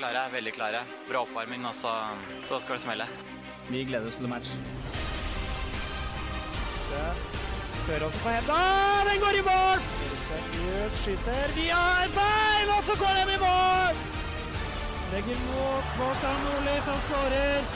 Klare, 0.00 0.26
veldig 0.32 0.52
klare. 0.52 0.80
Bra 1.08 1.22
oppvarming, 1.24 1.66
og 1.66 1.74
så, 1.74 1.92
så 2.48 2.60
skal 2.60 2.78
det 2.78 2.84
smelle. 2.84 3.06
Vi 3.68 3.84
gleder 3.84 4.08
oss 4.08 4.18
til 4.18 4.28
match. 4.30 4.52
Tør 7.86 8.04
også 8.06 8.18
på 8.24 8.34
henda. 8.34 8.60
Den 9.08 9.20
går 9.24 9.40
i 9.40 9.42
mål! 9.46 9.82
Seriøs 10.26 10.94
skyter 11.02 11.52
Vi 11.54 11.66
har 11.70 12.08
bein, 12.18 12.70
og 12.76 12.84
så 12.88 12.94
går 13.02 13.12
den 13.20 13.34
i 13.34 13.40
mål! 13.42 14.00
Legger 15.12 15.38
mot 15.48 15.92
Kvartan 15.96 16.40
Nordli, 16.46 16.76
som 16.86 16.98
skårer. 17.06 17.68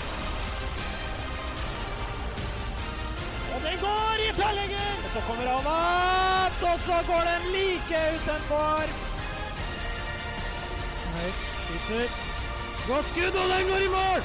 Og 3.54 3.60
den 3.66 3.78
går 3.84 4.24
i 4.24 4.32
tverrlegger! 4.38 4.90
Og 5.04 5.10
så 5.14 5.22
kommer 5.28 5.52
han 5.52 5.70
opp, 5.74 6.58
og 6.72 6.76
så 6.88 6.98
går 7.10 7.22
den 7.30 7.46
like 7.54 8.02
utenfor. 8.16 8.98
Høyt, 11.14 11.49
skyter. 11.70 12.06
Godt 12.88 13.06
skudd, 13.08 13.34
og 13.42 13.46
den 13.52 13.66
går 13.70 13.80
i 13.86 13.90
mål! 13.96 14.20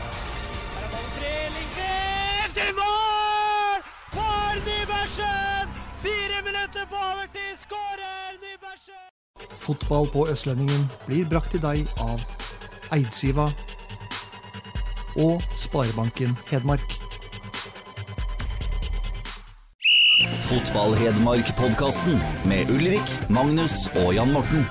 Her 0.76 0.86
er 0.86 0.90
ballen 0.94 1.12
tre, 1.18 1.34
Lindgren 1.56 2.58
i 2.70 2.72
mål! 2.82 3.80
For 4.16 4.56
Nybergsen! 4.68 5.66
Fire 6.06 6.40
minutter 6.48 6.86
på 6.92 6.98
overtid, 7.12 7.54
skårer 7.64 8.32
Nybergsen! 8.44 9.06
Fotball 9.58 10.10
på 10.14 10.28
Østlendingen 10.30 10.90
blir 11.08 11.26
brakt 11.30 11.52
til 11.52 11.62
deg 11.62 11.88
av 12.02 12.22
Eidsiva 12.94 13.50
og 15.18 15.44
Sparebanken 15.56 16.38
Hedmark. 16.50 16.98
Fotball-Hedmark-podkasten 20.46 22.20
med 22.46 22.70
Ulrik, 22.70 23.16
Magnus 23.30 23.88
og 24.06 24.14
Jan 24.14 24.34
Morten. 24.34 24.68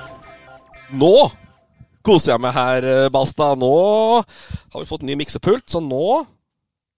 Nå 0.91 1.31
koser 2.07 2.35
jeg 2.35 2.45
meg 2.45 2.55
her, 2.57 2.87
Basta. 3.15 3.53
Nå 3.59 3.73
har 4.23 4.79
vi 4.81 4.89
fått 4.89 5.05
ny 5.07 5.17
miksepult, 5.19 5.67
så 5.71 5.81
nå 5.83 6.25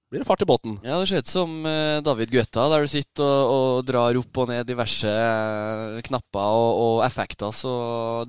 blir 0.06 0.22
det 0.22 0.26
fart 0.28 0.42
i 0.44 0.46
båten. 0.46 0.76
Ja, 0.86 1.00
det 1.02 1.08
ser 1.10 1.18
ut 1.24 1.26
som 1.30 1.64
eh, 1.66 1.96
David 2.06 2.30
Guetta, 2.30 2.68
der 2.70 2.84
du 2.84 2.90
sitter 2.92 3.26
og, 3.26 3.48
og 3.80 3.86
drar 3.88 4.14
opp 4.20 4.38
og 4.38 4.52
ned 4.52 4.62
diverse 4.68 5.10
eh, 5.10 5.96
knapper 6.06 6.46
og, 6.60 6.78
og 6.84 7.00
effekter. 7.08 7.50
Så 7.50 7.72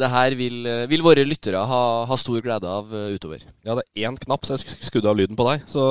det 0.01 0.09
her 0.09 0.33
vil, 0.39 0.57
eh, 0.65 0.87
vil 0.89 1.05
våre 1.05 1.21
lyttere 1.27 1.61
ha, 1.69 1.81
ha 2.09 2.17
stor 2.17 2.41
glede 2.41 2.65
av 2.79 2.89
eh, 2.97 3.11
utover. 3.13 3.45
Ja, 3.61 3.77
det 3.77 3.85
er 3.93 4.09
én 4.09 4.17
knapp, 4.25 4.49
så 4.49 4.55
jeg 4.57 4.65
sk- 4.65 4.87
skrudde 4.89 5.11
av 5.13 5.19
lyden 5.21 5.37
på 5.37 5.45
deg. 5.51 5.67
Så 5.69 5.85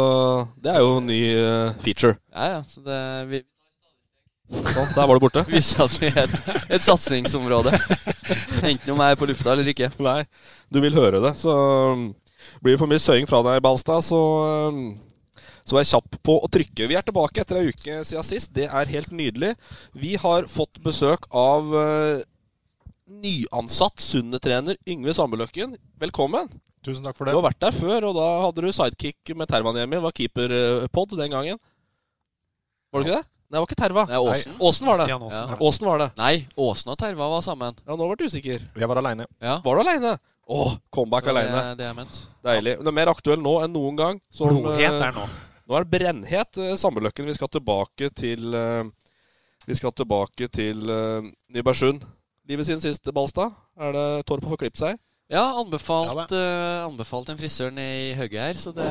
det 0.59 0.75
er 0.75 0.83
jo 0.83 0.97
en 0.99 1.07
ny 1.07 1.21
eh, 1.39 1.79
feature. 1.87 2.19
Ja, 2.35 2.57
ja, 2.57 2.61
så 2.67 2.83
det 2.91 3.01
vi, 3.31 3.43
Sånn, 4.47 4.93
der 4.95 5.09
var 5.09 5.19
du 5.19 5.25
borte. 5.25 5.43
viser 5.49 5.83
at 5.87 5.97
vi 5.99 6.11
er 6.13 6.23
et, 6.23 6.53
et 6.77 6.85
satsingsområde. 6.85 7.73
Enten 8.63 8.93
om 8.95 9.03
jeg 9.03 9.17
er 9.17 9.19
på 9.19 9.29
lufta 9.29 9.55
eller 9.55 9.73
ikke. 9.73 9.91
Nei, 10.03 10.21
du 10.71 10.79
vil 10.85 10.95
høre 10.95 11.23
det. 11.25 11.35
Så 11.41 11.51
um, 11.51 12.09
blir 12.63 12.77
det 12.77 12.83
for 12.83 12.91
mye 12.91 13.03
søying 13.03 13.27
fra 13.29 13.43
deg, 13.47 13.59
Balstad, 13.65 14.05
så 14.07 14.23
um, 14.71 14.87
så 15.67 15.75
vær 15.75 15.89
kjapp 15.89 16.21
på 16.23 16.37
å 16.39 16.49
trykke. 16.53 16.87
Vi 16.87 16.95
er 16.95 17.03
tilbake 17.03 17.43
etter 17.43 17.59
ei 17.59 17.73
uke 17.75 17.99
siden 18.07 18.27
sist. 18.27 18.53
Det 18.55 18.69
er 18.71 18.93
helt 18.93 19.11
nydelig. 19.11 19.57
Vi 19.99 20.15
har 20.23 20.47
fått 20.47 20.79
besøk 20.85 21.27
av 21.35 21.73
uh, 21.75 22.23
nyansatt 23.11 23.99
Sundet-trener 24.03 24.79
Yngve 24.87 25.15
Sambeløkken. 25.17 25.75
Velkommen. 25.99 26.53
Tusen 26.87 27.03
takk 27.03 27.19
for 27.19 27.27
det. 27.27 27.35
Du 27.35 27.41
har 27.41 27.49
vært 27.49 27.65
der 27.65 27.75
før, 27.75 28.13
og 28.13 28.15
da 28.15 28.27
hadde 28.45 28.63
du 28.63 28.71
sidekick 28.71 29.35
med 29.35 29.51
Tervaniemi. 29.51 29.99
Var 30.05 30.15
keeperpod 30.15 31.17
den 31.19 31.35
gangen. 31.35 31.59
Var 32.95 33.03
det 33.03 33.11
ikke 33.11 33.19
det? 33.19 33.36
Nei, 33.57 33.63
det 33.63 33.65
var 33.65 33.71
ikke 33.71 33.81
Terva. 33.81 34.03
Det 34.07 34.19
Åsen. 34.21 34.53
Åsen. 34.53 34.57
Åsen 34.61 34.87
var 34.87 34.99
det. 34.99 35.05
Stian 35.07 35.23
Åsen, 35.23 35.49
Ja. 35.49 35.57
Åsen 35.61 35.87
var 35.89 35.99
det. 35.99 36.09
Nei, 36.19 36.47
Åsen 36.57 36.91
og 36.93 36.99
Terva 37.01 37.29
var 37.33 37.41
sammen. 37.41 37.77
Ja, 37.87 37.97
nå 37.97 38.09
ble 38.11 38.17
du 38.21 38.25
usikker. 38.29 38.61
Jeg 38.77 38.89
var 38.91 38.97
aleine. 39.01 39.27
Ja, 39.41 39.55
Var 39.65 39.75
du 39.77 39.81
aleine? 39.81 40.19
Å, 40.47 40.77
comeback 40.93 41.27
aleine. 41.33 41.63
det, 41.71 41.79
det 41.79 41.87
jeg 41.87 41.97
mente. 41.97 42.19
Deilig. 42.45 42.75
Det 42.83 42.91
er 42.93 42.97
mer 42.99 43.11
aktuell 43.15 43.41
nå 43.41 43.55
enn 43.65 43.73
noen 43.73 43.97
gang. 43.97 44.21
Som, 44.31 44.53
Blodhet 44.53 44.85
eh, 44.93 45.07
er 45.09 45.17
nå. 45.17 45.25
Nå 45.67 45.79
er 45.79 45.87
det 45.87 45.91
brennhet, 45.97 46.61
Sammeløkken. 46.79 47.27
Vi 47.27 47.35
skal 47.39 47.49
tilbake 47.57 48.11
til 48.15 48.55
eh, 48.55 48.85
Vi 49.67 49.75
skal 49.81 49.97
tilbake 49.97 50.51
til 50.53 50.85
Nybergsund. 51.49 52.05
Livet 52.47 52.67
sin 52.69 52.81
sist, 52.85 53.09
Balstad. 53.17 53.57
Er 53.81 53.97
det 53.97 54.07
Torp 54.29 54.45
å 54.45 54.53
få 54.53 54.61
klippet 54.61 54.85
seg? 54.85 55.01
Ja, 55.27 55.43
anbefalt, 55.59 56.31
Ja, 56.31 56.39
eh, 56.39 56.85
anbefalt 56.87 57.33
en 57.33 57.39
frisør 57.39 57.73
ned 57.75 58.13
i 58.13 58.15
hugget 58.15 58.45
her, 58.45 58.53
så 58.55 58.71
det, 58.75 58.87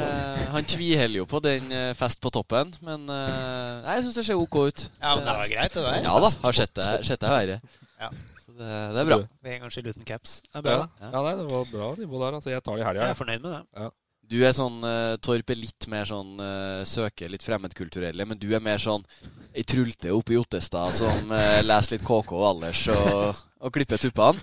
han 0.51 0.65
tviholder 0.67 1.21
jo 1.21 1.25
på 1.31 1.39
den 1.39 1.69
uh, 1.71 1.93
fest 1.95 2.19
på 2.19 2.31
toppen. 2.35 2.73
Men 2.83 3.05
uh, 3.07 3.85
jeg 3.87 4.03
syns 4.03 4.17
det 4.19 4.25
ser 4.27 4.41
OK 4.41 4.57
ut. 4.67 4.83
Ja, 4.99 5.13
men 5.15 5.23
det 5.23 5.35
var 5.37 5.51
greit, 5.53 5.77
det 5.77 5.83
der. 5.85 6.01
Ja 6.03 6.15
da, 6.25 6.31
har 6.43 6.57
sett 6.59 6.73
det, 6.75 6.89
sett 7.07 7.23
det 7.23 7.31
verre. 7.31 7.59
Ja. 8.01 8.09
Så 8.43 8.51
det, 8.51 8.67
det 8.67 8.99
er 9.05 9.07
bra. 9.13 9.19
Med 9.47 9.53
en 9.55 9.63
gangs 9.63 9.77
skyld 9.79 9.87
uten 9.93 10.07
caps. 10.11 10.41
Det 10.43 10.59
er 10.59 10.59
Ja, 10.59 10.65
bra, 10.67 10.75
da. 10.83 11.07
ja. 11.07 11.23
nei, 11.23 11.33
det 11.39 11.47
var 11.53 11.71
bra 11.71 11.87
nivå 12.01 12.19
der. 12.25 12.37
Altså, 12.41 12.51
jeg 12.51 12.65
tar 12.67 12.75
det 12.75 12.83
i 12.83 12.89
helga. 12.89 13.07
Jeg 13.07 13.15
er 13.15 13.21
fornøyd 13.21 13.47
med 13.47 13.55
det. 13.55 13.87
Du 14.35 14.37
er 14.43 14.53
sånn 14.57 14.77
uh, 14.83 15.15
Torp 15.23 15.55
er 15.55 15.61
litt 15.61 15.87
mer 15.95 16.07
sånn 16.09 16.35
uh, 16.41 16.83
søker 16.83 17.31
litt 17.31 17.47
fremmedkulturelle, 17.47 18.27
men 18.27 18.41
du 18.41 18.49
er 18.57 18.63
mer 18.63 18.81
sånn 18.83 19.07
ei 19.55 19.63
trulte 19.63 20.11
oppe 20.15 20.35
i 20.35 20.39
Ottestad 20.39 20.95
som 20.97 21.31
eh, 21.31 21.61
leser 21.65 21.95
litt 21.95 22.03
KK 22.05 22.31
og 22.35 22.43
Allers 22.49 22.81
og, 22.91 23.43
og 23.65 23.71
klipper 23.75 24.01
tuppene. 24.01 24.41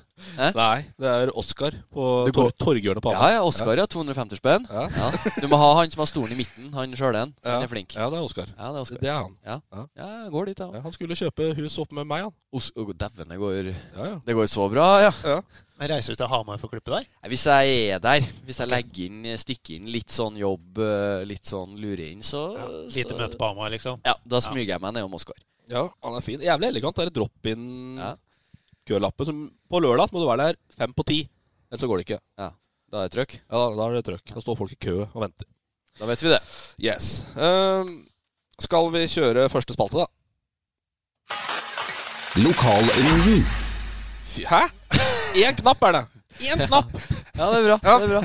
Nei, 0.54 0.84
det 1.02 1.08
er 1.10 1.30
Oskar 1.38 1.74
på 1.92 2.04
tor 2.32 2.52
Torghjørnet 2.62 3.02
på 3.02 3.10
Ja, 3.10 3.18
Hamar. 3.18 3.32
ja, 3.34 3.40
Oskar, 3.42 3.74
ja. 3.80 3.86
250 3.90 4.38
spenn. 4.38 4.68
Ja. 4.70 4.84
Ja. 4.94 5.08
Du 5.42 5.48
må 5.50 5.58
ha 5.58 5.72
han 5.80 5.90
som 5.90 6.04
har 6.04 6.10
stolen 6.10 6.36
i 6.36 6.38
midten. 6.38 6.68
Han 6.76 6.94
sjøl 6.98 7.18
en. 7.18 7.34
Han 7.44 7.66
er 7.66 7.70
flink. 7.70 7.96
Ja, 7.98 8.06
det 8.12 8.20
er 8.20 8.28
Oskar. 8.28 8.52
Ja, 8.54 8.70
det 8.72 8.84
er. 8.84 9.02
Det 9.02 9.10
er 9.10 9.18
han. 9.18 9.34
Ja, 9.44 9.58
Ja. 9.74 9.84
ja 9.98 10.08
jeg 10.22 10.30
går 10.36 10.52
dit, 10.52 10.62
Ja, 10.62 10.70
ja. 10.78 10.84
han 10.86 10.94
skulle 10.94 11.18
kjøpe 11.18 11.50
hus 11.58 11.78
opp 11.82 11.92
med 11.98 12.06
meg, 12.06 12.28
han. 12.28 12.34
Os 12.54 12.70
Dæven, 12.76 13.28
det 13.32 13.38
går 13.40 13.72
Ja, 13.72 14.06
ja. 14.12 14.16
Det 14.24 14.34
går 14.36 14.46
så 14.46 14.70
bra, 14.70 14.88
ja. 15.08 15.12
Men 15.82 15.90
reiser 15.90 16.14
du 16.14 16.20
til 16.20 16.28
Hamar 16.30 16.60
for 16.62 16.68
å 16.68 16.70
klippe 16.76 16.92
deg? 16.94 17.06
Hvis 17.26 17.42
jeg 17.48 17.70
er 17.96 17.98
der, 17.98 18.22
hvis 18.46 18.60
jeg 18.62 18.70
legger 18.70 19.08
inn, 19.08 19.24
stikker 19.40 19.80
inn 19.80 19.88
litt 19.90 20.12
sånn 20.14 20.36
jobb, 20.38 20.78
eh, 20.78 21.24
litt 21.26 21.48
sånn 21.48 21.72
lure 21.80 22.06
inn, 22.12 22.20
så, 22.22 22.44
Lite 22.94 23.16
møte 23.18 23.40
på 23.40 23.48
Hamar, 23.50 23.72
liksom? 23.74 23.98
Ja, 24.06 24.14
da 24.22 24.38
smyger 24.44 24.76
jeg 24.76 24.84
meg 24.84 24.94
nedom 25.02 25.18
Oskar. 25.18 25.36
ja, 25.68 25.82
han 26.02 26.16
er 26.16 26.24
fin. 26.24 26.40
Jævlig 26.40 26.68
elegant. 26.72 26.96
Det 26.96 27.10
er 27.10 27.14
drop-in 27.18 27.66
Ja. 27.98 28.14
kølappen. 28.88 29.26
Som 29.26 29.42
på 29.70 29.80
lørdag 29.82 30.12
må 30.14 30.22
du 30.22 30.26
være 30.30 30.52
der 30.52 30.56
fem 30.78 30.92
på 30.94 31.04
ti. 31.06 31.20
Ellers 31.70 31.80
så 31.82 31.88
går 31.90 31.98
det 32.02 32.06
ikke. 32.08 32.20
Ja, 32.38 32.50
Da 32.92 33.02
er 33.04 33.08
det 33.08 33.14
trøkk. 33.16 33.34
Ja, 33.50 33.56
da, 33.56 33.68
da 33.76 33.84
er 33.88 33.94
det 33.98 34.04
trøkk. 34.04 34.34
Da 34.34 34.40
står 34.44 34.56
folk 34.58 34.72
i 34.74 34.80
kø 34.84 34.96
og 35.06 35.20
venter. 35.22 35.46
Da 35.98 36.06
vet 36.08 36.22
vi 36.22 36.28
det. 36.28 36.40
Yes. 36.80 37.24
Um, 37.36 37.92
skal 38.60 38.90
vi 38.92 39.06
kjøre 39.08 39.46
første 39.52 39.72
spalte, 39.76 40.02
da? 40.02 40.06
Lokalrevy. 42.36 43.42
Hæ? 44.48 44.60
Én 45.44 45.56
knapp 45.56 45.82
er 45.88 45.92
det. 45.92 46.04
Én 46.48 46.60
knapp. 46.66 46.92
Ja, 47.36 47.48
det 47.52 47.58
er 47.60 47.64
bra. 47.66 47.78
Ja. 47.82 47.96
Det 47.98 48.04
er 48.04 48.12
bra. 48.12 48.22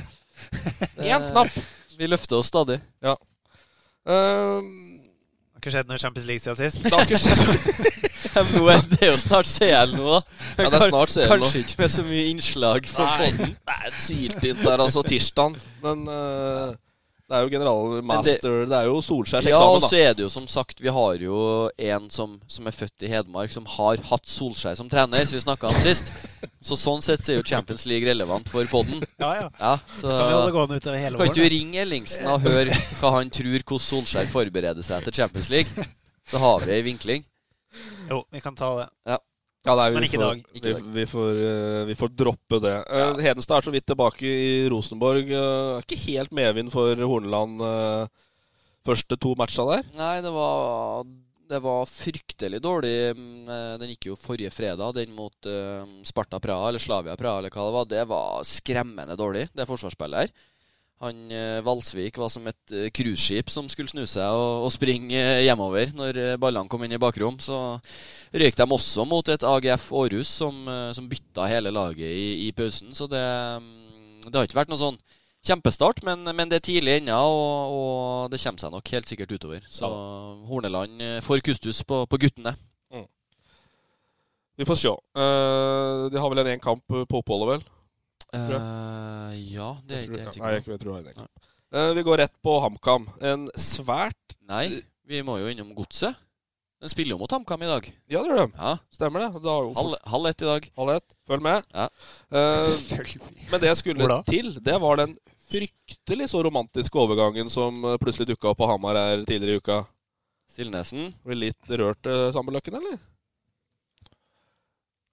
Én 1.04 1.26
knapp. 1.32 1.58
Vi 1.98 2.08
løfter 2.08 2.38
oss 2.40 2.48
stadig. 2.52 2.80
Ja. 3.04 3.16
Har 4.08 4.62
ikke 5.68 5.76
skjedd 5.78 5.92
noe 5.92 6.00
i 6.00 6.02
Champions 6.02 6.28
League 6.30 6.44
siden 6.44 6.60
sist? 6.60 6.84
det 6.84 6.94
har 6.96 7.06
ikke 7.06 7.22
skjedd. 7.22 7.94
Er 8.38 8.82
det 8.92 8.98
er 9.02 9.10
jo 9.10 9.18
snart 9.18 9.48
CL 9.50 9.94
nå, 9.98 10.04
da. 10.12 10.18
Ja, 10.60 10.68
det 10.70 10.78
er 10.78 10.92
snart 10.92 11.14
CL 11.14 11.24
nå. 11.24 11.30
Kanskje 11.32 11.62
ikke 11.64 11.78
med 11.82 11.94
så 11.94 12.04
mye 12.06 12.26
innslag. 12.30 12.90
For 12.92 13.24
Nei, 13.24 13.30
det 13.40 13.78
er 13.88 13.96
syltynt 13.98 14.62
der, 14.62 14.84
altså. 14.84 15.02
Tirsdag. 15.08 15.56
Men 15.82 16.04
eh, 16.12 16.76
det 17.28 17.36
er 17.36 17.44
jo 17.44 17.50
generalmaster 17.52 18.54
Det, 18.70 18.76
er 18.78 18.86
jo 18.88 19.00
Solskjærs 19.04 19.48
Ja, 19.50 19.60
og 19.60 19.82
så 19.84 19.98
er 20.00 20.14
det 20.16 20.24
jo 20.24 20.30
som 20.32 20.46
sagt 20.48 20.80
Vi 20.84 20.92
har 20.94 21.20
jo 21.20 21.40
en 21.90 22.08
som, 22.14 22.38
som 22.48 22.70
er 22.70 22.76
født 22.76 23.04
i 23.04 23.12
Hedmark, 23.12 23.52
som 23.52 23.68
har 23.74 24.00
hatt 24.12 24.32
Solskjær 24.32 24.78
som 24.80 24.88
trener, 24.92 25.26
som 25.28 25.36
vi 25.36 25.44
snakka 25.44 25.68
om 25.68 25.82
sist. 25.84 26.14
Så 26.64 26.78
sånn 26.80 27.04
sett 27.04 27.26
så 27.26 27.34
er 27.34 27.42
jo 27.42 27.46
Champions 27.48 27.86
League 27.90 28.08
relevant 28.08 28.48
for 28.52 28.68
podden. 28.72 29.04
Ja, 29.20 29.34
ja. 29.42 29.48
Ja, 29.60 29.74
så 30.00 30.08
Kan 30.56 30.72
vi 30.72 31.00
hele 31.04 31.20
Kan 31.20 31.32
ikke 31.32 31.44
du 31.44 31.52
ringe 31.52 31.84
Ellingsen 31.84 32.28
og 32.32 32.48
høre 32.48 32.76
hva 33.02 33.14
han 33.20 33.32
tror 33.34 33.60
hvordan 33.60 33.86
Solskjær 33.90 34.32
forbereder 34.32 34.86
seg 34.86 35.08
til 35.08 35.20
Champions 35.20 35.52
League? 35.52 35.88
Så 36.28 36.40
har 36.44 36.64
vi 36.64 36.76
ei 36.76 36.84
vinkling. 36.84 37.28
Jo, 38.08 38.24
vi 38.32 38.40
kan 38.44 38.56
ta 38.56 38.72
det. 38.82 38.88
Ja, 39.08 39.20
nei, 39.66 39.90
Men 39.96 40.06
ikke 40.06 40.20
i 40.20 40.22
dag. 40.22 40.44
Vi, 40.54 40.74
vi, 41.00 41.06
får, 41.10 41.42
eh, 41.48 41.82
vi 41.90 41.96
får 41.98 42.14
droppe 42.16 42.62
det. 42.64 42.76
Uh, 42.88 43.18
Hedenstad 43.20 43.58
er 43.58 43.68
så 43.68 43.74
vidt 43.74 43.88
tilbake 43.90 44.24
i 44.28 44.68
Rosenborg. 44.72 45.28
Uh, 45.28 45.82
ikke 45.82 45.98
helt 46.06 46.32
medvind 46.32 46.72
for 46.72 46.96
Horneland 46.96 47.60
første 48.88 49.18
to 49.20 49.34
matcha 49.40 49.66
der. 49.68 49.88
Nei, 49.98 50.18
det 50.24 50.34
var 50.34 51.08
Det 51.48 51.62
var 51.64 51.86
fryktelig 51.88 52.60
dårlig. 52.60 53.16
mm, 53.16 53.48
eh, 53.48 53.78
Den 53.80 53.92
gikk 53.94 54.10
jo 54.10 54.18
forrige 54.20 54.52
fredag, 54.52 54.94
den 54.96 55.16
mot 55.16 55.46
eh, 55.48 55.86
Sparta 56.04 56.42
Praha, 56.44 56.68
eller 56.68 56.84
Slavia 56.84 57.16
Praha, 57.16 57.40
eller 57.40 57.50
hva 57.50 57.64
det 57.64 57.76
var. 57.78 57.86
Det 57.86 58.04
var 58.10 58.44
skremmende 58.44 59.16
dårlig, 59.16 59.48
det 59.56 59.68
forsvarsspillet 59.68 60.26
her. 60.26 60.34
Han 61.06 61.30
eh, 61.30 61.60
Valsvik 61.62 62.16
var 62.18 62.32
som 62.34 62.48
et 62.50 62.74
eh, 62.74 62.88
cruiseskip 62.90 63.52
som 63.54 63.68
skulle 63.70 63.92
snu 63.92 64.02
seg 64.10 64.26
og, 64.34 64.66
og 64.66 64.72
springe 64.74 65.20
eh, 65.20 65.44
hjemover 65.46 65.94
når 65.94 66.40
ballene 66.42 66.72
kom 66.72 66.86
inn 66.86 66.96
i 66.98 67.02
bakrom. 67.02 67.38
Så 67.44 67.58
røyk 68.34 68.58
de 68.58 68.66
også 68.66 69.06
mot 69.06 69.30
et 69.30 69.46
AGF 69.46 69.92
Århus 69.94 70.32
som, 70.42 70.66
som 70.98 71.10
bytta 71.10 71.46
hele 71.52 71.74
laget 71.76 72.10
i, 72.10 72.48
i 72.48 72.52
pausen. 72.58 72.96
Så 72.98 73.06
det, 73.12 73.22
mm, 73.22 74.26
det 74.32 74.36
har 74.36 74.50
ikke 74.50 74.62
vært 74.64 74.74
noen 74.74 74.84
sånn 74.88 75.00
kjempestart, 75.48 76.02
men, 76.04 76.26
men 76.36 76.50
det 76.50 76.60
er 76.60 76.66
tidlig 76.66 76.98
ennå, 77.00 77.18
og, 77.18 77.76
og 77.78 78.32
det 78.34 78.42
kommer 78.42 78.64
seg 78.64 78.74
nok 78.74 78.96
helt 78.96 79.12
sikkert 79.12 79.36
utover. 79.38 79.62
Så 79.70 79.90
Horneland 80.50 81.04
eh, 81.04 81.20
får 81.24 81.46
kustus 81.46 81.84
på, 81.88 82.06
på 82.10 82.22
guttene. 82.26 82.58
Vi 84.58 84.66
får 84.66 84.78
se. 84.82 84.90
Uh, 84.90 86.08
de 86.10 86.18
har 86.18 86.32
vel 86.34 86.40
en 86.42 86.48
én 86.56 86.62
kamp 86.62 86.82
på 86.90 87.20
oppholdet, 87.20 87.52
vel? 87.52 87.66
Eh, 88.38 89.34
ja, 89.54 89.72
det 89.88 89.98
er 89.98 90.02
Jeg 90.02 90.10
ikke 90.10 90.22
helt 90.22 90.38
sikker 90.38 90.64
på. 90.66 90.72
jeg 90.76 90.82
tror 90.84 91.04
det 91.04 91.16
en. 91.18 91.28
Eh, 91.74 91.90
vi 91.98 92.04
går 92.08 92.22
rett 92.24 92.36
på 92.44 92.54
HamKam. 92.64 93.08
En 93.22 93.50
svært 93.60 94.38
Nei, 94.48 94.82
vi 95.08 95.22
må 95.26 95.38
jo 95.42 95.50
innom 95.52 95.74
Godset. 95.76 96.16
Den 96.78 96.92
spiller 96.94 97.16
jo 97.16 97.20
mot 97.24 97.32
HamKam 97.34 97.64
i 97.66 97.70
dag. 97.70 97.88
Ja, 98.08 98.22
det 98.22 98.30
gjør 98.30 98.44
de. 98.44 98.52
Ja. 98.54 98.74
Stemmer 98.94 99.26
det. 99.26 99.42
Da 99.42 99.56
Halv, 99.80 99.96
halv 100.14 100.30
ett 100.30 100.44
i 100.46 100.46
dag. 100.46 100.70
Halv 100.78 100.94
ett. 100.94 101.16
Følg 101.28 101.44
med. 101.44 101.68
Ja. 101.74 101.90
Uh, 102.28 102.76
men 103.52 103.62
det 103.62 103.70
jeg 103.70 103.78
skulle 103.80 104.18
til, 104.28 104.50
det 104.62 104.76
var 104.84 105.00
den 105.00 105.14
fryktelig 105.48 106.28
så 106.30 106.42
romantiske 106.44 107.00
overgangen 107.00 107.48
som 107.50 107.80
plutselig 108.02 108.34
dukka 108.34 108.52
opp 108.52 108.60
på 108.60 108.68
Hamar 108.68 109.00
her 109.00 109.24
tidligere 109.24 109.56
i 109.56 109.62
uka. 109.64 109.78
Sildnesen. 110.52 111.14
Blir 111.24 111.40
litt 111.48 111.72
rørt 111.72 112.10
Samme 112.36 112.52
Løkken, 112.52 112.76
eller? 112.82 113.00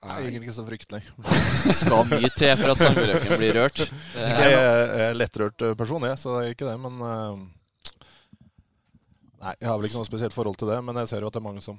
Nei, 0.05 0.17
egentlig 0.21 0.43
ikke 0.45 0.55
så 0.59 0.65
fryktelig. 0.67 1.03
Skal 1.81 2.05
mye 2.11 2.29
til 2.37 2.51
for 2.61 2.73
at 2.75 2.81
Sandbøløkken 2.83 3.39
blir 3.41 3.57
rørt. 3.57 3.81
Jeg 4.15 4.51
er- 4.53 4.91
er 4.99 5.11
en 5.15 5.17
lettrørt 5.17 5.63
eh, 5.65 5.75
person, 5.81 6.05
jeg, 6.05 6.19
så 6.21 6.35
det 6.37 6.43
er 6.51 6.57
ikke 6.57 6.69
det. 6.69 6.77
Men 6.85 7.01
eh, 7.09 7.45
Nei, 9.45 9.55
jeg 9.61 9.69
har 9.69 9.77
vel 9.81 9.89
ikke 9.91 10.01
noe 10.01 10.09
spesielt 10.09 10.33
forhold 10.37 10.57
til 10.61 10.69
det, 10.73 10.79
men 10.85 10.97
jeg 11.03 11.09
ser 11.11 11.21
jo 11.25 11.29
at 11.29 11.35
det 11.37 11.41
er 11.43 11.45
mange 11.49 11.61
som 11.65 11.77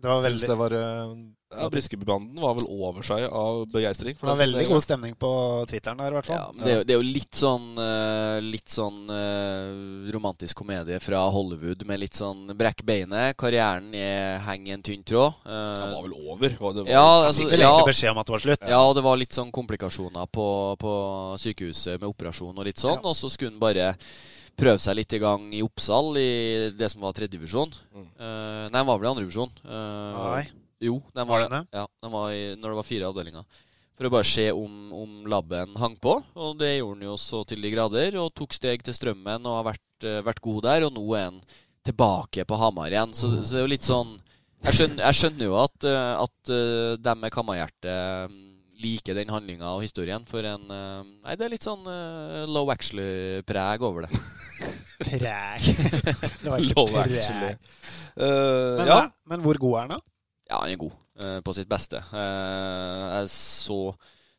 Det 0.00 0.08
var 0.08 0.22
veldig, 0.24 0.46
det 0.48 0.56
var 0.56 0.72
eh, 0.78 1.12
Ja, 1.50 1.66
Briskebybanden 1.68 2.38
var 2.40 2.54
vel 2.54 2.68
over 2.70 3.02
seg 3.02 3.24
av 3.26 3.64
begeistring. 3.72 4.14
det 4.14 4.26
var 4.28 4.36
veldig 4.38 4.62
god 4.70 4.82
stemning 4.84 5.16
på 5.18 5.30
Twitteren 5.68 5.98
der, 5.98 6.12
i 6.12 6.16
hvert 6.16 6.28
Ja, 6.30 6.38
fall. 6.46 6.54
men 6.56 6.64
det, 6.64 6.70
er 6.72 6.78
jo, 6.78 6.84
det 6.86 6.94
er 6.94 7.00
jo 7.00 7.08
litt 7.18 7.34
sånn 7.40 7.66
eh, 7.84 8.36
Litt 8.46 8.70
sånn 8.72 9.00
eh, 9.10 10.12
romantisk 10.14 10.56
komedie 10.62 11.00
fra 11.02 11.24
Hollywood 11.34 11.82
med 11.90 12.00
litt 12.04 12.14
sånn 12.16 12.46
brekk 12.56 12.84
beinet. 12.86 13.36
Karrieren 13.40 13.90
er, 13.98 14.38
henger 14.46 14.72
i 14.72 14.76
en 14.78 14.86
tynn 14.86 15.02
tråd. 15.04 15.36
Eh, 15.44 15.74
Det 15.76 15.90
var 15.92 16.02
vel 16.06 16.16
over? 16.22 16.56
Var 16.60 16.78
det, 16.78 16.86
var 16.86 16.94
ja, 16.94 17.04
altså, 17.26 17.42
fikk 17.42 17.52
vel 17.56 17.60
ja, 17.66 17.70
egentlig 17.74 17.92
beskjed 17.92 18.14
om 18.14 18.22
at 18.22 18.30
det 18.30 18.36
var 18.38 18.44
slutt. 18.46 18.68
ja, 18.76 18.80
og 18.86 18.94
det 19.00 19.04
var 19.10 19.20
litt 19.20 19.36
sånn 19.36 19.52
komplikasjoner 19.52 20.30
på, 20.32 20.46
på 20.80 20.94
sykehuset 21.44 21.98
med 22.00 22.08
operasjon 22.08 22.56
og 22.56 22.70
litt 22.70 22.78
sånn. 22.80 23.02
Og 23.02 23.18
så 23.18 23.28
skulle 23.28 23.52
han 23.56 23.60
bare 23.62 23.90
prøve 24.60 24.82
seg 24.82 24.98
litt 25.00 25.16
i 25.16 25.22
gang 25.22 25.48
i 25.56 25.62
Oppsal, 25.64 26.12
i 26.20 26.70
det 26.76 26.90
som 26.92 27.02
var 27.04 27.16
tredjedivisjon. 27.16 27.72
Mm. 27.96 28.06
Uh, 28.20 28.68
nei, 28.68 28.76
den 28.78 28.88
var 28.90 29.00
vel 29.00 29.08
i 29.08 29.12
andredivisjon. 29.14 29.52
Uh, 29.64 30.20
Nei. 30.36 30.44
jo, 30.86 31.00
den 31.16 31.26
Var 31.26 31.32
var, 31.32 31.48
den 31.48 31.56
det? 31.58 31.80
ja, 31.80 31.86
den 32.04 32.14
var 32.14 32.30
i, 32.36 32.44
når 32.60 32.74
det 32.74 32.80
var 32.82 32.88
fire 32.88 33.10
avdelinger. 33.10 33.60
For 34.00 34.08
å 34.08 34.12
bare 34.14 34.24
se 34.24 34.46
om, 34.56 34.76
om 34.96 35.16
labben 35.28 35.74
hang 35.76 35.92
på. 36.00 36.14
Og 36.40 36.54
det 36.56 36.70
gjorde 36.78 36.96
han 36.96 37.08
jo 37.10 37.16
så 37.20 37.42
til 37.44 37.60
de 37.60 37.68
grader. 37.74 38.14
Og 38.22 38.30
tok 38.32 38.54
steg 38.56 38.80
til 38.86 38.96
strømmen 38.96 39.44
og 39.44 39.58
har 39.58 39.66
vært, 39.74 40.06
eh, 40.08 40.22
vært 40.24 40.40
god 40.40 40.62
der. 40.64 40.86
Og 40.86 40.94
nå 40.96 41.02
er 41.18 41.26
han 41.26 41.36
tilbake 41.84 42.46
på 42.48 42.56
Hamar 42.62 42.88
igjen. 42.88 43.12
Så, 43.12 43.28
så 43.44 43.52
det 43.52 43.58
er 43.60 43.66
jo 43.66 43.72
litt 43.74 43.84
sånn 43.84 44.14
Jeg 44.64 44.76
skjønner, 44.78 45.02
jeg 45.04 45.18
skjønner 45.18 45.44
jo 45.50 45.58
at, 45.60 45.84
eh, 45.88 46.14
at 46.24 46.52
eh, 46.56 46.94
dem 47.04 47.20
med 47.26 47.32
kammerhjerte 47.36 47.98
mm, 48.32 48.40
liker 48.80 49.20
den 49.20 49.34
handlinga 49.36 49.68
og 49.76 49.84
historien. 49.84 50.24
For 50.28 50.48
en 50.48 50.64
eh, 50.72 51.04
Nei, 51.26 51.36
det 51.36 51.44
er 51.50 51.54
litt 51.58 51.68
sånn 51.68 51.84
eh, 51.84 52.48
low 52.48 52.72
actually-preg 52.72 53.84
over 53.84 54.08
det. 54.08 54.12
Preg. 55.00 55.66
Det 56.42 56.50
var 56.50 56.62
ikke 56.64 56.86
preg. 56.92 57.18
Eh, 58.20 58.78
Men, 58.80 58.86
ja. 58.90 59.00
men 59.30 59.44
hvor 59.44 59.58
god 59.62 59.76
er 59.76 59.84
han, 59.86 59.92
da? 59.96 60.00
Ja, 60.50 60.58
han 60.64 60.72
er 60.74 60.80
god 60.80 60.96
uh, 61.22 61.38
på 61.46 61.54
sitt 61.56 61.68
beste. 61.70 62.00
Uh, 62.10 63.20
jeg 63.20 63.30
så, 63.32 63.78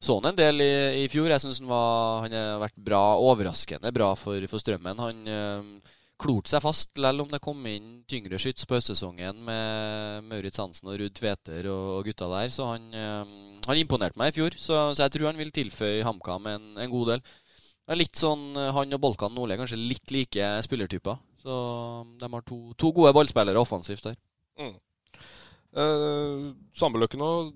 så 0.04 0.18
han 0.20 0.32
en 0.34 0.38
del 0.42 0.60
i, 0.66 0.72
i 1.02 1.08
fjor. 1.12 1.30
Jeg 1.32 1.42
syns 1.46 1.62
han, 1.64 1.70
var- 1.72 2.26
han 2.28 2.36
har 2.36 2.60
vært 2.66 2.78
bra, 2.78 3.02
overraskende 3.24 3.94
bra 3.96 4.12
for, 4.20 4.44
for 4.52 4.62
Strømmen. 4.62 5.00
Han 5.02 5.22
uh, 5.32 5.96
klorte 6.22 6.52
seg 6.52 6.62
fast, 6.62 6.92
selv 7.00 7.24
om 7.24 7.32
det 7.32 7.40
kom 7.42 7.64
inn 7.72 8.02
tyngre 8.12 8.38
skyts 8.38 8.68
på 8.70 8.76
høstsesongen 8.78 9.40
med 9.48 10.28
Maurits 10.30 10.60
Hansen 10.62 10.92
og 10.92 11.00
Ruud 11.02 11.16
Tveter 11.18 11.66
og, 11.72 11.88
og 11.96 12.10
gutta 12.12 12.28
der. 12.30 12.52
Så 12.54 12.68
han, 12.76 12.84
han 13.66 13.80
imponerte 13.82 14.20
meg 14.22 14.30
i 14.30 14.36
fjor. 14.36 14.54
Så, 14.60 14.76
så 14.94 15.08
jeg 15.08 15.16
tror 15.16 15.32
han 15.32 15.40
vil 15.42 15.50
tilføye 15.56 16.04
HamKam 16.06 16.46
en, 16.52 16.68
en 16.78 16.92
god 16.94 17.16
del. 17.16 17.24
Det 17.88 17.96
er 17.96 18.00
litt 18.04 18.16
sånn, 18.16 18.56
eh, 18.56 18.72
Han 18.76 18.94
og 18.94 19.02
Bolkan 19.02 19.34
Nordli 19.36 19.54
er 19.56 19.62
kanskje 19.64 19.80
litt 19.82 20.12
like 20.14 20.52
spillertyper. 20.64 21.18
Så 21.42 21.56
de 22.22 22.30
har 22.30 22.42
to, 22.46 22.60
to 22.78 22.92
gode 22.94 23.14
ballspillere 23.18 23.58
offensivt 23.60 24.04
der. 24.06 24.16
Mm. 24.62 24.76
Eh, 25.72 26.52
Sambeløkken 26.76 27.22
òg, 27.24 27.52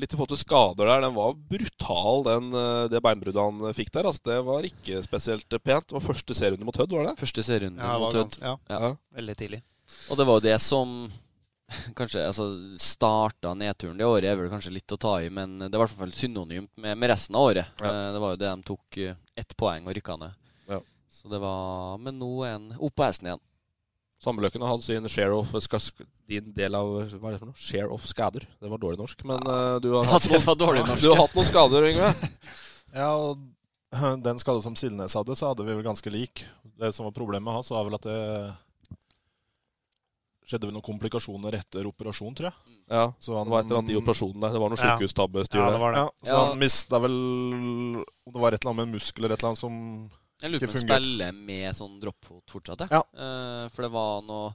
litt 0.00 0.12
i 0.12 0.16
forhold 0.16 0.32
til 0.32 0.40
skader 0.40 0.88
der. 0.88 1.02
Den 1.04 1.14
var 1.16 1.34
brutal, 1.36 2.22
den, 2.26 2.48
eh, 2.56 2.88
det 2.92 3.02
beinbruddet 3.04 3.42
han 3.42 3.74
fikk 3.76 3.92
der. 3.92 4.08
Altså, 4.08 4.24
det 4.24 4.38
var 4.46 4.66
ikke 4.66 5.02
spesielt 5.04 5.48
pent. 5.62 5.86
Det 5.86 5.98
var 5.98 6.06
første 6.08 6.34
serierunde 6.36 6.64
mot 6.68 6.76
Hødd, 6.80 6.96
var 6.96 7.10
det? 7.10 7.16
Første 7.20 7.44
serierunde 7.44 7.78
Ja, 7.84 7.98
mot 8.00 8.14
Hødd. 8.16 8.38
ja, 8.40 8.56
Ja. 8.70 8.96
veldig 9.14 9.36
tidlig. 9.36 9.62
Og 10.10 10.16
det 10.16 10.26
var 10.26 10.40
jo 10.40 10.46
det 10.48 10.60
som 10.60 11.12
kanskje 11.98 12.24
altså, 12.26 12.46
starta 12.78 13.52
nedturen 13.54 13.98
det 13.98 14.06
året, 14.06 14.24
er 14.30 14.36
vel 14.36 14.48
kanskje 14.50 14.72
litt 14.72 14.86
å 14.94 14.98
ta 14.98 15.16
i, 15.20 15.28
men 15.28 15.58
det 15.58 15.72
var 15.74 15.86
i 15.86 15.90
hvert 15.90 15.98
fall 15.98 16.12
synonymt 16.14 16.70
med, 16.78 16.96
med 16.96 17.10
resten 17.10 17.34
av 17.36 17.42
året. 17.52 17.66
Ja. 17.82 17.86
Eh, 17.90 18.12
Det 18.16 18.20
var 18.22 18.30
jo 18.34 18.36
det 18.42 18.50
de 18.56 18.62
tok 18.72 18.98
eh, 18.98 19.14
ett 19.36 19.56
poeng 19.58 19.86
og 19.86 19.96
rykka 19.96 20.16
ned. 20.20 20.36
Ja. 20.70 20.80
Så 21.12 21.30
det 21.32 21.40
var 21.42 21.98
Men 22.02 22.18
nå 22.20 22.30
er 22.46 22.56
han 22.56 22.70
opp 22.78 22.96
på 22.96 23.06
hesten 23.06 23.30
igjen. 23.30 23.42
Sambeløkken 24.22 24.62
har 24.64 24.72
hatt 24.72 24.84
sin 24.86 25.08
share 25.12 25.36
of 25.36 25.52
din 26.26 26.52
del 26.56 26.74
av 26.74 26.88
Hva 27.20 27.28
er 27.28 27.36
det 27.36 27.40
for 27.42 27.50
noe? 27.50 27.60
Share 27.60 27.90
of 27.92 28.06
skader. 28.08 28.46
Det 28.60 28.70
var 28.70 28.80
dårlig 28.80 28.98
norsk. 29.02 29.24
Men 29.28 29.44
ja. 29.44 29.76
du, 29.82 29.90
har 29.92 30.08
hatt 30.08 30.28
noen, 30.32 30.46
dårlig 30.58 30.86
norsk, 30.86 31.02
du 31.04 31.10
har 31.12 31.20
hatt 31.20 31.36
noen 31.36 31.50
skader, 31.50 31.90
Yngve. 31.92 32.14
Ja, 32.96 33.10
og 33.12 33.42
den 34.24 34.38
skade 34.40 34.62
som 34.64 34.76
Silnes 34.78 35.12
hadde, 35.18 35.34
så 35.36 35.50
hadde 35.50 35.66
vi 35.66 35.74
vel 35.74 35.84
ganske 35.84 36.08
lik. 36.08 36.46
Det 36.80 36.94
som 36.96 37.04
var 37.04 37.12
problemet 37.12 37.44
med 37.44 37.58
hans, 37.58 37.68
var 37.74 37.84
vel 37.84 37.98
at 37.98 38.06
det 38.06 38.20
skjedde 40.46 40.68
vel 40.68 40.76
noen 40.76 40.86
komplikasjoner 40.86 41.56
etter 41.58 41.86
operasjon, 41.90 42.34
tror 42.38 42.48
jeg. 42.50 42.76
Ja, 42.86 43.06
Så 43.18 43.34
han, 43.34 43.48
det 43.48 43.50
var 43.54 43.64
et 43.64 43.66
eller 43.70 43.80
annet 43.82 43.94
i 43.94 43.98
operasjonen 43.98 44.44
der. 44.44 44.52
Det 44.54 44.60
var 44.62 44.70
noe 44.70 44.78
sjukehustabbestyr 44.78 45.58
Ja, 45.58 45.70
det 45.74 45.80
der. 45.82 45.96
Ja, 45.98 46.06
så 46.22 46.30
Ja. 46.30 46.44
han 46.46 46.60
mista 46.60 47.00
vel 47.02 47.16
Om 47.16 48.32
det 48.32 48.40
var 48.44 48.52
et 48.54 48.60
eller 48.62 48.70
annet 48.70 48.80
med 48.80 48.86
en 48.86 48.94
muskel 48.94 49.24
eller 49.24 49.34
et 49.34 49.42
eller 49.42 49.50
annet 49.50 49.62
som 49.64 49.76
Jeg 50.42 50.50
lurer 50.52 50.66
på 50.66 50.70
om 50.70 50.76
han 50.76 50.84
spiller 50.86 51.32
med 51.32 51.76
sånn 51.76 52.00
droppfot 52.00 52.50
fortsatt, 52.52 52.84
jeg. 52.84 52.90
Ja. 52.92 53.02
Uh, 53.16 53.68
for 53.72 53.86
det 53.86 53.92
var 53.94 54.22
noe 54.22 54.54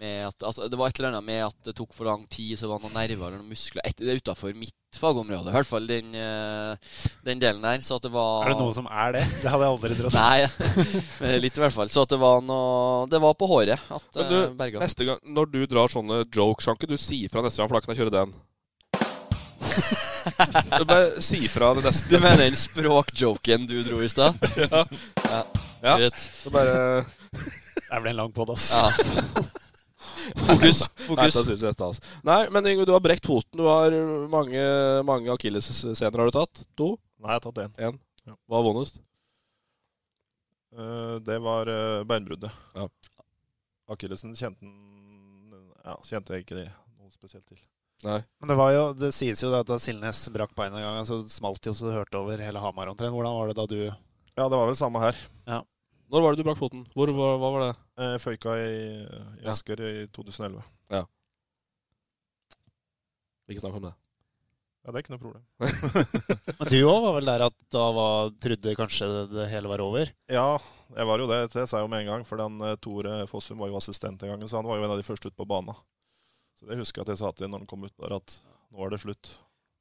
at 0.00 0.42
altså, 0.46 0.68
Det 0.72 0.78
var 0.80 0.88
et 0.88 0.98
eller 0.98 1.10
annet 1.12 1.24
med 1.26 1.42
at 1.44 1.56
det 1.68 1.74
tok 1.76 1.92
for 1.92 2.08
lang 2.08 2.22
tid, 2.32 2.54
så 2.58 2.68
var 2.70 2.78
det 2.80 2.86
noen 2.88 2.96
nerver 2.96 3.26
eller 3.28 3.40
noen 3.42 3.52
muskler 3.52 3.82
et, 3.84 3.96
Det 3.98 4.08
er 4.08 4.20
utafor 4.22 4.54
mitt 4.56 4.74
fagområde, 4.96 5.52
i 5.52 5.54
hvert 5.54 5.68
fall, 5.68 5.84
den, 5.86 6.14
eh, 6.18 6.96
den 7.24 7.38
delen 7.42 7.62
der. 7.62 7.78
Så 7.84 7.98
at 8.00 8.02
det 8.08 8.10
var 8.14 8.46
Er 8.46 8.54
det 8.54 8.58
noen 8.62 8.74
som 8.74 8.88
er 8.90 9.12
det? 9.18 9.24
Det 9.42 9.52
hadde 9.52 9.66
jeg 9.68 9.74
aldri 9.76 9.98
trodd. 10.00 10.16
Nei, 10.16 10.40
men 11.20 11.36
litt 11.44 11.60
i 11.60 11.62
hvert 11.62 11.76
fall. 11.76 11.92
Så 11.92 12.02
at 12.06 12.10
det 12.14 12.18
var 12.20 12.40
noe 12.42 13.06
Det 13.12 13.20
var 13.22 13.36
på 13.38 13.48
håret 13.50 13.76
at 13.78 14.16
Men 14.18 14.24
eh, 14.24 14.30
du, 14.30 14.54
berga. 14.58 14.80
neste 14.82 15.06
gang, 15.08 15.20
når 15.24 15.52
du 15.52 15.60
drar 15.70 15.92
sånne 15.92 16.24
jokes, 16.26 16.64
kan 16.66 16.80
ikke 16.80 16.90
du 16.90 16.98
si 17.00 17.22
fra 17.30 17.44
neste 17.44 17.60
gang, 17.62 17.70
for 17.70 17.78
da 17.78 17.84
kan 17.84 17.94
jeg 17.94 18.02
kjøre 18.02 18.16
den? 18.18 18.34
du 20.80 20.84
bare 20.84 21.20
si 21.22 21.44
fra 21.48 21.70
det 21.76 21.84
neste. 21.86 22.08
Du 22.10 22.18
mener 22.20 22.44
den 22.48 22.56
språkjoken 22.58 23.66
du 23.70 23.78
dro 23.86 24.00
i 24.04 24.08
stad? 24.10 24.36
Ja. 25.30 25.44
ja. 25.82 25.94
Ja. 26.02 26.10
Så 26.42 26.50
bare 26.52 27.04
Det 27.06 28.00
ble 28.02 28.10
en 28.10 28.16
lang 28.18 28.32
pod, 28.34 28.50
ass. 28.52 28.72
Ja. 28.74 28.90
Fokus. 30.36 30.82
Fokus. 31.06 31.18
Nei, 31.18 31.28
synes 31.34 31.64
jeg 31.66 31.76
stas. 31.76 32.00
Nei, 32.26 32.40
men 32.54 32.68
Ingo, 32.72 32.86
du 32.88 32.92
har 32.94 33.02
brekt 33.04 33.26
foten. 33.28 33.58
Du 33.58 33.66
har 33.68 33.94
mange, 34.32 34.64
mange 35.08 35.32
akillesscener 35.34 36.22
har 36.22 36.30
du 36.30 36.36
tatt. 36.36 36.64
To? 36.80 36.92
Nei, 37.20 37.32
jeg 37.32 37.38
har 37.38 37.46
tatt 37.46 37.62
én. 37.64 37.72
Én. 37.90 37.98
Hva 38.46 38.60
var 38.60 38.66
vondest? 38.68 39.00
Uh, 40.76 41.18
Det 41.26 41.40
var 41.42 41.70
uh, 41.70 42.04
beinbruddet. 42.06 42.52
Ja. 42.76 42.86
Akillesen 43.90 44.36
kjente 44.38 44.70
ja, 45.80 45.96
kjente 46.06 46.36
jeg 46.36 46.44
ikke 46.44 46.58
det 46.58 46.68
noe 46.68 47.10
spesielt 47.12 47.46
til. 47.48 47.58
Nei. 48.04 48.20
Men 48.40 48.52
det 48.52 48.56
var 48.56 48.70
jo, 48.72 48.84
det 48.96 49.10
sies 49.16 49.42
jo 49.42 49.50
at 49.56 49.68
da 49.68 49.76
Silnes 49.80 50.22
brakk 50.32 50.52
beinet 50.56 50.78
en 50.80 50.86
gang, 50.86 51.08
så 51.08 51.20
smalt 51.28 51.66
jo 51.66 51.74
så 51.76 51.88
du 51.88 51.94
hørte 51.96 52.20
over 52.20 52.40
hele 52.40 52.62
Hamar 52.62 52.92
omtrent. 52.92 53.12
Hvordan 53.12 53.36
var 53.36 53.50
det 53.50 53.56
da 53.58 53.66
du 53.68 53.78
Ja, 53.80 54.46
det 54.46 54.56
var 54.56 54.68
vel 54.70 54.78
samme 54.78 55.02
her. 55.02 55.18
Når 56.10 56.24
var 56.24 56.34
det 56.34 56.42
du 56.42 56.46
brakk 56.48 56.58
foten? 56.58 56.86
Hvor, 56.96 57.10
hva, 57.14 57.34
hva 57.38 57.50
var 57.54 57.64
det? 57.66 57.74
Eh, 58.00 58.16
Føyka 58.22 58.54
i, 58.56 58.70
i 59.04 59.42
Ja. 59.44 59.52
Asker 59.52 59.80
i 59.84 59.94
2011. 60.14 60.62
Ikke 63.50 63.62
snakk 63.64 63.80
om 63.80 63.88
det. 63.88 63.96
Ja, 64.80 64.92
det 64.92 65.00
er 65.00 65.02
ikke 65.02 65.12
noe 65.12 65.20
problem. 65.20 65.42
Men 66.60 66.70
du 66.70 66.76
òg 66.88 67.00
var 67.04 67.16
vel 67.18 67.28
der 67.28 67.42
at 67.48 67.56
da 67.74 67.82
var, 67.92 68.30
trodde 68.40 68.76
kanskje 68.78 69.08
det 69.28 69.48
hele 69.50 69.68
var 69.68 69.82
over? 69.84 70.12
Ja, 70.30 70.54
jeg 70.96 71.08
var 71.10 71.20
jo 71.20 71.26
det. 71.28 71.40
Det 71.52 71.66
sa 71.68 71.80
jeg 71.80 71.84
jo 71.84 71.90
med 71.92 72.04
en 72.04 72.12
gang. 72.12 72.24
For 72.28 72.40
den 72.40 72.56
eh, 72.64 72.78
Tore 72.80 73.18
Fossum 73.28 73.60
var 73.60 73.72
jo 73.72 73.76
assistent 73.80 74.22
en 74.22 74.32
gang, 74.32 74.46
så 74.48 74.60
han 74.60 74.70
var 74.70 74.78
jo 74.78 74.86
en 74.86 74.94
av 74.94 75.02
de 75.02 75.04
første 75.04 75.28
ut 75.28 75.36
på 75.36 75.48
banen. 75.50 75.76
Så 76.56 76.68
det 76.70 76.78
husker 76.80 77.02
jeg 77.02 77.08
at 77.08 77.12
jeg 77.16 77.20
sa 77.24 77.32
til 77.34 77.48
ham 77.48 77.56
når 77.56 77.64
han 77.64 77.70
kom 77.74 77.84
ut 77.84 77.94
der, 77.98 78.16
at 78.16 78.38
nå 78.70 78.86
er 78.86 78.94
det 78.94 79.02
slutt. 79.02 79.34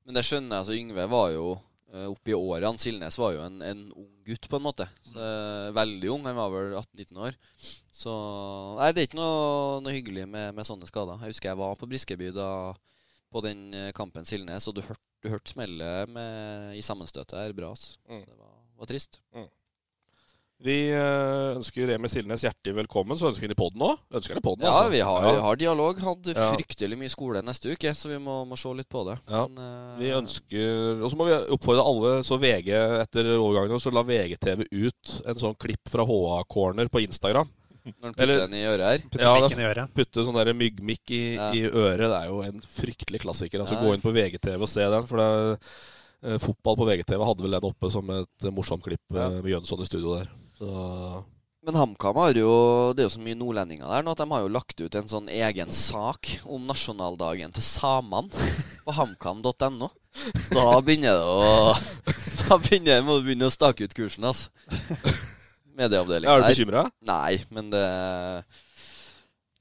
Men 0.08 0.18
det 0.18 0.26
skjønner 0.26 0.58
jeg. 0.58 0.66
altså 0.66 0.76
Yngve 0.80 1.08
var 1.14 1.32
jo 1.36 1.48
uh, 1.94 2.10
i 2.30 2.36
årene. 2.38 2.80
Silnes 2.82 3.18
var 3.20 3.36
jo 3.36 3.44
en, 3.46 3.62
en 3.66 3.84
ung 3.92 4.10
gutt, 4.30 4.50
på 4.50 4.60
en 4.60 4.66
måte. 4.66 4.88
Så, 5.10 5.18
eh, 5.18 5.72
veldig 5.76 6.12
ung. 6.14 6.26
Han 6.28 6.38
var 6.38 6.54
vel 6.54 6.76
18-19 6.78 7.22
år. 7.26 7.38
Så 8.00 8.14
Nei, 8.78 8.92
det 8.94 9.02
er 9.02 9.10
ikke 9.10 9.20
noe, 9.20 9.80
noe 9.84 9.96
hyggelig 9.96 10.28
med, 10.30 10.54
med, 10.56 10.68
sånne 10.68 10.90
skader. 10.90 11.20
Jeg 11.24 11.34
husker 11.34 11.52
jeg 11.52 11.62
var 11.62 11.78
på 11.80 11.90
Briskeby 11.90 12.32
da 12.36 12.50
på 13.30 13.44
den 13.46 13.68
eh, 13.78 13.92
kampen 13.98 14.26
Silnes, 14.26 14.68
og 14.70 14.78
du 14.78 14.84
hørte 14.86 15.30
hørt 15.30 15.52
smellet 15.52 16.14
i 16.78 16.82
sammenstøtet 16.86 17.36
her 17.38 17.56
bra. 17.58 17.74
Mm. 18.08 18.22
Så 18.22 18.30
det 18.30 18.38
var, 18.38 18.54
var 18.80 18.90
trist. 18.90 19.20
Mm. 19.36 19.50
Vi 20.60 20.90
eh, 20.92 21.56
ønsker 21.56 21.88
Remi 21.88 22.10
Silnes 22.12 22.42
hjertelig 22.44 22.82
velkommen. 22.82 23.16
Så 23.16 23.30
ønsker 23.30 23.46
vi 23.46 23.48
ham 23.48 23.56
i 23.56 23.60
poden 23.62 23.84
òg. 23.86 24.00
Ønsker 24.20 24.36
det 24.36 24.44
poden, 24.44 24.66
ja, 24.68 24.74
altså. 24.76 24.92
vi 24.92 25.00
har, 25.08 25.28
ja. 25.28 25.44
har 25.46 25.60
dialog. 25.60 26.02
Hadde 26.04 26.34
ja. 26.36 26.48
fryktelig 26.52 26.98
mye 27.00 27.12
skole 27.14 27.44
neste 27.48 27.72
uke, 27.72 27.94
så 27.96 28.12
vi 28.12 28.18
må, 28.20 28.42
må 28.50 28.58
se 28.60 28.74
litt 28.76 28.90
på 28.92 29.06
det. 29.08 29.16
Ja. 29.32 29.46
Men, 29.48 29.62
uh, 29.64 29.94
vi 30.02 30.10
ønsker 30.18 31.00
Og 31.00 31.14
så 31.14 31.20
må 31.20 31.30
vi 31.30 31.38
oppfordre 31.56 31.86
alle, 31.88 32.12
så 32.28 32.36
VG 32.42 32.74
etter 32.76 33.32
overgangen, 33.38 33.80
så 33.80 33.94
la 33.96 34.04
VGTV 34.04 34.66
ut 34.68 35.14
en 35.32 35.40
sånn 35.46 35.56
klipp 35.64 35.94
fra 35.94 36.04
HA 36.10 36.42
Corner 36.52 36.92
på 36.92 37.06
Instagram. 37.06 37.48
Når 37.88 38.10
han 38.10 38.18
putter 38.18 38.42
den 38.44 38.58
i 38.60 38.66
øret 38.68 38.86
her. 38.86 39.06
ja, 39.24 39.32
i 39.40 39.70
øret. 39.70 39.94
Putte 39.96 40.26
sånn 40.28 40.38
der 40.42 40.52
myggmikk 40.58 41.16
i, 41.16 41.22
ja. 41.38 41.48
i, 41.56 41.64
øret. 41.70 42.04
Det 42.04 42.18
er 42.20 42.28
jo 42.28 42.42
en 42.44 42.60
fryktelig 42.76 43.24
klassiker. 43.24 43.64
Altså 43.64 43.80
ja. 43.80 43.86
Gå 43.86 43.96
inn 43.96 44.04
på 44.04 44.14
VGTV 44.14 44.60
og 44.60 44.70
se 44.70 44.84
den. 44.84 45.08
For 45.08 45.22
det 45.24 45.30
er, 45.30 45.72
eh, 46.28 46.38
fotball 46.44 46.78
på 46.82 46.90
VGTV 46.92 47.24
hadde 47.32 47.48
vel 47.48 47.58
den 47.58 47.72
oppe 47.72 47.90
som 47.96 48.12
et 48.18 48.52
morsomt 48.52 48.84
klipp 48.86 49.02
ja. 49.16 49.30
Eh, 49.30 49.40
med 49.40 49.54
Jønsson 49.56 49.88
i 49.88 49.90
studio 49.90 50.20
der. 50.20 50.30
Så 50.60 51.26
men 51.66 51.76
HamKam 51.76 52.16
har 52.16 52.38
jo 52.40 52.52
Det 52.96 53.04
er 53.04 53.10
jo 53.10 53.16
så 53.18 53.24
mye 53.24 53.38
nordlendinger 53.38 53.90
der 53.92 54.06
nå 54.06 54.14
at 54.16 54.22
de 54.22 54.28
har 54.32 54.44
jo 54.46 54.52
lagt 54.54 54.80
ut 54.80 54.96
en 54.96 55.10
sånn 55.12 55.28
egen 55.32 55.74
sak 55.76 56.30
om 56.48 56.64
nasjonaldagen 56.70 57.52
til 57.56 57.66
samene 57.66 58.32
på 58.86 58.96
hamkam.no. 58.96 59.90
Da 60.50 60.64
begynner 60.86 61.20
det 61.20 61.28
å 61.28 61.74
Da 62.46 62.58
begynner, 62.64 63.04
må 63.06 63.20
du 63.20 63.28
begynne 63.28 63.50
å 63.50 63.54
stake 63.54 63.86
ut 63.86 63.94
kursen, 63.94 64.26
altså 64.26 64.50
medieavdelinga 65.80 66.32
Er 66.32 66.46
du 66.46 66.48
bekymra? 66.50 66.86
Nei, 67.06 67.42
men 67.54 67.70
det 67.74 67.84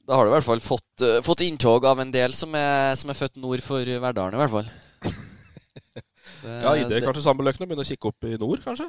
Da 0.08 0.16
har 0.16 0.24
du 0.24 0.30
i 0.30 0.36
hvert 0.38 0.46
fall 0.46 0.62
fått, 0.64 1.02
uh, 1.04 1.18
fått 1.26 1.44
inntog 1.44 1.84
av 1.90 2.00
en 2.00 2.14
del 2.14 2.32
som 2.32 2.54
er, 2.56 2.94
som 2.96 3.10
er, 3.10 3.18
født 3.18 3.36
nord 3.42 3.60
for 3.64 3.84
Verdalen, 3.84 4.38
i 4.38 4.40
hvert 4.40 4.54
fall. 4.54 4.70
det, 5.04 6.54
ja, 6.64 6.72
det 6.88 7.02
er 7.02 7.04
kanskje 7.04 7.26
sammenløkende 7.26 7.68
begynne 7.68 7.84
å 7.84 7.90
kikke 7.90 8.14
opp 8.14 8.30
i 8.30 8.38
nord, 8.40 8.64
kanskje? 8.64 8.88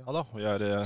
Ja 0.00 0.14
da, 0.14 0.22
vi 0.32 0.44
er 0.48 0.62
eh, 0.64 0.80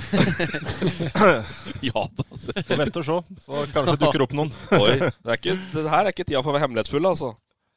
Ja 1.89 2.03
da. 2.19 2.25
Få 2.35 2.77
vent 2.81 2.97
og 2.99 3.05
se, 3.07 3.17
så 3.47 3.53
kanskje 3.75 4.01
dukker 4.01 4.25
opp 4.27 4.35
noen. 4.37 4.51
Oi, 4.83 4.95
det, 4.99 5.29
er 5.29 5.37
ikke, 5.39 5.55
det 5.75 5.93
her 5.93 6.03
er 6.03 6.11
ikke 6.11 6.27
tida 6.27 6.41
for 6.43 6.51
å 6.51 6.55
være 6.57 6.65
hemmelighetsfull, 6.67 7.07
altså. 7.09 7.29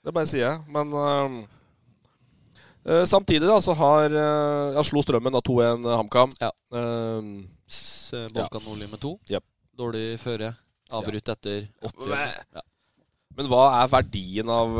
Det 0.05 0.11
bare 0.15 0.29
sier 0.29 0.45
jeg. 0.47 0.57
Men 0.73 0.87
uh, 0.97 1.29
samtidig 3.09 3.45
da, 3.45 3.57
så 3.61 3.73
har 3.77 4.05
uh, 4.15 4.73
ja, 4.77 4.81
slo 4.87 4.99
Strømmen 5.05 5.35
da 5.35 5.41
2-1 5.45 5.85
HamKam. 5.99 6.29
Ja. 6.41 6.51
Uh, 6.73 7.21
Balkan 8.33 8.63
Nordli 8.65 8.87
med 8.89 8.99
to. 9.03 9.11
Yep. 9.29 9.45
Dårlig 9.77 10.07
føre. 10.23 10.49
Avbrutt 10.95 11.27
ja. 11.27 11.33
etter 11.35 11.59
80. 11.83 12.07
Ja. 12.55 12.61
Men 13.37 13.49
hva 13.51 13.63
er 13.83 13.89
verdien 13.91 14.49
av 14.49 14.71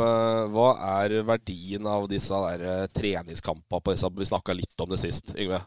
Hva 0.50 0.68
er 1.02 1.20
verdien 1.26 1.84
av 1.86 2.08
disse 2.10 2.34
der 2.42 2.90
treningskampene 2.90 3.82
på 3.84 3.94
disse 3.94 4.10
Vi 4.16 4.26
snakka 4.26 4.56
litt 4.56 4.82
om 4.82 4.90
det 4.90 4.98
sist, 4.98 5.30
Yngve. 5.38 5.60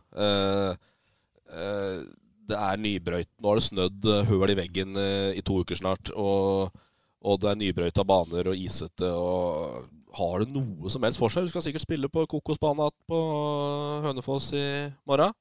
det 2.52 2.58
er 2.58 2.84
nybrøyt. 2.84 3.30
Nå 3.40 3.48
har 3.48 3.62
det 3.62 3.68
snødd 3.70 4.10
høl 4.28 4.52
i 4.52 4.58
veggen 4.60 5.00
i 5.00 5.44
to 5.46 5.62
uker 5.64 5.80
snart. 5.80 6.12
Og, 6.20 6.68
og 7.24 7.40
det 7.40 7.54
er 7.54 7.62
nybrøyta 7.62 8.04
baner 8.08 8.52
og 8.52 8.60
isete 8.60 9.08
og 9.16 9.88
har 10.18 10.44
det 10.44 10.52
noe 10.52 10.92
som 10.92 11.04
helst 11.08 11.20
for 11.22 11.32
seg? 11.32 11.48
Du 11.48 11.54
skal 11.54 11.64
sikkert 11.64 11.86
spille 11.86 12.10
på 12.12 12.26
Kokosbanen 12.30 12.92
på 13.08 13.20
Hønefoss 14.04 14.52
i 14.58 14.66
morgen? 15.08 15.32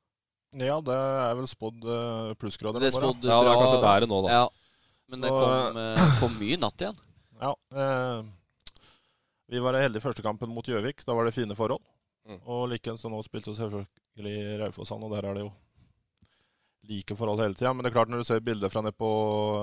Ja, 0.59 0.81
det 0.83 0.95
er 0.95 1.37
vel 1.39 1.47
spådd 1.47 1.85
eh, 1.87 2.33
plussgrader. 2.39 2.83
Det 2.83 2.91
er 2.91 2.97
spådd 2.97 3.23
ja, 3.23 3.39
det 3.47 3.53
er 3.53 3.61
kanskje 3.61 3.83
bedre 3.85 4.09
nå, 4.11 4.19
da. 4.25 4.41
Ja, 4.41 4.81
men 5.13 5.23
det 5.23 5.31
kom, 5.31 5.79
eh, 5.79 6.15
kom 6.19 6.35
mye 6.41 6.59
natt 6.59 6.83
igjen. 6.83 6.99
Ja. 7.41 7.57
Eh, 7.75 8.25
vi 9.51 9.59
var 9.59 9.79
heldige 9.81 10.03
i 10.03 10.05
første 10.05 10.23
kampen 10.23 10.53
mot 10.53 10.67
Gjøvik. 10.67 11.03
Da 11.07 11.17
var 11.17 11.27
det 11.27 11.35
fine 11.35 11.57
forhold. 11.59 11.83
Mm. 12.29 12.39
Og 12.45 12.69
likeens 12.71 13.03
nå 13.09 13.23
spilte 13.27 13.51
vi 13.51 13.59
selvfølgelig 13.59 14.61
Raufossand, 14.61 15.07
og 15.07 15.15
der 15.15 15.27
er 15.27 15.39
det 15.39 15.47
jo 15.47 15.51
like 16.91 17.17
forhold 17.17 17.43
hele 17.43 17.57
tida. 17.57 17.73
Men 17.73 17.85
det 17.85 17.91
er 17.91 17.97
klart, 17.97 18.13
når 18.13 18.23
du 18.23 18.29
ser 18.29 18.45
bilder 18.45 18.73
fra 18.73 18.85
nede 18.85 18.97
på 18.97 19.11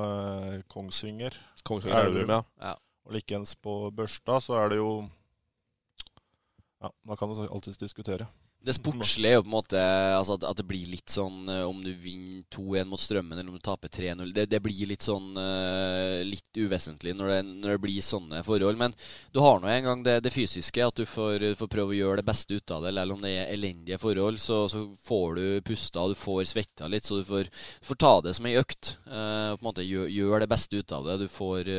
eh, 0.02 0.58
Kongsvinger, 0.74 1.38
Kongsvinger 1.64 2.10
Elverum, 2.10 2.34
ja. 2.36 2.42
ja. 2.72 2.74
Og 3.08 3.16
likeens 3.16 3.56
på 3.56 3.78
Børstad 3.96 4.44
så 4.44 4.58
er 4.60 4.74
det 4.74 4.82
jo 4.82 4.92
Ja, 6.82 6.92
man 7.08 7.18
kan 7.18 7.32
alltids 7.48 7.80
diskutere. 7.82 8.28
Det 8.68 8.74
sportslige 8.76 9.32
er 9.32 9.38
jo 9.38 9.44
på 9.46 9.48
en 9.48 9.54
måte 9.54 9.80
altså 9.80 10.36
at, 10.36 10.44
at, 10.50 10.58
det 10.60 10.66
blir 10.68 10.90
litt 10.92 11.12
sånn 11.12 11.48
uh, 11.48 11.64
Om 11.70 11.80
du 11.86 11.92
vinner 11.96 12.44
2-1 12.52 12.90
mot 12.92 13.00
Strømmen 13.02 13.38
eller 13.38 13.52
om 13.52 13.56
du 13.56 13.64
taper 13.64 13.92
3-0 13.94 14.34
det, 14.36 14.48
det, 14.52 14.60
blir 14.64 14.90
litt 14.90 15.06
sånn 15.06 15.38
uh, 15.40 16.20
litt 16.28 16.60
uvesentlig 16.60 17.14
når 17.16 17.32
det, 17.32 17.38
når 17.48 17.76
det, 17.76 17.82
blir 17.86 18.04
sånne 18.04 18.42
forhold. 18.44 18.80
Men 18.80 18.96
du 19.32 19.40
har 19.44 19.62
nå 19.62 19.70
en 19.72 19.88
gang 19.88 20.04
det, 20.04 20.18
det, 20.26 20.34
fysiske, 20.34 20.84
at 20.84 21.00
du 21.00 21.06
får, 21.08 21.46
får, 21.60 21.70
prøve 21.72 21.94
å 21.94 21.98
gjøre 21.98 22.20
det 22.20 22.28
beste 22.28 22.58
ut 22.58 22.74
av 22.74 22.84
det. 22.84 22.92
Eller 22.92 23.14
om 23.14 23.24
det 23.24 23.34
er 23.38 23.54
elendige 23.54 24.00
forhold, 24.02 24.40
så, 24.44 24.64
så 24.72 24.84
får 25.06 25.38
du 25.38 25.46
pusta 25.68 26.04
og 26.04 26.16
du 26.16 26.20
får 26.20 26.42
svetta 26.52 26.90
litt. 26.92 27.08
Så 27.08 27.22
du 27.22 27.28
får, 27.28 27.52
får 27.86 28.02
ta 28.04 28.14
det 28.26 28.36
som 28.38 28.50
ei 28.50 28.58
økt. 28.60 28.98
Uh, 29.06 29.54
på 29.54 29.62
en 29.62 29.70
måte 29.70 29.86
gjør, 29.86 30.10
gjør, 30.12 30.40
det 30.44 30.50
beste 30.52 30.82
ut 30.82 30.98
av 30.98 31.08
det. 31.08 31.20
Du 31.24 31.28
får 31.32 31.72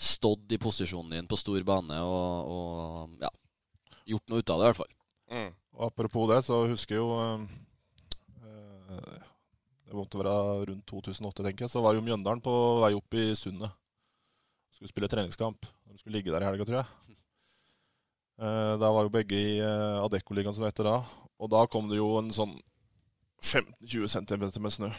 stått 0.00 0.54
i 0.54 0.60
posisjonen 0.62 1.18
din 1.18 1.28
på 1.30 1.38
stor 1.38 1.60
bane 1.66 2.00
og, 2.02 2.54
og 2.54 3.20
ja, 3.22 3.30
gjort 4.14 4.32
noe 4.32 4.42
ut 4.42 4.54
av 4.54 4.62
det, 4.62 4.64
i 4.64 4.72
hvert 4.72 4.80
fall. 4.80 4.96
Mm. 5.34 5.52
Og 5.74 5.86
Apropos 5.90 6.28
det, 6.30 6.40
så 6.46 6.60
husker 6.70 6.94
jeg 6.94 7.02
jo 7.02 7.10
øh, 7.18 7.40
Det 9.86 9.96
måtte 9.96 10.20
være 10.20 10.36
rundt 10.70 10.86
2008, 10.86 11.42
tenker 11.42 11.64
jeg. 11.66 11.70
Så 11.70 11.82
var 11.82 11.94
jo 11.94 12.04
Mjøndalen 12.04 12.42
på 12.44 12.54
vei 12.84 12.94
opp 12.94 13.18
i 13.18 13.34
Sundet. 13.38 13.74
Skulle 14.74 14.90
spille 14.90 15.10
treningskamp. 15.10 15.66
De 15.90 15.98
skulle 15.98 16.18
ligge 16.18 16.32
der 16.34 16.42
i 16.42 16.48
helga, 16.48 16.66
tror 16.66 16.80
jeg. 16.82 17.18
Uh, 18.34 18.74
da 18.82 18.88
var 18.90 19.04
jo 19.06 19.12
begge 19.14 19.38
i 19.38 19.60
uh, 19.62 20.02
Adecco-ligaen, 20.02 20.54
som 20.54 20.64
det 20.64 20.72
heter 20.72 20.88
da. 20.88 20.96
Og 21.38 21.50
da 21.52 21.60
kom 21.70 21.86
det 21.90 22.00
jo 22.00 22.08
en 22.18 22.32
sånn 22.34 22.56
15-20 23.44 24.10
cm 24.10 24.48
med 24.62 24.74
snø. 24.74 24.90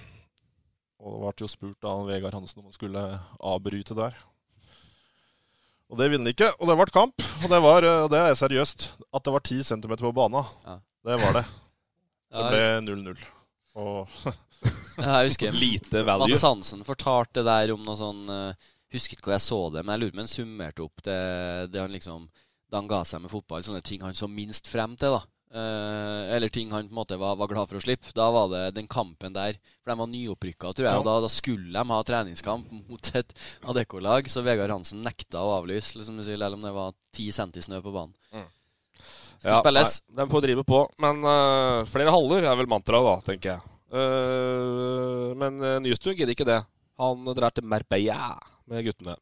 Og 1.03 1.17
det 1.17 1.19
ble 1.25 1.43
jo 1.43 1.51
spurt 1.51 1.87
av 1.89 2.05
Vegard 2.07 2.37
Hansen 2.37 2.61
om 2.61 2.69
han 2.69 2.77
skulle 2.77 3.03
avbryte 3.43 3.97
der. 3.97 4.15
Og 5.91 5.99
det 5.99 6.09
vinner 6.11 6.33
ikke, 6.33 6.49
og 6.57 6.69
det 6.69 6.75
ble 6.79 6.87
kamp. 6.93 7.25
Og 7.43 7.51
det, 7.51 7.59
var, 7.61 7.85
og 8.05 8.09
det 8.11 8.21
er 8.21 8.37
seriøst. 8.37 8.87
At 9.13 9.25
det 9.25 9.33
var 9.35 9.43
10 9.45 9.61
cm 9.67 9.93
på 10.01 10.13
banen, 10.15 10.47
ja. 10.65 10.79
det 11.05 11.19
var 11.21 11.37
det. 11.37 11.45
Det 12.35 12.45
ble 12.51 12.63
0-0. 12.87 13.25
Og 13.75 14.15
jeg 15.03 15.29
husker 15.29 15.55
Lite 15.55 16.01
value. 16.07 16.31
Mads 16.31 16.45
Hansen 16.47 16.81
fortalte 16.87 17.43
der 17.45 17.73
om 17.75 17.83
noe 17.85 17.99
sånn 17.99 18.23
uh, 18.31 18.71
Husker 18.95 19.17
ikke 19.17 19.27
hvor 19.27 19.35
jeg 19.35 19.43
så 19.43 19.57
det, 19.73 19.81
men 19.83 19.95
jeg 19.95 20.01
lurer 20.01 20.13
på 20.13 20.15
om 20.15 20.21
han 20.21 20.31
summerte 20.31 20.83
opp 20.85 21.01
det, 21.03 21.21
det 21.73 21.81
han 21.81 21.91
liksom 21.91 22.27
Da 22.71 22.79
han 22.79 22.87
ga 22.87 23.01
seg 23.07 23.23
med 23.23 23.33
fotball, 23.33 23.65
sånne 23.65 23.83
ting 23.83 24.05
han 24.05 24.15
så 24.15 24.29
minst 24.31 24.69
frem 24.71 24.95
til. 24.99 25.17
da 25.17 25.34
eller 25.55 26.51
ting 26.51 26.71
han 26.73 26.89
på 26.89 26.91
en 26.91 26.97
måte 26.97 27.17
var, 27.17 27.37
var, 27.39 27.47
glad 27.47 27.69
for 27.69 27.79
å 27.79 27.83
slippe. 27.83 28.11
Da 28.17 28.25
var 28.33 28.49
det 28.51 28.63
den 28.75 28.89
kampen 28.91 29.35
der. 29.35 29.55
For 29.79 29.93
de 29.93 29.99
var 30.01 30.09
nyopprykka, 30.11 30.73
tror 30.75 30.89
jeg. 30.89 30.99
Og 30.99 31.05
da, 31.07 31.13
da, 31.23 31.29
skulle 31.31 31.71
de 31.71 31.93
ha 31.93 31.99
treningskamp 32.09 32.73
mot 32.75 33.11
et 33.15 33.31
Adecco-lag. 33.63 34.27
Så 34.31 34.43
Vegard 34.43 34.73
Hansen 34.73 35.05
nekta 35.05 35.45
å 35.45 35.53
avlyse, 35.61 35.95
liksom 35.95 36.19
du 36.19 36.25
sier, 36.25 36.41
selv 36.41 36.59
om 36.59 36.65
det 36.67 36.73
var 36.75 36.95
ti 37.15 37.29
centi 37.35 37.63
snø 37.63 37.79
på 37.85 37.93
banen. 37.95 38.15
Mm. 38.35 38.49
Skal 39.39 39.51
ja, 39.51 39.61
spilles. 39.61 39.95
Nei, 40.09 40.17
de 40.19 40.27
får 40.31 40.45
drive 40.47 40.65
på. 40.67 40.81
Men 41.03 41.23
uh, 41.23 41.85
flere 41.89 42.13
haller 42.15 42.49
er 42.49 42.59
vel 42.59 42.69
mantraet, 42.71 43.07
da, 43.07 43.15
tenker 43.29 43.53
jeg. 43.53 43.71
Uh, 43.95 45.31
men 45.39 45.61
uh, 45.63 45.77
Nystuen 45.83 46.17
gidder 46.17 46.35
ikke 46.35 46.47
det. 46.47 46.59
Han 47.01 47.27
drar 47.35 47.53
til 47.55 47.67
Marbella 47.67 48.35
med 48.71 48.87
guttene. 48.87 49.17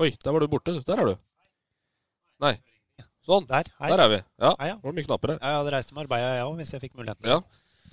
Oi, 0.00 0.10
der 0.18 0.34
var 0.34 0.42
du 0.42 0.50
borte. 0.50 0.74
Der 0.84 1.00
er 1.00 1.12
du. 1.12 1.18
Nei. 2.42 2.56
Sånn. 3.24 3.46
Der, 3.48 3.68
Der 3.80 4.02
er 4.04 4.10
vi. 4.12 4.18
Ja, 4.36 4.50
hei, 4.60 4.70
ja. 4.74 4.78
Det 4.80 4.88
var 4.88 4.96
mye 4.96 5.06
knapper 5.06 5.34
her. 5.34 5.38
Jeg 5.40 5.60
hadde 5.60 5.70
reist 5.72 5.90
til 5.90 5.96
Marbella, 5.96 6.34
jeg 6.36 6.48
òg, 6.48 6.56
hvis 6.60 6.74
jeg 6.74 6.82
fikk 6.82 6.98
muligheten. 6.98 7.30
Ja. 7.30 7.40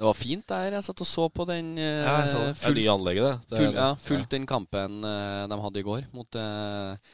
Det 0.02 0.08
var 0.08 0.18
fint 0.18 0.46
der. 0.50 0.76
Jeg 0.76 0.84
satt 0.88 1.02
og 1.04 1.08
så 1.08 1.30
på 1.30 1.46
den 1.46 1.76
uh, 1.78 2.04
ja, 2.04 2.14
så 2.28 2.44
det. 2.48 2.54
Full, 2.58 2.76
det 2.76 2.84
nye 2.84 2.94
anlegget, 2.96 3.26
det. 3.26 3.50
det 3.52 3.60
full, 3.62 3.76
ja, 3.78 3.90
fulgt 4.02 4.32
den 4.34 4.48
kampen 4.50 5.02
uh, 5.06 5.48
de 5.52 5.60
hadde 5.66 5.82
i 5.82 5.86
går 5.86 6.08
mot 6.16 6.40
uh, 6.42 7.12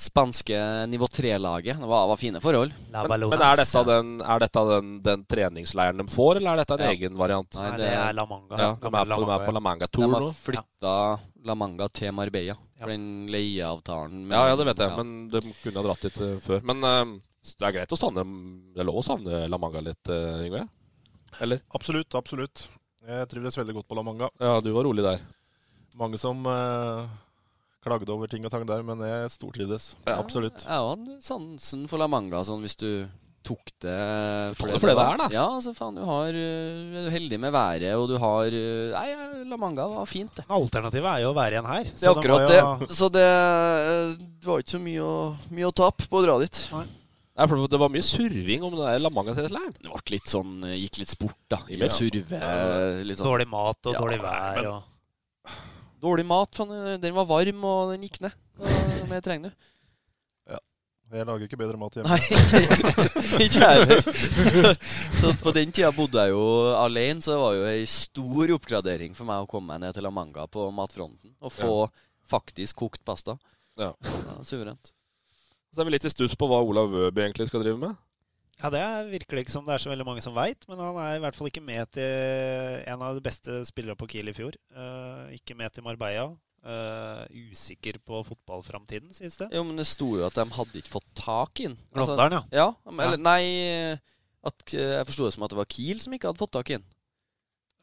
spanske 0.00 0.60
nivå 0.88 1.06
3-laget. 1.12 1.76
Det 1.76 1.90
var, 1.90 2.08
var, 2.08 2.16
fine 2.16 2.40
forhold. 2.40 2.72
Men, 2.90 3.10
men, 3.12 3.44
er 3.44 3.60
dette, 3.60 3.84
den, 3.90 4.14
er 4.24 4.42
dette 4.46 4.64
den, 4.70 4.90
den, 5.04 5.24
treningsleiren 5.28 6.00
de 6.00 6.08
får, 6.08 6.40
eller 6.40 6.54
er 6.54 6.62
dette 6.62 6.78
en 6.78 6.86
ja. 6.86 6.94
egen 6.96 7.18
variant? 7.20 7.60
Nei, 7.60 7.70
det 7.76 7.92
er 7.92 8.16
La 8.16 8.24
Manga. 8.26 8.56
Ja, 8.56 8.70
de, 8.72 8.88
er 8.88 9.12
på, 9.12 9.20
de 9.20 9.34
er 9.36 9.44
på 9.44 9.56
La 9.58 9.64
Manga-tour 9.68 10.08
nå. 10.08 10.16
De 10.16 10.30
har 10.30 10.38
flytta 10.48 10.94
La 11.44 11.58
Manga 11.60 11.90
til 11.92 12.16
Marbella. 12.16 12.56
For 12.80 12.88
den 12.88 13.28
leieavtalen 13.28 14.30
Ja, 14.32 14.46
ja, 14.48 14.56
det 14.56 14.64
vet 14.70 14.78
jeg, 14.80 14.96
men 14.96 15.10
de 15.28 15.42
kunne 15.60 15.82
ha 15.82 15.90
dratt 15.90 16.08
dit 16.08 16.22
før. 16.46 16.64
Men 16.64 17.20
det 17.40 17.66
er 17.66 17.76
greit 17.78 17.94
å 17.94 17.98
savne 17.98 18.24
Det 18.74 18.82
er 18.82 18.88
lov 18.88 19.00
å 19.00 19.04
savne 19.04 19.46
La 19.48 19.58
Manga 19.60 19.80
litt, 19.84 20.12
uh, 20.12 20.42
Yngve? 20.44 20.66
Eller? 21.40 21.62
Absolutt, 21.76 22.14
absolutt. 22.18 22.66
Jeg 23.06 23.28
trivdes 23.30 23.56
veldig 23.56 23.78
godt 23.78 23.88
på 23.88 23.96
La 23.96 24.04
Manga. 24.04 24.28
Ja, 24.42 24.58
du 24.60 24.72
var 24.74 24.84
rolig 24.84 25.04
der. 25.06 25.22
Mange 25.98 26.18
som 26.20 26.44
eh, 26.46 27.06
klagde 27.82 28.12
over 28.12 28.28
ting 28.30 28.44
og 28.44 28.52
tang 28.52 28.66
der, 28.68 28.84
men 28.86 29.00
jeg 29.06 29.32
stortrivdes. 29.34 29.94
Absolutt. 30.10 30.66
Jeg 30.66 30.90
hadde 30.90 31.16
sansen 31.24 31.86
for 31.90 32.02
La 32.02 32.10
Manga, 32.10 32.42
sånn 32.46 32.60
hvis 32.64 32.76
du 32.80 32.90
tok 33.40 33.72
det 33.80 33.96
for, 34.58 34.68
det 34.68 34.76
for 34.82 34.90
det 34.90 34.96
det 34.98 35.04
er, 35.06 35.16
da. 35.16 35.26
Ja, 35.32 35.46
altså 35.56 35.72
faen, 35.72 35.96
du 35.96 36.04
har 36.04 36.28
øh, 36.28 36.98
er 37.00 37.06
du 37.06 37.10
heldig 37.14 37.38
med 37.40 37.54
været, 37.54 37.88
og 37.96 38.10
du 38.10 38.18
har 38.20 38.52
øh, 38.52 38.92
Nei, 38.92 39.44
La 39.48 39.58
Manga 39.60 39.88
var 39.94 40.08
fint, 40.10 40.34
det. 40.36 40.44
Alternativet 40.52 41.08
er 41.14 41.24
jo 41.24 41.32
å 41.32 41.36
være 41.40 41.56
igjen 41.56 41.70
her. 41.72 41.88
Det 41.88 42.04
er 42.04 42.20
akkurat 42.20 42.52
det. 42.52 42.90
Så 43.00 43.08
det, 43.12 43.26
det 44.20 44.50
var 44.50 44.60
ikke 44.60 44.76
så 44.76 44.82
mye 44.84 45.08
å, 45.08 45.18
mye 45.56 45.70
å 45.70 45.76
tape 45.82 46.04
på 46.10 46.20
å 46.20 46.26
dra 46.26 46.36
dit. 46.44 46.66
Nei, 46.76 46.84
for 47.48 47.66
Det 47.68 47.78
var 47.80 47.88
mye 47.88 48.02
surving 48.04 48.62
om 48.66 48.74
den 48.76 48.84
der 48.84 48.98
La 49.04 49.10
Manga-serieleiren. 49.10 49.72
Det 49.80 49.88
ble 49.88 50.14
litt 50.16 50.28
sånn 50.28 50.60
Gikk 50.76 50.98
litt 50.98 51.08
sport, 51.14 51.36
da. 51.48 51.58
I 51.68 51.76
Ja. 51.78 51.88
surve. 51.88 52.40
Litt 53.04 53.18
sånn. 53.18 53.26
Dårlig 53.26 53.48
mat 53.48 53.86
og 53.86 53.92
Ja, 53.94 54.00
dårlig 54.00 54.20
vær. 54.20 54.54
men- 54.56 54.66
Og... 54.66 54.82
Dårlig 56.00 56.24
mat. 56.26 56.54
Faen, 56.54 57.00
den 57.00 57.14
var 57.14 57.26
varm, 57.26 57.64
og 57.64 57.92
den 57.92 58.02
gikk 58.08 58.20
ned. 58.20 58.32
Og 58.60 59.08
jeg 59.08 59.22
trenger 59.22 59.50
du. 59.50 59.54
Jeg 61.10 61.26
lager 61.26 61.42
ikke 61.48 61.58
bedre 61.58 61.76
mat 61.76 61.90
hjemme. 61.90 62.06
Nei, 62.06 62.18
ikke 63.44 63.58
jeg 63.58 63.80
heller. 63.82 64.76
Så 65.18 65.32
på 65.42 65.50
den 65.56 65.72
tida 65.74 65.90
bodde 65.90 66.22
jeg 66.22 66.30
jo 66.30 66.44
alene, 66.78 67.18
så 67.20 67.32
det 67.34 67.40
var 67.40 67.56
jo 67.58 67.64
ei 67.66 67.80
stor 67.90 68.52
oppgradering 68.54 69.16
for 69.18 69.26
meg 69.26 69.42
å 69.42 69.48
komme 69.50 69.72
meg 69.72 69.80
ned 69.82 69.96
til 69.96 70.06
La 70.06 70.12
Manga 70.14 70.46
på 70.46 70.68
matfronten 70.70 71.32
og 71.42 71.50
få 71.50 71.72
faktisk 72.30 72.76
kokt 72.84 73.02
pasta. 73.04 73.34
Ja. 73.76 73.90
suverent. 74.46 74.92
Så 75.70 75.82
er 75.82 75.86
vi 75.86 75.94
litt 75.94 76.06
i 76.08 76.10
stuss 76.12 76.34
på 76.38 76.48
hva 76.50 76.60
Olav 76.66 76.90
Wøby 76.90 77.22
egentlig 77.22 77.46
skal 77.50 77.62
drive 77.62 77.78
med. 77.78 77.98
Ja, 78.60 78.68
Det 78.68 78.82
virker 79.08 79.38
det 79.38 79.46
ikke 79.46 79.54
som 79.54 79.64
det 79.64 79.72
er 79.74 79.82
så 79.82 79.88
veldig 79.88 80.04
mange 80.04 80.22
som 80.24 80.34
veit, 80.36 80.66
men 80.68 80.80
han 80.82 80.98
er 81.00 81.16
i 81.16 81.22
hvert 81.22 81.36
fall 81.38 81.48
ikke 81.48 81.64
med 81.64 81.88
til 81.96 82.84
en 82.92 83.04
av 83.06 83.16
de 83.16 83.24
beste 83.24 83.62
spillere 83.68 83.96
på 83.96 84.08
Kiel 84.10 84.28
i 84.28 84.36
fjor. 84.36 84.58
Uh, 84.76 85.30
ikke 85.32 85.56
med 85.56 85.72
til 85.72 85.86
Marbella. 85.86 86.28
Uh, 86.60 87.24
usikker 87.48 87.96
på 88.04 88.20
fotballframtiden, 88.26 89.14
sies 89.16 89.38
det. 89.40 89.48
Jo, 89.56 89.62
men 89.64 89.80
det 89.80 89.86
sto 89.88 90.10
jo 90.18 90.26
at 90.26 90.36
de 90.36 90.44
hadde 90.58 90.82
ikke 90.82 90.92
fått 90.92 91.08
tak 91.16 91.62
i 91.62 91.70
den. 91.70 91.78
Glåmdalen, 91.96 92.36
ja. 92.52 92.66
ja. 92.66 92.66
Eller 92.92 93.16
Ja. 93.16 93.22
nei 93.24 93.44
at, 94.44 94.74
Jeg 94.74 95.06
forsto 95.08 95.24
det 95.24 95.34
som 95.36 95.46
at 95.46 95.54
det 95.54 95.60
var 95.62 95.70
Kiel 95.72 96.02
som 96.02 96.12
ikke 96.12 96.28
hadde 96.28 96.42
fått 96.42 96.52
tak 96.58 96.68
i 96.68 96.76
den. 96.76 96.84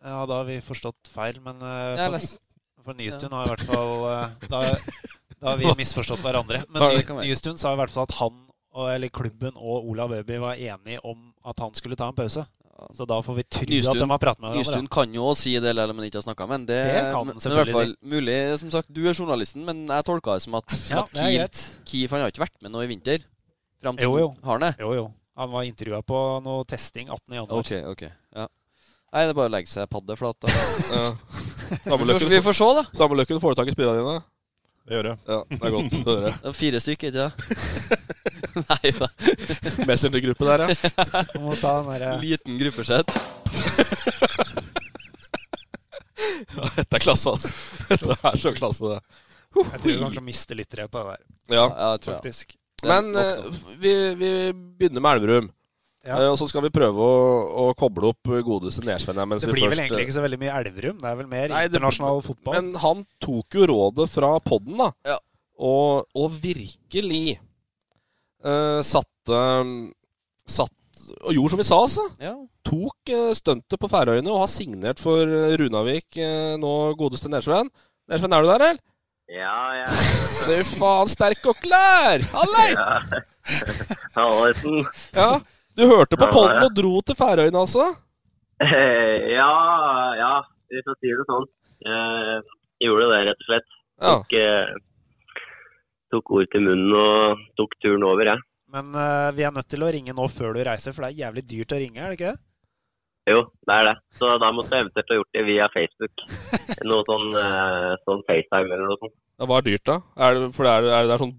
Ja, 0.05 0.19
da 0.29 0.43
har 0.43 0.45
vi 0.45 0.59
forstått 0.61 1.09
feil, 1.09 1.41
men 1.41 1.57
uh, 1.57 1.97
for, 1.97 2.19
ny 2.19 2.83
for 2.85 2.99
Nystuen 3.01 3.33
har 3.33 3.49
i 3.49 3.55
hvert 3.55 3.65
fall 3.65 4.05
da, 4.45 4.61
da 5.41 5.53
har 5.53 5.57
vi 5.61 5.73
misforstått 5.83 6.21
hverandre. 6.25 6.63
Men. 6.69 7.01
Nystuen 7.23 7.57
sa 7.61 7.73
i 7.73 7.79
hvert 7.79 7.93
fall 7.93 8.07
at 8.09 8.15
han, 8.21 8.43
eller 8.93 9.09
klubben 9.13 9.55
og 9.57 9.89
Olav 9.89 10.13
Øby 10.13 10.39
var 10.41 10.55
enige 10.55 11.01
om 11.03 11.33
at 11.45 11.59
han 11.63 11.73
skulle 11.77 11.97
ta 11.99 12.09
en 12.11 12.17
pause. 12.17 12.45
Så 12.93 13.07
da 13.09 13.15
får 13.25 13.35
vi 13.39 13.43
tro 13.49 13.65
at 13.65 13.97
de 13.97 14.05
har 14.05 14.19
pratet 14.21 14.41
med 14.43 14.51
hverandre. 14.51 14.59
Nystuen 14.61 14.87
kan 14.93 15.13
jo 15.15 15.23
også 15.31 15.47
si 15.47 15.55
det, 15.57 15.71
eller 15.71 15.89
om 15.89 15.97
han 15.97 16.05
ikke 16.05 16.19
har 16.19 16.27
snakka 16.27 16.45
med 16.45 16.53
ham. 16.59 16.65
Det, 16.69 16.81
Det 16.85 17.05
kan 17.13 17.25
men- 17.25 17.37
i 17.41 17.55
hvert 17.55 17.73
fall 17.73 17.95
mulig, 18.01 18.35
som 18.59 18.71
sagt, 18.71 18.93
Du 18.93 19.01
er 19.09 19.13
journalisten, 19.17 19.65
men 19.65 19.87
jeg 19.87 20.05
tolka 20.05 20.35
det 20.37 20.43
som 20.45 20.55
at, 20.59 20.69
som 20.69 20.97
Ja, 20.97 21.01
at 21.03 21.09
Kiel. 21.13 21.49
Kiel 21.85 22.09
Han 22.11 22.21
har 22.21 22.29
ikke 22.31 22.45
vært 22.45 22.61
med 22.61 22.71
nå 22.71 22.83
i 22.83 22.87
vinter. 22.93 23.25
Til 23.81 24.03
Jo, 24.03 24.17
jo. 24.17 24.35
Har 24.43 24.59
han 24.59 24.61
det? 24.61 24.75
Jo, 24.79 24.93
jo. 24.93 25.13
Han 25.37 25.51
var 25.51 25.63
intervjua 25.63 26.01
på 26.05 26.43
noe 26.43 26.63
testing 26.65 27.09
18. 27.09 27.49
Okay, 27.49 27.81
Ok, 27.83 27.91
ok. 27.93 28.11
Ja. 28.35 28.47
Nei, 29.13 29.21
det 29.23 29.29
er 29.31 29.33
bare 29.37 29.49
å 29.49 29.53
legge 29.53 29.69
seg 29.71 29.89
paddeflat, 29.89 30.37
da. 30.41 30.47
Ja. 30.93 31.11
vi, 31.69 32.13
får, 32.13 32.29
vi 32.29 32.41
får 32.41 32.57
se, 32.57 32.69
da. 32.77 32.83
Sameløkken 32.93 33.39
får 33.41 33.53
du 33.53 33.59
tak 33.61 33.69
i 33.71 33.75
spillerne 33.75 34.01
dine. 34.03 34.23
Det 34.87 34.95
gjør 34.95 35.07
jeg. 35.09 35.17
Ja, 35.27 35.37
det 35.51 35.57
er 35.67 35.73
godt 35.73 35.95
å 35.97 36.13
høre. 36.13 36.29
Det 36.39 36.47
er 36.47 36.53
fire 36.55 36.79
stykker, 36.79 37.07
ikke 37.11 37.23
sant? 37.27 37.35
Nei 38.71 38.91
da. 38.95 39.07
Messenger-gruppe 39.89 40.47
der, 40.47 40.63
ja. 40.63 40.67
Du 41.33 41.39
må 41.45 41.57
ta 41.59 41.73
den 41.83 41.89
der, 41.91 42.21
Liten 42.23 42.59
gruppesett. 42.61 43.11
Ja, 46.57 46.69
Dette 46.73 46.97
er 46.97 47.01
klasse, 47.03 47.29
altså. 47.29 47.49
Dette 47.91 48.15
er 48.25 48.37
så 48.41 48.51
klasse, 48.55 48.89
det. 48.95 49.19
Jeg 49.57 49.81
tror 49.81 49.91
vi 49.91 49.97
kommer 49.99 50.15
til 50.15 50.21
å 50.23 50.25
miste 50.25 50.55
lyttere 50.57 50.87
på 50.89 51.03
det 51.03 51.11
der. 51.11 51.21
Ja, 51.53 51.65
Ja, 51.67 51.89
det 51.93 52.01
tror 52.03 52.15
jeg. 52.15 52.21
Faktisk. 52.23 52.55
Men 52.85 53.11
uh, 53.13 53.45
vi, 53.81 53.93
vi 54.17 54.31
begynner 54.79 55.03
med 55.03 55.19
Elverum. 55.19 55.47
Ja. 56.07 56.21
Eh, 56.21 56.29
og 56.31 56.37
så 56.39 56.47
skal 56.47 56.63
vi 56.63 56.71
prøve 56.71 57.03
å, 57.03 57.15
å 57.67 57.75
koble 57.77 58.13
opp 58.13 58.29
godeste 58.47 58.85
Nesven 58.87 59.19
her. 59.19 59.27
Det 59.35 59.49
vi 59.49 59.57
blir 59.57 59.73
vel 59.73 59.81
egentlig 59.83 60.05
ikke 60.07 60.15
så 60.15 60.23
veldig 60.23 60.39
mye 60.39 60.55
Elverum. 60.61 61.01
Det 61.01 61.09
er 61.11 61.19
vel 61.19 61.29
mer 61.31 61.51
Nei, 61.51 61.63
det- 61.65 61.73
internasjonal 61.73 62.21
fotball. 62.23 62.55
Men 62.55 62.81
han 62.83 63.03
tok 63.23 63.57
jo 63.59 63.67
rådet 63.73 64.07
fra 64.13 64.31
podden, 64.45 64.79
da. 64.79 64.91
Ja. 65.09 65.17
Og, 65.67 66.05
og 66.15 66.35
virkelig 66.37 67.39
uh, 68.45 68.79
satte 68.85 69.39
Satt 70.47 71.01
Og 71.25 71.33
gjorde 71.33 71.55
som 71.55 71.61
vi 71.63 71.65
sa, 71.65 71.79
altså. 71.81 72.05
Ja. 72.21 72.35
Tok 72.67 73.11
uh, 73.11 73.31
stuntet 73.35 73.81
på 73.81 73.89
Færøyene 73.91 74.31
og 74.31 74.43
har 74.45 74.51
signert 74.53 75.01
for 75.01 75.25
eh, 75.25 75.55
Runavik 75.59 76.19
uh, 76.21 76.53
nå, 76.61 76.75
godeste 76.99 77.31
Nesven. 77.33 77.71
Nesven, 78.07 78.31
er 78.37 78.45
du 78.45 78.51
der, 78.51 78.63
eller? 78.69 78.79
Ja, 79.27 79.57
jeg 79.75 79.89
Du 80.47 80.69
faen, 80.77 81.09
sterk 81.11 81.43
og 81.51 81.57
klar! 81.59 82.23
Hallei! 82.31 82.69
ja. 82.71 83.01
Ja, 85.17 85.29
du 85.77 85.85
hørte 85.85 86.17
på 86.17 86.27
Ja, 86.27 86.33
podden 86.33 86.65
og 86.65 86.75
dro 86.75 86.99
til 87.05 87.17
Færøyene, 87.19 87.63
altså? 87.63 87.85
Ja, 89.37 89.51
ja, 90.17 90.33
hvis 90.71 90.85
man 90.89 90.97
sier 90.97 91.19
det 91.19 91.25
sånn. 91.29 91.47
Jeg 91.85 92.87
gjorde 92.89 93.09
det, 93.11 93.19
rett 93.29 93.43
og 93.43 93.49
slett. 93.51 93.67
Ja. 94.01 94.13
Tok, 94.17 94.33
eh, 94.37 95.43
tok 96.13 96.31
ord 96.37 96.49
til 96.53 96.65
munnen 96.65 96.95
og 96.97 97.43
tok 97.59 97.77
turen 97.83 98.05
over, 98.07 98.33
jeg. 98.33 98.43
Men 98.73 98.89
uh, 98.97 99.29
vi 99.37 99.45
er 99.47 99.53
nødt 99.55 99.69
til 99.71 99.85
å 99.85 99.91
ringe 99.93 100.15
nå 100.17 100.27
før 100.33 100.57
du 100.57 100.63
reiser, 100.67 100.95
for 100.95 101.05
det 101.05 101.13
er 101.13 101.21
jævlig 101.27 101.43
dyrt 101.47 101.75
å 101.75 101.79
ringe, 101.81 102.01
er 102.01 102.11
det 102.11 102.17
ikke 102.17 102.33
det? 102.33 102.41
Jo, 103.27 103.43
det 103.67 103.75
er 103.75 103.85
det. 103.89 103.93
Så 104.15 104.31
da 104.39 104.49
måtte 104.55 104.75
jeg 104.75 104.85
eventuelt 104.85 105.11
ha 105.11 105.19
gjort 105.19 105.37
det 105.37 105.45
via 105.47 105.67
Facebook. 105.73 106.25
Noe 106.87 107.05
sånn, 107.07 107.29
uh, 107.35 107.93
sånn 108.07 108.25
FaceTime 108.27 108.71
eller 108.71 108.85
noe 108.87 108.99
sånt. 109.01 109.15
Ja, 109.37 109.47
hva 109.49 109.59
er 109.59 109.67
dyrt, 109.67 109.85
da? 109.87 109.97
Er 110.25 110.37
det, 110.37 110.49
for 110.55 110.67
det 110.67 110.73
er, 110.73 110.89
er 110.89 111.05
det 111.05 111.13
der 111.13 111.23
sånn 111.23 111.35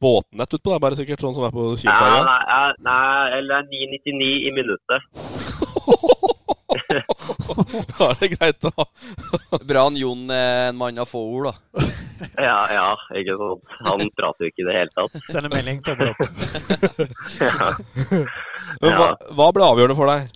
båtnett 0.00 0.54
utpå 0.56 0.72
der, 0.72 0.82
bare 0.82 0.98
sikkert? 0.98 1.22
Sånn 1.22 1.36
som 1.36 1.46
er 1.46 1.54
på 1.54 1.70
Ja, 1.84 1.96
Nei, 2.00 2.20
nei, 2.26 2.72
nei, 2.86 3.38
eller 3.38 3.68
999 3.68 4.32
i 4.48 4.54
minuttet. 4.56 5.00
Ja, 6.90 8.06
det 8.18 8.26
er 8.26 8.32
greit, 8.34 8.62
da. 8.62 8.84
Bra 9.68 9.84
han 9.86 9.98
Jon 9.98 10.30
er 10.34 10.70
en 10.70 10.78
mann 10.78 10.98
av 11.02 11.10
få 11.10 11.22
ord, 11.36 11.50
da. 11.50 11.86
Ja, 12.46 12.58
ja, 12.72 12.88
ikke 13.16 13.36
sant. 13.40 13.76
Han 13.86 14.02
prater 14.16 14.46
jo 14.46 14.50
ikke 14.50 14.62
i 14.64 14.66
det 14.68 14.76
hele 14.76 14.92
tatt. 14.96 15.30
Send 15.32 15.48
en 15.48 15.54
melding, 15.54 15.80
tommel 15.86 16.10
opp. 16.12 16.20
Ja. 17.40 17.70
Men 18.82 18.96
hva, 18.98 19.08
hva 19.38 19.48
ble 19.56 19.64
avgjørende 19.66 19.96
for 19.98 20.10
deg? 20.10 20.28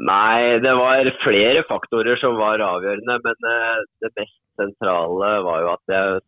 Nei, 0.00 0.60
det 0.64 0.72
var 0.78 1.10
flere 1.24 1.64
faktorer 1.68 2.20
som 2.20 2.38
var 2.40 2.62
avgjørende, 2.64 3.16
men 3.24 3.48
eh, 3.52 3.80
det 4.04 4.12
mest 4.20 4.36
sentrale 4.60 5.32
var 5.46 5.64
jo 5.64 5.72
at 5.72 5.94
jeg 5.94 6.20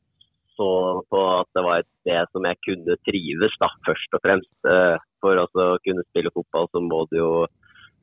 så 0.58 0.68
på 1.10 1.20
at 1.40 1.48
det 1.56 1.64
var 1.66 1.80
et 1.80 1.90
sted 2.02 2.30
som 2.32 2.46
jeg 2.48 2.60
kunne 2.66 2.96
trives, 3.08 3.56
da, 3.62 3.68
først 3.88 4.16
og 4.16 4.22
fremst. 4.24 4.54
Eh, 4.68 4.96
For 5.22 5.38
å 5.38 5.46
kunne 5.86 6.02
spille 6.10 6.32
fotball, 6.34 6.66
så 6.72 6.80
må 6.82 7.04
du 7.10 7.18
jo, 7.20 7.46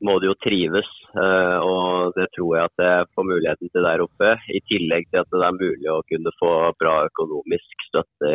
må 0.00 0.14
du 0.20 0.30
jo 0.30 0.36
trives. 0.40 0.88
eh, 1.14 1.58
Og 1.60 2.14
det 2.16 2.30
tror 2.36 2.56
jeg 2.56 2.70
at 2.70 2.84
jeg 2.86 3.10
får 3.14 3.28
muligheten 3.28 3.68
til 3.70 3.84
der 3.84 4.04
oppe. 4.06 4.32
I 4.48 4.60
tillegg 4.70 5.10
til 5.10 5.20
at 5.20 5.30
det 5.30 5.44
er 5.44 5.60
mulig 5.60 5.90
å 5.92 6.02
kunne 6.08 6.32
få 6.40 6.52
bra 6.80 6.94
økonomisk 7.10 7.86
støtte, 7.90 8.34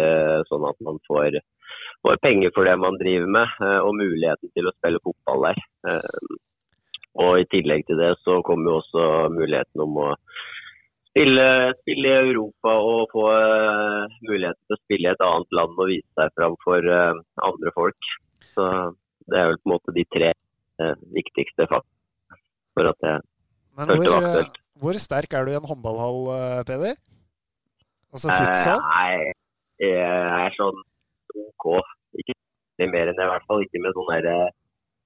sånn 0.50 0.70
at 0.70 0.78
man 0.86 1.02
får, 1.10 1.40
får 2.06 2.22
penger 2.22 2.54
for 2.54 2.70
det 2.70 2.78
man 2.78 3.00
driver 3.02 3.32
med, 3.40 3.48
eh, 3.62 3.80
og 3.82 3.98
muligheten 3.98 4.54
til 4.54 4.70
å 4.70 4.76
spille 4.78 5.02
fotball 5.04 5.50
der. 5.50 5.66
Og 7.16 7.40
i 7.40 7.48
tillegg 7.48 7.86
til 7.88 7.98
det 7.98 8.12
så 8.26 8.42
kommer 8.44 8.72
jo 8.72 8.80
også 8.82 9.04
muligheten 9.32 9.82
om 9.86 9.98
å 10.04 10.10
spille, 11.16 11.48
spille 11.80 12.12
i 12.12 12.22
Europa 12.28 12.76
og 12.84 13.14
få 13.16 13.26
uh, 13.32 14.16
muligheten 14.28 14.60
til 14.68 14.76
å 14.76 14.82
spille 14.84 15.08
i 15.08 15.14
et 15.16 15.24
annet 15.24 15.56
land 15.56 15.80
og 15.80 15.88
vise 15.94 16.20
seg 16.20 16.34
fram 16.36 16.58
for 16.66 16.92
uh, 16.92 17.16
andre 17.48 17.72
folk. 17.78 18.10
Så 18.52 18.68
det 19.32 19.40
er 19.40 19.48
vel 19.54 19.62
på 19.62 19.70
en 19.70 19.74
måte 19.78 19.96
de 19.96 20.04
tre 20.12 20.34
uh, 20.36 20.96
viktigste 21.16 21.70
faktorene 21.72 21.96
for 22.76 22.92
at 22.92 23.08
jeg 23.08 23.24
Men 23.80 23.88
følte 23.94 24.04
hvor, 24.04 24.12
eh, 24.12 24.28
aktuelt. 24.28 24.60
hvor 24.84 25.00
sterk 25.00 25.34
er 25.40 25.48
du 25.48 25.54
i 25.54 25.58
en 25.58 25.70
håndballhall, 25.70 26.20
eh, 26.36 26.62
Peder? 26.68 26.98
Altså 28.12 28.30
Eh, 28.32 28.40
futsal? 28.42 28.84
Nei, 28.84 29.32
jeg 29.80 30.44
er 30.44 30.56
sånn 30.60 30.84
OK. 31.46 31.66
Ikke 32.20 32.36
mer 32.92 33.08
enn 33.12 33.16
jeg, 33.16 33.28
i 33.28 33.32
hvert 33.32 33.48
fall 33.48 33.64
ikke 33.64 33.82
med 33.84 33.96
sånn 33.96 34.12
der, 34.12 34.28
eh, 34.32 34.54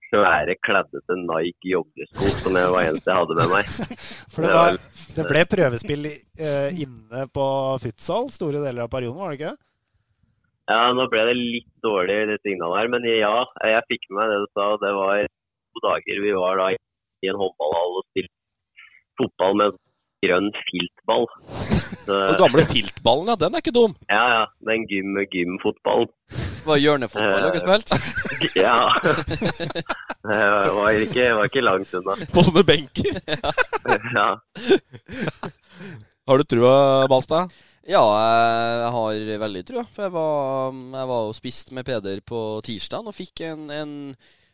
svære, 0.10 0.56
kleddete 0.65 1.17
Nike 1.22 1.72
joggesko 1.74 2.30
som 2.41 2.58
jeg 2.58 2.74
var 2.74 2.89
eneste 2.89 3.12
jeg 3.12 3.22
hadde 3.22 3.38
med 3.39 3.54
meg. 3.54 3.72
For 4.34 4.45
det, 4.45 4.52
var, 4.56 4.78
det 5.15 5.26
ble 5.30 5.43
prøvespill 5.54 6.10
eh, 6.10 6.80
inne 6.84 7.26
på 7.34 7.48
futsal 7.84 8.30
store 8.34 8.63
deler 8.65 8.86
av 8.86 8.93
perioden, 8.93 9.19
var 9.22 9.34
det 9.34 9.39
ikke? 9.39 9.56
Ja, 10.69 10.82
nå 10.93 11.08
ble 11.10 11.26
det 11.32 11.38
litt 11.38 11.69
dårlig 11.82 12.17
det 12.30 12.39
signalet 12.45 12.84
her, 12.84 12.91
men 12.93 13.06
ja, 13.10 13.36
jeg 13.65 13.86
fikk 13.89 14.10
med 14.12 14.19
meg 14.22 14.34
det 14.34 14.41
du 14.43 14.50
sa. 14.54 14.67
Det 14.82 14.91
var 14.93 15.24
to 15.26 15.86
dager 15.86 16.22
vi 16.26 16.34
var 16.38 16.62
da 16.62 16.67
i 16.76 17.32
en 17.32 17.39
håndballhall 17.39 17.98
og 18.00 18.06
spilte 18.12 18.36
fotball 19.19 19.58
med 19.62 19.80
grønn 20.26 20.52
filtball. 20.67 21.26
Så, 22.06 22.13
Den 22.13 22.38
gamle 22.39 22.65
filtballen, 22.69 23.34
ja. 23.34 23.39
Den 23.41 23.58
er 23.58 23.63
ikke 23.63 23.76
dum. 23.76 23.98
ja, 24.10 24.24
ja. 24.36 24.45
Den 24.69 24.86
gym, 24.89 25.17
gymfotballen. 25.34 26.13
Var 26.70 26.82
hjørnefotball 26.84 27.48
dere 27.48 27.62
spilte? 27.64 27.98
ja. 28.66 28.76
Det 30.22 30.42
var 30.76 31.00
ikke, 31.02 31.30
var 31.40 31.50
ikke 31.50 31.64
langt 31.66 31.96
unna. 31.98 32.18
På 32.36 32.44
sånne 32.46 32.66
benker? 32.68 33.18
ja. 34.18 34.28
Har 36.30 36.42
du 36.42 36.46
trua, 36.46 36.76
Balstad? 37.10 37.56
Ja, 37.90 38.04
jeg 38.06 38.90
har 38.94 39.24
veldig 39.46 39.64
trua. 39.66 39.86
For 39.90 40.06
jeg 40.06 40.14
var, 40.14 40.76
jeg 41.00 41.10
var 41.14 41.32
og 41.32 41.38
spiste 41.38 41.74
med 41.74 41.88
Peder 41.88 42.22
på 42.22 42.44
tirsdag 42.66 43.10
og 43.10 43.18
fikk 43.18 43.42
en, 43.48 43.66
en 43.74 43.96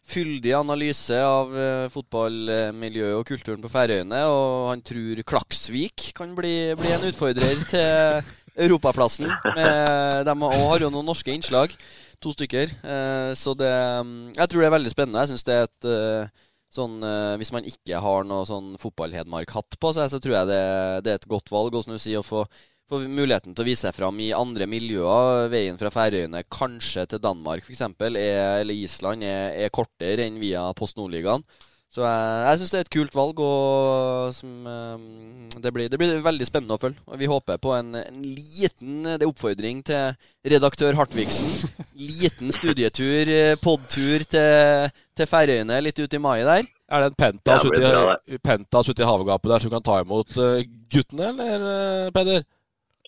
fyldig 0.06 0.54
analyse 0.56 1.18
av 1.20 1.52
uh, 1.52 1.90
fotballmiljøet 1.92 3.18
og 3.18 3.28
kulturen 3.28 3.64
på 3.64 3.74
Færøyene. 3.74 4.24
Og 4.32 4.72
han 4.72 4.86
tror 4.88 5.20
Klaksvik 5.28 6.14
kan 6.16 6.32
bli, 6.38 6.56
bli 6.80 6.96
en 6.96 7.08
utfordrer 7.10 7.60
til 7.68 8.34
europaplassen. 8.56 9.28
Med, 9.28 10.24
de 10.30 10.36
har 10.40 10.88
jo 10.88 10.94
noen 10.94 11.12
norske 11.12 11.36
innslag. 11.36 11.76
To 12.24 12.34
stykker. 12.36 12.72
Uh, 12.84 13.32
så 13.38 13.56
det 13.58 13.72
Jeg 14.36 14.50
tror 14.52 14.62
det 14.62 14.68
er 14.68 14.76
veldig 14.78 14.94
spennende. 14.94 15.24
Jeg 15.24 15.34
syns 15.34 15.48
det 15.48 15.56
er 15.56 15.68
et 15.68 15.90
uh, 15.90 16.46
sånn 16.76 16.96
Hvis 17.40 17.54
man 17.56 17.68
ikke 17.68 18.00
har 18.04 18.26
noe 18.28 18.44
sånn 18.50 18.74
fotball-Hedmark-hatt 18.82 19.78
på 19.80 19.92
seg, 19.96 20.10
så 20.12 20.20
tror 20.20 20.42
jeg 20.42 20.50
det, 20.50 20.64
det, 21.06 21.12
er 21.14 21.22
et 21.22 21.30
godt 21.32 21.52
valg. 21.54 21.76
Og 21.78 21.88
du 21.88 22.00
sier, 22.02 22.20
å 22.20 22.26
få 22.26 22.44
få 22.90 23.02
muligheten 23.10 23.56
til 23.56 23.64
å 23.64 23.68
vise 23.68 23.88
seg 23.88 23.96
fram 23.98 24.20
i 24.22 24.32
andre 24.36 24.68
miljøer. 24.70 25.50
Veien 25.54 25.78
fra 25.80 25.92
Færøyene 25.94 26.44
kanskje 26.54 27.08
til 27.10 27.22
Danmark 27.24 27.66
f.eks. 27.66 27.82
eller 27.98 28.74
Island 28.76 29.26
er, 29.26 29.56
er, 29.66 29.74
kortere 29.74 30.28
enn 30.28 30.38
via 30.42 30.68
Post 30.78 31.00
Nordligaen. 31.00 31.46
Så 31.96 32.04
jeg, 32.04 32.40
jeg 32.44 32.60
syns 32.60 32.72
det 32.74 32.78
er 32.78 32.84
et 32.84 32.92
kult 32.92 33.14
valg, 33.16 33.38
og 33.40 34.34
som, 34.36 34.50
det, 35.56 35.72
blir, 35.72 35.88
det, 35.88 36.00
blir, 36.02 36.18
veldig 36.26 36.48
spennende 36.48 36.76
å 36.76 36.82
følge. 36.82 37.00
Og 37.08 37.22
vi 37.22 37.30
håper 37.32 37.62
på 37.64 37.72
en, 37.72 37.94
en 38.02 38.18
liten 38.36 39.06
det 39.06 39.22
er 39.22 39.30
oppfordring 39.30 39.80
til 39.88 40.52
redaktør 40.52 40.98
Hartvigsen. 41.00 41.72
liten 42.20 42.52
studietur, 42.52 43.32
podtur 43.64 44.26
til, 44.28 44.92
til 45.16 45.30
Færøyene 45.32 45.80
litt 45.86 46.04
ut 46.04 46.20
i 46.20 46.20
mai 46.20 46.42
der. 46.44 46.68
Er 46.92 47.02
det 47.02 47.14
en 47.14 47.18
pentas 47.18 47.64
ute 47.64 47.80
i, 47.80 48.42
pentas 48.44 48.92
ute 48.92 49.02
i 49.02 49.08
havgapet 49.08 49.56
der 49.56 49.64
som 49.64 49.72
kan 49.72 49.88
ta 49.88 50.02
imot 50.04 50.36
guttene, 50.92 51.32
eller, 51.32 52.12
Peder? 52.14 52.44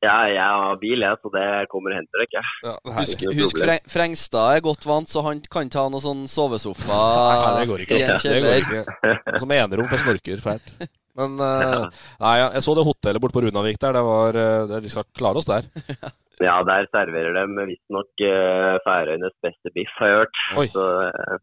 Ja, 0.04 0.18
jeg 0.30 0.38
har 0.38 0.76
bil, 0.78 1.02
jeg, 1.02 1.18
så 1.24 1.32
det 1.34 1.46
kommer 1.72 1.94
og 1.94 1.98
henter 1.98 2.22
dere. 2.22 2.44
Ja, 2.66 2.74
husk, 3.00 3.24
husk 3.34 3.62
Frengstad 3.90 4.58
er 4.58 4.62
godt 4.66 4.86
vant, 4.86 5.10
så 5.10 5.24
han 5.26 5.42
kan 5.50 5.72
ta 5.74 5.88
noe 5.90 6.04
sånn 6.04 6.28
sovesofa 6.30 7.00
Nei, 7.42 7.56
det 7.58 7.66
går 7.72 7.84
ikke. 7.86 7.98
Altså. 8.06 8.30
Det 8.30 8.44
går 8.46 8.62
ikke. 8.62 9.42
Som 9.42 9.56
enerom, 9.58 9.90
for 9.90 10.04
snorker 10.04 10.44
fælt. 10.44 10.70
Men 11.18 11.42
uh, 11.42 11.88
nei, 12.22 12.36
jeg 12.44 12.62
så 12.62 12.76
det 12.78 12.86
hotellet 12.86 13.24
borte 13.24 13.40
på 13.40 13.42
Runavik 13.48 13.80
der. 13.82 13.98
Det 13.98 14.06
var, 14.06 14.38
det, 14.70 14.84
Vi 14.86 14.94
skal 14.94 15.08
klare 15.18 15.42
oss 15.42 15.50
der. 15.50 15.66
ja, 16.48 16.60
der 16.68 16.86
serverer 16.94 17.34
de 17.40 17.66
visstnok 17.72 18.26
uh, 18.30 18.78
Færøyenes 18.86 19.34
beste 19.42 19.74
biff, 19.74 19.98
har 19.98 20.14
jeg 20.14 20.22
hørt. 20.22 20.44
Oi. 20.62 20.68
Så, 20.76 20.86
uh, 21.10 21.42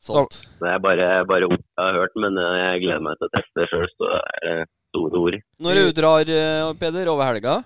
Sånt. 0.00 0.40
Det 0.58 0.64
er 0.72 0.82
bare, 0.82 1.06
bare 1.28 1.46
ord 1.46 1.60
jeg 1.60 1.78
har 1.84 1.96
hørt, 2.00 2.14
men 2.18 2.38
jeg 2.40 2.82
gleder 2.86 3.02
meg 3.04 3.18
til 3.20 3.28
å 3.28 3.32
teste 3.34 3.60
det 3.60 3.66
sjøl, 3.68 3.90
så 4.00 4.06
det 4.08 4.50
er 4.50 4.62
store 4.90 5.22
ord. 5.24 5.38
Når 5.62 5.80
du 5.80 5.92
drar, 5.96 6.32
eh, 6.36 6.72
Peder, 6.80 7.10
over 7.12 7.30
helga? 7.30 7.60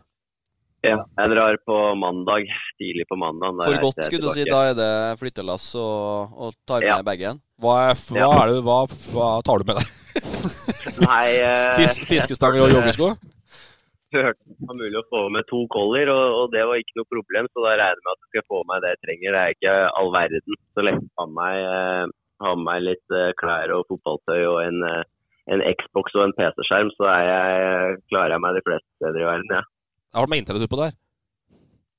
Ja, 0.84 1.00
jeg 1.00 1.32
drar 1.32 1.56
på 1.64 1.76
mandag. 1.96 2.48
Tidlig 2.76 3.06
på 3.08 3.16
mandag. 3.16 3.56
For 3.64 3.80
godt, 3.86 4.04
skulle 4.04 4.28
du 4.28 4.36
si. 4.36 4.44
Da 4.44 4.64
er 4.68 4.74
det 4.76 4.92
flyttelass 5.20 5.70
og, 5.80 6.34
og 6.36 6.56
tar 6.68 6.84
med 6.84 6.92
ja. 6.92 7.02
bagen? 7.06 7.40
Hva, 7.56 7.76
hva, 8.12 8.32
det, 8.50 8.58
hva, 8.66 8.80
hva, 9.14 9.28
tar 9.46 9.62
du 9.62 9.70
med 9.70 9.80
deg? 9.80 9.94
Nei 11.08 11.28
uh, 11.40 11.72
Fis, 11.78 11.96
Fiskestang 12.06 12.58
og 12.60 12.68
joggesko? 12.70 13.14
hørte 14.14 14.44
det 14.46 14.68
var 14.68 14.76
mulig 14.78 14.98
å 15.00 15.08
få 15.10 15.22
med 15.34 15.46
to 15.48 15.64
collier, 15.74 16.10
og, 16.12 16.36
og, 16.38 16.44
det 16.52 16.62
var 16.68 16.78
ikke 16.78 17.00
noe 17.00 17.10
problem. 17.10 17.48
Så 17.50 17.64
da 17.64 17.72
regner 17.74 17.96
jeg 17.96 18.04
med 18.04 18.12
at 18.12 18.20
jeg 18.20 18.30
skal 18.34 18.46
få 18.52 18.60
med 18.68 18.84
det 18.84 18.92
jeg 18.92 19.02
trenger. 19.06 19.34
Det 19.34 19.40
er 19.40 19.56
ikke 19.56 19.74
all 20.00 20.12
verden. 20.14 20.60
Så 20.76 20.84
lett 20.86 21.00
å 21.00 21.10
ha 21.22 21.26
med 21.30 21.40
meg, 21.40 22.14
ha 22.44 22.54
med 22.58 22.68
meg 22.68 22.86
litt 22.90 23.16
uh, 23.16 23.32
klær 23.40 23.74
og 23.78 23.88
fotballtøy 23.90 24.40
og 24.52 24.60
en 24.66 24.86
en 25.52 25.62
Xbox 25.76 26.14
og 26.16 26.26
en 26.26 26.36
PC-skjerm, 26.38 26.90
så 26.96 27.08
jeg, 27.28 27.96
klarer 28.12 28.36
jeg 28.36 28.44
meg 28.44 28.56
de 28.56 28.62
fleste 28.66 28.88
steder 29.00 29.24
i 29.24 29.26
verden, 29.28 29.56
ja. 29.58 29.64
Har 30.14 30.26
du 30.26 30.30
med 30.30 30.44
internett 30.44 30.66
utpå 30.68 30.78
der? 30.80 30.94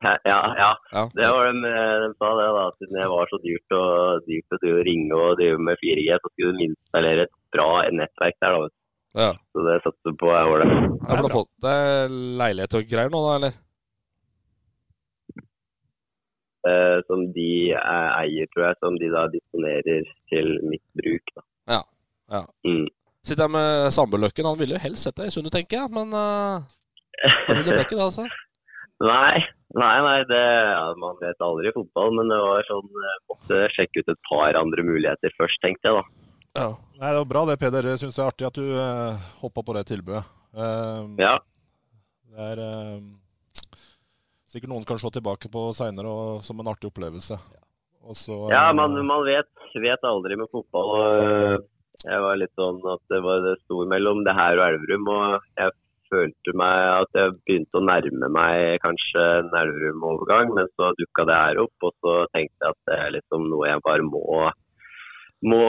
Ja, 0.05 0.15
ja, 0.27 0.71
ja. 0.93 1.03
Det 1.17 1.27
var 1.34 1.47
de, 1.49 1.73
de 2.03 2.10
sa 2.19 2.31
det 2.38 2.47
da, 2.58 2.63
siden 2.77 2.97
det 2.99 3.10
var 3.10 3.29
så 3.31 3.39
dyrt, 3.43 3.75
og 3.75 4.25
dyrt 4.29 4.55
å 4.55 4.73
ringe 4.86 5.17
og 5.17 5.38
drive 5.39 5.62
med 5.67 5.79
4G, 5.81 6.17
så 6.21 6.31
skulle 6.31 6.58
de 6.60 6.67
installere 6.69 7.25
et 7.25 7.36
bra 7.55 7.69
nettverk 7.95 8.38
der. 8.43 8.58
da. 8.58 8.73
Ja. 9.15 9.29
Så 9.55 9.63
det 9.63 9.77
satser 9.86 10.12
du 10.12 10.17
på 10.19 10.31
jeg 10.34 10.51
ålreit. 10.51 10.73
Ja, 10.75 11.05
for 11.08 11.21
du 11.21 11.27
har 11.27 11.38
fått 11.38 11.53
deg 11.65 12.17
leilighet 12.41 12.77
og 12.77 12.91
greier 12.91 13.13
nå, 13.13 13.21
da, 13.25 13.38
eller? 13.39 13.62
Eh, 16.65 16.97
som 17.08 17.23
de 17.36 17.49
eier, 17.77 18.51
tror 18.51 18.67
jeg, 18.67 18.77
som 18.81 18.99
de 18.99 19.10
da 19.13 19.25
disponerer 19.31 20.08
til 20.34 20.53
mitt 20.67 20.86
bruk. 20.99 21.34
da. 21.38 21.45
Ja, 21.75 21.81
ja. 22.34 22.43
Mm. 22.67 22.88
Sitter 23.35 23.49
jeg 23.49 23.51
med 23.51 23.91
samboerløkken. 23.91 24.47
Han 24.47 24.55
ville 24.55 24.77
jo 24.77 24.79
helst 24.79 25.03
sett 25.03 25.17
deg 25.19 25.27
i 25.27 25.33
Sundet, 25.33 25.51
tenker 25.51 25.81
jeg. 25.81 25.89
Men 25.91 26.13
uh, 26.15 26.63
det 27.49 27.65
ble 27.65 27.81
ikke 27.81 27.97
det, 27.97 28.05
altså? 28.05 28.23
Nei, 29.03 29.41
nei, 29.75 29.95
nei 30.05 30.21
det, 30.29 30.39
ja, 30.39 30.85
man 31.01 31.19
vet 31.19 31.43
aldri 31.43 31.67
i 31.67 31.73
fotball. 31.75 32.15
Men 32.15 32.31
det 32.31 32.37
var 32.39 32.63
sånn 32.69 32.87
jeg 32.87 33.19
måtte 33.33 33.59
sjekke 33.75 34.05
ut 34.05 34.13
et 34.13 34.21
par 34.29 34.55
andre 34.61 34.87
muligheter 34.87 35.35
først, 35.35 35.59
tenkte 35.67 35.91
jeg 35.91 35.99
da. 35.99 36.31
Ja. 36.61 36.69
Nei, 36.95 37.11
Det 37.11 37.19
var 37.19 37.27
bra 37.33 37.43
det, 37.51 37.59
Peder. 37.65 37.89
Jeg 37.91 38.05
syns 38.05 38.15
det 38.15 38.23
er 38.23 38.31
artig 38.31 38.47
at 38.47 38.61
du 38.61 38.71
uh, 38.71 39.27
hoppa 39.43 39.65
på 39.67 39.75
det 39.75 39.83
tilbudet. 39.91 40.23
Uh, 40.55 41.11
ja. 41.19 41.35
Det 42.31 42.49
er 42.53 42.63
uh, 42.63 43.77
sikkert 44.47 44.71
noen 44.77 44.87
kan 44.87 45.03
se 45.03 45.11
tilbake 45.19 45.51
på 45.51 45.67
seinere 45.75 46.39
som 46.47 46.63
en 46.63 46.71
artig 46.71 46.87
opplevelse. 46.87 47.35
Også, 48.07 48.45
ja, 48.55 48.69
man, 48.71 48.95
man 49.03 49.27
vet, 49.27 49.51
vet, 49.75 50.07
aldri 50.07 50.39
med 50.39 50.47
fotball. 50.55 50.95
og 51.03 51.71
jeg 52.03 52.21
var 52.25 52.38
litt 52.39 52.53
sånn 52.60 52.81
at 52.91 53.01
det 53.12 53.21
var 53.25 53.41
det 53.45 53.55
sto 53.63 53.84
mellom 53.89 54.23
det 54.27 54.36
her 54.38 54.60
og 54.60 54.65
Elverum. 54.67 55.10
Og 55.13 55.47
jeg 55.60 55.73
følte 56.12 56.53
meg 56.60 56.81
at 57.01 57.17
jeg 57.17 57.36
begynte 57.47 57.79
å 57.79 57.86
nærme 57.86 58.29
meg 58.36 58.84
kanskje 58.84 59.23
en 59.39 59.55
Elverum-overgang, 59.62 60.53
men 60.58 60.69
så 60.75 60.91
dukka 60.99 61.27
det 61.29 61.39
her 61.39 61.62
opp. 61.65 61.88
Og 61.88 61.95
så 62.03 62.17
tenkte 62.36 62.67
jeg 62.67 62.75
at 62.75 62.91
det 62.91 62.99
er 62.99 63.15
liksom 63.17 63.49
noe 63.51 63.71
jeg 63.71 63.86
bare 63.88 64.08
må, 64.08 64.23
må 65.49 65.62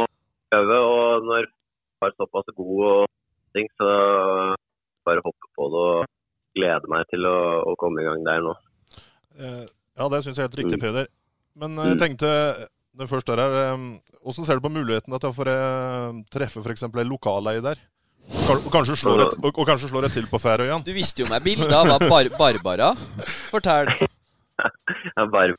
prøve. 0.51 0.81
Og 0.91 1.31
når 1.31 1.43
jeg 1.45 1.53
var 2.05 2.17
såpass 2.21 2.55
god 2.59 2.85
og 2.91 3.11
ting, 3.57 3.71
så 3.81 3.91
bare 5.07 5.25
hoppe 5.25 5.53
på 5.57 5.71
det 5.73 5.85
og 5.87 6.15
glede 6.57 6.91
meg 6.91 7.05
til 7.13 7.29
å, 7.29 7.39
å 7.71 7.77
komme 7.81 8.03
i 8.03 8.09
gang 8.09 8.25
der 8.27 8.43
nå. 8.45 8.57
Eh, 9.37 9.65
ja, 9.97 10.09
det 10.13 10.25
syns 10.25 10.39
jeg 10.39 10.45
er 10.45 10.49
helt 10.49 10.61
riktig, 10.63 10.81
Peder. 10.83 11.09
Men 11.57 11.77
jeg 11.81 12.01
tenkte 12.01 12.31
det 12.97 13.09
første 13.11 13.35
er 13.35 13.43
her, 13.43 13.83
Hvordan 14.23 14.47
ser 14.49 14.59
du 14.59 14.65
på 14.65 14.73
muligheten 14.73 15.15
til 15.15 15.29
å 15.29 15.37
få 15.37 15.47
treffe 16.33 16.63
f.eks. 16.63 16.87
en 16.89 17.11
lokaleie 17.11 17.63
der? 17.65 17.83
Og 18.27 18.71
kanskje, 18.75 18.97
slår 18.99 19.23
et, 19.23 19.37
og, 19.39 19.53
og 19.53 19.69
kanskje 19.69 19.91
slår 19.91 20.09
et 20.09 20.17
til 20.17 20.27
på 20.27 20.41
Færøyene? 20.43 20.83
Du 20.87 20.91
viste 20.97 21.23
jo 21.23 21.29
meg 21.31 21.45
bilder 21.45 21.77
av 21.95 22.03
bar 22.11 22.31
Barbara. 22.35 22.89
Fortell. 23.53 23.93
Ja, 24.57 25.27
bar 25.31 25.55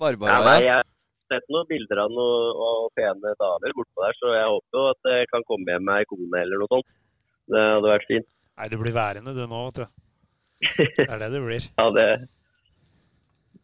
Barbara, 0.00 0.32
ja, 0.32 0.42
nei, 0.48 0.56
jeg 0.64 0.74
har 0.80 0.88
sett 1.30 1.46
noen 1.52 1.68
bilder 1.68 2.00
av 2.02 2.10
noen 2.10 2.90
pene 2.98 3.34
damer 3.38 3.74
bortpå 3.76 4.02
der, 4.02 4.16
så 4.18 4.32
jeg 4.34 4.48
håper 4.50 4.78
jo 4.80 4.84
at 4.90 5.10
jeg 5.12 5.28
kan 5.30 5.46
komme 5.46 5.74
hjem 5.76 5.86
med 5.86 6.00
ei 6.00 6.08
kone 6.10 6.40
eller 6.40 6.62
noe 6.62 6.72
sånt. 6.72 6.94
Det 7.52 7.62
hadde 7.68 7.92
vært 7.92 8.08
fint. 8.10 8.28
Nei, 8.58 8.68
du 8.72 8.76
blir 8.80 8.96
værende 8.96 9.34
du 9.36 9.42
nå, 9.46 9.60
vet 9.68 9.82
du. 9.82 9.86
Det 10.98 11.08
er 11.08 11.22
det 11.22 11.30
du 11.34 11.40
blir. 11.44 11.64
ja, 11.78 11.86
det, 11.94 12.08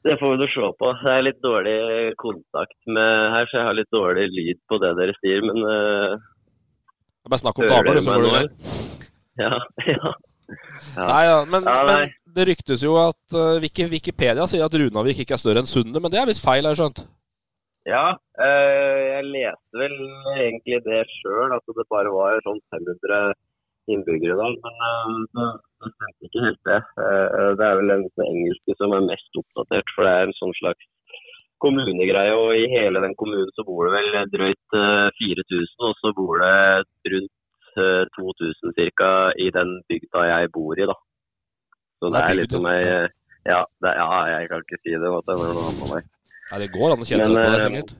det 0.06 0.16
får 0.20 0.37
vi 0.38 0.48
se 0.54 0.68
på. 0.80 0.90
Det 1.02 1.12
er 1.12 1.26
litt 1.26 1.40
dårlig 1.44 1.78
kontakt 2.22 2.78
med 2.87 3.32
her, 3.34 3.48
så 3.50 3.58
jeg 3.58 3.66
har 3.68 3.78
litt 3.78 3.94
dårlig 3.94 4.28
lyd 4.30 4.61
på 4.70 4.78
det 4.82 4.92
dere 4.98 5.16
sier, 5.18 5.42
men 5.46 5.58
uh, 5.66 6.28
bare 7.28 7.42
snakk 7.42 7.61
om 7.61 7.68
damer, 7.68 7.98
du, 7.98 8.02
så 8.02 8.16
går 8.16 8.26
det 8.28 8.37
greit. 8.37 8.54
Ja, 9.38 9.54
ja. 9.87 10.11
ja. 10.98 11.04
Nei, 11.06 11.20
ja, 11.28 11.34
men, 11.46 11.62
ja, 11.62 11.82
nei. 11.87 11.92
men, 12.08 12.14
det 12.34 12.46
ryktes 12.48 12.82
jo 12.82 12.96
at 12.98 13.37
uh, 13.37 13.61
Wikipedia 13.62 14.46
sier 14.50 14.64
at 14.66 14.74
Runavik 14.74 15.20
ikke 15.22 15.37
er 15.37 15.42
større 15.42 15.62
enn 15.62 15.70
Sundet, 15.70 16.00
men 16.02 16.11
det 16.11 16.18
er 16.18 16.26
visst 16.26 16.42
feil, 16.42 16.66
har 16.66 16.74
jeg 16.74 16.80
skjønt? 16.80 17.04
Ja, 17.87 18.02
uh, 18.18 18.98
jeg 19.04 19.28
leste 19.28 19.82
vel 19.82 19.94
egentlig 20.34 20.80
det 20.88 21.04
sjøl, 21.20 21.54
at 21.54 21.62
det 21.78 21.87
bare 21.92 22.11
var 22.14 22.42
sånn 22.48 22.58
500 22.74 23.30
innbyggere 23.94 24.37
der. 24.38 24.55
men 24.62 25.27
uh, 25.38 25.57
det 25.83 25.90
stemte 25.94 26.29
ikke 26.29 26.44
helt 26.46 26.62
det. 26.70 26.79
Uh, 27.01 27.51
det 27.59 27.66
er 27.66 27.81
vel 27.81 27.92
den 27.94 28.07
engelske 28.27 28.77
som 28.79 28.94
er 28.96 29.09
mest 29.09 29.40
oppdatert, 29.40 29.92
for 29.94 30.07
det 30.07 30.14
er 30.14 30.29
en 30.29 30.38
sånn 30.38 30.55
slags 30.61 30.88
kommunegreie. 31.62 32.37
Og 32.38 32.55
i 32.59 32.70
hele 32.74 33.03
den 33.05 33.16
kommunen 33.20 33.53
så 33.57 33.66
bor 33.68 33.88
det 33.88 33.96
vel 33.98 34.33
drøyt 34.35 34.79
uh, 34.79 35.09
4000, 35.20 35.77
og 35.88 36.01
så 36.03 36.14
bor 36.18 36.44
det 36.44 37.14
rundt 37.14 37.35
2000 37.79 38.74
ca. 38.98 39.11
i 39.38 39.53
den 39.55 39.77
bygda 39.87 40.24
jeg 40.27 40.51
bor 40.51 40.74
i, 40.74 40.87
da. 40.88 40.96
Så 41.98 42.11
det, 42.11 42.22
er 42.24 42.38
litt 42.38 42.55
som 42.55 42.66
ei 42.70 42.83
ja, 43.48 43.62
det, 43.83 43.92
ja, 43.96 44.09
jeg 44.35 44.48
kan 44.51 44.64
ikke 44.64 44.81
si 44.83 44.92
det. 44.92 45.11
Måtte, 45.12 45.37
det, 45.38 45.88
meg. 45.92 46.11
Ja, 46.51 46.61
det 46.62 46.68
går 46.74 46.94
an 46.94 47.05
å 47.05 47.09
kjenne 47.09 47.29
seg 47.29 47.38
på 47.38 47.48
det, 47.55 47.62
sikkert. 47.64 47.94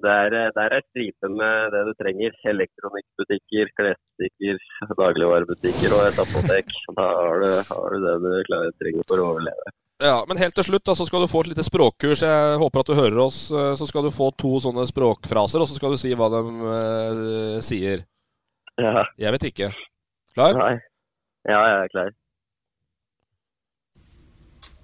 Det 0.00 0.12
er, 0.12 0.34
det 0.56 0.64
er 0.64 0.82
stripen 0.88 1.34
med 1.36 1.74
det 1.74 1.82
du 1.88 1.92
trenger. 2.00 2.36
Elektronikkbutikker, 2.52 3.72
klesbutikker, 3.76 4.60
dagligvarebutikker 5.00 5.96
og 5.96 6.06
et 6.08 6.20
apotek. 6.24 6.72
Da 6.96 7.06
har 7.18 7.42
du, 7.44 7.50
har 7.68 7.94
du 7.94 8.06
det 8.06 8.16
du 8.24 8.30
klarer, 8.48 8.74
trenger 8.80 9.06
for 9.10 9.20
å 9.20 9.28
overleve. 9.34 9.74
Ja, 10.00 10.24
Men 10.28 10.40
helt 10.40 10.54
til 10.56 10.64
slutt 10.64 10.86
da, 10.88 10.94
så 10.96 11.04
skal 11.04 11.20
du 11.20 11.28
få 11.28 11.42
et 11.44 11.50
lite 11.52 11.64
språkkurs. 11.66 12.22
Jeg 12.24 12.60
håper 12.62 12.80
at 12.80 12.88
du 12.88 12.94
hører 12.96 13.18
oss. 13.26 13.50
eh, 13.52 13.74
Så 13.76 13.88
skal 13.90 14.06
du 14.06 14.10
få 14.14 14.30
to 14.32 14.54
sånne 14.64 14.86
språkfraser, 14.88 15.60
og 15.60 15.68
så 15.68 15.76
skal 15.76 15.92
du 15.92 16.00
si 16.00 16.14
hva 16.16 16.30
de 16.32 16.40
uh, 16.64 17.58
sier. 17.64 18.06
Ja. 18.80 19.04
Jeg 19.20 19.34
vet 19.36 19.44
ikke. 19.50 19.68
Klar? 20.32 20.56
Nei. 20.56 20.72
Ja, 21.48 21.60
jeg 21.68 21.76
er 21.84 21.92
klar. 21.92 22.10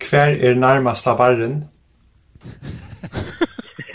Hver 0.07 0.37
er 0.51 0.61
nærmeste 0.61 1.11
av 1.11 1.19
var, 1.19 1.41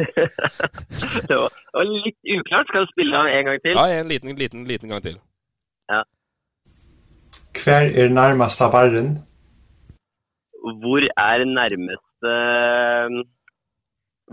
det 1.30 1.38
var 1.38 1.86
litt 1.90 2.20
uklart. 2.38 2.70
Skal 2.72 2.86
du 2.86 2.90
spille 2.94 3.18
den 3.18 3.28
en 3.38 3.46
gang 3.50 3.62
til? 3.66 3.78
Ja, 3.78 3.86
en 4.00 4.10
liten, 4.12 4.36
liten, 4.42 4.66
liten 4.70 4.90
gang 4.94 5.04
til. 5.04 5.18
Ja. 5.92 6.02
Hver 7.64 7.86
er 8.02 8.10
nærmeste 8.10 8.68
barren? 8.74 9.10
Hvor 10.82 11.04
er 11.30 11.46
nærmeste 11.60 12.34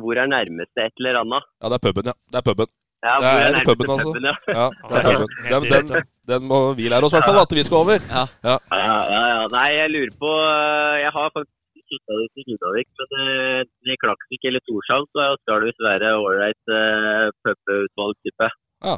Hvor 0.00 0.14
er 0.22 0.26
nærmeste 0.36 0.78
et 0.86 0.94
eller 1.00 1.20
annet? 1.22 1.42
Ja, 1.62 1.66
det 1.68 1.76
er 1.78 1.84
puben, 1.86 2.04
ja. 2.10 2.14
Det 2.32 2.38
er 2.40 2.46
puben. 2.48 2.68
Ja, 3.06 3.14
det 3.22 3.28
er 3.30 3.56
er 3.60 3.64
puben, 3.68 3.90
altså. 3.94 4.10
puben, 4.10 4.24
ja. 4.30 4.34
ja, 4.58 4.66
det 4.90 4.96
er 4.98 5.04
puben. 5.10 5.28
Den, 5.52 5.62
den, 5.72 6.02
den 6.30 6.40
må 6.50 6.58
vi 6.78 6.88
lære 6.92 7.04
oss, 7.06 7.12
i 7.12 7.16
hvert 7.16 7.28
fall. 7.30 7.40
At 7.46 7.54
vi 7.58 7.62
skal 7.66 7.76
over. 7.82 7.98
Ja. 8.16 8.24
Ja. 8.48 8.56
Ja, 8.84 8.96
ja, 9.14 9.22
ja. 9.32 9.42
Nei, 9.56 9.68
jeg 9.80 9.90
lurer 9.94 10.14
på 10.22 10.30
øh, 10.54 10.94
Jeg 11.04 11.10
har 11.16 11.26
faktisk 11.36 11.57
kutta 11.90 12.18
det 12.20 12.26
til 12.34 12.46
Hudavik, 12.48 12.88
men 13.00 13.92
i 13.92 13.96
Klaksvik 14.02 14.42
eller 14.50 14.62
Torshavn 14.68 15.06
så 15.14 15.26
skal 15.40 15.60
det 15.62 15.68
visst 15.70 15.84
være 15.88 16.12
ålreit 16.20 16.72
uh, 16.78 17.26
pubutvalg, 17.42 18.16
tipper. 18.24 18.54
Ja. 18.88 18.96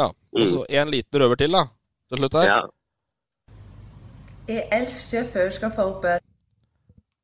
ja. 0.00 0.08
Og 0.36 0.46
så 0.52 0.64
en 0.80 0.92
liten 0.94 1.22
røver 1.22 1.40
til, 1.42 1.56
da. 1.58 1.64
Til 2.08 2.22
slutt 2.22 2.38
her. 2.40 2.48
Ja. 2.52 2.60
Jeg 4.52 4.62
elsker 4.80 5.22
førerskapsforbud. 5.32 6.28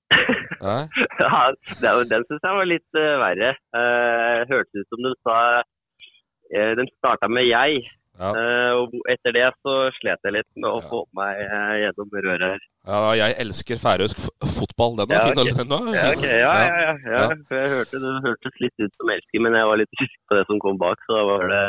Nei. 0.67 0.83
ja, 1.23 1.41
det 1.81 1.91
jo- 1.95 2.09
den 2.13 2.25
syns 2.29 2.45
jeg 2.47 2.59
var 2.61 2.69
litt 2.75 2.91
uh, 2.99 3.15
verre. 3.25 3.51
Uh, 3.77 4.39
hørtes 4.51 4.81
ut 4.81 4.91
som 4.93 5.05
de 5.07 5.13
sa 5.27 5.37
uh, 5.61 6.73
Den 6.79 6.89
starta 6.97 7.29
med 7.29 7.45
'jeg'. 7.51 7.87
Ja. 8.19 8.31
Uh, 8.35 8.73
og 8.83 8.95
etter 9.13 9.35
det 9.37 9.45
så 9.63 9.75
slet 9.95 10.25
jeg 10.27 10.35
litt 10.35 10.49
med 10.59 10.67
å 10.67 10.81
få 10.91 11.05
meg 11.15 11.39
uh, 11.39 11.75
gjennom 11.79 12.09
røret 12.17 12.45
her. 12.49 12.65
Ja, 12.89 13.01
jeg 13.15 13.37
elsker 13.45 13.79
færøysk 13.79 14.23
fotball. 14.57 14.97
Den 14.99 15.13
er 15.15 15.21
Ja, 15.21 15.27
fin. 15.29 15.55
Den 15.61 15.71
var, 15.71 15.91
Ja, 15.95 16.07
okay. 16.17 16.39
ja, 16.41 16.53
ja, 16.59 16.79
ja, 16.83 16.95
ja. 16.99 17.13
Ja. 17.15 17.27
For 17.47 17.61
jeg 17.63 17.73
hørte 17.77 18.01
det 18.03 18.15
hørtes 18.27 18.57
litt 18.65 18.83
ut 18.83 18.95
som 18.99 19.13
elsker, 19.15 19.45
men 19.47 19.59
jeg 19.61 19.71
var 19.71 19.83
litt 19.83 19.93
usikker 20.01 20.25
på 20.33 20.39
det 20.41 20.47
som 20.51 20.63
kom 20.65 20.81
bak, 20.83 21.05
så 21.07 21.19
da 21.21 21.27
var 21.31 21.47
det 21.53 21.63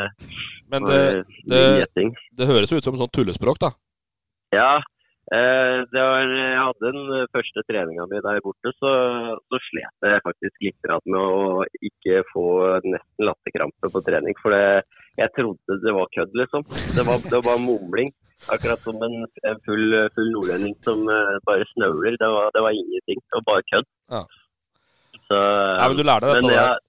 Men 0.74 0.88
var 0.88 0.90
det, 0.90 1.24
det, 1.54 2.08
det 2.40 2.50
høres 2.50 2.72
jo 2.74 2.80
ut 2.80 2.88
som 2.90 2.98
sånn 2.98 3.14
tullespråk, 3.14 3.62
da. 3.62 3.70
Ja, 4.50 4.72
det 4.82 4.99
var, 5.30 6.32
jeg 6.34 6.58
hadde 6.58 6.88
den 6.90 7.12
eh, 7.14 7.28
første 7.34 7.62
treninga 7.68 8.06
mi 8.10 8.18
der 8.24 8.40
borte, 8.42 8.72
så, 8.78 8.90
så 9.46 9.60
slet 9.68 10.08
jeg 10.08 10.24
faktisk 10.24 10.66
litt 10.66 10.90
med 11.06 11.18
å 11.20 11.62
ikke 11.86 12.24
få 12.32 12.46
nesten 12.82 13.28
latterkrampe 13.28 13.92
på 13.94 14.02
trening. 14.08 14.34
For 14.42 14.56
det, 14.56 14.82
jeg 15.20 15.32
trodde 15.36 15.78
det 15.84 15.94
var 15.94 16.10
kødd, 16.16 16.34
liksom. 16.42 16.66
Det 16.96 17.06
var, 17.06 17.22
det 17.30 17.42
var 17.46 17.62
mumling. 17.62 18.10
Akkurat 18.50 18.80
som 18.82 18.96
en, 19.04 19.16
en 19.46 19.58
full, 19.68 19.94
full 20.16 20.30
nordlending 20.34 20.74
som 20.82 21.06
eh, 21.06 21.38
bare 21.46 21.68
snøvler. 21.76 22.18
Det 22.18 22.30
var, 22.34 22.50
det 22.56 22.66
var 22.66 22.74
ingenting. 22.74 23.22
Det 23.22 23.38
var 23.38 23.48
bare 23.52 23.66
kødd. 23.70 23.90
Ja. 24.16 24.22
Så, 25.28 25.36
Nei, 25.38 25.88
men 25.90 25.98
du 25.98 26.06
lærte 26.08 26.32
dette 26.32 26.46
men 26.48 26.56
der. 26.56 26.86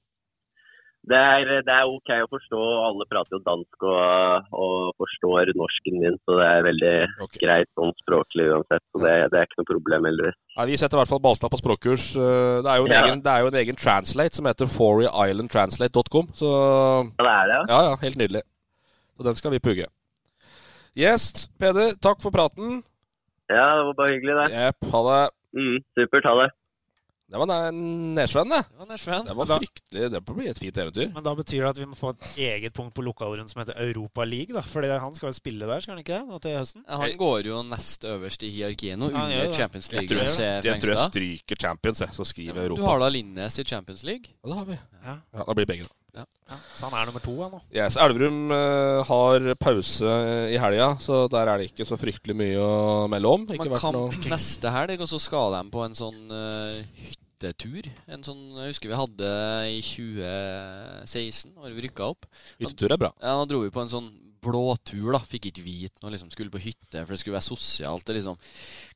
Det 1.09 1.17
er, 1.17 1.47
det 1.65 1.73
er 1.73 1.89
ok 1.89 2.09
å 2.23 2.27
forstå. 2.29 2.59
Alle 2.85 3.05
prater 3.09 3.33
jo 3.37 3.39
dansk 3.45 3.85
og, 3.89 4.49
og 4.53 4.91
forstår 5.01 5.49
norsken 5.57 5.97
min, 6.03 6.17
så 6.27 6.35
det 6.37 6.45
er 6.47 6.65
veldig 6.67 6.91
greit 7.41 7.69
sånn 7.79 7.93
språklig 8.03 8.45
uansett. 8.53 8.83
Så 8.93 9.01
det, 9.01 9.13
det 9.33 9.39
er 9.39 9.47
ikke 9.49 9.59
noe 9.63 9.69
problem, 9.71 10.05
heldigvis. 10.11 10.37
Ja, 10.57 10.67
vi 10.69 10.77
setter 10.77 10.99
i 10.99 11.01
hvert 11.01 11.11
fall 11.13 11.23
Balstad 11.25 11.49
på 11.53 11.59
språkkurs. 11.61 12.05
Eh, 12.21 12.61
Det 12.61 12.69
er 12.69 12.85
Ja. 12.91 13.01
egen, 13.07 13.23
det 13.25 13.31
er 13.33 13.41
jo 13.41 13.49
en 13.49 13.59
egen 13.63 13.75
translate 13.81 14.35
som 14.37 14.45
heter 14.45 14.69
foryislandtranslate.com. 14.69 16.29
Så 16.37 16.51
Ja, 16.51 17.25
det 17.25 17.33
er 17.33 17.45
det, 17.49 17.57
ja. 17.57 17.65
ja, 17.73 17.81
ja, 17.89 17.95
helt 18.05 18.17
nydelig. 18.21 18.43
Så 19.17 19.23
den 19.25 19.35
skal 19.35 19.51
vi 19.51 19.59
pugge. 19.59 19.85
Yes, 20.95 21.49
Peder, 21.59 21.93
takk 22.03 22.21
for 22.21 22.31
praten. 22.35 22.83
Ja, 23.49 23.65
det 23.79 23.85
var 23.89 23.93
bare 23.99 24.13
hyggelig, 24.13 24.35
det. 24.37 24.47
Jepp, 24.53 24.91
ha 24.93 24.99
det. 25.09 25.21
Mm, 25.57 25.77
supert, 25.97 26.25
ha 26.29 26.33
det. 26.43 26.49
Det 27.31 27.39
var 27.39 27.47
ne- 27.47 27.71
det. 27.71 28.27
Det 28.27 28.35
var 28.77 28.87
Nesven. 28.89 29.25
Det 29.25 29.35
var 29.37 29.45
Da- 29.47 29.57
fryktelig. 29.59 30.11
Det 30.11 30.21
blir 30.25 30.49
et 30.51 30.59
fint 30.59 30.77
eventyr. 30.77 31.13
Men 31.13 31.23
da 31.23 31.33
betyr 31.35 31.61
det 31.63 31.69
at 31.69 31.77
vi 31.79 31.85
må 31.85 31.95
få 31.95 32.09
et 32.11 32.35
eget 32.37 32.73
punkt 32.75 32.93
på 32.93 33.01
lokalrunden 33.05 33.47
som 33.49 33.61
heter 33.63 33.79
Europa 33.79 34.25
League, 34.25 34.53
da. 34.53 34.61
For 34.61 34.83
han 34.83 35.15
skal 35.15 35.29
jo 35.31 35.33
spille 35.39 35.65
der, 35.65 35.79
skal 35.81 35.95
han 35.95 36.03
ikke 36.03 36.19
det? 36.19 36.27
Nå 36.27 36.41
til 36.43 36.57
høsten? 36.59 36.83
Ja, 36.87 36.97
han 36.97 37.17
går 37.17 37.45
jo 37.47 37.63
nest 37.63 38.03
øverst 38.03 38.43
i 38.43 38.49
hierarkiet 38.51 38.99
nå, 38.99 39.11
Ja, 39.11 39.23
under 39.23 39.53
Champions 39.53 39.71
Champions 39.71 39.91
Jeg 39.91 40.01
League. 40.01 40.09
tror 40.11 40.19
jeg, 40.27 40.63
jeg, 40.63 40.73
jeg, 40.73 40.81
tror 40.81 40.95
jeg 40.95 41.11
stryker 41.11 41.55
Champions, 41.61 41.99
jeg, 42.01 42.09
så 42.13 42.23
skriver 42.27 42.63
Europa. 42.65 42.81
Du 42.81 42.85
har 42.85 42.99
da 42.99 43.07
Linnes 43.09 43.57
i 43.59 43.63
Champions 43.63 44.03
League? 44.03 44.27
Ja, 44.43 44.49
det 44.49 44.57
har 44.57 44.65
vi. 44.65 44.77
Ja. 45.05 45.15
Ja, 45.33 45.43
Da 45.47 45.53
blir 45.53 45.65
begge, 45.65 45.83
da. 45.87 45.95
Ja. 46.13 46.25
Ja, 46.49 46.55
så 46.75 46.89
han 46.89 46.99
er 46.99 47.05
nummer 47.07 47.21
to, 47.23 47.41
han 47.41 47.51
nå. 47.55 47.61
Yes, 47.73 47.95
Elverum 47.95 48.51
uh, 48.51 48.99
har 49.07 49.55
pause 49.55 50.03
i 50.51 50.57
helga, 50.59 50.97
så 50.99 51.29
der 51.31 51.47
er 51.47 51.57
det 51.61 51.69
ikke 51.71 51.87
så 51.87 51.95
fryktelig 51.95 52.35
mye 52.35 52.59
å 52.59 53.07
melde 53.07 53.31
om. 53.31 53.45
Ikke 53.47 53.69
Man 53.69 53.79
kamp 53.79 53.81
kan 53.81 53.93
noe 53.95 54.09
neste 54.33 54.73
helg, 54.75 54.99
og 54.99 55.07
så 55.07 55.19
skal 55.23 55.55
de 55.55 55.61
på 55.71 55.85
en 55.85 55.95
sånn 55.95 56.19
eh, 56.35 56.83
hyttetur. 57.41 57.89
En 58.11 58.25
sånn, 58.25 58.41
jeg 58.59 58.75
husker 58.75 58.91
vi 58.91 58.99
hadde 58.99 59.29
i 59.71 59.79
2016, 59.85 61.55
når 61.57 61.77
vi 61.77 61.87
rykka 61.87 62.11
opp. 62.13 62.27
Hyttetur 62.61 62.93
er 62.93 63.01
bra. 63.01 63.15
Ja, 63.21 63.39
Da 63.39 63.47
dro 63.49 63.63
vi 63.63 63.73
på 63.73 63.81
en 63.81 63.91
sånn 63.91 64.11
blåtur, 64.41 65.11
da. 65.13 65.19
Fikk 65.21 65.51
ikke 65.51 65.63
vite 65.65 66.01
noe, 66.01 66.11
liksom. 66.13 66.31
Skulle 66.33 66.53
på 66.53 66.61
hytte, 66.61 67.03
for 67.03 67.13
det 67.13 67.19
skulle 67.21 67.37
være 67.37 67.45
sosialt. 67.45 68.05
Det 68.07 68.17
liksom 68.17 68.37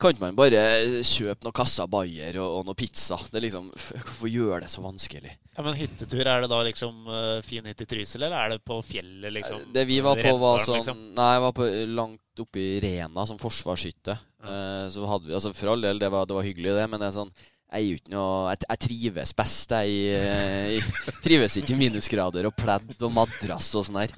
Kan 0.01 0.13
ikke 0.13 0.23
man 0.23 0.37
bare 0.37 0.61
kjøpe 1.05 1.45
noen 1.45 1.55
kasser 1.55 1.89
Bayer 1.89 2.39
og, 2.41 2.59
og 2.59 2.67
noe 2.69 2.77
pizza? 2.77 3.19
Det 3.29 3.43
liksom 3.45 3.69
Hvorfor 3.75 4.31
gjør 4.31 4.65
det 4.65 4.71
så 4.73 4.81
vanskelig? 4.85 5.35
Ja, 5.55 5.63
Men 5.65 5.77
hyttetur, 5.77 6.25
er 6.25 6.43
det 6.43 6.51
da 6.51 6.61
liksom 6.65 7.05
uh, 7.07 7.41
fin 7.45 7.65
hytte 7.69 7.85
i 7.85 7.89
Trysil, 7.93 8.25
eller 8.25 8.37
er 8.39 8.55
det 8.55 8.65
på 8.65 8.81
fjellet, 8.85 9.33
liksom? 9.37 9.67
Det 9.73 9.85
vi 9.89 10.01
var 10.05 10.19
på, 10.21 10.37
var 10.41 10.65
sånn 10.65 10.81
liksom? 10.81 11.03
Nei, 11.17 11.33
jeg 11.37 11.45
var 11.45 11.57
på 11.61 11.69
langt 11.93 12.21
oppe 12.41 12.59
i 12.59 12.79
Rena, 12.83 13.23
som 13.29 13.37
forsvarshytte. 13.39 14.17
Eh, 14.45 14.87
så 14.91 15.05
hadde 15.09 15.29
vi 15.29 15.33
Altså, 15.33 15.53
for 15.55 15.71
all 15.71 15.81
del, 15.81 15.99
det 16.01 16.09
var, 16.11 16.25
det 16.27 16.35
var 16.37 16.45
hyggelig, 16.45 16.73
det, 16.75 16.87
men 16.91 17.01
det 17.01 17.07
er 17.07 17.15
sånn 17.15 17.31
jeg, 17.75 17.99
noe, 18.13 18.53
jeg, 18.53 18.63
jeg 18.69 18.83
trives 18.87 19.33
best. 19.37 19.73
Jeg, 19.75 20.19
eh, 20.19 20.75
jeg 20.77 21.17
trives 21.25 21.57
ikke 21.59 21.75
i 21.75 21.81
minusgrader 21.85 22.47
og 22.49 22.55
pledd 22.57 22.95
og 23.01 23.13
madrass 23.15 23.73
og 23.75 23.87
sånn 23.87 24.03
her. 24.03 24.15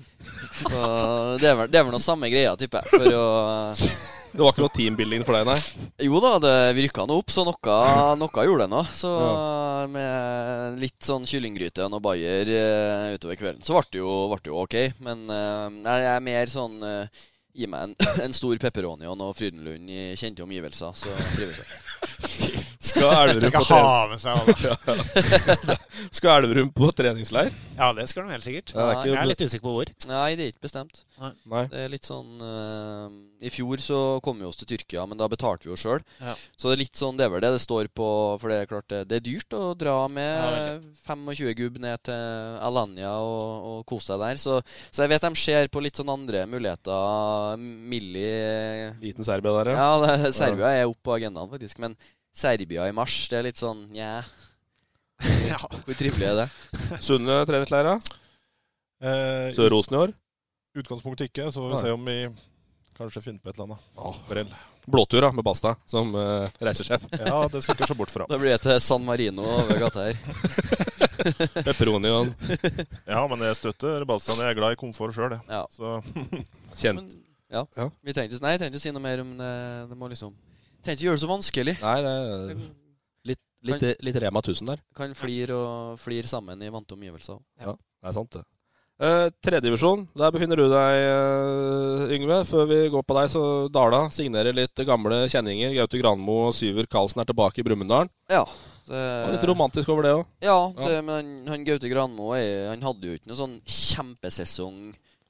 Så 0.62 0.84
det 1.41 1.50
er, 1.50 1.58
vel, 1.58 1.72
det 1.72 1.82
er 1.82 1.88
vel 1.88 1.96
noe 1.96 2.04
samme 2.04 2.30
greia, 2.34 2.56
tipper 2.60 2.86
jeg. 2.86 3.02
For 3.02 3.17
å 3.17 3.26
Det 4.38 4.43
var 4.43 4.52
ikke 4.54 4.62
noe 4.62 4.74
teambuilding 4.76 5.24
for 5.26 5.34
deg, 5.34 5.48
nei? 5.48 5.86
Jo 6.06 6.20
da, 6.22 6.34
det, 6.43 6.52
virka 6.78 7.08
nå 7.08 7.15
opp, 7.22 7.32
så 7.34 7.41
noe, 7.48 7.78
noe 8.20 8.43
gjorde 8.46 8.67
det 8.67 8.70
nå. 8.70 8.82
Så 8.93 9.13
med 9.89 10.78
litt 10.82 11.00
sånn 11.02 11.26
kyllinggryte 11.26 11.88
og 11.88 11.96
noe 11.96 12.04
bayer 12.04 12.52
uh, 12.52 13.15
utover 13.15 13.39
kvelden, 13.39 13.65
så 13.65 13.74
ble 13.80 13.88
det 13.96 14.04
jo, 14.04 14.12
ble 14.30 14.39
det 14.43 14.52
jo 14.52 14.60
ok. 14.62 14.78
Men 15.08 15.26
uh, 15.32 15.72
jeg 15.88 16.12
er 16.12 16.22
mer 16.28 16.54
sånn 16.54 16.78
uh, 16.84 17.26
Gi 17.58 17.65
meg 17.65 17.88
en, 17.88 17.96
en 18.28 18.36
stor 18.38 18.60
pepperoni 18.62 19.10
og 19.10 19.17
noe 19.17 19.34
Frydenlund 19.34 19.89
i 19.89 20.12
kjente 20.20 20.46
omgivelser, 20.46 20.93
så 20.93 21.17
trives 21.34 21.63
jeg. 21.63 22.57
Skal 22.80 23.30
Elverum 23.30 23.52
på, 23.56 23.63
ha 23.74 24.18
seg 24.22 25.78
Skal 26.18 26.44
Elverum 26.44 26.70
på 26.76 26.90
treningsleir? 26.94 27.50
Ja, 27.78 27.90
det 27.94 28.06
skal 28.10 28.26
de 28.28 28.36
helt 28.36 28.46
sikkert. 28.46 28.74
Ja, 28.76 28.86
er 28.86 28.96
ikke- 29.00 29.08
Jeg 29.08 29.18
er 29.22 29.30
litt 29.32 29.42
usikker 29.42 29.66
på 29.66 29.74
hvor. 29.74 29.90
Nei, 30.08 30.36
det 30.38 30.44
er 30.46 30.52
ikke 30.52 30.66
bestemt. 30.68 31.04
Nei. 31.18 31.63
Det 31.72 31.80
er 31.82 31.90
litt 31.90 32.06
sånn 32.06 32.38
uh, 32.42 33.10
I 33.42 33.50
fjor 33.50 33.82
så 33.82 34.22
kom 34.26 34.38
vi 34.38 34.46
oss 34.46 34.58
til 34.60 34.70
Tyrkia, 34.70 35.08
men 35.10 35.18
da 35.18 35.28
betalte 35.30 35.66
vi 35.66 35.74
jo 35.74 35.78
sjøl. 35.78 36.04
Ja. 36.22 36.36
Så 36.58 36.70
det 36.70 36.78
er 36.78 36.84
litt 36.84 36.98
sånn, 37.02 37.18
det 37.18 37.26
er 37.26 37.34
vel 37.34 37.42
det 37.42 37.52
det 37.56 37.63
står 37.63 37.90
på, 37.90 38.10
for 38.38 38.54
det 38.54 38.60
er 38.62 38.70
klart 38.70 38.88
det, 38.94 39.02
det 39.10 39.18
er 39.20 39.26
dyrt 39.26 39.58
å 39.58 39.74
dra 39.78 39.96
Ja, 39.98 40.08
med 40.08 40.86
25 41.08 41.54
gubb 41.58 41.80
ned 41.82 42.04
til 42.06 42.60
Alanya 42.62 43.16
og, 43.26 43.66
og 43.72 43.86
kose 43.90 44.12
seg 44.13 44.22
der. 44.22 44.42
Så, 44.42 44.60
så 44.92 45.06
jeg 45.06 45.13
vet 45.16 45.26
de 45.26 45.34
ser 45.42 45.72
på 45.74 45.82
litt 45.82 45.98
sånn 45.98 46.13
andre 46.13 46.46
muligheter. 46.50 47.58
Millie 47.58 48.94
Liten 49.02 49.26
Serbia 49.26 49.54
der, 49.63 49.74
ja. 49.74 49.90
det, 50.06 50.34
Serbia 50.38 50.74
er 50.78 50.86
oppe 50.86 51.02
på 51.10 51.18
agendaen, 51.18 51.50
faktisk. 51.50 51.82
Men 51.82 51.98
Serbia 52.38 52.86
i 52.88 52.93
mars, 52.95 53.15
det 53.32 53.39
er 53.39 53.47
litt 53.50 53.60
sånn 53.60 53.88
nja. 53.93 54.21
Hvor 55.88 55.97
trivelig 55.97 56.28
er 56.30 56.43
det? 56.43 56.47
Sunne 57.08 57.41
treningsleir, 57.50 57.89
da? 57.89 58.23
Eh, 59.02 59.50
Sør-Osen 59.58 59.97
i 59.97 60.02
år? 60.06 60.15
Utgangspunktet 60.78 61.32
ikke, 61.32 61.50
så 61.50 61.62
får 61.62 61.71
vi 61.71 61.76
Nei. 61.76 61.84
se 61.84 61.93
om 61.95 62.10
vi 62.10 62.17
kanskje 62.97 63.23
finner 63.26 63.41
på 63.41 63.50
et 63.50 63.58
eller 63.58 63.71
annet. 63.73 64.26
Brell. 64.30 64.52
Blåtur 64.88 65.26
da, 65.26 65.34
med 65.36 65.43
Basta 65.43 65.73
som 65.89 66.13
uh, 66.15 66.47
reisesjef. 66.63 67.04
Ja, 67.26 67.41
det 67.52 67.60
skal 67.65 67.76
ikke 67.76 67.89
se 67.89 67.97
bort 67.97 68.13
fra. 68.13 68.28
Da 68.30 68.38
blir 68.39 68.54
det 68.54 68.62
til 68.63 68.78
San 68.86 69.04
Marino 69.04 69.43
over 69.43 69.82
gata 69.82 70.06
her. 70.08 70.21
Pepperoni 71.65 72.13
og 72.13 72.30
Ja, 73.04 73.26
men 73.28 73.43
jeg 73.50 73.58
støtter 73.60 74.06
Basta. 74.08 74.38
Jeg 74.39 74.54
er 74.54 74.60
glad 74.62 74.78
i 74.78 74.80
komfort 74.80 75.17
sjøl, 75.17 75.36
jeg. 75.36 75.43
Ja. 75.52 75.65
Så 75.73 75.97
Kjent. 76.80 77.17
Ja. 77.52 77.65
Ja. 77.76 77.89
Vi 78.04 78.15
trengte, 78.15 78.39
nei, 78.43 78.54
jeg 78.56 78.62
trenger 78.62 78.78
ikke 78.78 78.86
si 78.86 78.93
noe 78.95 79.04
mer 79.04 79.23
om 79.26 79.36
det. 79.39 79.52
Det 79.91 79.97
må 80.00 80.10
liksom 80.12 80.32
Trenger 80.84 81.00
ikke 81.00 81.08
gjøre 81.08 81.20
det 81.20 81.24
så 81.24 81.32
vanskelig. 81.32 81.78
Nei, 81.84 81.96
det 82.06 82.12
er 82.18 82.60
litt, 83.32 83.42
litt, 83.70 83.88
litt 84.10 84.22
Rema 84.24 84.44
1000 84.44 84.74
der. 84.74 84.84
Kan 84.98 85.16
flire 85.18 85.58
og 85.58 85.98
flire 86.02 86.30
sammen 86.30 86.62
i 86.63 86.72
vante 86.74 86.96
omgivelser. 86.98 87.42
Ja, 87.62 87.74
det 87.76 88.12
er 88.12 88.16
sant, 88.16 88.38
det. 88.38 88.46
Uh, 88.98 89.28
Tredjedivisjon, 89.46 90.08
der 90.18 90.32
befinner 90.34 90.58
du 90.58 90.63
deg, 90.72 91.04
uh, 91.06 92.13
Yngve. 92.16 92.40
Før 92.50 92.63
vi 92.66 92.80
går 92.90 93.04
på 93.06 93.18
deg, 93.20 93.28
så 93.30 93.42
Dala 93.70 94.08
signerer 94.13 94.56
litt 94.58 94.82
gamle 94.88 95.20
kjenninger. 95.30 95.76
Gaute 95.78 96.02
Granmo 96.02 96.48
og 96.48 96.56
Syver 96.58 96.90
Karlsen 96.90 97.22
er 97.22 97.30
tilbake 97.30 97.62
i 97.62 97.68
Brumunddal. 97.68 98.10
Ja. 98.34 98.42
Det 98.88 99.04
var 99.04 99.34
litt 99.36 99.46
romantisk 99.50 99.92
over 99.92 100.06
det 100.08 100.16
òg. 100.16 100.24
Ja, 100.42 100.58
det, 100.80 101.02
men 101.04 101.13
han, 101.13 101.32
han 101.52 101.68
Gaute 101.68 101.92
Granmo 101.92 102.32
er, 102.38 102.72
han 102.72 102.86
hadde 102.88 103.10
jo 103.10 103.20
ikke 103.20 103.30
noen 103.30 103.42
sånn 103.42 103.56
kjempesesong, 103.68 104.80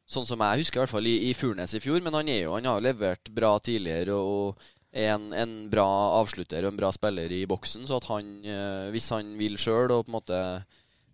sånn 0.07 0.29
som 0.29 0.43
jeg 0.45 0.61
husker, 0.61 0.79
i 0.79 0.83
hvert 0.85 0.93
fall 0.93 1.09
i, 1.09 1.17
i 1.27 1.33
Furnes 1.35 1.73
i 1.75 1.81
fjor. 1.83 1.99
Men 2.05 2.15
han, 2.21 2.29
er 2.31 2.45
jo, 2.45 2.53
han 2.55 2.69
har 2.69 2.77
jo 2.79 2.85
levert 2.85 3.33
bra 3.35 3.55
tidligere 3.59 4.15
og 4.15 4.69
er 4.97 5.13
en, 5.13 5.29
en 5.37 5.55
bra 5.71 5.85
avslutter 6.17 6.65
og 6.65 6.73
en 6.73 6.81
bra 6.81 6.91
spiller 6.95 7.31
i 7.33 7.45
boksen. 7.49 7.85
Så 7.87 8.01
at 8.01 8.09
han, 8.09 8.33
eh, 8.45 8.89
hvis 8.93 9.11
han 9.13 9.35
vil 9.39 9.57
sjøl 9.61 9.93
og 9.93 10.05
på 10.07 10.11
en 10.11 10.17
måte 10.17 10.41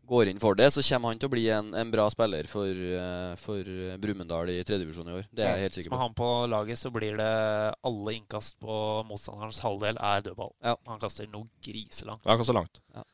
går 0.08 0.30
inn 0.30 0.42
for 0.42 0.58
det, 0.60 0.68
så 0.76 0.84
kommer 0.84 1.14
han 1.14 1.22
til 1.22 1.30
å 1.30 1.34
bli 1.34 1.44
en, 1.56 1.70
en 1.80 1.92
bra 1.92 2.10
spiller 2.12 2.48
for, 2.52 2.68
uh, 2.68 3.34
for 3.40 3.70
Brumunddal 4.04 4.52
i 4.52 4.58
tredjevisjon 4.68 5.08
i 5.10 5.16
år. 5.20 5.30
Det 5.32 5.46
er 5.46 5.56
jeg 5.56 5.68
helt 5.68 5.78
sikker 5.78 5.94
på. 5.94 5.96
Med 5.96 6.04
han 6.04 6.18
på 6.18 6.30
laget 6.52 6.82
så 6.82 6.92
blir 6.94 7.16
det 7.20 7.32
alle 7.88 8.16
innkast 8.18 8.58
på 8.64 8.78
motstanderens 9.08 9.62
halvdel 9.64 10.00
er 10.04 10.26
dødball. 10.28 10.52
Ja. 10.66 10.76
Han 10.92 11.00
kaster 11.02 11.30
noe 11.32 11.48
griselangt. 11.64 12.26
Ja, 12.26 12.34
han 12.34 12.42
kaster 12.42 12.58
langt. 12.60 12.82
Ja. 12.96 13.06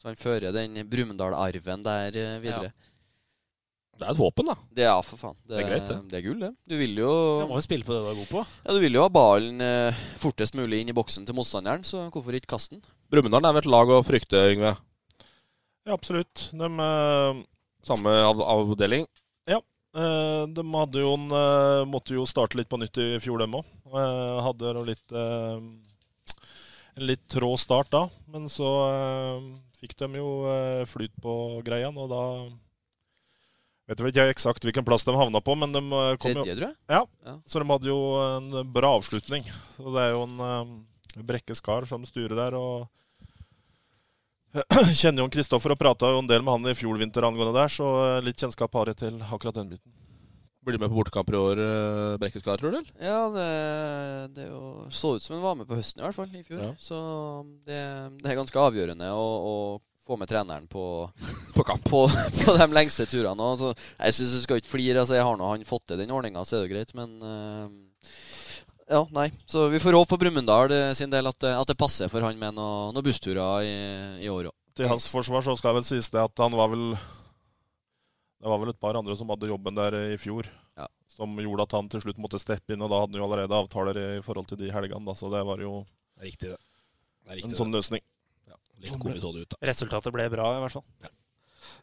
Så 0.00 0.10
han 0.10 0.18
fører 0.18 0.56
den 0.56 0.82
Brumunddal-arven 0.90 1.86
der 1.86 2.18
uh, 2.18 2.38
videre. 2.42 2.72
Ja. 2.72 2.89
Det 4.00 4.06
er 4.08 4.14
et 4.14 4.20
våpen, 4.20 4.46
da. 4.48 4.54
Det 4.72 4.84
er 4.88 5.02
for 5.04 5.20
faen. 5.20 5.34
Det, 5.44 5.52
det 5.52 5.58
er 5.60 5.66
greit, 5.68 5.88
det. 5.90 5.96
Det 6.08 6.16
er 6.16 6.22
gull, 6.24 6.38
det. 6.40 6.48
Du 6.70 6.74
vil 6.80 6.94
jo 7.02 7.10
Du 7.42 7.50
må 7.50 7.58
jo 7.58 7.64
spille 7.66 7.84
på 7.84 7.92
det 7.92 7.98
du 8.00 8.06
er 8.08 8.16
god 8.16 8.30
på. 8.30 8.44
Ja, 8.64 8.72
du 8.72 8.80
vil 8.80 8.94
jo 8.96 9.02
ha 9.04 9.10
ballen 9.12 9.60
eh, 9.60 9.98
fortest 10.22 10.56
mulig 10.56 10.78
inn 10.80 10.88
i 10.88 10.94
boksen 10.96 11.26
til 11.28 11.36
motstanderen, 11.36 11.84
så 11.84 12.06
hvorfor 12.06 12.38
ikke 12.38 12.48
kaste 12.54 12.78
den? 12.78 12.94
Brumunddal 13.12 13.44
er 13.44 13.58
vel 13.58 13.60
et 13.60 13.68
lag 13.68 13.92
å 13.92 13.98
frykte, 14.06 14.40
Yngve? 14.54 14.70
Ja, 15.84 15.98
absolutt. 15.98 16.46
De, 16.56 16.70
eh, 16.86 17.42
Samme 17.90 18.14
av 18.24 18.40
avdeling? 18.40 19.04
Ja. 19.50 19.60
Eh, 20.00 20.46
de 20.48 20.64
hadde 20.78 21.04
jo 21.04 21.12
en, 21.18 21.28
uh, 21.36 21.84
måtte 21.92 22.16
jo 22.16 22.24
starte 22.28 22.56
litt 22.56 22.72
på 22.72 22.80
nytt 22.80 23.02
i 23.04 23.10
fjor, 23.20 23.44
dem 23.44 23.58
òg. 23.60 23.68
hadde 24.46 24.72
jo 24.78 24.86
litt 24.86 25.12
en 25.12 27.04
litt 27.04 27.28
trå 27.28 27.52
start 27.60 27.92
da, 27.92 28.06
men 28.32 28.48
så 28.48 28.72
fikk 29.76 29.96
de 30.00 30.20
jo 30.22 30.30
flyt 30.88 31.12
på 31.20 31.34
greia, 31.66 31.92
og 31.92 32.08
da 32.12 32.24
Vet 33.90 34.04
ikke 34.06 34.28
eksakt 34.30 34.62
hvilken 34.62 34.86
plass 34.86 35.02
de 35.02 35.14
havna 35.16 35.40
på, 35.42 35.56
men 35.58 35.74
de 35.74 35.80
kom 36.22 36.30
Tredje, 36.36 36.54
tror 36.54 36.68
jeg. 36.68 36.76
Ja, 36.86 37.02
ja, 37.26 37.34
så 37.42 37.58
de 37.58 37.66
hadde 37.72 37.90
jo 37.90 37.98
en 38.22 38.52
bra 38.70 38.92
avslutning. 39.00 39.48
Så 39.74 39.90
det 39.96 40.04
er 40.04 40.14
jo 40.14 40.22
en 40.28 40.76
Brekke 41.26 41.56
Skar 41.58 41.88
som 41.90 42.06
styrer 42.06 42.38
der. 42.38 42.54
og 42.54 42.86
kjenner 45.00 45.24
jo 45.24 45.30
Kristoffer 45.30 45.74
og 45.74 45.80
prata 45.80 46.10
en 46.14 46.30
del 46.30 46.42
med 46.42 46.56
han 46.56 46.70
i 46.70 46.78
fjor 46.78 46.98
vinter 47.02 47.26
angående 47.26 47.54
der, 47.54 47.70
så 47.70 47.88
litt 48.22 48.38
kjennskap 48.38 48.74
har 48.78 48.90
jeg 48.90 49.02
til 49.04 49.18
akkurat 49.26 49.58
den 49.58 49.74
biten. 49.74 49.92
Blir 50.60 50.76
du 50.76 50.82
med 50.82 50.90
på 50.92 50.98
bortekamper 50.98 51.34
i 51.34 51.38
år, 51.40 51.60
Brekkeskar, 52.20 52.58
tror 52.60 52.74
du? 52.74 52.88
Ja, 53.00 53.20
det, 53.32 53.46
det 54.36 54.50
jo, 54.50 54.84
så 54.92 55.14
ut 55.16 55.24
som 55.24 55.38
han 55.38 55.44
var 55.44 55.54
med 55.56 55.70
på 55.70 55.78
høsten 55.78 56.02
i 56.02 56.04
hvert 56.04 56.18
fall, 56.18 56.34
i 56.36 56.42
fjor. 56.44 56.60
Ja. 56.60 56.72
Så 56.76 56.98
det, 57.64 57.78
det, 58.18 58.26
er 58.28 58.36
ganske 58.36 58.60
avgjørende 58.60 59.08
å, 59.16 59.24
å 59.24 59.54
få 60.10 60.18
med 60.18 60.30
treneren 60.30 60.66
på, 60.70 60.84
på 61.56 61.66
kamp. 61.66 61.86
På, 61.86 62.06
på, 62.40 62.56
de 62.58 62.68
lengste 62.74 63.06
turene. 63.10 63.52
Så, 63.60 63.72
jeg 63.98 64.16
syns 64.16 64.34
du 64.34 64.42
skal 64.44 64.60
ikke 64.60 64.74
flire. 64.74 65.02
Altså, 65.02 65.16
jeg 65.18 65.26
har 65.26 65.38
nå 65.38 65.52
han 65.52 65.68
fått 65.68 65.90
til 65.90 66.02
den 66.02 66.12
ordninga, 66.14 66.44
så 66.44 66.58
er 66.58 66.66
det 66.66 66.72
greit, 66.74 66.94
men 66.98 67.16
uh, 67.22 68.10
ja, 68.90 69.04
nei. 69.14 69.28
Så 69.46 69.68
vi 69.70 69.78
får 69.82 69.94
håpe 70.00 70.10
på 70.16 70.20
Brumunddal 70.24 70.74
sin 70.98 71.12
del 71.12 71.30
at, 71.30 71.46
at, 71.46 71.68
det 71.70 71.78
passer 71.78 72.10
for 72.10 72.26
han 72.26 72.38
med 72.40 72.56
noen 72.58 72.96
noe 72.96 73.06
bussturer 73.06 73.62
i, 73.62 73.74
i 74.26 74.30
år 74.32 74.50
òg. 74.50 74.56
Til 74.80 74.90
hans 74.90 75.06
forsvar 75.10 75.44
så 75.44 75.54
skal 75.58 75.76
vel 75.76 75.86
sies 75.86 76.08
det 76.10 76.22
at 76.22 76.40
han 76.40 76.54
var 76.56 76.70
vel 76.72 76.94
Det 78.40 78.48
var 78.48 78.60
vel 78.62 78.70
et 78.72 78.80
par 78.80 78.96
andre 78.96 79.16
som 79.18 79.28
hadde 79.30 79.50
jobben 79.50 79.76
der 79.76 79.96
i 80.14 80.18
fjor, 80.18 80.48
ja. 80.78 80.86
som 81.10 81.38
gjorde 81.38 81.66
at 81.66 81.74
han 81.76 81.90
til 81.92 82.02
slutt 82.02 82.18
måtte 82.22 82.40
steppe 82.42 82.74
inn. 82.74 82.82
Og 82.82 82.90
da 82.90 83.02
hadde 83.02 83.14
han 83.14 83.22
jo 83.22 83.28
allerede 83.28 83.62
avtaler 83.62 84.00
i 84.06 84.22
forhold 84.24 84.48
til 84.50 84.62
de 84.62 84.72
helgene, 84.72 85.04
da, 85.06 85.14
så 85.14 85.30
det 85.30 85.44
var 85.46 85.62
jo 85.62 85.82
det 85.84 86.24
er 86.24 86.30
riktig, 86.32 86.50
det. 86.54 86.58
Det 87.20 87.30
er 87.30 87.38
riktig, 87.38 87.52
en 87.52 87.60
sånn 87.60 87.76
løsning. 87.76 88.02
Litt 88.80 89.00
komisk 89.00 89.22
så 89.24 89.32
det 89.34 89.46
ut, 89.46 89.54
da. 89.54 89.64
Resultatet 89.70 90.14
ble 90.14 90.28
bra, 90.32 90.52
i 90.56 90.62
hvert 90.64 90.78
fall. 90.78 90.86
Ja. 91.04 91.12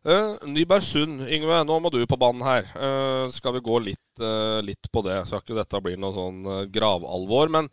Uh, 0.05 0.37
Nybergsund, 0.47 1.25
Yngve, 1.25 1.57
nå 1.67 1.77
må 1.81 1.89
du 1.91 1.99
på 2.07 2.19
banen 2.19 2.43
her. 2.45 2.67
Uh, 2.77 3.25
skal 3.33 3.55
vi 3.57 3.63
gå 3.65 3.79
litt, 3.83 4.21
uh, 4.21 4.59
litt 4.63 4.89
på 4.93 5.01
det? 5.05 5.17
Skal 5.27 5.41
ikke 5.41 5.57
dette 5.57 5.81
bli 5.83 5.97
noe 5.99 6.15
sånn 6.15 6.39
gravalvor? 6.73 7.51
Men, 7.53 7.67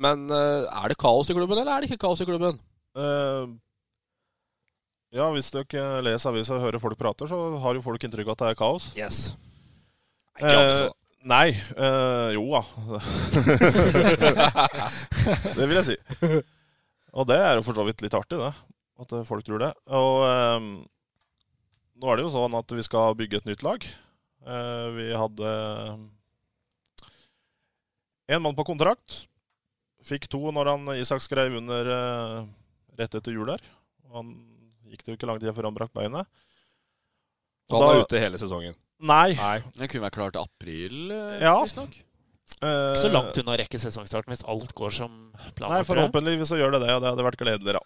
men 0.00 0.26
er 0.32 0.90
det 0.90 0.98
kaos 1.00 1.30
i 1.30 1.36
klubben, 1.36 1.58
eller 1.60 1.72
er 1.72 1.82
det 1.82 1.90
ikke 1.90 2.04
kaos 2.08 2.22
i 2.22 2.28
klubben? 2.28 2.60
ja, 5.10 5.26
hvis 5.30 5.48
dere 5.54 6.02
leser 6.04 6.30
avisa 6.30 6.56
og 6.56 6.64
hører 6.64 6.82
folk 6.82 6.98
prater, 6.98 7.30
så 7.30 7.36
har 7.62 7.76
jo 7.76 7.82
folk 7.84 8.02
inntrykk 8.04 8.28
av 8.28 8.34
at 8.34 8.42
det 8.42 8.48
er 8.50 8.58
kaos. 8.58 8.88
Yes. 8.98 9.20
Ikke. 10.38 10.90
Nei. 11.30 11.52
jo 12.34 12.44
da. 12.50 12.62
det 15.58 15.68
vil 15.68 15.78
jeg 15.78 15.86
si. 15.92 15.96
Og 17.16 17.26
det 17.26 17.38
er 17.42 17.56
jo 17.58 17.64
for 17.66 17.76
så 17.76 17.84
vidt 17.88 18.02
litt 18.04 18.14
artig, 18.14 18.38
det. 18.38 18.52
At 19.00 19.14
folk 19.26 19.46
tror 19.46 19.62
det. 19.62 19.70
Og 19.96 20.22
eh, 20.28 20.68
nå 22.00 22.10
er 22.10 22.18
det 22.18 22.26
jo 22.26 22.32
sånn 22.34 22.56
at 22.58 22.76
vi 22.76 22.84
skal 22.86 23.16
bygge 23.18 23.40
et 23.40 23.48
nytt 23.48 23.64
lag. 23.66 23.84
Eh, 24.46 24.86
vi 24.96 25.08
hadde 25.16 25.54
én 28.30 28.42
mann 28.44 28.56
på 28.56 28.66
kontrakt. 28.68 29.24
Fikk 30.06 30.28
to 30.32 30.40
når 30.54 30.70
han 30.72 30.92
Isak 30.96 31.24
skrev 31.24 31.58
under 31.58 31.90
eh, 31.96 32.36
rett 33.00 33.16
etter 33.18 33.34
jul 33.34 33.50
der. 33.50 33.64
Han 34.14 34.32
gikk 34.90 35.04
det 35.04 35.12
jo 35.12 35.18
ikke 35.18 35.28
lang 35.30 35.42
tid 35.42 35.52
før 35.56 35.68
han 35.70 35.76
brakk 35.76 35.92
beinet. 35.96 36.28
Så 37.70 37.78
han 37.78 37.92
er 37.94 38.04
ute 38.04 38.22
hele 38.22 38.38
sesongen? 38.40 38.78
Nei. 39.00 39.32
Nei. 39.38 39.58
Det 39.76 39.88
kunne 39.88 40.06
vært 40.08 40.16
klart 40.18 40.38
april, 40.40 41.12
april, 41.12 41.40
ja. 41.40 41.54
Visstnok. 42.58 42.90
Ikke 42.90 43.00
så 43.02 43.10
langt 43.14 43.38
unna 43.40 43.54
å 43.54 43.58
rekke 43.60 43.80
sesongstarten 43.80 44.34
hvis 44.34 44.44
alt 44.50 44.74
går 44.76 44.92
som 44.96 45.14
planlagt. 45.56 45.72
Nei, 45.72 45.86
forhåpentligvis 45.88 46.50
så 46.52 46.58
gjør 46.60 46.76
det 46.76 46.82
det, 46.86 46.92
og 46.96 47.02
det 47.04 47.12
hadde 47.12 47.26
vært 47.26 47.40
gledelig, 47.40 47.78
da. 47.78 47.84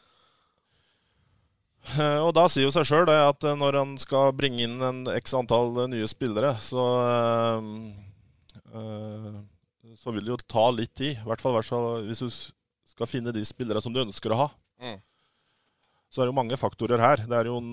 Og 2.24 2.30
da 2.32 2.46
sier 2.48 2.64
jo 2.64 2.72
seg 2.72 2.86
sjøl 2.88 3.10
at 3.12 3.44
når 3.60 3.76
han 3.76 3.90
skal 4.00 4.32
bringe 4.36 4.64
inn 4.64 4.80
en 4.82 5.02
x 5.12 5.34
antall 5.36 5.74
nye 5.92 6.08
spillere, 6.08 6.54
så 6.64 6.84
øh, 8.72 9.34
Så 10.00 10.14
vil 10.14 10.24
det 10.24 10.32
jo 10.32 10.38
ta 10.48 10.70
litt 10.72 10.94
tid. 10.96 11.18
I 11.20 11.28
hvert 11.28 11.44
fall, 11.44 11.54
hvert 11.58 11.68
fall 11.68 12.06
hvis 12.08 12.24
du 12.24 12.30
skal 12.94 13.10
finne 13.10 13.34
de 13.36 13.44
spillere 13.44 13.82
som 13.84 13.92
du 13.92 14.00
ønsker 14.00 14.32
å 14.32 14.40
ha. 14.44 14.48
Mm. 14.80 14.96
Så 16.14 16.22
er 16.22 16.28
det 16.28 16.30
jo 16.30 16.38
mange 16.38 16.54
faktorer 16.54 17.00
her. 17.02 17.24
Det 17.26 17.34
er 17.34 17.48
jo 17.50 17.56
en, 17.58 17.72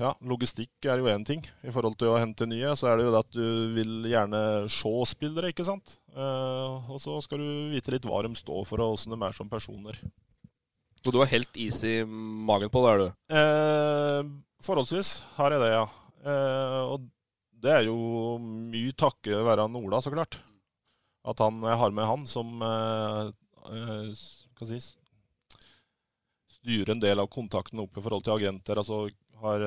ja, 0.00 0.14
Logistikk 0.24 0.86
er 0.88 1.02
jo 1.02 1.10
én 1.12 1.26
ting 1.28 1.42
i 1.60 1.72
forhold 1.74 1.98
til 2.00 2.08
å 2.08 2.16
hente 2.16 2.48
nye. 2.48 2.70
Så 2.72 2.88
er 2.88 2.96
det 2.96 3.04
jo 3.04 3.10
det 3.12 3.20
at 3.20 3.36
du 3.36 3.74
vil 3.76 4.06
gjerne 4.08 4.40
se 4.72 4.92
spillere, 5.12 5.50
ikke 5.52 5.66
sant. 5.68 5.98
Uh, 6.16 6.88
og 6.88 7.02
så 7.02 7.18
skal 7.20 7.44
du 7.44 7.74
vite 7.74 7.92
litt 7.92 8.08
hva 8.08 8.22
de 8.24 8.32
står 8.32 8.64
for, 8.64 8.80
og 8.80 8.96
åssen 8.96 9.12
de 9.12 9.20
er 9.20 9.36
som 9.36 9.52
personer. 9.52 10.00
Så 11.06 11.12
du 11.14 11.20
har 11.20 11.28
helt 11.30 11.58
is 11.62 11.84
i 11.86 12.00
magen 12.02 12.70
på 12.72 12.80
det, 12.82 12.90
er 12.90 12.98
du? 12.98 13.08
Eh, 13.38 14.30
forholdsvis 14.66 15.10
har 15.36 15.54
jeg 15.54 15.62
det, 15.62 15.68
ja. 15.70 15.84
Eh, 16.26 16.80
og 16.82 17.04
det 17.62 17.70
er 17.70 17.84
jo 17.86 17.94
mye 18.42 18.90
takket 18.98 19.44
være 19.46 19.68
Ola, 19.68 20.00
så 20.02 20.10
klart. 20.10 20.40
At 21.22 21.38
han, 21.44 21.60
jeg 21.62 21.78
har 21.78 21.94
med 21.94 22.10
han 22.10 22.26
som 22.26 22.58
eh, 22.58 23.30
skal 24.16 24.72
si, 24.72 24.80
styrer 26.66 26.96
en 26.96 27.02
del 27.02 27.22
av 27.22 27.30
kontakten 27.30 27.78
opp 27.78 27.94
i 27.94 28.02
forhold 28.02 28.26
til 28.26 28.34
agenter. 28.34 28.82
altså 28.82 29.06
har, 29.38 29.62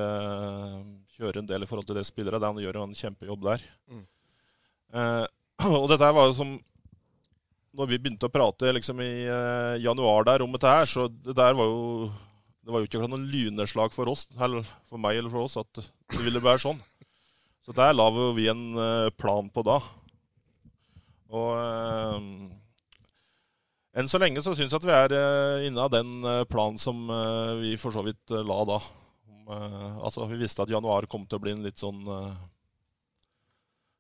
Kjører 1.16 1.40
en 1.40 1.48
del 1.48 1.64
i 1.64 1.70
forhold 1.70 1.88
til 1.88 1.96
det 1.96 2.08
spillere. 2.08 2.42
Han 2.44 2.60
gjør 2.60 2.84
en 2.84 2.96
kjempejobb 2.96 3.46
der. 3.48 3.64
Mm. 3.88 4.04
og 5.80 5.88
dette 5.92 6.12
var 6.16 6.28
jo 6.28 6.36
som 6.36 6.58
når 7.80 7.90
vi 7.92 8.00
begynte 8.02 8.28
å 8.28 8.34
prate 8.34 8.72
liksom 8.76 9.00
i 9.04 9.12
eh, 9.30 9.76
januar 9.84 10.26
der 10.28 10.44
om 10.44 10.52
dette 10.56 10.72
her, 10.72 10.90
så 10.90 11.08
det 11.10 11.36
der 11.38 11.56
var 11.58 11.70
jo 11.70 12.10
Det 12.60 12.74
var 12.74 12.84
jo 12.84 12.88
ikke 12.90 13.00
noen 13.02 13.24
lyneslag 13.32 13.94
for 13.96 14.12
oss, 14.12 14.28
eller 14.38 14.66
for 14.86 15.02
meg 15.02 15.18
eller 15.18 15.32
for 15.32 15.48
oss, 15.48 15.56
at 15.58 15.80
det 15.80 16.20
ville 16.22 16.42
være 16.44 16.62
sånn. 16.62 16.82
Så 17.66 17.74
der 17.74 17.96
la 17.96 18.06
vi 18.14 18.46
en 18.52 18.76
uh, 18.78 19.10
plan 19.10 19.48
på 19.50 19.64
da. 19.66 19.80
Og 21.34 21.48
uh, 21.58 22.20
enn 23.98 24.10
så 24.10 24.22
lenge 24.22 24.44
så 24.46 24.54
syns 24.54 24.74
jeg 24.74 24.82
at 24.82 24.88
vi 24.90 24.96
er 24.96 25.16
uh, 25.16 25.66
inne 25.68 25.86
av 25.86 25.94
den 25.94 26.12
planen 26.52 26.78
som 26.82 27.08
vi 27.62 27.74
for 27.80 27.96
så 27.96 28.06
vidt 28.06 28.36
la 28.36 28.62
da. 28.70 28.80
Altså, 29.50 30.28
vi 30.30 30.38
visste 30.44 30.62
at 30.62 30.70
januar 30.70 31.08
kom 31.10 31.24
til 31.26 31.40
å 31.40 31.42
bli 31.42 31.56
en 31.56 31.64
litt 31.66 31.82
sånn 31.82 32.04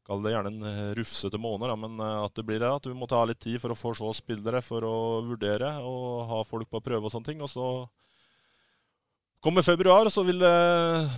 Kall 0.09 0.23
det 0.25 0.31
gjerne 0.33 0.49
en 0.49 0.65
eh, 0.65 0.93
rufsete 0.97 1.37
måned, 1.37 1.69
da, 1.69 1.75
men 1.77 1.99
eh, 2.01 2.21
at 2.25 2.33
det 2.33 2.43
blir 2.47 2.57
det. 2.57 2.69
At 2.73 2.87
vi 2.89 2.95
må 2.97 3.05
ta 3.09 3.21
litt 3.29 3.37
tid 3.43 3.59
for 3.61 3.69
å 3.69 3.77
få 3.77 3.91
se 3.93 4.09
spillere, 4.17 4.61
for 4.65 4.85
å 4.87 5.21
vurdere 5.27 5.75
og 5.85 6.23
ha 6.31 6.39
folk 6.49 6.71
på 6.71 6.81
prøve 6.81 7.05
og 7.05 7.13
sånne 7.13 7.29
ting. 7.29 7.43
Og 7.45 7.51
så 7.51 7.67
kommer 9.45 9.65
februar, 9.65 10.09
så 10.09 10.25
vil 10.25 10.41
det 10.41 10.55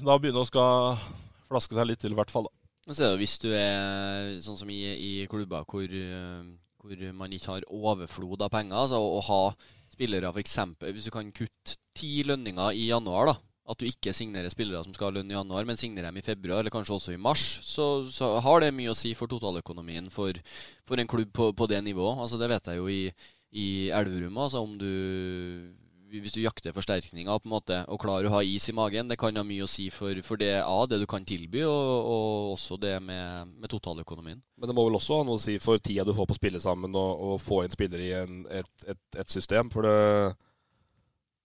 da 0.03 0.17
begynne 0.19 0.43
å 0.43 0.49
skal 0.49 0.99
flaske 1.47 1.77
seg 1.77 1.87
litt 1.87 2.03
til, 2.03 2.11
i 2.11 2.19
hvert 2.19 2.33
fall. 2.33 2.49
da. 2.51 2.91
Så 2.91 3.13
hvis 3.15 3.37
du 3.39 3.47
er 3.55 4.35
sånn 4.43 4.59
som 4.59 4.69
i, 4.73 4.81
i 4.91 5.13
klubber 5.31 5.63
hvor, 5.71 5.87
eh, 5.87 6.43
hvor, 6.81 7.05
man 7.13 7.35
ikke 7.35 7.55
har 7.55 7.69
overflod 7.69 8.43
av 8.45 8.51
penger, 8.53 8.77
altså 8.83 8.99
å 9.01 9.21
ha 9.27 9.41
spillere 9.91 10.31
f.eks. 10.31 10.57
Hvis 10.87 11.07
du 11.07 11.13
kan 11.13 11.31
kutte 11.35 11.77
ti 11.97 12.21
lønninger 12.27 12.77
i 12.77 12.87
januar, 12.89 13.31
da. 13.31 13.35
at 13.71 13.79
du 13.79 13.87
ikke 13.87 14.13
signerer 14.15 14.51
spillere 14.51 14.83
som 14.85 14.95
skal 14.95 15.09
ha 15.09 15.17
lønn 15.19 15.31
i 15.31 15.37
januar, 15.37 15.67
men 15.67 15.79
signerer 15.79 16.09
dem 16.09 16.21
i 16.21 16.25
februar, 16.25 16.61
eller 16.61 16.73
kanskje 16.73 16.97
også 16.97 17.13
i 17.15 17.21
mars, 17.21 17.43
så, 17.65 18.07
så 18.11 18.33
har 18.43 18.63
det 18.63 18.73
mye 18.75 18.93
å 18.93 18.97
si 18.97 19.13
for 19.17 19.31
totaløkonomien 19.31 20.09
for, 20.13 20.37
for 20.87 21.01
en 21.01 21.11
klubb 21.11 21.31
på, 21.35 21.51
på 21.53 21.69
det 21.71 21.83
nivået. 21.85 22.23
Altså, 22.25 22.39
det 22.41 22.49
vet 22.51 22.71
jeg 22.71 22.81
jo 22.81 22.89
i, 22.91 23.03
i 23.61 23.69
Elverum. 23.93 24.39
Altså, 24.41 24.63
om 24.63 24.77
du 24.79 24.91
hvis 26.19 26.33
du 26.35 26.41
jakter 26.43 26.73
forsterkninger 26.75 27.39
på 27.39 27.47
en 27.47 27.53
måte, 27.53 27.77
og 27.87 28.01
klarer 28.01 28.27
å 28.27 28.33
ha 28.35 28.41
is 28.43 28.67
i 28.69 28.75
magen, 28.75 29.07
det 29.07 29.17
kan 29.19 29.37
ha 29.37 29.43
mye 29.47 29.63
å 29.63 29.69
si 29.69 29.87
for, 29.93 30.17
for 30.25 30.41
det, 30.41 30.53
A, 30.59 30.77
det 30.89 30.99
du 31.01 31.07
kan 31.09 31.23
tilby, 31.27 31.63
og, 31.63 31.91
og 32.11 32.53
også 32.57 32.77
det 32.81 32.97
med, 33.03 33.53
med 33.55 33.71
totaløkonomien. 33.71 34.41
Men 34.59 34.69
det 34.69 34.75
må 34.77 34.85
vel 34.87 34.99
også 34.99 35.21
ha 35.21 35.27
noe 35.27 35.39
å 35.39 35.43
si 35.43 35.55
for 35.63 35.79
tida 35.79 36.05
du 36.07 36.13
får 36.17 36.27
på 36.27 36.35
å 36.35 36.39
spille 36.41 36.63
sammen, 36.63 36.95
og, 36.97 37.25
og 37.27 37.43
få 37.43 37.63
inn 37.65 37.75
spillere 37.75 38.07
i 38.07 38.15
en, 38.19 38.41
et, 38.51 38.71
et, 38.87 39.03
et, 39.15 39.31
system. 39.31 39.71
For 39.73 39.87
det, 39.87 39.95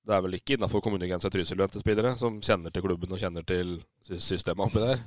det 0.06 0.16
er 0.16 0.26
vel 0.26 0.40
ikke 0.40 0.56
innafor 0.56 0.82
kommunegrensa 0.84 1.30
Trysil 1.30 1.62
du 1.62 1.78
spillere 1.80 2.16
som 2.18 2.40
kjenner 2.42 2.74
til 2.74 2.88
klubben 2.88 3.14
og 3.14 3.22
kjenner 3.22 3.46
til 3.46 3.78
systemet 4.02 4.66
oppi 4.66 4.82
der? 4.82 5.06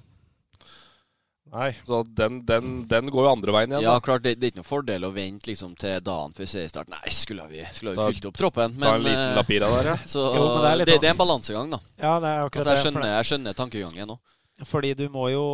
Nei. 1.49 1.69
Så 1.85 2.03
den, 2.03 2.39
den, 2.45 2.87
den, 2.87 3.09
går 3.09 3.25
jo 3.25 3.31
andre 3.31 3.53
veien 3.55 3.71
igjen. 3.73 3.85
Ja, 3.87 3.95
da. 3.97 4.03
klart, 4.05 4.23
det, 4.25 4.35
det, 4.37 4.47
er 4.47 4.53
ikke 4.53 4.61
noen 4.61 4.67
fordel 4.67 5.07
å 5.07 5.11
vente 5.15 5.49
liksom, 5.49 5.71
til 5.79 5.95
dagen 6.05 6.35
før 6.37 6.49
seriestart. 6.51 6.91
Nei, 6.93 7.13
skulle 7.15 7.47
vi, 7.49 7.63
skulle 7.73 7.95
vi 7.95 8.09
fylt 8.13 8.29
opp 8.29 8.37
troppen? 8.37 8.75
Men, 8.75 8.85
ta 8.85 8.97
en 8.99 9.07
liten 9.07 9.23
eh, 9.23 9.37
lapira 9.39 9.71
der, 9.73 9.91
ja. 9.93 9.97
Så, 10.13 10.25
jo, 10.35 10.45
det, 10.59 10.69
er 10.69 10.83
det, 10.83 10.99
det, 10.99 11.09
er 11.09 11.15
en 11.15 11.23
balansegang, 11.23 11.73
da. 11.73 11.81
Ja, 11.97 12.13
det 12.21 12.33
er 12.33 12.43
akkurat 12.45 12.61
altså, 12.61 12.75
jeg, 12.75 12.85
skjønner, 12.85 13.09
jeg 13.15 13.29
skjønner 13.31 13.57
tankegangen 13.57 14.13
nå. 14.13 14.19
Fordi 14.69 14.93
du 14.99 15.05
må 15.13 15.29
jo 15.31 15.45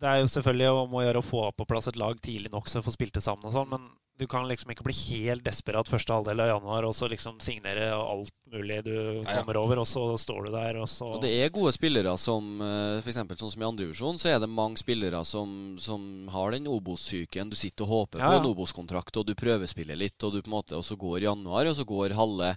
Det 0.00 0.08
er 0.08 0.22
jo 0.22 0.32
selvfølgelig 0.32 0.82
om 0.84 0.98
å 0.98 1.04
gjøre 1.06 1.22
å 1.22 1.26
få 1.26 1.44
på 1.56 1.68
plass 1.68 1.88
et 1.90 2.00
lag 2.00 2.18
tidlig 2.20 2.52
nok 2.52 2.68
så 2.68 2.82
å 2.82 2.86
få 2.86 2.92
spilt 2.94 3.16
det 3.16 3.24
sammen 3.24 3.48
og 3.48 3.54
sånn, 3.54 3.70
men 3.70 3.86
du 4.16 4.24
kan 4.26 4.46
liksom 4.48 4.70
ikke 4.72 4.84
bli 4.86 4.94
helt 4.96 5.44
desperat 5.44 5.88
første 5.90 6.14
halvdel 6.14 6.40
av 6.40 6.48
januar 6.48 6.86
og 6.88 6.94
så 6.96 7.08
liksom 7.12 7.36
signere 7.44 7.90
alt 7.92 8.32
mulig 8.52 8.78
du 8.86 8.94
kommer 9.26 9.58
over, 9.60 9.82
og 9.82 9.88
så 9.88 10.06
står 10.20 10.46
du 10.46 10.54
der, 10.54 10.78
og 10.80 10.88
så 10.88 11.10
Og 11.18 11.20
det 11.24 11.34
er 11.34 11.52
gode 11.52 11.74
spillere 11.76 12.14
som 12.20 12.62
eh, 12.64 13.02
f.eks. 13.02 13.20
sånn 13.36 13.52
som 13.52 13.64
i 13.64 13.68
andredivisjon, 13.68 14.20
så 14.22 14.32
er 14.32 14.40
det 14.40 14.48
mange 14.48 14.80
spillere 14.80 15.20
som, 15.28 15.76
som 15.82 16.00
har 16.32 16.56
den 16.56 16.68
Obos-psyken. 16.70 17.52
Du 17.52 17.58
sitter 17.58 17.84
og 17.84 17.92
håper 17.92 18.24
ja, 18.24 18.30
ja. 18.30 18.38
på 18.38 18.44
en 18.44 18.50
Obos-kontrakt, 18.54 19.20
og 19.20 19.28
du 19.28 19.34
prøvespiller 19.36 20.00
litt, 20.00 20.16
og 20.24 20.32
du 20.32 20.40
på 20.40 20.48
en 20.48 20.56
måte, 20.56 20.78
og 20.78 20.86
så 20.86 20.96
går 20.96 21.28
januar, 21.28 21.68
og 21.68 21.76
så 21.76 21.84
går 21.88 22.16
halve 22.16 22.54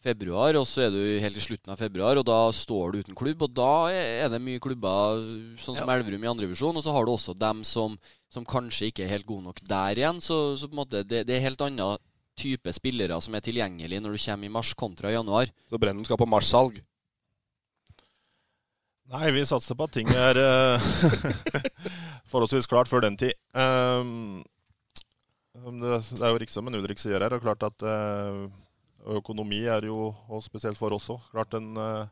februar, 0.00 0.56
og 0.56 0.64
så 0.68 0.86
er 0.86 0.94
du 0.94 1.00
helt 1.20 1.36
til 1.36 1.44
slutten 1.44 1.74
av 1.74 1.80
februar, 1.80 2.16
og 2.16 2.24
da 2.24 2.38
står 2.56 2.94
du 2.94 3.02
uten 3.02 3.18
klubb. 3.18 3.44
Og 3.44 3.52
da 3.56 3.74
er 3.92 4.30
det 4.32 4.40
mye 4.42 4.62
klubber, 4.62 5.20
sånn 5.60 5.76
som 5.76 5.90
ja. 5.90 5.98
Elverum 5.98 6.24
i 6.24 6.30
andrevisjon, 6.30 6.78
og 6.78 6.86
så 6.86 6.94
har 6.96 7.06
du 7.06 7.12
også 7.14 7.36
dem 7.36 7.62
som 7.68 7.98
som 8.30 8.46
kanskje 8.46 8.90
ikke 8.90 9.04
er 9.04 9.14
helt 9.16 9.26
gode 9.28 9.48
nok 9.48 9.58
der 9.66 9.98
igjen. 9.98 10.20
Så, 10.22 10.38
så 10.58 10.68
på 10.70 10.76
en 10.76 10.82
måte, 10.84 11.02
det, 11.06 11.24
det 11.28 11.36
er 11.36 11.48
helt 11.48 11.62
annen 11.66 11.98
type 12.38 12.72
spillere 12.72 13.18
som 13.20 13.34
er 13.36 13.44
tilgjengelig 13.44 13.98
når 14.00 14.14
du 14.14 14.22
kommer 14.22 14.48
i 14.48 14.54
mars 14.54 14.70
kontra 14.78 15.10
i 15.10 15.16
januar. 15.16 15.50
Så 15.68 15.80
Brennen 15.82 16.06
skal 16.06 16.20
på 16.20 16.30
marssalg? 16.30 16.78
Nei, 19.10 19.26
vi 19.34 19.42
satser 19.42 19.74
på 19.74 19.88
at 19.88 19.94
ting 19.96 20.10
er 20.14 20.38
uh, 20.38 20.90
forholdsvis 22.30 22.70
klart 22.70 22.88
før 22.88 23.02
den 23.02 23.18
tid. 23.18 23.34
Um, 23.50 24.44
det, 25.50 25.98
det, 25.98 26.20
er 26.22 26.30
jo 26.30 26.38
riktig 26.38 26.54
som 26.54 26.70
Ulrik 26.70 27.02
sier 27.02 27.18
her, 27.18 27.34
og 27.34 27.42
klart 27.42 27.66
at 27.66 27.82
uh, 27.82 28.46
økonomi 29.18 29.64
er 29.66 29.88
jo, 29.88 30.12
og 30.30 30.42
spesielt 30.44 30.78
for 30.78 30.94
oss 30.94 31.10
òg, 31.12 31.22
klart 31.32 31.56
en 31.58 31.72
uh, 31.76 32.08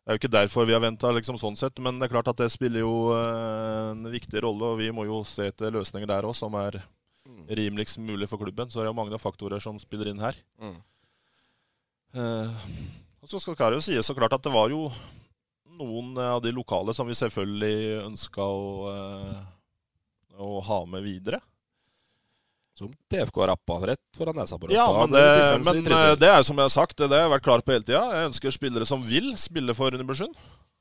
det 0.00 0.14
er 0.14 0.16
jo 0.16 0.20
ikke 0.24 0.32
derfor 0.32 0.64
vi 0.66 0.72
har 0.74 0.80
venta, 0.82 1.10
liksom, 1.12 1.36
sånn 1.38 1.58
sett, 1.60 1.76
men 1.78 2.00
det 2.00 2.08
er 2.08 2.10
klart 2.14 2.30
at 2.32 2.38
det 2.40 2.48
spiller 2.50 2.82
jo 2.82 3.12
eh, 3.14 3.90
en 3.92 4.08
viktig 4.10 4.40
rolle. 4.42 4.72
Og 4.72 4.80
vi 4.80 4.88
må 4.96 5.04
jo 5.04 5.20
se 5.28 5.50
etter 5.50 5.70
løsninger 5.74 6.08
der 6.08 6.26
òg 6.26 6.32
som 6.34 6.56
er 6.58 6.80
mm. 7.28 7.44
rimeligst 7.60 8.00
mulig 8.02 8.26
for 8.30 8.40
klubben. 8.40 8.66
Så 8.66 8.80
det 8.80 8.86
er 8.86 8.90
jo 8.90 8.96
mange 8.96 9.20
faktorer 9.20 9.60
som 9.62 9.78
spiller 9.78 10.10
inn 10.10 10.22
her. 10.24 10.38
Mm. 10.58 10.78
Eh, 12.16 12.56
og 13.20 13.30
så 13.30 13.38
skal 13.44 13.60
det 13.60 13.78
jo 13.78 13.86
sies 13.90 14.08
så 14.08 14.16
klart 14.16 14.34
at 14.34 14.42
det 14.42 14.54
var 14.54 14.72
jo 14.72 14.88
noen 15.78 16.16
av 16.24 16.40
de 16.42 16.50
lokale 16.56 16.96
som 16.96 17.06
vi 17.06 17.14
selvfølgelig 17.20 18.00
ønska 18.08 18.48
å, 18.50 18.66
eh, 18.90 19.44
å 20.40 20.52
ha 20.64 20.80
med 20.90 21.04
videre. 21.04 21.44
Som 22.80 22.92
TFK 23.12 23.42
rappa 23.50 23.76
rett 23.90 24.02
foran 24.16 24.38
nesa 24.40 24.56
på 24.56 24.70
Ja, 24.72 24.86
men, 25.02 25.12
det, 25.12 25.24
men 25.66 25.84
eh, 25.84 26.14
det 26.16 26.30
er 26.32 26.46
som 26.46 26.56
jeg 26.56 26.64
har 26.70 26.72
sagt, 26.72 26.96
det, 26.96 27.12
har 27.12 27.26
jeg 27.26 27.34
vært 27.34 27.44
klar 27.44 27.64
på 27.64 27.74
hele 27.74 27.84
tida. 27.84 28.02
Jeg 28.16 28.30
ønsker 28.30 28.56
spillere 28.56 28.88
som 28.88 29.04
vil 29.04 29.34
spille 29.40 29.76
for 29.76 29.92
Nybergsund. 29.92 30.36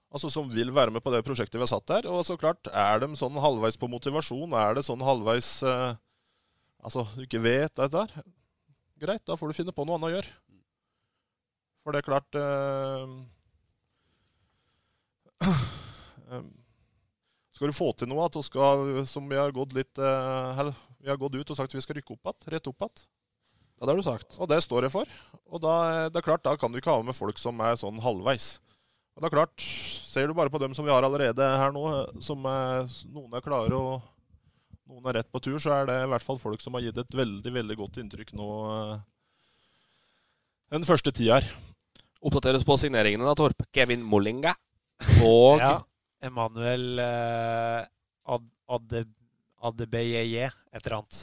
Altså 0.10 0.32
Som 0.34 0.48
vil 0.50 0.72
være 0.74 0.94
med 0.96 1.04
på 1.06 1.12
det 1.14 1.22
prosjektet 1.26 1.60
vi 1.60 1.66
har 1.66 1.70
satt 1.70 1.86
der. 1.92 2.08
Og 2.10 2.24
så 2.26 2.38
klart, 2.40 2.72
er 2.72 3.04
de 3.04 3.12
sånn 3.20 3.36
halvveis 3.38 3.78
på 3.78 3.90
motivasjon? 3.92 4.56
Er 4.58 4.80
det 4.80 4.88
sånn 4.88 5.04
halvveis 5.06 5.60
eh, 5.68 5.98
Altså, 6.80 7.04
du 7.18 7.26
ikke 7.26 7.42
vet 7.44 7.74
dette 7.76 8.06
her? 8.06 8.30
Greit, 9.00 9.26
da 9.28 9.36
får 9.36 9.52
du 9.52 9.58
finne 9.58 9.74
på 9.76 9.84
noe 9.84 9.98
annet 9.98 10.08
å 10.08 10.14
gjøre. 10.14 10.32
For 11.84 11.96
det 11.96 12.00
er 12.00 12.08
klart 12.08 12.38
eh, 12.40 13.12
eh, 16.32 16.48
Skal 17.56 17.72
du 17.72 17.76
få 17.76 17.92
til 18.00 18.10
noe, 18.12 18.28
at 18.28 18.36
du 18.36 18.44
skal, 18.46 19.04
som 19.10 19.28
vi 19.28 19.40
har 19.40 19.52
gått 19.56 19.76
litt 19.76 20.00
eh, 20.00 20.64
vi 21.00 21.10
har 21.12 21.20
gått 21.20 21.38
ut 21.40 21.52
og 21.52 21.58
sagt 21.58 21.72
at 21.72 21.80
vi 21.80 21.86
skal 21.86 22.00
rykke 22.00 22.16
opp 22.16 22.32
igjen. 22.32 22.54
Rett 22.56 22.70
opp 22.72 22.86
igjen. 22.86 23.06
Ja, 23.80 23.86
det 23.86 23.94
har 23.94 24.00
du 24.00 24.08
sagt. 24.08 24.36
Og 24.38 24.50
det 24.52 24.60
står 24.66 24.88
jeg 24.88 24.94
for. 24.94 25.12
Og 25.48 25.62
da, 25.64 25.76
det 26.12 26.20
er 26.20 26.26
klart, 26.26 26.44
da 26.44 26.56
kan 26.60 26.72
du 26.72 26.80
ikke 26.82 26.92
ha 26.92 27.04
med 27.06 27.16
folk 27.16 27.40
som 27.40 27.60
er 27.64 27.80
sånn 27.80 28.02
halvveis. 28.04 28.58
Og 29.16 29.24
det 29.24 29.30
er 29.30 29.36
klart, 29.36 29.68
Ser 30.10 30.26
du 30.26 30.34
bare 30.34 30.50
på 30.50 30.60
dem 30.60 30.74
som 30.74 30.88
vi 30.88 30.92
har 30.92 31.06
allerede 31.06 31.46
her 31.62 31.74
nå, 31.76 31.84
som 32.24 32.46
er, 32.50 32.88
noen 33.14 33.36
er 33.38 33.44
klare 33.46 33.78
og 33.78 34.08
noen 34.90 35.06
er 35.12 35.20
rett 35.20 35.30
på 35.30 35.42
tur, 35.44 35.60
så 35.62 35.76
er 35.76 35.86
det 35.86 35.98
i 36.02 36.08
hvert 36.10 36.26
fall 36.26 36.40
folk 36.42 36.64
som 36.64 36.74
har 36.74 36.82
gitt 36.82 36.98
et 36.98 37.18
veldig 37.20 37.52
veldig 37.54 37.76
godt 37.78 38.00
inntrykk 38.02 38.32
nå 38.40 38.48
eh, 38.74 38.96
den 40.74 40.88
første 40.88 41.14
tida 41.14 41.38
her. 41.38 41.50
Oppdateres 42.26 42.66
på 42.66 42.80
signeringene, 42.82 43.28
da, 43.28 43.36
Torp. 43.38 43.68
Kevin 43.76 44.02
Mollinga 44.02 44.56
og 45.30 45.62
ja, 45.62 45.76
Emanuel 46.26 47.04
eh, 47.04 47.86
Ad 48.34 48.50
Adeb 48.70 49.14
Adebeyeye, 49.68 50.50
et 50.50 50.82
eller 50.86 50.98
annet. 51.00 51.20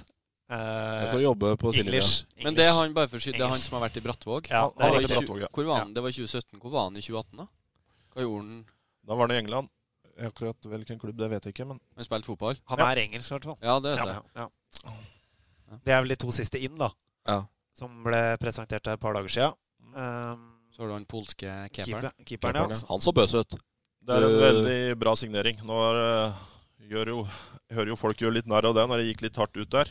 Uh, 0.46 0.54
jeg 0.56 1.06
skal 1.08 1.22
jobbe 1.24 1.52
på 1.58 1.70
English, 1.72 1.86
English. 1.86 2.44
Men 2.44 2.54
det 2.54 2.66
er 2.68 2.74
han 2.76 2.92
bare 2.94 3.10
for 3.10 3.22
skyld, 3.22 3.34
det 3.34 3.42
er 3.42 3.50
han 3.50 3.62
som 3.62 3.78
har 3.78 3.88
vært 3.88 3.96
i 3.98 4.02
Brattvåg? 4.04 4.50
Ja, 4.52 4.66
det, 4.70 4.90
i 5.02 5.08
Brattvåg, 5.10 5.40
ja. 5.42 5.48
Hvor 5.50 5.66
var 5.66 5.82
han? 5.82 5.94
Det 5.96 6.04
var 6.04 6.12
i 6.12 6.18
2017. 6.18 6.60
Hvor 6.62 6.74
var 6.74 6.86
han 6.86 7.00
i 7.00 7.02
2018, 7.02 7.40
da? 7.40 7.48
Hva 8.14 8.26
gjorde 8.26 8.44
han? 8.44 8.60
Da 9.06 9.18
var 9.18 9.26
han 9.26 9.34
i 9.34 9.40
England. 9.42 9.72
Akkurat 10.26 10.68
hvilken 10.70 11.00
klubb, 11.02 11.18
det 11.18 11.28
vet 11.34 11.48
jeg 11.48 11.56
ikke, 11.56 11.66
men 11.68 11.80
Han 11.98 12.06
spilte 12.06 12.30
fotball? 12.30 12.56
Han 12.72 12.80
er 12.86 13.02
engelsk, 13.02 13.28
i 13.28 13.34
hvert 13.34 13.48
fall. 13.50 13.58
Ja, 13.60 13.76
det 13.84 13.96
vet 13.96 14.12
jeg. 14.12 14.22
Ja. 14.38 14.46
Det 15.82 15.92
er 15.92 16.04
vel 16.04 16.14
de 16.14 16.18
to 16.22 16.32
siste 16.32 16.62
inn, 16.62 16.76
da. 16.78 16.92
Ja. 17.28 17.40
Som 17.76 17.98
ble 18.06 18.20
presentert 18.40 18.86
her 18.86 18.96
et 18.96 19.02
par 19.02 19.18
dager 19.18 19.32
siden. 19.32 19.58
Um, 19.96 20.46
så 20.72 20.84
har 20.84 20.92
du 20.92 20.94
han 20.94 21.08
polske 21.10 21.50
keeperen. 21.74 22.12
Keeper, 22.22 22.28
keeperen, 22.30 22.72
ja. 22.72 22.80
Han 22.88 23.02
så 23.02 23.12
bøs 23.16 23.34
ut. 23.34 23.58
Det 24.06 24.14
er 24.14 24.24
en 24.28 24.38
veldig 24.40 24.80
bra 25.02 25.16
signering. 25.18 25.58
Nå 25.66 25.76
er, 25.90 26.36
gjør 26.90 27.12
jo 27.12 27.20
jeg 27.66 27.80
hører 27.80 27.90
jo 27.90 27.98
folk 27.98 28.20
gjøre 28.20 28.38
litt 28.38 28.50
narr 28.50 28.68
av 28.68 28.76
det 28.76 28.84
når 28.86 29.00
det 29.02 29.06
gikk 29.08 29.24
litt 29.26 29.38
hardt 29.40 29.58
ut 29.58 29.70
der. 29.72 29.88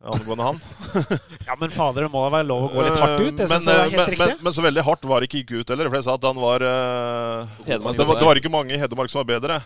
Angående 0.00 0.46
han. 0.46 0.58
ja, 1.46 1.54
men 1.60 1.70
fader, 1.70 2.06
det 2.06 2.10
må 2.10 2.22
da 2.24 2.30
være 2.32 2.48
lov 2.48 2.64
å 2.66 2.70
gå 2.72 2.84
litt 2.86 2.96
hardt 2.98 3.20
ut? 3.20 3.34
Det 3.36 3.46
men, 3.50 3.66
jeg 3.68 3.82
er 3.84 3.92
helt 3.92 4.14
men, 4.16 4.30
men, 4.32 4.42
men, 4.46 4.54
så 4.56 4.64
veldig 4.64 4.84
hardt 4.86 5.04
var 5.06 5.20
det 5.20 5.28
ikke 5.28 5.42
gikk 5.42 5.52
ut 5.60 5.72
heller. 5.74 5.90
For 5.90 5.98
jeg 6.00 6.06
sa 6.08 6.16
at 6.16 6.26
han 6.26 6.40
var 6.40 6.64
uh, 6.64 7.58
det, 7.66 7.78
var, 7.84 7.98
det, 8.00 8.26
var 8.26 8.40
ikke 8.40 8.52
mange 8.52 8.74
i 8.74 8.80
Hedmark 8.80 9.12
som 9.12 9.20
var 9.20 9.28
bedre. 9.34 9.60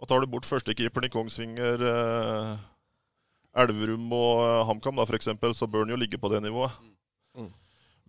Og 0.00 0.08
tar 0.08 0.22
du 0.22 0.30
bort 0.30 0.46
førstekeeperen 0.48 1.08
i 1.08 1.12
Kongsvinger, 1.12 1.84
uh, 1.84 2.54
Elverum 3.64 4.06
og 4.14 4.44
uh, 4.46 4.62
HamKam, 4.70 5.02
da, 5.02 5.08
f.eks., 5.10 5.34
så 5.58 5.68
bør 5.68 5.84
han 5.84 5.92
jo 5.92 6.00
ligge 6.00 6.22
på 6.22 6.30
det 6.32 6.40
nivået. 6.46 6.78
Mm. 7.36 7.50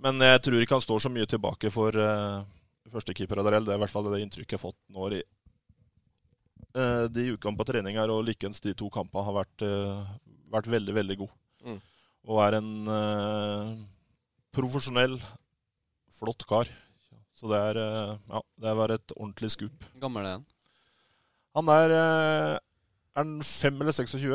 Men 0.06 0.28
jeg 0.30 0.46
tror 0.46 0.62
ikke 0.62 0.78
han 0.78 0.86
står 0.86 1.08
så 1.08 1.12
mye 1.12 1.28
tilbake 1.28 1.74
for 1.74 1.98
uh, 1.98 2.46
førstekeeper 2.94 3.42
Det 3.42 3.58
er 3.58 3.74
i 3.74 3.82
hvert 3.82 3.92
fall 3.92 4.14
det 4.14 4.22
inntrykket 4.22 4.56
jeg 4.56 4.62
har 4.62 4.68
fått 4.70 4.80
nå 4.94 5.10
i 5.18 5.26
Eh, 5.26 5.45
de 6.76 7.30
ukene 7.36 7.56
på 7.56 7.66
trening 7.68 7.96
her 8.00 8.12
og 8.12 8.26
likens 8.28 8.60
de 8.64 8.74
to 8.76 8.90
kampene 8.92 9.24
har 9.24 9.36
vært, 9.38 9.64
eh, 9.64 10.16
vært 10.52 10.68
veldig, 10.72 10.96
veldig 10.98 11.18
god. 11.22 11.32
Mm. 11.66 11.78
Og 12.26 12.42
er 12.42 12.58
en 12.58 12.72
uh, 12.90 13.72
profesjonell, 14.56 15.20
flott 16.18 16.46
kar. 16.50 16.70
Så 17.36 17.50
det 17.52 17.60
er 17.60 17.80
uh, 17.80 18.14
Ja, 18.32 18.42
det 18.66 18.76
var 18.80 18.94
et 18.96 19.16
ordentlig 19.16 19.52
skup. 19.54 19.88
Hvor 19.94 20.06
gammel 20.08 20.26
er 20.26 20.38
han? 20.38 20.46
Han 21.56 21.72
er 21.72 21.94
uh, 21.94 22.54
Er 23.16 23.24
han 23.24 23.36
5 23.44 23.82
eller 23.84 23.96
26? 23.96 24.26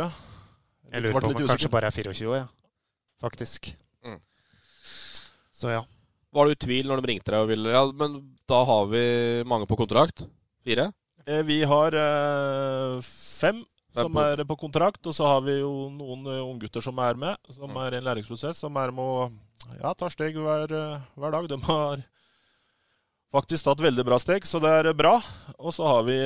Jeg 0.90 1.02
lurer 1.02 1.16
på 1.16 1.30
om 1.30 1.34
han 1.34 1.50
kanskje 1.52 1.72
bare 1.72 1.90
er 1.90 1.96
24, 1.96 2.36
ja. 2.38 2.46
Faktisk. 3.20 3.72
Mm. 4.06 4.20
Så 5.52 5.72
ja. 5.72 5.82
Var 6.30 6.46
du 6.46 6.54
i 6.54 6.62
tvil 6.62 6.88
når 6.88 7.02
de 7.02 7.10
ringte 7.10 7.34
deg 7.34 7.42
og 7.42 7.50
ville 7.50 7.74
Ja, 7.74 7.82
men 7.90 8.20
da 8.48 8.62
har 8.66 8.86
vi 8.90 9.02
mange 9.50 9.66
på 9.70 9.78
kontrakt? 9.78 10.22
Fire? 10.64 10.90
Eh, 11.26 11.42
vi 11.42 11.64
har 11.64 11.94
eh, 11.94 13.00
fem 13.02 13.64
som 13.94 14.16
er 14.22 14.44
på 14.46 14.56
kontrakt, 14.56 15.02
og 15.06 15.14
så 15.14 15.26
har 15.26 15.40
vi 15.42 15.56
jo 15.58 15.88
noen 15.90 16.22
uh, 16.28 16.46
unggutter 16.46 16.84
som 16.84 16.98
er 17.02 17.16
med, 17.18 17.50
som 17.50 17.74
er 17.82 17.96
i 17.96 17.98
en 17.98 18.06
læringsprosess, 18.06 18.60
som 18.62 18.76
er 18.78 18.92
med 18.94 19.02
å 19.02 19.24
ja, 19.80 19.90
ta 19.98 20.06
steg 20.12 20.38
hver, 20.38 20.70
hver, 20.70 21.34
dag. 21.34 21.48
De 21.50 21.58
har 21.66 22.04
faktisk 23.34 23.66
tatt 23.66 23.82
veldig 23.82 24.04
bra 24.06 24.20
steg, 24.22 24.46
så 24.46 24.62
det 24.62 24.70
er 24.78 24.92
bra. 24.94 25.16
Og 25.58 25.74
så 25.74 25.88
har 25.90 26.06
vi 26.06 26.20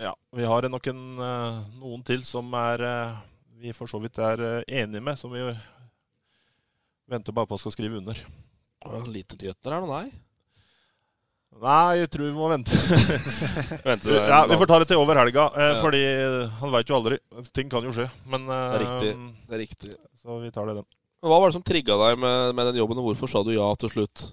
Ja, 0.00 0.14
vi 0.38 0.46
har 0.46 0.70
nok 0.70 0.86
en, 0.94 1.02
noen 1.82 2.06
til 2.06 2.22
som 2.24 2.54
er 2.54 2.86
vi 3.60 3.74
for 3.76 3.90
så 3.90 3.98
vidt 4.00 4.22
er 4.22 4.62
enige 4.62 5.02
med, 5.02 5.18
som 5.18 5.34
vi 5.34 5.42
venter 7.10 7.34
bare 7.34 7.50
på 7.50 7.58
skal 7.58 7.74
skrive 7.74 7.98
under. 7.98 8.16
Lite 9.10 9.36
nyheter 9.36 9.74
her 9.74 9.82
nå, 9.82 9.90
nei. 9.90 10.29
Nei, 11.60 11.98
jeg 12.00 12.08
tror 12.08 12.24
vi 12.24 12.32
må 12.32 12.46
vente. 12.48 12.72
Vente 13.84 14.14
ja, 14.16 14.38
vi 14.48 14.56
får 14.56 14.68
ta 14.70 14.78
det 14.80 14.86
til 14.88 14.96
over 15.02 15.18
helga, 15.20 15.42
eh, 15.60 15.72
Ja. 15.74 15.80
fordi 15.82 16.00
han 16.62 16.72
veit 16.72 16.88
jo 16.88 16.96
aldri. 16.96 17.18
Ting 17.52 17.68
kan 17.68 17.84
jo 17.84 17.92
skje. 17.92 18.06
Men 18.32 18.46
Det 18.48 18.56
er 18.60 18.80
riktig. 18.84 19.10
eh, 19.12 19.26
Det 19.50 19.56
er 19.58 19.62
riktig. 19.66 19.90
Så 20.22 20.38
vi 20.40 20.50
tar 20.54 20.70
det 20.70 20.78
den. 20.80 20.86
Hva 21.20 21.36
var 21.42 21.50
det 21.50 21.58
som 21.58 21.62
trigga 21.68 21.98
deg 22.00 22.16
med, 22.22 22.54
med 22.56 22.70
den 22.70 22.80
jobben, 22.80 22.96
og 23.02 23.10
hvorfor 23.10 23.28
sa 23.28 23.42
du 23.44 23.52
ja 23.52 23.68
til 23.76 23.92
slutt? 23.92 24.30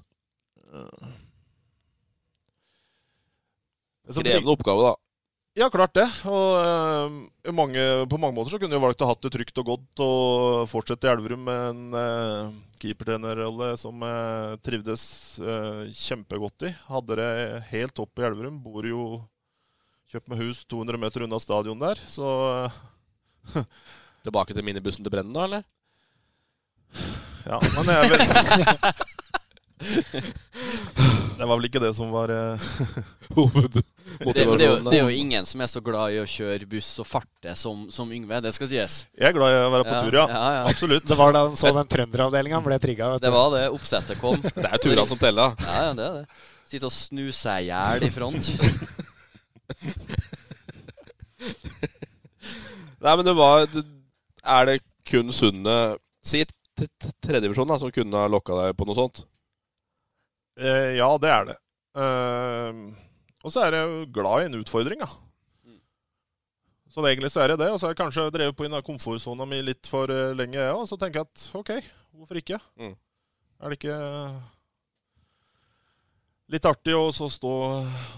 Krevende 4.08 4.54
oppgave, 4.56 4.88
da. 4.88 4.94
Ja, 5.58 5.72
klart 5.74 5.96
det. 5.98 6.06
Og 6.30 6.54
uh, 6.62 7.54
mange, 7.56 7.82
på 8.06 8.18
mange 8.22 8.36
måter 8.38 8.54
så 8.54 8.60
kunne 8.62 8.78
jeg 8.78 8.84
valgt 8.84 9.02
å 9.02 9.08
hatt 9.10 9.24
det 9.26 9.32
trygt 9.34 9.58
og 9.58 9.66
godt 9.72 10.02
og 10.06 10.68
fortsette 10.70 11.08
i 11.08 11.10
Elverum 11.10 11.48
med 11.48 11.62
en 11.72 11.96
uh, 11.98 12.52
keepertrenerrolle 12.78 13.72
som 13.82 14.04
jeg 14.06 14.60
trivdes 14.68 15.02
uh, 15.42 15.90
kjempegodt 15.90 16.68
i. 16.70 16.72
Hadde 16.92 17.18
det 17.18 17.32
helt 17.72 17.96
topp 17.98 18.22
i 18.22 18.28
Elverum. 18.30 18.62
Bor 18.62 18.86
jo 18.86 19.08
kjøpt 20.14 20.30
med 20.30 20.44
hus 20.44 20.62
200 20.70 21.02
meter 21.02 21.26
unna 21.26 21.42
stadion 21.42 21.82
der, 21.82 21.98
så 22.06 22.28
Tilbake 24.28 24.54
til 24.54 24.66
minibussen 24.66 25.06
til 25.06 25.14
Brennen, 25.14 25.34
da, 25.34 25.48
eller? 25.48 25.64
Ja, 27.48 27.58
men 27.74 27.86
jeg 27.90 27.98
er 27.98 28.10
vel 28.14 28.22
Det 31.38 31.46
var 31.46 31.60
vel 31.60 31.68
ikke 31.68 31.82
det 31.82 31.92
som 31.94 32.10
var 32.10 32.32
uh, 32.34 32.58
Det, 34.18 34.34
det, 34.34 34.68
det 34.88 34.98
er 34.98 35.04
jo 35.04 35.14
ingen 35.14 35.46
som 35.46 35.62
er 35.62 35.70
så 35.70 35.82
glad 35.86 36.16
i 36.16 36.18
å 36.22 36.26
kjøre 36.26 36.66
buss 36.70 36.90
og 37.04 37.08
farte 37.08 37.54
som, 37.60 37.86
som 37.94 38.10
Yngve, 38.14 38.40
det 38.42 38.54
skal 38.56 38.70
sies. 38.72 38.96
Jeg 39.14 39.30
er 39.30 39.36
glad 39.36 39.54
i 39.54 39.60
å 39.62 39.70
være 39.70 39.86
på 39.86 39.94
Ja, 39.94 40.00
tur, 40.02 40.18
ja. 40.18 40.26
ja, 40.32 40.48
ja. 40.56 40.64
Absolutt. 40.72 41.06
Det 41.06 41.18
var 41.20 41.36
da 41.36 41.44
han 41.46 41.58
så 41.60 41.70
den 41.76 41.92
trønderavdelinga 41.94 42.62
ble 42.66 42.80
trigga. 42.82 43.12
Det 43.22 43.32
var 43.34 43.52
det. 43.54 43.68
Oppsettet 43.76 44.18
kom. 44.22 44.40
Det 44.64 44.66
er 44.66 44.82
turene 44.82 45.06
som 45.10 45.22
teller. 45.22 45.54
Ja, 45.62 45.78
ja, 45.90 45.94
det 45.98 46.06
er 46.08 46.14
det. 46.24 46.26
Sitte 46.68 46.90
og 46.90 46.96
snu 46.96 47.28
seg 47.36 47.68
i 47.68 47.70
hjel 47.70 48.08
i 48.08 48.12
front. 48.12 48.50
Nei, 52.98 53.14
men 53.14 53.26
det 53.28 53.36
var 53.38 53.68
Er 53.68 54.66
det 54.68 54.80
kun 55.08 55.30
Sunne 55.36 55.76
Si 56.26 56.42
tredjedivisjon, 57.24 57.70
da, 57.70 57.78
som 57.80 57.92
kunne 57.94 58.20
ha 58.20 58.28
lokka 58.32 58.54
deg 58.58 58.76
på 58.78 58.86
noe 58.88 58.98
sånt? 58.98 59.18
Eh, 60.58 60.98
ja, 60.98 61.10
det 61.22 61.32
er 61.32 61.48
det. 61.52 61.58
Eh, 62.02 62.84
og 63.46 63.54
så 63.54 63.64
er 63.64 63.78
jeg 63.78 63.88
jo 63.88 64.04
glad 64.18 64.44
i 64.44 64.50
en 64.50 64.60
utfordring, 64.62 65.04
da. 65.06 65.10
Så 66.98 67.04
det, 67.04 67.12
egentlig 67.12 67.30
så 67.30 67.44
er 67.44 67.52
det 67.52 67.60
det. 67.62 67.70
Og 67.70 67.78
så 67.78 67.86
har 67.86 67.92
jeg 67.94 68.00
kanskje 68.00 68.24
drevet 68.34 68.58
på 68.58 68.66
inn 68.66 68.74
av 68.74 68.82
komfortsona 68.82 69.46
mi 69.46 69.60
litt 69.62 69.86
for 69.86 70.10
eh, 70.10 70.34
lenge, 70.34 70.58
jeg 70.58 70.74
òg. 70.74 70.82
Og 70.82 70.88
så 70.90 70.98
tenker 70.98 71.22
jeg 71.22 71.30
at 71.30 71.44
OK, 71.60 71.74
hvorfor 72.18 72.40
ikke? 72.42 72.58
Mm. 72.82 72.96
Er 73.62 73.70
det 73.70 73.78
ikke 73.78 73.98
litt 76.56 76.66
artig 76.66 76.96
å 76.98 77.12
så 77.14 77.28
stå 77.30 77.52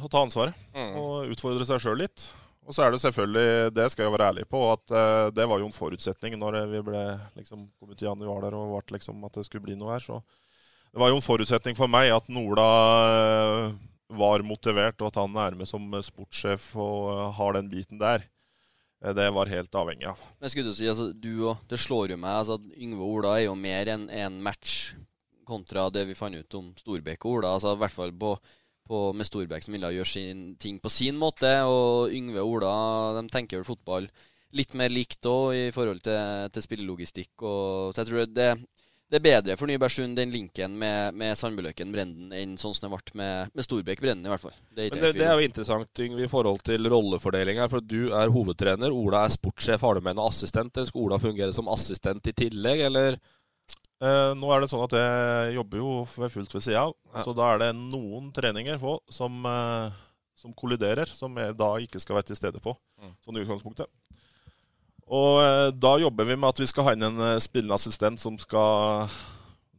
og 0.05 0.07
ta 0.07 0.21
ansvaret? 0.23 0.55
Mm. 0.71 0.93
Og 1.01 1.33
utfordre 1.35 1.67
seg 1.67 1.83
sjøl 1.83 1.99
litt? 2.05 2.29
Og 2.69 2.75
så 2.77 2.85
er 2.85 2.93
det 2.93 3.01
selvfølgelig, 3.01 3.73
det 3.73 3.89
skal 3.91 4.05
jeg 4.05 4.13
være 4.13 4.29
ærlig 4.31 4.47
på, 4.47 4.61
at 4.71 4.95
eh, 4.95 5.27
det 5.35 5.49
var 5.51 5.59
jo 5.59 5.67
en 5.67 5.75
forutsetning 5.75 6.39
når 6.39 6.61
vi 6.71 6.83
ble 6.85 7.03
liksom 7.35 7.67
kommet 7.81 7.99
i 7.99 8.07
januar 8.07 8.45
der 8.45 8.55
og 8.55 8.77
ble 8.77 8.95
liksom 8.95 9.27
at 9.27 9.41
det 9.41 9.47
skulle 9.49 9.65
bli 9.67 9.75
noe 9.75 9.91
her. 9.97 10.05
Så 10.07 10.21
det 10.89 11.01
var 11.01 11.11
jo 11.11 11.19
en 11.19 11.25
forutsetning 11.25 11.77
for 11.77 11.91
meg 11.91 12.09
at 12.13 12.29
Nola 12.33 12.67
eh, 13.05 13.77
var 14.19 14.41
motivert, 14.45 14.97
og 15.01 15.11
at 15.11 15.19
han 15.21 15.35
er 15.37 15.57
med 15.57 15.69
som 15.69 15.85
sportssjef 16.05 16.71
og 16.81 17.11
eh, 17.13 17.25
har 17.37 17.57
den 17.59 17.69
biten 17.69 18.01
der. 18.01 18.25
Eh, 19.03 19.13
Det 19.13 19.27
var 19.35 19.51
helt 19.51 19.75
avhengig 19.75 20.09
av. 20.09 20.23
Men 20.41 20.49
skulle 20.49 20.71
du 20.71 20.77
si, 20.77 20.87
altså, 20.89 21.11
du 21.13 21.45
og, 21.51 21.61
Det 21.69 21.79
slår 21.79 22.15
jo 22.15 22.17
meg 22.21 22.41
altså, 22.41 22.57
at 22.57 22.79
Yngve 22.81 23.05
og 23.05 23.19
Ola 23.19 23.35
er 23.37 23.45
jo 23.47 23.59
mer 23.59 23.93
enn 23.93 24.09
en 24.09 24.41
match 24.41 24.95
kontra 25.49 25.87
det 25.89 26.05
vi 26.05 26.17
fant 26.17 26.35
ut 26.35 26.57
om 26.57 26.73
Storbekk 26.77 27.25
og 27.25 27.39
Ola. 27.39 27.53
Altså, 27.57 27.73
I 27.73 27.81
hvert 27.83 27.95
fall 27.95 28.11
på, 28.13 28.33
på, 28.89 28.97
med 29.13 29.29
Storbekk 29.29 29.65
som 29.65 29.77
ville 29.77 29.93
gjøre 29.95 30.09
sin 30.09 30.43
ting 30.61 30.81
på 30.81 30.91
sin 30.93 31.17
måte. 31.21 31.53
Og 31.69 32.13
Yngve 32.13 32.41
og 32.41 32.57
Ola 32.57 32.73
de 33.19 33.27
tenker 33.29 33.61
vel 33.61 33.69
fotball 33.69 34.09
litt 34.57 34.73
mer 34.73 34.89
likt 34.89 35.25
òg 35.29 35.53
i 35.53 35.65
forhold 35.73 36.01
til, 36.05 36.49
til 36.53 36.65
spillelogistikk. 36.65 37.33
Og, 37.45 37.93
så 37.93 38.01
jeg 38.01 38.09
tror 38.09 38.29
det, 38.33 38.51
det 39.09 39.17
er 39.17 39.23
bedre 39.25 39.55
for 39.57 39.65
Nybergsund, 39.65 40.13
den 40.19 40.29
linken 40.29 40.75
med, 40.77 41.15
med 41.17 41.33
Sandbøløkken 41.37 41.89
Brenden, 41.93 42.29
enn 42.35 42.51
sånn 42.61 42.75
som 42.77 42.85
det 42.85 42.91
ble 42.93 43.17
med, 43.17 43.49
med 43.57 43.65
Storbekk 43.65 44.03
Brenden, 44.03 44.27
i 44.27 44.29
hvert 44.29 44.43
fall. 44.43 44.53
Det 44.69 44.85
er, 44.85 44.93
det, 44.93 45.09
det 45.17 45.25
er 45.25 45.39
jo 45.39 45.47
interessant 45.47 46.01
Yngve, 46.05 46.27
i 46.27 46.29
forhold 46.29 46.61
til 46.67 46.85
rollefordeling 46.93 47.57
her. 47.57 47.71
For 47.71 47.81
du 47.81 48.11
er 48.13 48.29
hovedtrener, 48.33 48.93
Ola 48.93 49.23
er 49.25 49.33
sportssjef. 49.33 49.81
Har 49.81 49.97
du 49.97 50.05
med 50.05 50.13
en 50.13 50.21
assistent, 50.27 50.77
eller 50.77 50.91
skal 50.91 51.07
Ola 51.07 51.17
fungere 51.21 51.55
som 51.57 51.71
assistent 51.73 52.29
i 52.29 52.35
tillegg, 52.37 52.85
eller? 52.91 53.17
Eh, 53.99 54.31
nå 54.37 54.53
er 54.53 54.61
det 54.61 54.69
sånn 54.71 54.85
at 54.85 54.93
jeg 54.95 55.57
jobber 55.57 55.81
jo 55.81 55.95
ved 56.13 56.35
fullt 56.35 56.53
ved 56.55 56.67
sida 56.67 56.85
av, 56.85 56.93
så 57.25 57.33
da 57.35 57.49
er 57.55 57.63
det 57.65 57.73
noen 57.79 58.29
treninger 58.35 58.77
få 58.79 58.99
som, 59.11 59.41
eh, 59.49 59.97
som 60.37 60.53
kolliderer, 60.53 61.09
som 61.09 61.33
jeg 61.41 61.57
da 61.57 61.73
ikke 61.81 61.99
skal 61.99 62.19
være 62.19 62.29
til 62.29 62.39
stede 62.39 62.61
på. 62.63 62.77
Sånn 63.25 63.41
i 63.41 63.43
utgangspunktet. 63.43 63.89
Og 65.09 65.41
eh, 65.41 65.67
da 65.73 65.95
jobber 66.03 66.27
vi 66.29 66.37
med 66.37 66.51
at 66.51 66.59
vi 66.61 66.67
skal 66.69 66.85
ha 66.85 66.93
inn 66.93 67.07
en 67.07 67.21
eh, 67.31 67.41
spillende 67.41 67.77
assistent 67.79 68.21
som 68.21 68.37
skal 68.41 69.09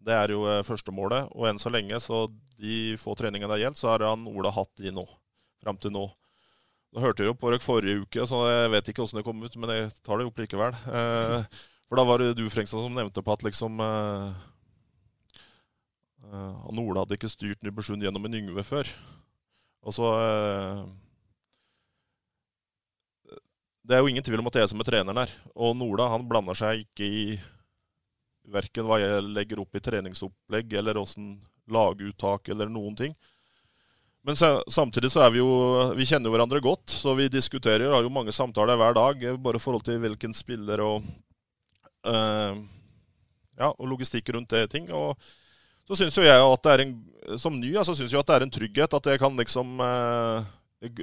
Det 0.03 0.15
er 0.17 0.35
jo 0.35 0.43
eh, 0.51 0.65
førstemålet. 0.67 1.31
Og 1.37 1.47
enn 1.51 1.61
så 1.61 1.71
lenge, 1.71 2.01
så 2.03 2.25
de 2.61 2.97
få 3.01 3.15
treningene 3.19 3.49
det 3.49 3.61
har 3.61 3.65
gjeldt, 3.69 3.81
så 3.81 3.93
har 3.93 4.07
han 4.11 4.27
Ola 4.29 4.51
hatt 4.55 4.73
de 4.83 4.93
nå. 4.95 5.07
Fram 5.63 5.79
til 5.79 5.95
nå. 5.95 6.09
Nå 6.91 7.03
hørte 7.05 7.23
jeg 7.23 7.31
jo 7.31 7.39
på 7.39 7.53
dere 7.53 7.63
forrige 7.63 8.03
uke, 8.03 8.25
så 8.27 8.43
jeg 8.51 8.71
vet 8.73 8.89
ikke 8.91 9.05
åssen 9.05 9.21
det 9.21 9.27
kom 9.27 9.39
ut, 9.45 9.57
men 9.63 9.71
jeg 9.71 9.93
tar 10.03 10.19
det 10.19 10.27
opp 10.27 10.41
likevel. 10.41 10.75
For 11.87 12.01
da 12.01 12.05
var 12.09 12.19
det 12.19 12.33
du, 12.35 12.43
Frengstad, 12.51 12.83
som 12.83 12.97
nevnte 12.97 13.23
på 13.23 13.35
at 13.37 13.45
liksom 13.47 13.79
han 16.31 16.81
Ola 16.83 17.05
hadde 17.05 17.15
ikke 17.15 17.31
styrt 17.31 17.63
Nybergsund 17.63 18.03
gjennom 18.03 18.27
en 18.27 18.35
Yngve 18.41 18.65
før. 18.67 18.91
Og 19.87 19.95
så 19.95 20.11
Det 23.87 23.97
er 23.97 24.03
jo 24.03 24.11
ingen 24.11 24.25
tvil 24.25 24.43
om 24.43 24.49
at 24.51 24.61
er 24.61 24.69
som 24.71 24.83
er 24.83 24.89
treneren 24.89 25.23
her. 25.23 25.33
Og 25.57 25.75
Nola 25.79 26.11
han 26.13 26.27
blander 26.29 26.57
seg 26.59 26.85
ikke 26.85 27.07
i 27.07 27.25
verken 28.51 28.87
hva 28.89 28.99
jeg 29.01 29.27
legger 29.31 29.61
opp 29.63 29.77
i 29.77 29.83
treningsopplegg, 29.85 30.73
eller 30.81 30.99
åssen 31.01 31.37
laguttak, 31.71 32.51
eller 32.51 32.71
noen 32.71 32.97
ting. 32.99 33.15
Men 34.27 34.37
samtidig 34.37 35.09
så 35.15 35.23
er 35.25 35.31
vi 35.33 35.41
jo 35.41 35.49
Vi 35.97 36.05
kjenner 36.05 36.29
jo 36.29 36.35
hverandre 36.35 36.61
godt, 36.61 36.93
så 36.93 37.15
vi 37.17 37.31
diskuterer 37.33 37.89
har 37.89 38.05
jo 38.05 38.13
mange 38.13 38.35
samtaler 38.37 38.77
hver 38.77 38.97
dag. 38.97 39.23
Bare 39.41 39.57
i 39.57 39.63
forhold 39.63 39.85
til 39.87 40.01
hvilken 40.03 40.37
spiller 40.37 40.83
og 40.85 41.01
øh, 42.05 42.61
Ja, 43.61 43.71
og 43.71 43.89
logistikk 43.89 44.29
rundt 44.35 44.53
det 44.53 44.71
ting. 44.73 44.91
Og 44.93 45.17
så 45.89 45.97
syns 45.97 46.19
jo 46.21 46.27
jeg 46.27 46.37
at 46.37 46.65
det 46.65 46.73
er 46.73 46.85
en 46.85 46.95
Som 47.39 47.59
ny 47.61 47.75
altså 47.77 47.95
syns 47.97 48.13
jeg 48.13 48.21
at 48.21 48.29
det 48.29 48.37
er 48.37 48.45
en 48.47 48.53
trygghet 48.53 48.95
at 48.97 49.07
jeg 49.07 49.21
kan 49.21 49.37
liksom 49.37 49.81
eh, 49.85 50.45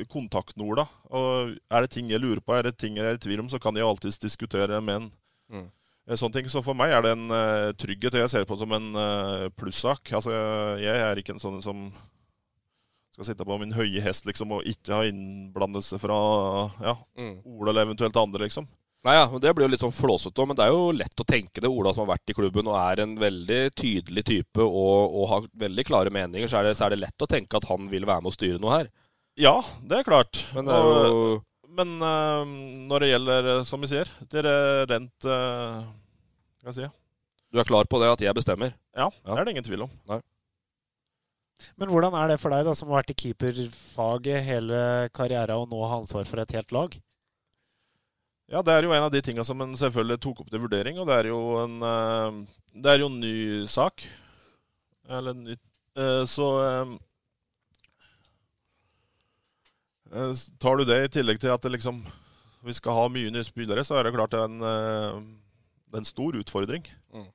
kontakte 0.10 0.64
Ola, 0.64 0.88
Og 1.14 1.54
er 1.70 1.86
det 1.86 1.92
ting 1.94 2.10
jeg 2.10 2.22
lurer 2.22 2.42
på, 2.42 2.56
er 2.56 2.70
det 2.70 2.78
ting 2.82 2.98
jeg 2.98 3.06
er 3.06 3.18
i 3.18 3.22
tvil 3.22 3.44
om, 3.44 3.50
så 3.50 3.60
kan 3.62 3.76
jeg 3.78 3.86
alltids 3.86 4.18
diskutere 4.18 4.82
med 4.82 4.96
en. 4.96 5.10
Mm. 5.54 5.68
Eh, 6.08 6.16
Sånne 6.16 6.40
ting. 6.40 6.50
Så 6.50 6.64
for 6.66 6.78
meg 6.78 6.94
er 6.96 7.04
det 7.06 7.14
en 7.14 7.30
uh, 7.30 7.72
trygghet, 7.78 8.16
og 8.16 8.24
jeg 8.24 8.34
ser 8.34 8.48
på 8.48 8.58
det 8.58 8.66
som 8.66 8.76
en 8.78 8.90
uh, 8.98 9.50
plussak. 9.60 10.14
Altså, 10.18 10.34
jeg, 10.82 10.96
er 10.96 11.22
ikke 11.22 11.36
en 11.36 11.44
sånn 11.44 11.62
som 11.64 11.90
skal 13.14 13.32
sitte 13.32 13.46
på 13.46 13.58
min 13.58 13.74
høye 13.74 14.02
hest 14.06 14.28
liksom, 14.30 14.52
og 14.58 14.66
ikke 14.70 14.94
ha 14.94 15.06
innblandelse 15.10 15.98
fra 16.02 16.18
ja, 16.84 16.98
Mm. 17.18 17.40
Ola 17.46 17.72
eller 17.72 17.88
eventuelt 17.88 18.18
andre, 18.18 18.46
liksom. 18.46 18.68
Nei, 19.08 19.14
ja, 19.16 19.26
Det 19.40 19.54
blir 19.56 19.68
jo 19.68 19.72
litt 19.72 19.82
sånn 19.82 19.94
flåsete 19.94 20.42
òg, 20.42 20.50
men 20.50 20.58
det 20.58 20.66
er 20.66 20.74
jo 20.74 20.92
lett 20.92 21.22
å 21.22 21.26
tenke 21.26 21.62
det. 21.64 21.70
Ola 21.70 21.94
som 21.94 22.04
har 22.04 22.16
vært 22.16 22.34
i 22.34 22.36
klubben 22.38 22.68
og 22.68 22.78
er 22.78 23.02
en 23.04 23.14
veldig 23.20 23.60
tydelig 23.78 24.24
type 24.28 24.62
og, 24.62 25.16
og 25.18 25.30
har 25.32 25.50
veldig 25.66 25.86
klare 25.88 26.14
meninger, 26.14 26.50
så 26.50 26.60
er, 26.60 26.70
det, 26.70 26.78
så 26.78 26.88
er 26.88 26.94
det 26.96 27.04
lett 27.06 27.24
å 27.26 27.30
tenke 27.30 27.58
at 27.58 27.68
han 27.70 27.88
vil 27.90 28.06
være 28.10 28.26
med 28.26 28.34
å 28.34 28.36
styre 28.36 28.62
noe 28.62 28.74
her. 28.76 28.90
Ja, 29.38 29.62
det 29.86 30.00
er 30.00 30.08
klart. 30.08 30.40
Men 30.56 30.66
det 30.66 30.74
er 30.74 30.88
jo 30.88 31.20
Og- 31.36 31.44
men 31.78 32.02
uh, 32.02 32.42
når 32.90 33.04
det 33.04 33.10
gjelder, 33.12 33.48
eh, 33.52 33.64
som 33.64 33.82
vi 33.84 33.88
sier, 33.92 34.10
det 34.32 34.42
er 34.42 34.88
rent 34.90 35.26
uh, 35.30 35.86
Hva 36.64 36.72
skal 36.74 36.82
jeg 36.82 36.90
si? 36.90 36.96
Du 37.54 37.60
er 37.62 37.68
klar 37.70 37.86
på 37.86 38.00
det 38.02 38.10
at 38.10 38.24
jeg 38.26 38.34
bestemmer? 38.34 38.74
Ja, 38.98 39.12
det 39.12 39.36
er 39.38 39.46
det 39.46 39.54
ingen 39.54 39.64
tvil 39.68 39.84
om. 39.86 39.92
Nei. 40.10 40.18
Men 41.78 41.90
hvordan 41.94 42.18
er 42.18 42.32
det 42.34 42.40
for 42.42 42.50
deg, 42.50 42.66
da, 42.66 42.74
som 42.74 42.90
har 42.90 43.04
vært 43.04 43.14
i 43.14 43.18
keeperfaget 43.22 44.42
hele 44.46 44.80
karrieren 45.14 45.54
og 45.64 45.70
nå 45.70 45.84
har 45.86 46.02
ansvar 46.02 46.26
for 46.26 46.42
et 46.42 46.52
helt 46.58 46.74
lag? 46.74 46.98
Ja, 48.50 48.62
det 48.66 48.74
er 48.74 48.88
jo 48.88 48.94
en 48.96 49.06
av 49.06 49.12
de 49.14 49.22
tinga 49.22 49.44
som 49.46 49.62
en 49.62 49.78
selvfølgelig 49.78 50.22
tok 50.24 50.42
opp 50.42 50.50
til 50.50 50.64
vurdering, 50.66 50.98
og 50.98 51.08
det 51.10 51.16
er 51.20 51.30
jo 51.30 51.40
en 51.62 51.78
uh, 51.84 52.42
Det 52.74 52.90
er 52.94 53.04
jo 53.06 53.10
en 53.14 53.20
ny 53.22 53.66
sak. 53.70 54.02
Eller 55.08 55.32
en 55.32 55.44
ny 55.46 55.54
eh, 55.56 56.24
Så 56.28 56.48
eh, 56.64 56.82
eh, 56.84 56.98
Tar 60.62 60.80
du 60.80 60.88
det 60.88 61.01
i 61.03 61.12
tillegg 61.18 61.41
til 61.41 61.51
at 61.53 61.64
det 61.64 61.74
liksom 61.76 62.03
vi 62.68 62.76
skal 62.76 62.95
ha 62.97 63.08
mye 63.12 63.32
nye 63.32 63.45
spillere, 63.45 63.84
så 63.86 63.97
er 63.97 64.08
det 64.08 64.16
klart 64.16 64.36
en, 64.38 64.62
eh, 64.66 65.97
en 65.97 66.08
stor 66.08 66.38
utfordring. 66.39 66.86
Mm. 67.14 67.28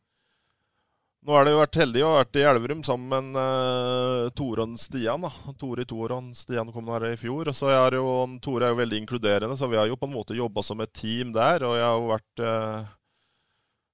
Nå 1.23 1.37
har 1.37 1.47
det 1.47 1.53
jo 1.53 1.61
vært 1.61 1.77
heldig 1.79 2.01
å 2.03 2.09
ha 2.11 2.15
vært 2.19 2.39
i 2.41 2.43
Elverum 2.51 2.81
sammen 2.83 3.29
med 3.31 3.37
uh, 3.39 4.31
Tore 4.35 4.65
og 4.67 4.73
Stian. 4.83 5.23
da. 5.23 5.31
Tore 5.55 5.85
i 5.85 5.87
to 5.87 6.01
år, 6.03 6.17
og 6.17 6.33
Stian 6.35 6.73
kom 6.75 6.91
her 6.91 7.07
i 7.13 7.19
fjor. 7.21 7.47
og 7.47 7.55
så 7.55 7.71
er 7.71 7.95
jo, 7.95 8.09
Tore 8.43 8.67
er 8.67 8.75
jo 8.75 8.81
veldig 8.81 8.99
inkluderende, 9.05 9.55
så 9.57 9.69
vi 9.71 9.79
har 9.79 9.87
jo 9.87 9.99
på 10.01 10.09
en 10.11 10.17
måte 10.17 10.35
jobba 10.35 10.65
som 10.67 10.83
et 10.83 10.91
team 10.91 11.31
der. 11.37 11.63
Og 11.63 11.77
jeg 11.79 11.87
har 11.87 11.95
jo 11.95 12.11
vært 12.11 12.43
uh, 12.43 12.91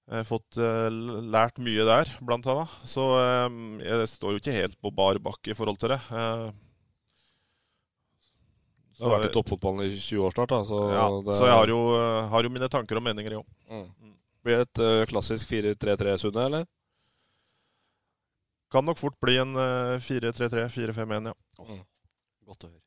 Jeg 0.08 0.22
har 0.22 0.30
fått 0.30 0.56
uh, 0.56 0.88
lært 1.36 1.60
mye 1.60 1.84
der, 1.84 2.14
blant 2.24 2.48
annet. 2.48 2.80
Så 2.88 3.04
eh, 3.20 3.60
jeg 3.84 4.08
står 4.08 4.32
jo 4.32 4.40
ikke 4.40 4.56
helt 4.56 4.80
på 4.80 4.94
bar 4.96 5.20
bakke 5.20 5.52
i 5.52 5.58
forhold 5.58 5.76
til 5.84 5.92
det. 5.92 6.00
Eh, 8.98 9.04
Du 9.04 9.08
har 9.08 9.20
vært 9.20 9.30
i 9.30 9.34
toppfotballen 9.36 9.84
i 9.86 9.92
20 9.96 10.24
år 10.26 10.32
snart, 10.34 10.48
da. 10.50 10.62
Så, 10.66 10.78
ja, 10.92 11.04
det- 11.22 11.36
så 11.38 11.46
jeg 11.46 11.54
har 11.54 11.66
jo, 11.70 11.78
eh, 11.94 12.28
har 12.28 12.42
jo 12.42 12.48
mine 12.50 12.68
tanker 12.68 12.96
og 12.96 13.02
meninger, 13.06 13.30
jo. 13.38 13.44
òg. 13.70 13.86
Mm. 14.02 14.14
Blir 14.44 14.56
det 14.58 14.68
et 14.68 14.78
eh, 14.82 15.06
klassisk 15.06 15.46
4-3-3, 15.46 16.18
Sunne, 16.18 16.44
eller? 16.46 16.66
Kan 18.70 18.84
nok 18.84 18.98
fort 18.98 19.16
bli 19.20 19.36
en 19.40 19.54
eh, 19.56 19.98
4-3-3, 19.98 20.66
4-5-1, 20.68 21.26
ja. 21.30 21.34
Godt 22.44 22.64
å 22.64 22.68
høre. 22.68 22.82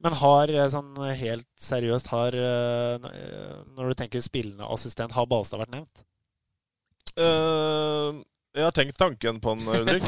Men 0.00 0.12
har 0.14 0.48
eh, 0.48 0.68
sånn 0.70 0.94
helt 1.18 1.46
seriøst 1.58 2.06
har 2.12 2.32
eh, 2.38 3.08
eh, 3.08 3.64
Når 3.74 3.88
du 3.88 3.94
tenker 3.98 4.20
spillende 4.22 4.68
assistent, 4.70 5.10
har 5.12 5.26
Balstad 5.26 5.58
vært 5.58 5.74
nevnt? 5.74 6.04
Eh, 7.18 8.22
jeg 8.58 8.66
har 8.66 8.74
tenkt 8.74 8.98
tanken 8.98 9.38
på 9.42 9.54
han, 9.54 9.68
Ulrik. 9.80 10.06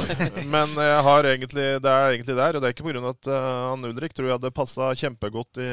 men 0.54 0.72
jeg 0.74 1.34
egentlig, 1.34 1.66
det 1.82 1.92
er 1.92 2.14
egentlig 2.14 2.36
der. 2.38 2.56
Og 2.56 2.62
det 2.62 2.70
er 2.70 2.74
ikke 2.74 2.86
pga. 2.88 3.02
at 3.12 3.30
uh, 3.30 3.50
han 3.70 3.86
Ulrik 3.90 4.16
tror 4.16 4.28
jeg 4.28 4.38
hadde 4.38 4.56
passa 4.56 4.90
kjempegodt 4.98 5.60
i, 5.62 5.70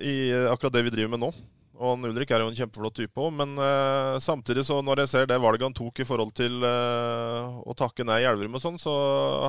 i, 0.00 0.14
i 0.14 0.16
akkurat 0.48 0.74
det 0.78 0.86
vi 0.86 0.94
driver 0.96 1.12
med 1.14 1.24
nå. 1.26 1.30
Og 1.76 1.92
han 1.92 2.08
Ulrik 2.08 2.32
er 2.32 2.40
jo 2.40 2.48
en 2.48 2.56
kjempeflott 2.56 2.96
type 2.96 3.20
òg, 3.20 3.34
men 3.36 3.52
uh, 3.60 4.16
samtidig 4.22 4.64
så 4.64 4.78
når 4.84 5.04
jeg 5.04 5.12
ser 5.12 5.28
det 5.28 5.40
valget 5.42 5.68
han 5.68 5.76
tok 5.76 6.00
i 6.00 6.08
forhold 6.08 6.32
til 6.36 6.64
uh, 6.64 7.60
å 7.60 7.76
takke 7.76 8.06
nei 8.08 8.22
i 8.22 8.28
Elverum 8.28 8.56
og 8.56 8.64
sånn, 8.64 8.80
så 8.80 8.94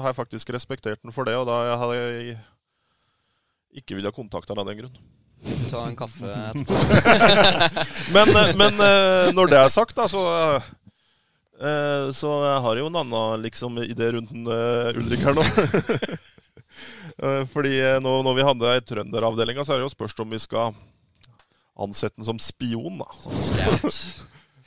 har 0.01 0.11
jeg 0.11 0.19
faktisk 0.19 0.51
respektert 0.55 0.99
han 1.07 1.15
for 1.15 1.29
det, 1.29 1.37
og 1.39 1.47
da 1.47 1.77
har 1.79 1.95
jeg 1.95 2.35
ikke 3.79 3.95
villet 3.95 4.15
kontakte 4.15 4.51
han 4.51 4.63
av 4.65 4.67
den 4.67 4.81
grunn. 4.81 4.99
Ta 5.69 5.83
en 5.87 5.95
kaffe 5.95 6.25
men, 8.15 8.31
eh, 8.35 8.51
men 8.57 8.81
eh, 8.83 9.29
når 9.35 9.51
det 9.51 9.59
er 9.61 9.71
sagt, 9.73 9.95
da, 9.97 10.07
så 10.09 10.23
eh, 11.61 12.09
Så 12.15 12.31
jeg 12.43 12.63
har 12.65 12.81
jo 12.81 12.89
en 12.89 12.99
annen 13.03 13.45
liksom, 13.45 13.77
idé 13.85 14.11
rundt 14.15 14.33
en, 14.35 14.47
Ulrik 14.97 15.23
her 15.27 15.37
nå. 15.37 15.45
Eh, 17.17 17.47
Fordi 17.49 17.71
nå, 17.97 18.11
når 18.21 18.35
vi 18.37 18.43
hadde 18.45 18.71
ei 18.75 18.81
trønderavdelinga, 18.85 19.63
så 19.65 19.73
er 19.73 19.79
det 19.79 19.87
jo 19.87 19.93
spørsmål 19.95 20.27
om 20.27 20.33
vi 20.35 20.39
skal 20.43 20.75
ansette 21.81 22.13
den 22.19 22.27
som 22.27 22.37
spion, 22.37 22.99
da. 23.01 23.07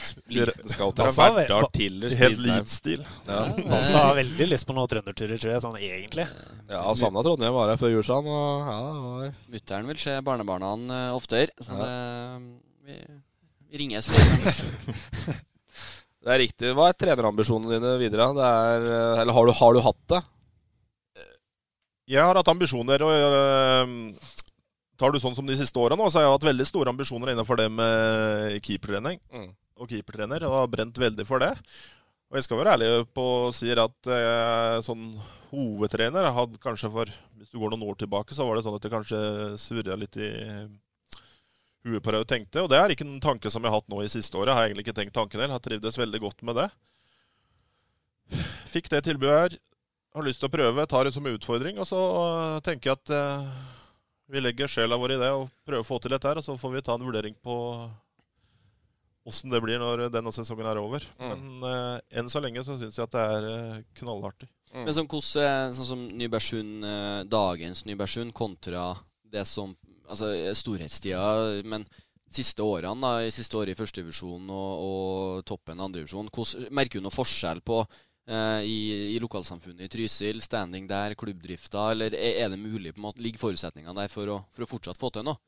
Er 0.00 1.34
Verdal 1.36 1.66
Tiller 1.74 2.14
Helt 2.16 2.40
Leeds-stil. 2.44 3.02
Ja. 3.28 3.40
Balstad 3.56 3.98
har 4.00 4.16
veldig 4.20 4.46
lyst 4.50 4.66
på 4.68 4.76
noen 4.76 4.88
trønderturer, 4.90 5.40
tror 5.42 5.52
jeg, 5.54 5.62
sånn 5.64 5.78
egentlig. 5.80 6.26
Ja, 6.70 6.82
savna 6.96 7.22
Trondheim 7.26 7.52
var 7.56 7.72
her 7.72 7.80
før 7.80 7.92
jul, 7.94 8.04
sa 8.06 8.20
han. 8.20 8.30
Ja, 8.30 8.78
var 9.04 9.34
Mutter'n 9.52 9.90
vil 9.92 10.00
se 10.00 10.16
barnebarna 10.24 10.72
han 10.74 10.96
oftere, 11.16 11.52
så 11.60 11.76
Ja. 11.76 11.84
det, 11.84 12.40
vi, 12.88 12.98
vi 13.70 13.82
ringes. 13.84 14.08
Det 16.20 16.28
er 16.34 16.42
riktig. 16.42 16.74
Hva 16.76 16.90
er 16.90 16.96
trenerambisjonene 17.00 17.78
dine 17.78 17.94
videre? 17.96 18.26
Det 18.36 18.44
er, 18.44 18.82
eh, 18.92 19.20
eller 19.22 19.32
har 19.32 19.46
du, 19.48 19.52
har 19.56 19.72
du 19.72 19.80
hatt 19.80 20.02
det? 20.12 20.18
Jeg 22.10 22.20
har 22.26 22.36
hatt 22.36 22.50
ambisjoner, 22.52 23.00
og 23.06 23.12
øh, 23.14 24.36
tar 25.00 25.14
du 25.14 25.18
sånn 25.22 25.36
som 25.38 25.46
de 25.48 25.56
siste 25.56 25.78
åra 25.80 25.96
nå, 25.96 26.10
så 26.10 26.18
har 26.20 26.26
jeg 26.26 26.34
hatt 26.34 26.44
veldig 26.50 26.66
store 26.68 26.92
ambisjoner 26.92 27.32
innenfor 27.32 27.56
det 27.62 27.70
med 27.72 28.58
keepertrening 28.66 29.16
Mm. 29.32 29.48
Og 29.80 29.88
keepertrener, 29.90 30.44
og 30.46 30.58
har 30.58 30.70
brent 30.72 31.00
veldig 31.00 31.26
for 31.28 31.42
det. 31.42 31.54
Og 32.30 32.38
jeg 32.38 32.46
skal 32.46 32.60
være 32.60 32.76
ærlig 32.76 32.90
på 33.16 33.24
og 33.48 33.54
sier 33.56 33.80
at 33.82 34.10
jeg 34.12 34.84
sånn 34.86 35.08
hovedtrener 35.50 36.28
jeg 36.28 36.36
hadde 36.36 36.60
kanskje 36.62 36.90
for 36.92 37.10
Hvis 37.40 37.50
du 37.50 37.58
går 37.58 37.72
noen 37.72 37.88
år 37.90 37.96
tilbake, 37.98 38.36
så 38.36 38.46
var 38.46 38.54
det 38.54 38.62
sånn 38.66 38.76
at 38.76 38.86
jeg 38.86 38.92
kanskje 38.92 39.20
surra 39.58 39.96
litt 39.98 40.18
i 40.20 40.28
huet 41.88 42.04
på 42.04 42.12
det 42.12 42.20
og 42.22 42.28
tenkte. 42.28 42.62
Og 42.62 42.68
det 42.70 42.78
er 42.78 42.92
ikke 42.92 43.06
en 43.06 43.22
tanke 43.24 43.50
som 43.50 43.64
jeg 43.64 43.72
har 43.72 43.80
hatt 43.80 43.90
nå 43.90 44.02
i 44.04 44.12
siste 44.12 44.36
året. 44.36 44.52
Jeg 44.52 44.58
har 44.58 44.68
egentlig 44.68 44.84
ikke 44.86 44.96
tenkt 45.00 45.16
tanken 45.16 45.40
heller. 45.40 45.56
Har 45.56 45.64
trivdes 45.64 45.98
veldig 45.98 46.20
godt 46.22 46.44
med 46.46 46.60
det. 46.60 46.68
Fikk 48.70 48.90
det 48.92 49.02
tilbudet 49.08 49.38
her. 49.38 49.56
Har 50.14 50.26
lyst 50.26 50.42
til 50.42 50.50
å 50.50 50.52
prøve. 50.52 50.86
Tar 50.90 51.08
det 51.08 51.14
som 51.16 51.26
utfordring. 51.30 51.80
Og 51.80 51.88
så 51.88 52.00
tenker 52.66 52.92
jeg 52.92 53.00
at 53.00 53.14
eh, 53.16 53.48
vi 54.30 54.44
legger 54.44 54.70
sjela 54.70 54.98
vår 55.00 55.16
i 55.16 55.20
det 55.24 55.32
og 55.34 55.48
prøver 55.66 55.82
å 55.82 55.88
få 55.88 55.98
til 56.02 56.14
dette 56.14 56.30
her. 56.30 56.38
Og 56.38 56.46
så 56.46 56.58
får 56.60 56.76
vi 56.76 56.84
ta 56.86 56.98
en 56.98 57.08
vurdering 57.08 57.34
på 57.42 57.56
åssen 59.28 59.52
det 59.52 59.60
blir 59.62 59.80
når 59.80 60.06
denne 60.12 60.32
sesongen 60.34 60.68
er 60.70 60.80
over. 60.80 61.04
Men 61.20 61.64
uh, 61.64 61.98
enn 62.16 62.30
så 62.32 62.42
lenge 62.42 62.64
så 62.66 62.78
syns 62.80 62.98
jeg 62.98 63.06
at 63.06 63.16
det 63.16 63.24
er 63.36 63.48
øh, 63.50 63.78
knallartig. 64.00 64.48
Men 64.72 64.94
sånn, 64.94 65.08
hvordan, 65.10 65.74
sånn 65.74 65.88
som 65.88 66.02
Nybergsund, 66.14 66.84
eh, 66.86 67.22
dagens 67.26 67.82
Nybergsund 67.88 68.34
kontra 68.36 68.92
det 69.30 69.46
som 69.48 69.76
Altså 70.10 70.26
storhetstida, 70.58 71.62
men 71.70 71.84
siste 72.34 72.64
årene, 72.66 72.98
da, 72.98 73.28
siste 73.30 73.54
året 73.54 73.76
i 73.76 73.78
førstedivisjon 73.78 74.48
og, 74.50 74.80
og 74.82 75.44
toppen 75.46 75.78
andredivisjon, 75.78 76.26
merker 76.74 76.98
du 76.98 77.04
noe 77.04 77.14
forskjell 77.14 77.60
på 77.62 77.76
eh, 77.84 78.66
i, 78.66 78.80
i 79.14 79.20
lokalsamfunnet 79.22 79.86
i 79.86 79.92
Trysil, 79.92 80.42
standing 80.42 80.88
der, 80.90 81.14
klubbdrifta, 81.18 81.92
eller 81.94 82.16
er, 82.18 82.40
er 82.42 82.50
det 82.50 82.58
mulig 82.58 82.96
på 82.96 82.98
en 82.98 83.06
måte, 83.06 83.22
Ligger 83.22 83.44
forutsetningene 83.44 83.94
der 84.00 84.10
for 84.10 84.34
å, 84.34 84.40
for 84.50 84.66
å 84.66 84.70
fortsatt 84.72 84.98
få 84.98 85.12
til 85.14 85.26
noe? 85.30 85.38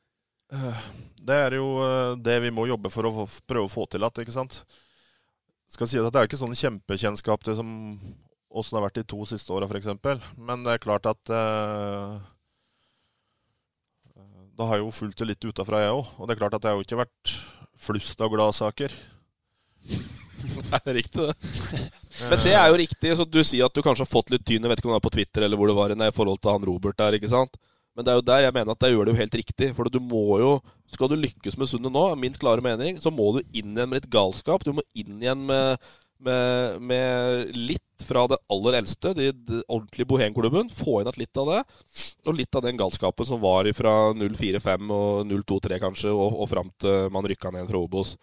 Øh, 0.53 0.81
Det 1.23 1.35
er 1.35 1.55
jo 1.55 1.67
øh, 1.83 2.17
det 2.19 2.41
vi 2.43 2.51
må 2.51 2.67
jobbe 2.67 2.91
for 2.93 3.07
å 3.07 3.27
prøve 3.47 3.67
å 3.67 3.71
få 3.71 3.85
til 3.87 4.03
igjen, 4.03 4.25
ikke 4.25 4.35
sant. 4.35 4.63
Skal 5.71 5.89
si 5.89 5.97
at 5.97 6.11
det 6.13 6.19
er 6.21 6.27
ikke 6.29 6.41
sånn 6.41 6.53
kjempekjennskap 6.57 7.45
til 7.45 7.57
som 7.57 7.69
åssen 8.53 8.75
det 8.75 8.79
har 8.81 8.85
vært 8.85 8.99
de 8.99 9.05
to 9.09 9.23
siste 9.25 9.53
åra, 9.55 9.65
f.eks. 9.65 9.89
Men 10.37 10.65
det 10.65 10.75
er 10.75 10.83
klart 10.83 11.07
at 11.09 11.33
eh, 11.33 12.19
Da 14.53 14.67
har 14.69 14.83
jo 14.83 14.91
fulgt 14.93 15.17
det 15.17 15.31
litt 15.31 15.47
utafra, 15.49 15.81
jeg 15.81 15.95
òg. 15.95 16.11
Og 16.19 16.27
det 16.29 16.35
er 16.35 16.41
klart 16.43 16.53
at 16.53 16.61
det 16.61 16.69
har 16.69 16.77
jo 16.77 16.85
ikke 16.85 16.99
vært 16.99 17.33
flust 17.81 18.21
av 18.21 18.29
gladsaker. 18.33 18.93
Det 20.43 20.75
er 20.75 20.97
riktig, 20.97 21.23
det. 21.23 21.83
Men 22.27 22.39
det 22.43 22.51
er 22.51 22.65
jo 22.67 22.79
riktig. 22.81 23.11
Så 23.15 23.23
du 23.23 23.37
sier 23.47 23.63
at 23.63 23.71
du 23.71 23.79
kanskje 23.79 24.03
har 24.03 24.09
fått 24.11 24.33
litt 24.33 24.43
tyn, 24.43 24.59
jeg 24.59 24.67
vet 24.67 24.81
ikke 24.81 24.89
om 24.89 24.91
det 24.91 24.97
var 24.97 25.05
på 25.05 25.11
Twitter 25.15 25.45
eller 25.45 25.55
hvor 25.55 25.71
det 25.71 25.75
var 25.77 25.93
i 25.95 26.09
forhold 26.11 26.41
til 26.43 26.51
han 26.51 26.65
Robert 26.67 26.97
der, 26.99 27.15
ikke 27.15 27.29
sant? 27.31 27.55
Men 27.93 28.05
det 28.05 28.13
er 28.13 28.19
jo 28.19 28.25
der 28.25 28.45
jeg 28.47 28.55
mener 28.55 28.73
at 28.73 28.81
det 28.81 28.91
gjør 28.93 29.05
det 29.05 29.13
jo 29.13 29.21
helt 29.21 29.35
riktig. 29.37 29.71
For 29.77 29.89
du 29.91 29.99
må 30.01 30.25
jo 30.41 30.53
Skal 30.93 31.09
du 31.09 31.17
lykkes 31.17 31.57
med 31.57 31.69
Sundet 31.69 31.93
nå, 31.93 32.03
er 32.11 32.19
min 32.21 32.35
klare 32.37 32.61
mening, 32.61 32.99
så 33.01 33.09
må 33.09 33.31
du 33.33 33.39
inn 33.49 33.73
igjen 33.73 33.89
med 33.89 33.97
litt 33.97 34.11
galskap. 34.13 34.61
Du 34.61 34.75
må 34.77 34.83
inn 34.93 35.17
igjen 35.17 35.41
med, 35.49 35.81
med, 36.21 36.77
med 36.85 37.55
litt 37.57 38.05
fra 38.05 38.27
det 38.29 38.37
aller 38.53 38.77
eldste, 38.77 39.15
de, 39.17 39.31
de 39.33 39.63
ordentlige 39.65 40.09
bohemklubben. 40.11 40.69
Få 40.77 40.99
inn 41.01 41.09
litt 41.17 41.41
av 41.41 41.49
det. 41.49 41.59
Og 42.27 42.37
litt 42.37 42.59
av 42.59 42.65
den 42.67 42.77
galskapen 42.77 43.25
som 43.25 43.41
var 43.41 43.69
fra 43.73 43.95
045 44.13 44.93
og 44.93 45.33
023 45.33 45.81
kanskje, 45.81 46.13
og, 46.13 46.37
og 46.45 46.51
fram 46.53 46.69
til 46.83 47.09
man 47.13 47.25
rykka 47.29 47.53
ned 47.55 47.65
fra 47.71 47.81
Obos. 47.81 48.13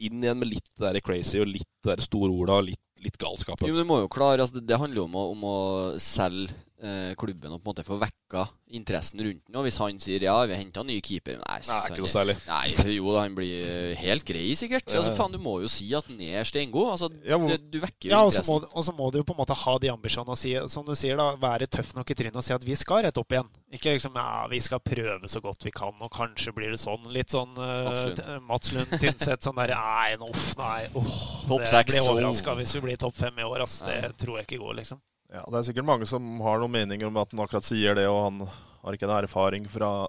Inn 0.00 0.20
igjen 0.20 0.40
med 0.40 0.52
litt 0.52 0.68
det 0.76 0.84
der 0.90 1.04
crazy 1.04 1.40
og 1.40 1.48
litt 1.48 1.68
det 1.80 1.94
der 1.94 2.04
stororda 2.04 2.60
og 2.60 2.68
litt, 2.68 2.84
litt 3.00 3.16
galskapen. 3.20 3.64
Jo, 3.64 3.78
men 3.78 3.88
du 3.88 3.92
må 3.94 4.02
jo 4.04 4.12
klare, 4.12 4.44
altså 4.44 4.60
det, 4.60 4.68
det 4.68 4.80
handler 4.80 5.06
jo 5.06 5.08
om 5.08 5.16
å, 5.16 5.30
om 5.32 5.48
å 5.48 5.60
selge 6.04 6.52
eh, 6.82 7.12
klubben 7.20 7.52
og 7.54 7.60
på 7.60 7.68
en 7.68 7.70
måte 7.74 7.84
få 7.86 7.98
vekka 8.00 8.46
interessen 8.70 9.20
rundt 9.24 9.42
den. 9.46 9.56
Og 9.58 9.66
hvis 9.66 9.78
han 9.82 9.98
sier 10.02 10.22
ja, 10.22 10.34
vi 10.46 10.54
har 10.54 10.60
henta 10.62 10.84
ny 10.86 11.00
keeper 11.02 11.40
Nei, 11.40 11.58
Nei, 11.66 11.78
ikke 11.90 12.04
noe 12.04 12.12
særlig. 12.12 12.36
Nei, 12.46 12.94
jo 12.96 13.14
da, 13.14 13.24
han 13.24 13.34
blir 13.36 13.66
eh, 13.66 13.94
helt 13.98 14.24
grei, 14.28 14.44
sikkert. 14.58 14.86
Ja, 14.86 14.98
ja. 14.98 15.02
Altså, 15.02 15.14
faen, 15.18 15.34
du 15.34 15.40
må 15.42 15.56
jo 15.64 15.70
si 15.72 15.88
at 15.96 16.06
han 16.10 16.20
er 16.24 16.46
steingod. 16.46 16.92
Altså, 16.94 17.10
hvor- 17.10 17.48
det, 17.50 17.58
du 17.72 17.80
vekker 17.82 18.08
jo 18.08 18.14
Ja, 18.14 18.22
og 18.24 18.32
så 18.32 18.42
interessen. 18.44 18.68
må, 18.70 18.78
og 18.80 18.86
så 18.86 18.94
må 18.96 19.10
du 19.10 19.18
jo 19.20 19.26
på 19.26 19.34
en 19.36 19.40
måte 19.42 19.58
ha 19.64 19.76
de 19.82 19.90
ambisjonene 19.92 20.36
og 20.36 20.40
si, 20.40 20.54
som 20.70 20.86
du 20.86 20.94
sier, 20.98 21.18
da, 21.20 21.32
være 21.40 21.68
tøff 21.70 21.92
nok 21.98 22.10
i 22.14 22.18
trynet 22.22 22.38
og 22.40 22.46
si 22.46 22.54
at 22.56 22.66
vi 22.66 22.78
skal 22.78 23.04
rett 23.08 23.18
opp 23.20 23.34
igjen. 23.34 23.50
Ikke 23.74 23.94
liksom 23.94 24.16
ja, 24.18 24.46
vi 24.50 24.62
skal 24.64 24.82
prøve 24.82 25.30
så 25.30 25.42
godt 25.42 25.66
vi 25.66 25.74
kan, 25.74 25.94
og 26.00 26.10
kanskje 26.14 26.54
blir 26.54 26.72
det 26.74 26.80
sånn. 26.82 27.04
Litt 27.14 27.34
sånn 27.34 27.54
uh, 27.58 28.38
Mats 28.46 28.72
Lund. 28.74 28.90
Tynset. 29.00 29.42
Sånn 29.44 29.58
der 29.58 29.74
Nei, 29.74 30.16
uff, 30.26 30.50
nei. 30.58 30.86
Oh, 30.98 31.12
Topp 31.46 31.62
det 31.66 31.84
blir 31.90 32.08
overraska 32.10 32.54
hvis 32.58 32.74
vi 32.76 32.82
blir 32.88 32.98
topp 33.00 33.16
fem 33.18 33.38
i 33.38 33.46
år. 33.46 33.64
Ass. 33.66 33.80
Det 33.86 34.14
tror 34.20 34.40
jeg 34.40 34.48
ikke 34.48 34.62
går, 34.64 34.80
liksom. 34.82 35.00
Ja, 35.30 35.44
Det 35.46 35.58
er 35.60 35.66
sikkert 35.68 35.86
mange 35.86 36.06
som 36.10 36.24
har 36.42 36.58
noen 36.58 36.74
meninger 36.74 37.06
om 37.06 37.18
at 37.20 37.30
han 37.30 37.42
akkurat 37.44 37.66
sier 37.66 37.94
det, 37.94 38.08
og 38.10 38.24
han 38.24 38.40
har 38.82 38.96
ikke 38.96 39.06
en 39.06 39.16
erfaring 39.20 39.68
fra 39.70 40.08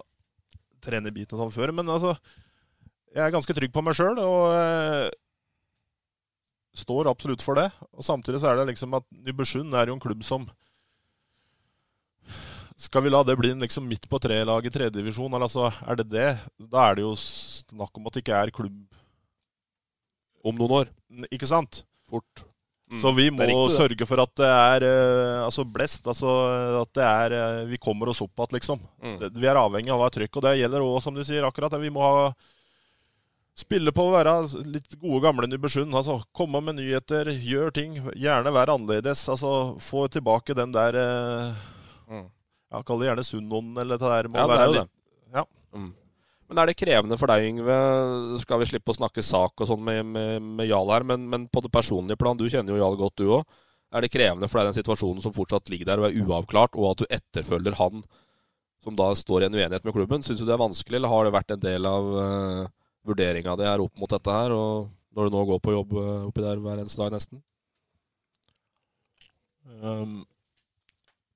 trenerbiten 0.82 1.36
og 1.36 1.44
sånn 1.44 1.54
før. 1.54 1.72
Men 1.78 1.92
altså, 1.94 2.16
jeg 3.14 3.22
er 3.22 3.34
ganske 3.34 3.54
trygg 3.54 3.70
på 3.74 3.84
meg 3.86 3.94
sjøl 3.94 4.18
og 4.18 4.40
eh, 4.56 5.06
står 6.82 7.10
absolutt 7.12 7.44
for 7.44 7.60
det. 7.60 7.68
Og 7.94 8.06
samtidig 8.06 8.42
så 8.42 8.50
er 8.50 8.58
det 8.58 8.72
liksom 8.72 8.98
at 8.98 9.06
Nybergsund 9.14 9.78
er 9.78 9.92
jo 9.92 9.98
en 9.98 10.02
klubb 10.02 10.26
som 10.26 10.48
Skal 12.82 13.04
vi 13.04 13.10
la 13.12 13.20
det 13.22 13.36
bli 13.38 13.52
liksom 13.54 13.84
midt 13.86 14.08
på 14.10 14.18
tre-lag 14.18 14.64
i 14.66 14.70
tredjedivisjon, 14.74 15.30
eller 15.30 15.46
altså, 15.46 15.68
er 15.86 16.00
det 16.00 16.08
det? 16.10 16.30
Da 16.72 16.88
er 16.88 16.96
det 16.98 17.04
jo 17.04 17.12
snakk 17.14 17.94
om 17.94 18.08
at 18.08 18.16
det 18.16 18.24
ikke 18.24 18.40
er 18.40 18.54
klubb 18.54 18.80
Om 20.42 20.56
noen 20.58 20.80
år. 20.80 20.90
Ikke 21.30 21.46
sant? 21.46 21.84
Fort. 22.10 22.42
Mm, 22.92 23.00
Så 23.00 23.10
vi 23.16 23.30
må 23.32 23.46
riktig, 23.48 23.72
sørge 23.72 24.06
for 24.06 24.20
at 24.20 24.32
det 24.36 24.48
er 24.52 24.84
eh, 24.84 25.38
altså 25.46 25.64
blest. 25.64 26.04
Altså 26.06 26.28
at 26.82 26.90
det 26.98 27.04
er 27.08 27.34
eh, 27.38 27.60
Vi 27.70 27.78
kommer 27.80 28.10
oss 28.12 28.20
opp 28.20 28.34
igjen, 28.36 28.56
liksom. 28.58 28.82
Mm. 29.00 29.16
Vi 29.32 29.48
er 29.48 29.56
avhengig 29.56 29.88
av 29.94 30.02
å 30.02 30.04
ha 30.04 30.10
trykk. 30.12 30.36
Og 30.36 30.44
det 30.44 30.58
gjelder 30.60 30.84
òg, 30.84 30.98
som 31.02 31.16
du 31.16 31.22
sier, 31.24 31.46
akkurat. 31.48 31.72
at 31.72 31.80
Vi 31.80 31.90
må 31.94 32.04
ha 32.04 32.32
Spille 33.52 33.92
på 33.92 34.06
å 34.08 34.12
være 34.14 34.32
litt 34.64 34.94
gode 34.96 35.20
gamle 35.26 35.44
Nybergsund. 35.44 35.92
Altså, 35.92 36.14
komme 36.32 36.62
med 36.64 36.78
nyheter, 36.78 37.28
gjør 37.36 37.72
ting. 37.76 37.98
Gjerne 38.16 38.48
være 38.54 38.72
annerledes. 38.78 39.26
Altså, 39.28 39.50
få 39.76 40.06
tilbake 40.08 40.56
den 40.56 40.72
der 40.72 40.96
eh, 40.96 41.68
Mm. 42.12 42.24
ja, 42.72 42.80
Kall 42.82 42.98
det 43.00 43.06
gjerne 43.10 43.24
Sunnånden, 43.24 43.76
eller 43.80 43.96
det 44.00 44.08
der. 44.08 44.28
Må 44.28 44.36
Ja, 44.40 44.46
det 44.48 44.56
er 44.58 44.66
jo 44.66 44.72
litt, 44.72 44.88
det. 44.88 45.36
Ja. 45.38 45.44
Mm. 45.76 45.90
Men 46.52 46.60
er 46.60 46.68
det 46.68 46.76
krevende 46.76 47.16
for 47.16 47.32
deg, 47.32 47.46
Yngve? 47.48 47.74
Skal 48.42 48.58
vi 48.60 48.66
slippe 48.68 48.92
å 48.92 48.96
snakke 48.98 49.22
sak 49.24 49.62
og 49.64 49.68
sånn 49.70 49.80
med, 49.80 50.04
med, 50.04 50.48
med 50.58 50.66
Jarl 50.68 50.90
her, 50.92 51.06
men, 51.08 51.22
men, 51.32 51.46
på 51.48 51.62
det 51.64 51.70
personlige 51.72 52.20
plan, 52.20 52.36
du 52.36 52.44
kjenner 52.44 52.74
jo 52.74 52.82
Jarl 52.82 52.98
godt, 53.00 53.22
du 53.22 53.30
òg. 53.38 53.54
Er 53.96 54.04
det 54.04 54.10
krevende 54.12 54.50
for 54.52 54.60
deg 54.60 54.68
den 54.68 54.76
situasjonen 54.76 55.24
som 55.24 55.32
fortsatt 55.32 55.72
ligger 55.72 55.88
der 55.88 56.02
og 56.02 56.10
er 56.10 56.18
uavklart, 56.20 56.76
og 56.76 56.90
at 56.90 57.00
du 57.00 57.06
etterfølger 57.08 57.78
han 57.80 58.04
som 58.84 59.00
da 59.00 59.08
står 59.16 59.46
i 59.46 59.48
en 59.48 59.56
uenighet 59.56 59.88
med 59.88 59.96
klubben? 59.96 60.26
Syns 60.26 60.42
du 60.42 60.44
det 60.44 60.52
er 60.58 60.60
vanskelig, 60.60 61.00
eller 61.00 61.14
har 61.14 61.24
det 61.24 61.32
vært 61.38 61.56
en 61.56 61.64
del 61.64 61.88
av 61.88 62.12
uh, 62.20 62.68
vurderinga 63.08 63.56
di 63.56 63.68
her 63.70 63.86
opp 63.86 64.04
mot 64.04 64.12
dette 64.12 64.36
her, 64.36 64.52
og 64.52 64.92
når 65.16 65.32
du 65.32 65.38
nå 65.38 65.48
går 65.54 65.64
på 65.64 65.76
jobb 65.78 65.96
uh, 65.96 66.28
oppi 66.28 66.44
der 66.44 66.60
hver 66.60 66.84
eneste 66.84 67.00
dag, 67.00 67.16
nesten? 67.16 67.40
Um, 69.80 70.18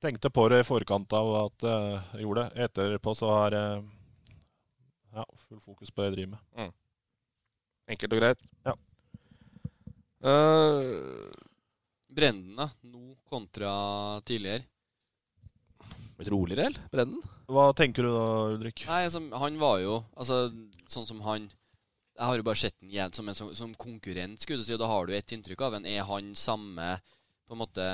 tenkte 0.05 0.29
på 0.29 0.51
det 0.53 0.61
i 0.61 0.71
forkant 0.75 1.17
av 1.17 1.37
at 1.47 1.71
jeg 1.73 2.27
gjorde 2.27 2.51
det. 2.51 2.67
Etterpå 2.69 3.17
så 3.17 3.33
har 3.33 3.57
jeg 3.57 3.85
ja, 5.17 5.25
full 5.47 5.61
fokus 5.63 5.91
på 5.91 6.03
det 6.03 6.11
jeg 6.11 6.17
driver 6.17 6.37
med. 6.37 6.45
Mm. 6.61 6.73
Enkelt 7.95 8.17
og 8.17 8.23
greit. 8.23 8.47
Ja. 8.67 8.75
Uh, 10.27 11.29
Brenden, 12.17 12.57
da? 12.59 12.71
Nå 12.89 13.15
kontra 13.29 13.71
tidligere? 14.27 14.65
Blitt 16.17 16.33
roligere, 16.33 16.71
eller? 16.71 16.89
Brenden? 16.93 17.21
Hva 17.53 17.69
tenker 17.77 18.07
du 18.07 18.11
da, 18.11 18.27
Ulrik? 18.57 18.87
Nei, 18.89 19.03
altså, 19.05 19.21
Han 19.37 19.59
var 19.61 19.83
jo 19.83 19.99
altså, 20.17 20.47
sånn 20.91 21.07
som 21.07 21.21
han 21.27 21.51
Jeg 22.17 22.25
har 22.25 22.39
jo 22.41 22.47
bare 22.47 22.59
sett 22.59 22.77
igjen 22.81 23.13
som 23.13 23.29
en 23.29 23.37
som, 23.37 23.51
som 23.55 23.75
konkurrent, 23.77 24.41
skulle 24.41 24.65
du 24.65 24.67
si, 24.67 24.75
og 24.75 24.81
da 24.81 24.89
har 24.89 25.07
du 25.07 25.13
et 25.15 25.37
inntrykk 25.37 25.67
av 25.69 25.77
en 25.77 25.89
Er 25.91 26.09
han 26.09 26.33
samme 26.39 26.97
på 27.47 27.55
en 27.55 27.61
måte 27.61 27.85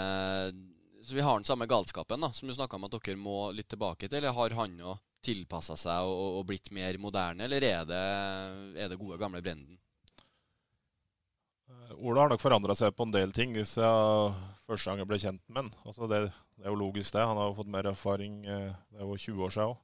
Så 1.03 1.15
vi 1.15 1.21
har 1.21 1.35
den 1.35 1.45
samme 1.45 1.67
galskapen, 1.67 2.21
da, 2.21 2.31
som 2.33 2.49
du 2.49 2.55
snakka 2.55 2.79
om 2.79 2.87
at 2.87 2.95
dere 2.95 3.19
må 3.19 3.51
litt 3.51 3.67
tilbake 3.73 4.07
til, 4.07 4.21
eller 4.21 4.37
har 4.37 4.55
han 4.55 4.77
òg 4.87 5.01
tilpassa 5.23 5.75
seg 5.79 6.07
og, 6.07 6.39
og, 6.39 6.45
blitt 6.47 6.71
mer 6.75 6.99
moderne, 7.03 7.47
eller 7.47 7.65
er 7.67 7.87
det, 7.87 8.03
er 8.79 8.91
det 8.91 8.99
gode, 9.01 9.19
gamle 9.19 9.43
Brenden? 9.43 9.79
Eh, 11.71 11.95
Ola 12.07 12.25
har 12.25 12.33
nok 12.33 12.43
forandra 12.43 12.77
seg 12.79 12.95
på 12.95 13.07
en 13.07 13.15
del 13.15 13.35
ting 13.35 13.55
siden 13.59 14.39
første 14.63 14.91
gang 14.91 15.03
jeg 15.03 15.11
ble 15.11 15.19
kjent 15.23 15.43
med 15.49 15.65
ham. 15.65 15.73
Altså 15.83 16.11
det, 16.11 16.21
det, 16.29 16.67
er 16.67 16.71
jo 16.71 16.79
logisk, 16.85 17.15
det. 17.17 17.27
Han 17.27 17.39
har 17.41 17.51
jo 17.51 17.59
fått 17.59 17.73
mer 17.75 17.91
erfaring. 17.91 18.39
Eh, 18.47 18.71
det 18.95 19.03
er 19.03 19.09
jo 19.09 19.19
20 19.19 19.47
år 19.47 19.57
siden 19.57 19.75
òg. 19.75 19.81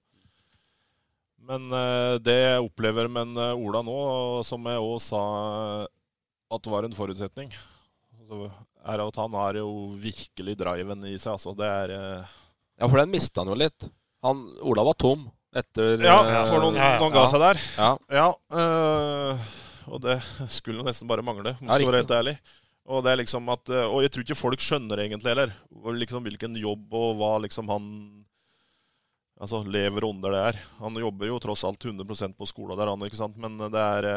Men 1.51 1.66
eh, 1.83 2.14
det 2.23 2.39
jeg 2.39 2.62
opplever 2.66 3.11
med 3.11 3.39
Ola 3.39 3.83
nå, 3.87 3.99
som 4.47 4.71
jeg 4.71 4.87
òg 4.87 4.99
sa 5.03 5.23
at 6.55 6.71
var 6.71 6.87
en 6.87 6.95
forutsetning, 6.97 7.51
altså, 8.23 8.47
er 8.87 9.03
at 9.05 9.18
han 9.20 9.35
har 9.39 9.59
jo 9.61 9.70
virkelig 9.99 10.55
driven 10.61 11.07
i 11.09 11.16
seg. 11.16 11.35
Altså, 11.37 11.55
det 11.59 11.66
er 11.68 11.95
Ja, 12.79 12.87
for 12.87 13.01
den 13.01 13.11
mista 13.12 13.43
han 13.43 13.51
jo 13.51 13.59
litt. 13.59 13.89
Han, 14.26 14.45
Ola 14.66 14.85
var 14.87 14.99
tom 14.99 15.26
etter 15.57 16.03
Ja, 16.05 16.18
for 16.47 16.62
noen, 16.62 16.76
noen 16.76 17.14
ga 17.14 17.24
seg 17.31 17.43
der. 17.43 17.61
Ja. 17.79 17.91
ja 18.12 18.29
øh, 18.61 19.51
og 19.89 20.03
det 20.05 20.18
skulle 20.53 20.83
jo 20.83 20.87
nesten 20.87 21.09
bare 21.09 21.24
mangle, 21.24 21.57
om 21.57 21.68
jeg 21.68 21.81
skal 21.81 21.91
være 21.91 22.03
helt 22.03 22.16
ærlig. 22.18 22.37
Og 22.89 23.03
det 23.05 23.12
er 23.12 23.20
liksom 23.20 23.49
at, 23.53 23.70
og 23.85 24.01
jeg 24.01 24.12
tror 24.12 24.24
ikke 24.24 24.39
folk 24.39 24.62
skjønner 24.64 25.03
egentlig 25.03 25.29
heller 25.29 25.53
liksom 25.99 26.24
hvilken 26.24 26.57
jobb 26.57 26.95
og 26.97 27.18
hva 27.18 27.35
liksom 27.45 27.68
han 27.68 27.89
altså, 29.41 29.61
lever 29.68 30.07
under 30.09 30.33
det 30.33 30.45
er. 30.53 30.61
Han 30.81 30.97
jobber 31.03 31.29
jo 31.29 31.41
tross 31.43 31.66
alt 31.68 31.85
100% 31.85 32.37
på 32.39 32.49
skolen 32.49 32.79
der, 32.79 32.89
han, 32.89 33.05
ikke 33.05 33.20
sant? 33.20 33.37
men 33.41 33.59
det 33.61 33.83
er 33.83 34.09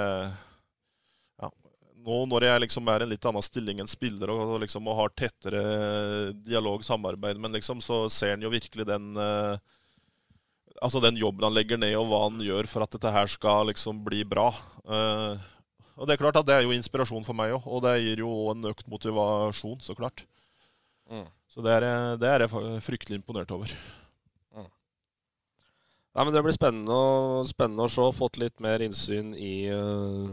Nå 2.02 2.24
når 2.26 2.48
jeg 2.48 2.64
liksom 2.64 2.88
er 2.90 3.04
i 3.04 3.06
en 3.06 3.12
litt 3.12 3.26
annen 3.30 3.46
stilling 3.46 3.82
enn 3.84 3.90
spiller 3.90 4.32
og, 4.34 4.56
liksom, 4.64 4.88
og 4.90 4.98
har 4.98 5.14
tettere 5.14 5.62
dialog, 6.34 6.82
samarbeid, 6.86 7.38
men 7.38 7.54
liksom, 7.54 7.84
så 7.84 8.08
ser 8.10 8.36
han 8.36 8.46
jo 8.46 8.50
virkelig 8.54 8.88
den 8.90 9.14
altså 10.82 11.02
den 11.04 11.20
jobben 11.20 11.46
han 11.46 11.56
legger 11.56 11.80
ned, 11.80 11.94
og 12.00 12.10
hva 12.10 12.26
han 12.26 12.42
gjør 12.44 12.70
for 12.70 12.86
at 12.86 12.94
dette 12.96 13.14
her 13.14 13.30
skal 13.30 13.70
liksom 13.70 14.02
bli 14.06 14.24
bra. 14.28 14.50
Uh, 14.88 15.38
og 15.96 16.08
Det 16.08 16.16
er 16.16 16.22
klart 16.24 16.40
at 16.40 16.48
det 16.48 16.58
er 16.58 16.66
jo 16.66 16.74
inspirasjon 16.74 17.26
for 17.28 17.38
meg 17.38 17.54
òg, 17.54 17.68
og 17.70 17.84
det 17.86 18.00
gir 18.02 18.24
jo 18.24 18.32
en 18.54 18.72
økt 18.72 18.88
motivasjon, 18.90 19.80
så 19.86 19.96
klart. 19.98 20.26
Mm. 21.12 21.28
Så 21.52 21.62
det 21.62 21.74
er, 21.78 21.88
det 22.18 22.30
er, 22.30 22.46
jeg 22.46 22.86
fryktelig 22.86 23.20
imponert 23.20 23.52
over. 23.54 23.74
Mm. 24.56 24.70
Nei, 26.16 26.24
men 26.24 26.34
Det 26.34 26.44
blir 26.48 26.56
spennende 26.58 27.02
spennende 27.50 27.86
å 27.86 27.92
se. 27.92 28.08
Fått 28.18 28.40
litt 28.42 28.64
mer 28.64 28.82
innsyn 28.82 29.36
i, 29.36 29.70
uh, 29.70 30.32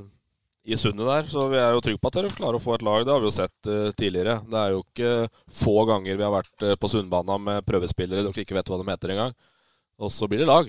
i 0.68 0.76
sundet 0.78 1.08
der. 1.08 1.28
Så 1.32 1.46
vi 1.52 1.60
er 1.60 1.72
jo 1.72 1.82
trygge 1.84 2.00
på 2.02 2.10
at 2.10 2.18
dere 2.18 2.32
klarer 2.34 2.58
å 2.58 2.62
få 2.62 2.76
et 2.76 2.84
lag. 2.86 3.04
Det 3.06 3.14
har 3.14 3.22
vi 3.22 3.30
jo 3.30 3.34
sett 3.34 3.70
uh, 3.70 3.88
tidligere. 3.96 4.38
Det 4.48 4.60
er 4.60 4.74
jo 4.74 4.82
ikke 4.84 5.12
få 5.60 5.76
ganger 5.88 6.18
vi 6.18 6.26
har 6.26 6.34
vært 6.34 6.66
på 6.80 6.90
Sundbana 6.92 7.38
med 7.40 7.64
prøvespillere 7.68 8.26
dere 8.26 8.44
ikke 8.44 8.58
vet 8.58 8.68
hva 8.72 8.80
de 8.82 8.90
heter 8.92 9.14
engang. 9.16 9.34
Og 9.98 10.12
så 10.14 10.28
blir 10.30 10.44
det 10.44 10.50
lag. 10.50 10.68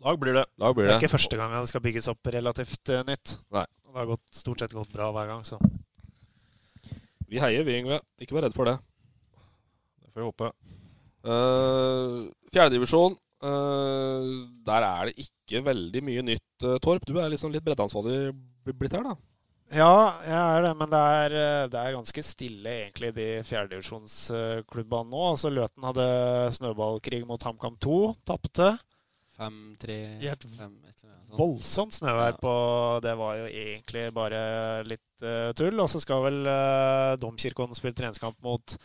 Lag 0.00 0.18
blir 0.18 0.32
det. 0.34 0.46
Lag 0.58 0.74
blir 0.74 0.86
det. 0.86 0.94
det 0.94 0.96
er 0.96 1.04
ikke 1.04 1.16
første 1.18 1.36
gang 1.36 1.52
det 1.52 1.68
skal 1.68 1.84
bygges 1.84 2.08
opp 2.12 2.32
relativt 2.32 2.92
uh, 2.94 3.02
nytt. 3.04 3.36
Nei. 3.52 3.66
Det 3.90 3.98
har 3.98 4.06
gått, 4.08 4.26
stort 4.32 4.62
sett 4.62 4.74
gått 4.74 4.92
bra 4.94 5.10
hver 5.12 5.28
gang, 5.28 5.42
så 5.44 5.58
Vi 7.30 7.40
heier, 7.42 7.64
vi, 7.66 7.76
Yngve. 7.82 8.00
Ikke 8.22 8.36
vær 8.36 8.46
redd 8.46 8.54
for 8.56 8.70
det. 8.70 8.78
Det 10.00 10.14
får 10.14 10.22
vi 10.22 10.28
håpe. 10.30 10.52
Uh, 11.26 12.30
Fjerdedivisjon. 12.54 13.18
Uh, 13.40 14.48
der 14.66 14.84
er 14.84 15.10
det 15.10 15.26
ikke 15.26 15.62
veldig 15.68 16.02
mye 16.06 16.24
nytt, 16.32 16.64
uh, 16.64 16.78
Torp. 16.82 17.04
Du 17.08 17.20
er 17.20 17.30
liksom 17.32 17.52
litt 17.52 17.64
breddeansvarlig 17.66 18.32
blitt 18.66 18.96
her, 18.96 19.06
da? 19.06 19.16
Ja, 19.70 20.18
jeg 20.26 20.34
er 20.34 20.64
det, 20.66 20.70
men 20.80 20.90
det 20.90 21.00
er, 21.00 21.34
det 21.70 21.78
er 21.78 21.94
ganske 21.94 22.22
stille 22.26 22.72
egentlig 22.72 23.12
de 23.14 23.26
fjerdedivisjonsklubbene 23.46 25.12
nå. 25.12 25.20
Altså 25.28 25.52
Løten 25.54 25.86
hadde 25.86 26.06
snøballkrig 26.56 27.22
mot 27.28 27.44
HamKam 27.46 27.76
2, 27.78 27.98
tapte. 28.26 28.72
5-3 29.40 29.98
I 30.20 30.30
et 30.32 30.46
voldsomt 31.38 31.94
snøvær 31.96 32.36
på 32.42 32.54
Det 33.04 33.12
var 33.16 33.36
jo 33.38 33.46
egentlig 33.48 34.02
bare 34.16 34.40
litt 34.88 35.24
uh, 35.24 35.52
tull. 35.56 35.78
Og 35.80 35.88
så 35.92 36.02
skal 36.02 36.24
vel 36.26 36.40
uh, 36.48 37.14
Domkirken 37.20 37.76
spille 37.76 37.96
treningskamp 37.96 38.36
mot 38.44 38.76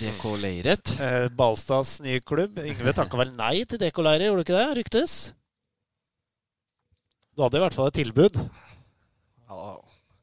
DK 0.00 0.26
Leiret. 0.42 0.96
Uh, 0.98 1.30
Balstads 1.32 2.00
nye 2.04 2.20
klubb. 2.20 2.58
Yngve 2.58 2.96
takka 2.96 3.22
vel 3.22 3.32
nei 3.38 3.62
til 3.68 3.80
DK 3.80 4.02
Leiret, 4.04 4.28
gjorde 4.28 4.42
du 4.42 4.46
ikke 4.48 4.58
det? 4.58 4.68
Ryktes? 4.80 5.16
Du 7.34 7.42
hadde 7.42 7.58
i 7.58 7.64
hvert 7.64 7.74
fall 7.74 7.90
et 7.90 7.98
tilbud. 8.02 8.38
Ja, 9.48 9.76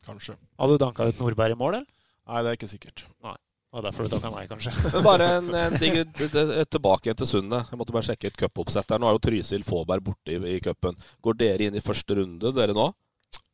kanskje. 0.07 0.35
Hadde 0.59 0.75
du 0.77 0.81
danka 0.81 1.07
ut 1.09 1.21
Nordberg 1.21 1.55
i 1.55 1.59
mål, 1.59 1.79
eller? 1.79 1.87
Nei, 2.31 2.43
det 2.43 2.51
er 2.51 2.59
ikke 2.59 2.69
sikkert. 2.71 3.05
Nei. 3.25 3.37
Det 3.71 3.77
var 3.77 3.85
derfor 3.85 4.03
du 4.03 4.11
takka 4.11 4.29
meg, 4.33 4.49
kanskje. 4.51 4.71
Bare 5.07 5.27
en, 5.37 5.45
en 5.55 5.75
ting 5.79 5.93
tilbake 6.11 7.07
igjen 7.07 7.19
til 7.21 7.29
Sundet. 7.29 7.69
Jeg 7.71 7.79
måtte 7.79 7.93
bare 7.95 8.03
sjekke 8.03 8.27
et 8.27 8.39
cupoppsett 8.41 8.89
der. 8.89 8.99
Nå 8.99 9.07
er 9.07 9.15
jo 9.15 9.21
Trysil 9.23 9.63
Fåberg 9.63 10.03
borte 10.03 10.33
i, 10.35 10.39
i 10.51 10.57
cupen. 10.63 10.97
Går 11.23 11.37
dere 11.39 11.69
inn 11.69 11.77
i 11.79 11.83
første 11.83 12.17
runde, 12.19 12.51
dere 12.57 12.75
nå? 12.75 12.89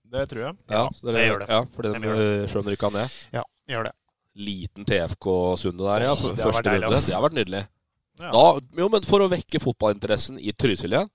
Det 0.10 0.24
tror 0.32 0.42
jeg. 0.48 0.58
Ja, 0.74 0.82
dere, 1.04 1.22
jeg 1.22 1.30
gjør 1.30 1.44
det. 1.44 1.50
Ja, 1.54 1.62
fordi 1.76 1.94
de, 1.94 2.18
skjønner 2.50 2.78
ikke 2.78 2.90
han 2.90 2.98
ned? 2.98 3.20
Ja, 3.38 3.46
gjør 3.70 3.90
det. 3.90 3.94
Liten 4.48 4.90
TFK 4.90 5.30
Sundet 5.62 5.86
der, 5.86 6.08
ja. 6.08 6.18
For, 6.18 6.34
det 6.34 6.46
første 6.48 6.66
deilig, 6.66 6.88
runde. 6.88 7.06
Det 7.06 7.16
har 7.20 7.26
vært 7.28 7.38
nydelig. 7.38 7.64
Ja. 8.18 8.34
Da, 8.34 8.44
jo, 8.82 8.90
men 8.98 9.06
for 9.06 9.22
å 9.22 9.30
vekke 9.30 9.62
fotballinteressen 9.62 10.40
i 10.42 10.50
Trysil 10.50 10.96
igjen 10.96 11.10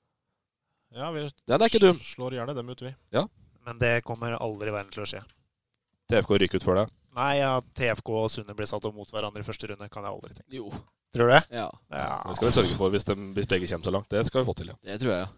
Ja, 0.95 1.09
vi 1.11 1.25
Den 1.51 1.57
er 1.59 1.67
ikke 1.67 1.81
dum. 1.83 1.99
slår 1.99 2.37
gjerne 2.39 2.55
dem 2.55 2.71
ut, 2.71 2.85
vi. 2.87 2.93
Ja. 3.19 3.27
Men 3.67 3.79
det 3.79 4.01
kommer 4.07 4.35
aldri 4.39 4.73
i 4.73 4.75
verden 4.75 4.93
til 4.95 5.05
å 5.05 5.09
skje. 5.09 5.23
TFK 6.11 6.35
ryker 6.43 6.61
ut 6.61 6.67
før 6.67 6.81
deg? 6.83 6.97
Nei, 7.17 7.33
ja, 7.39 7.53
TFK 7.77 8.11
og 8.17 8.31
Sunne 8.33 8.57
blir 8.57 8.69
satt 8.69 8.85
opp 8.89 8.97
mot 8.97 9.11
hverandre 9.13 9.45
i 9.45 9.47
første 9.47 9.69
runde, 9.69 9.89
kan 9.93 10.07
jeg 10.07 10.15
aldri 10.15 10.37
tenke. 10.37 10.49
Jo. 10.57 10.71
Tror 11.13 11.29
du 11.29 11.35
det? 11.35 11.43
Ja. 11.53 11.69
ja. 11.93 12.15
Det 12.25 12.39
skal 12.39 12.49
vi 12.49 12.55
sørge 12.57 12.77
for 12.79 12.93
hvis, 12.95 13.05
de, 13.05 13.17
hvis 13.37 13.49
begge 13.51 13.69
kommer 13.69 13.89
så 13.89 13.93
langt. 13.93 14.09
Det 14.13 14.25
skal 14.29 14.43
vi 14.43 14.49
få 14.49 14.55
til, 14.57 14.73
ja. 14.73 14.79
Det 14.89 14.99
tror 15.03 15.13
jeg, 15.13 15.27
ja. 15.27 15.31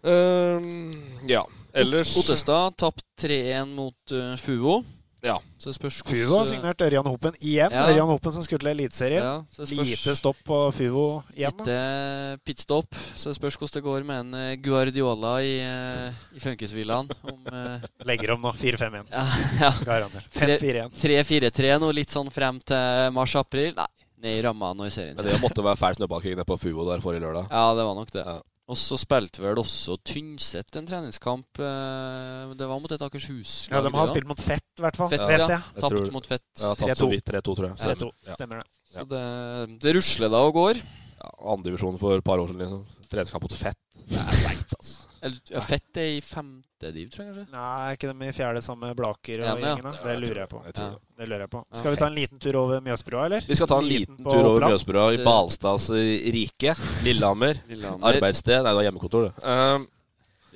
Um, 0.00 0.94
ja. 1.28 1.42
Ellers 1.76 2.14
Ottestad 2.16 2.78
tapt 2.80 3.04
3-1 3.20 3.74
mot 3.74 4.14
uh, 4.14 4.32
Fuvo. 4.40 4.78
Ja. 5.24 5.36
Så 5.60 5.74
spørs 5.76 5.98
Fuvo 6.06 6.38
har 6.38 6.46
signert 6.48 6.80
Ørjan 6.80 7.04
Hopen 7.04 7.34
igjen. 7.38 7.72
Ja. 7.74 7.84
Ørjan 7.90 8.08
Hopen 8.08 8.32
som 8.32 8.44
skulle 8.44 8.62
til 8.62 8.72
Eliteserien. 8.72 9.24
Ja, 9.24 9.66
Lite 9.76 10.14
stopp 10.16 10.40
på 10.46 10.60
Fuvo 10.72 11.06
igjen. 11.36 11.52
Lite 11.60 12.38
pitstop. 12.46 12.96
Så 13.14 13.34
spørs 13.36 13.58
hvordan 13.60 13.76
det 13.76 13.84
går 13.84 14.06
med 14.08 14.22
en 14.24 14.38
eh, 14.40 14.56
Guardiola 14.64 15.34
i, 15.44 15.54
uh, 15.60 16.22
i 16.36 16.40
Funkisvillaen. 16.40 17.10
Om 17.20 17.50
uh, 17.52 17.88
Legger 18.08 18.34
om 18.36 18.46
nå. 18.48 18.54
4-5-1. 18.56 19.12
Ja, 19.12 19.26
ja. 19.66 19.72
Garantert. 19.84 20.30
5-4-1. 20.36 21.00
3-4-3 21.02 21.74
nå 21.84 21.92
litt 22.00 22.12
sånn 22.12 22.32
frem 22.32 22.62
til 22.64 23.12
mars-april. 23.16 23.74
Nei, 23.76 23.90
ned 24.24 24.38
i 24.40 24.44
ramma 24.48 24.72
nå 24.76 24.88
i 24.88 24.94
serien. 24.94 25.18
Men 25.18 25.28
det 25.28 25.40
måtte 25.44 25.64
være 25.64 25.80
fæl 25.80 26.00
snøballkrig 26.00 26.36
nede 26.38 26.48
på 26.48 26.56
Fuvo 26.60 26.88
der 26.88 27.04
forrige 27.04 27.26
lørdag. 27.26 27.52
Ja, 27.52 27.68
det 27.76 27.84
var 27.90 28.00
nok 28.00 28.16
det. 28.16 28.24
Ja. 28.24 28.40
Og 28.70 28.78
så 28.78 28.94
spilte 29.00 29.42
vel 29.42 29.58
også 29.58 29.96
Tynset 30.06 30.76
en 30.78 30.86
treningskamp. 30.86 31.58
eh, 31.58 32.52
Det 32.54 32.68
var 32.70 32.78
mot 32.78 32.92
et 32.94 33.02
Akershus-lag. 33.02 33.74
Ja, 33.74 33.82
de 33.82 33.90
har 33.96 34.06
spilt 34.12 34.28
mot 34.30 34.38
Fett, 34.40 34.62
i 34.78 34.84
hvert 34.84 34.96
fall. 35.00 35.10
Fett, 35.10 35.24
vet 35.26 35.42
ja. 35.42 35.48
jeg. 35.48 35.62
Jeg 35.74 35.82
Tapt 35.82 35.96
tror- 35.96 36.12
mot 36.14 36.26
Fett. 36.30 36.46
Ja, 36.60 36.74
tapt 36.78 36.90
3-2. 36.92 36.96
så 37.02 37.10
vidt 37.10 37.24
3-2, 37.32 37.56
tror 37.58 37.66
jeg. 37.66 37.76
3-2. 37.82 38.10
Ja. 38.28 38.34
Stemmer 38.38 38.62
det. 38.62 38.66
Så 38.94 39.04
det, 39.10 39.80
det 39.82 39.94
rusler 39.98 40.30
da 40.30 40.38
og 40.46 40.54
går. 40.54 40.80
Ja, 41.20 41.30
Andredivisjon 41.52 41.98
for 41.98 42.16
et 42.16 42.24
par 42.24 42.38
år 42.38 42.46
siden, 42.52 42.62
liksom. 42.62 42.86
Treningskamp 43.10 43.42
mot 43.42 43.52
Fett. 43.58 43.76
Det 44.08 44.18
er 44.22 44.38
seigt, 44.38 44.74
altså. 44.78 45.09
Eller, 45.20 45.40
ja, 45.52 45.60
Fett 45.60 45.98
er 46.00 46.14
i 46.14 46.20
femte 46.24 46.90
div, 46.94 47.10
tror 47.12 47.26
jeg 47.26 47.34
kanskje. 47.34 47.52
Nei, 47.52 47.64
er 47.90 47.96
ikke 47.98 48.08
de 48.10 48.28
i 48.30 48.32
fjerde 48.32 48.62
sammen 48.64 48.88
med 48.88 48.96
Blaker 48.96 49.42
og 49.42 49.48
Ja, 49.50 49.54
men 49.58 49.84
ja. 49.84 49.92
Det 50.00 50.14
lurer 50.22 50.40
jeg 50.42 50.48
på. 50.48 50.62
jeg 50.64 50.74
Ja. 50.78 50.86
det. 50.88 51.00
Det 51.20 51.28
lurer 51.28 51.44
jeg 51.44 51.50
på. 51.52 51.64
Skal 51.76 51.90
vi 51.90 52.00
ta 52.00 52.06
en 52.06 52.16
liten 52.16 52.38
tur 52.40 52.56
over 52.56 52.80
Mjøsbrua, 52.80 53.24
eller? 53.28 53.40
Vi 53.46 53.58
skal 53.58 53.68
ta 53.68 53.78
en 53.78 53.88
liten 53.88 54.16
liten 54.16 54.24
tur 54.24 54.48
over? 54.48 54.66
Mjøsbrua 54.66 55.06
i 55.12 55.24
Balstads 55.24 55.90
rike. 55.90 56.74
Lillehammer. 57.04 57.60
Lillehammer. 57.68 58.14
Arbeidssted. 58.14 58.62
Nei, 58.62 58.70
det 58.70 58.78
var 58.80 58.86
hjemmekontor, 58.88 59.28
det. 59.28 59.34
Uh, 59.44 59.84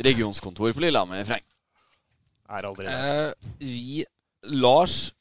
Regionskontor 0.08 0.72
på 0.72 0.80
Lillehammer, 0.86 1.24
Freng. 1.28 1.44
Er 2.48 2.66
aldri 2.68 2.88
uh, 2.88 3.52
vi 3.60 4.04
Lars 4.44 5.12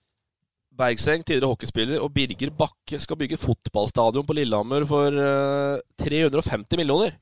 Bergseng, 0.74 1.22
tidligere 1.22 1.52
hockeyspiller, 1.52 2.00
og 2.02 2.10
Birger 2.16 2.50
Bakke 2.58 2.98
skal 3.00 3.20
bygge 3.20 3.38
fotballstadion 3.38 4.26
på 4.26 4.34
Lillehammer 4.40 4.86
for 4.90 5.14
uh, 5.14 5.78
350 6.02 6.80
millioner. 6.80 7.14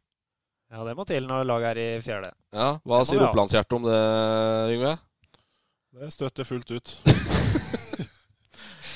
Ja, 0.72 0.86
det 0.88 0.94
må 0.96 1.04
til 1.08 1.26
når 1.28 1.44
laget 1.50 1.74
er 1.74 1.80
i 1.84 1.88
fjerde. 2.04 2.32
Ja, 2.56 2.78
Hva 2.88 3.02
sier. 3.08 3.26
Opplandshjertet 3.28 3.76
om 3.76 3.88
det, 3.90 3.98
Yngve? 4.78 4.94
Det 6.00 6.12
støtter 6.16 6.48
fullt 6.48 6.72
ut. 6.72 6.94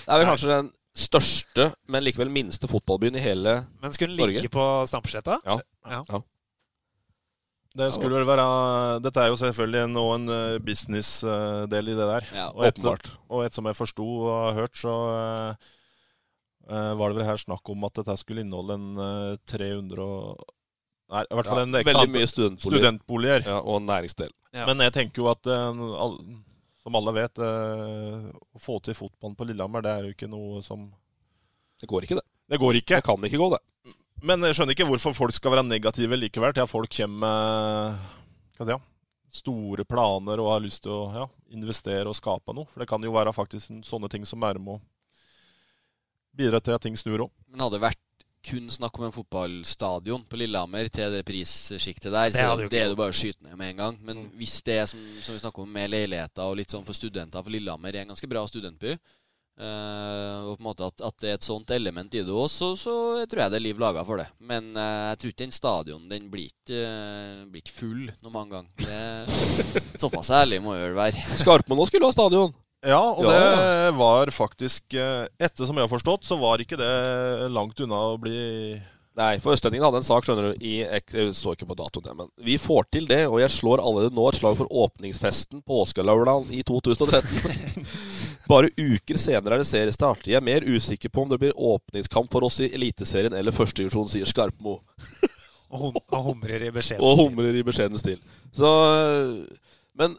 Det 0.06 0.14
er 0.14 0.22
vel 0.22 0.28
kanskje 0.30 0.50
den 0.52 0.68
største, 0.96 1.64
men 1.90 2.04
likevel 2.06 2.30
minste 2.30 2.70
fotballbyen 2.70 3.18
i 3.18 3.24
hele 3.24 3.56
Norge. 3.56 3.82
Men 3.82 3.94
skulle 3.96 4.14
den 4.14 4.36
Norge. 4.36 4.52
på 4.54 4.66
Stampesletta? 4.86 5.40
Ja. 5.42 5.56
Ja. 5.90 6.02
ja. 6.12 6.20
Det 7.76 7.88
skulle 7.92 8.16
vel 8.16 8.28
være 8.30 8.46
Dette 9.04 9.24
er 9.24 9.32
jo 9.34 9.40
selvfølgelig 9.40 9.88
nå 9.92 10.04
en 10.14 10.30
eh, 10.32 10.60
businessdel 10.64 11.90
i 11.92 11.98
det 11.98 12.06
der. 12.12 12.30
Ja, 12.38 12.46
og, 12.54 12.68
et, 12.70 12.78
åpenbart. 12.78 13.10
og 13.28 13.48
et 13.48 13.58
som 13.58 13.68
jeg 13.68 13.80
forsto 13.82 14.06
og 14.06 14.30
har 14.36 14.60
hørt, 14.62 14.78
så 14.80 14.94
eh, 16.70 16.94
var 17.02 17.10
det 17.10 17.18
vel 17.18 17.28
her 17.28 17.42
snakk 17.42 17.74
om 17.74 17.84
at 17.90 17.98
dette 18.00 18.16
skulle 18.22 18.46
inneholde 18.46 18.78
en 18.78 19.02
uh, 19.02 19.42
300 19.50 20.06
og 20.06 20.46
Nei, 21.14 21.22
i 21.22 21.38
hvert 21.38 21.48
fall 21.48 21.62
Ja, 21.62 21.66
en 21.68 21.76
veldig 21.76 22.12
mye 22.16 22.28
studentboliger. 22.30 22.82
studentboliger. 22.82 23.46
Ja, 23.46 23.60
og 23.62 23.82
en 23.82 23.88
næringsdel. 23.90 24.32
Ja. 24.56 24.66
Men 24.66 24.82
jeg 24.82 24.94
tenker 24.96 25.22
jo 25.22 25.30
at 25.30 25.46
eh, 25.46 25.84
som 26.86 26.98
alle 26.98 27.14
vet, 27.14 27.42
eh, 27.42 28.26
å 28.34 28.62
få 28.62 28.80
til 28.86 28.98
fotballen 28.98 29.38
på 29.38 29.48
Lillehammer, 29.50 29.86
det 29.86 29.92
er 29.94 30.08
jo 30.08 30.16
ikke 30.16 30.30
noe 30.32 30.64
som 30.66 30.92
Det 31.82 31.90
går 31.92 32.08
ikke, 32.08 32.18
det. 32.20 32.26
Det 32.50 32.60
går 32.62 32.78
ikke. 32.80 33.00
Det 33.00 33.06
kan 33.06 33.26
ikke 33.28 33.42
gå, 33.42 33.50
det. 33.54 33.62
Men 34.26 34.46
jeg 34.48 34.56
skjønner 34.58 34.74
ikke 34.78 34.88
hvorfor 34.90 35.14
folk 35.14 35.36
skal 35.36 35.54
være 35.54 35.66
negative 35.68 36.18
likevel 36.18 36.54
til 36.56 36.64
at 36.64 36.72
folk 36.72 36.90
kommer 36.96 37.98
med 38.58 38.70
si, 38.70 38.78
store 39.42 39.84
planer 39.84 40.40
og 40.40 40.54
har 40.54 40.64
lyst 40.64 40.86
til 40.86 40.94
å 40.96 41.02
ja, 41.14 41.26
investere 41.54 42.08
og 42.08 42.16
skape 42.18 42.56
noe. 42.56 42.70
For 42.72 42.82
det 42.82 42.90
kan 42.90 43.04
jo 43.04 43.14
være 43.14 43.34
faktisk 43.36 43.74
sånne 43.86 44.10
ting 44.14 44.26
som 44.26 44.46
er 44.48 44.62
med 44.62 44.78
å 44.78 44.82
bidra 46.36 46.62
til 46.64 46.78
at 46.78 46.86
ting 46.86 46.96
snur 47.00 47.28
òg. 47.28 47.34
Men 47.52 47.66
hadde 47.66 47.78
det 47.78 47.86
vært 47.90 48.05
kun 48.46 48.70
snakk 48.72 49.00
om 49.00 49.08
en 49.08 49.16
fotballstadion 49.16 50.24
på 50.30 50.40
Lillehammer 50.40 50.90
til 50.94 51.18
det 51.18 51.26
prissjiktet 51.28 52.12
der, 52.12 52.32
Det 52.32 52.38
så 52.38 52.70
det 52.70 52.82
er 52.82 52.90
det 52.92 53.00
bare 53.00 53.14
å 53.14 53.18
skyte 53.18 53.46
ned 53.46 53.58
med 53.58 53.74
en 53.74 53.82
gang. 53.84 54.00
Men 54.06 54.26
hvis 54.38 54.60
det 54.66 54.80
som, 54.92 55.02
som 55.26 55.36
vi 55.36 55.42
snakker 55.42 55.66
om 55.66 55.72
med 55.72 55.92
leiligheter 55.92 56.46
og 56.46 56.58
litt 56.60 56.74
sånn 56.74 56.86
for 56.86 56.98
studenter 56.98 57.44
For 57.44 57.54
Lillehammer 57.54 57.96
er 57.96 58.06
en 58.06 58.14
ganske 58.14 58.30
bra 58.30 58.46
studentby. 58.50 58.98
Uh, 59.56 60.52
og 60.52 60.58
på 60.58 60.66
en 60.66 60.68
måte 60.68 60.84
at, 60.84 61.02
at 61.08 61.22
det 61.24 61.30
er 61.32 61.38
et 61.38 61.46
sånt 61.48 61.70
element 61.72 62.12
i 62.12 62.24
det 62.28 62.34
òg, 62.34 62.50
så, 62.52 62.74
så 62.76 62.96
tror 63.24 63.46
jeg 63.46 63.54
det 63.54 63.60
er 63.62 63.64
liv 63.64 63.80
laga 63.80 64.04
for 64.04 64.20
det. 64.20 64.28
Men 64.44 64.74
uh, 64.76 65.14
jeg 65.14 65.22
tror 65.22 65.32
ikke 65.32 65.44
den 65.46 65.56
stadion 65.56 66.10
den 66.12 66.28
blir 66.32 66.50
ikke, 66.52 66.82
uh, 66.84 67.46
blir 67.48 67.64
ikke 67.64 67.78
full 67.78 68.04
noen 68.20 68.36
mange 68.36 68.60
ganger. 68.60 69.32
Såpass 70.04 70.34
ærlig 70.36 70.60
må 70.64 70.76
jeg 70.76 70.90
vel 70.90 71.00
være. 71.00 71.24
Skarpmann 71.40 71.80
òg 71.80 71.88
skulle 71.88 72.12
ha 72.12 72.18
stadion. 72.18 72.52
Ja, 72.86 73.02
og 73.02 73.24
Ja. 73.26 73.32
det 73.34 73.94
var 73.98 74.30
faktisk 74.34 74.94
eh, 74.94 75.26
Etter 75.42 75.66
som 75.66 75.78
jeg 75.78 75.88
har 75.88 75.92
forstått, 75.92 76.26
så 76.28 76.38
var 76.38 76.62
ikke 76.62 76.78
det 76.78 76.92
langt 77.52 77.80
unna 77.82 78.02
å 78.14 78.20
bli 78.22 78.82
Nei, 79.16 79.38
for 79.40 79.56
Østlendingen 79.56 79.86
hadde 79.88 80.02
en 80.02 80.04
sak, 80.04 80.26
skjønner 80.28 80.50
du, 80.52 80.64
i 80.66 80.82
Jeg 80.84 81.30
så 81.38 81.54
ikke 81.56 81.70
på 81.70 81.78
datoen, 81.80 82.18
men 82.20 82.28
vi 82.44 82.58
får 82.60 82.84
til 82.92 83.06
det, 83.08 83.22
og 83.32 83.40
jeg 83.40 83.54
slår 83.54 83.80
allerede 83.80 84.12
nå 84.18 84.26
et 84.28 84.36
slag 84.42 84.58
for 84.60 84.68
åpningsfesten 84.68 85.62
på 85.64 85.78
Åsgårdlauland 85.86 86.52
i 86.52 86.60
2013. 86.68 87.88
Bare 88.52 88.68
uker 88.76 89.16
senere 89.18 89.56
er 89.56 89.64
det 89.64 89.70
seriestart. 89.70 90.28
Jeg 90.28 90.36
er 90.36 90.44
mer 90.44 90.68
usikker 90.68 91.10
på 91.10 91.24
om 91.24 91.32
det 91.32 91.40
blir 91.42 91.56
åpningskamp 91.56 92.28
for 92.30 92.44
oss 92.44 92.60
i 92.60 92.68
Eliteserien 92.76 93.34
eller 93.40 93.56
førstedivisjon, 93.56 94.12
sier 94.12 94.28
Skarpmo. 94.28 94.82
Og, 95.76 95.80
hum 95.80 95.96
og 95.98 96.28
humrer 96.28 96.68
i 96.68 96.74
beskjeden. 96.76 97.02
Og 97.04 97.18
humrer 97.24 97.56
i 97.58 97.64
beskjeden 97.66 97.98
stil. 98.00 98.20
Så 98.56 98.70
Men 99.98 100.14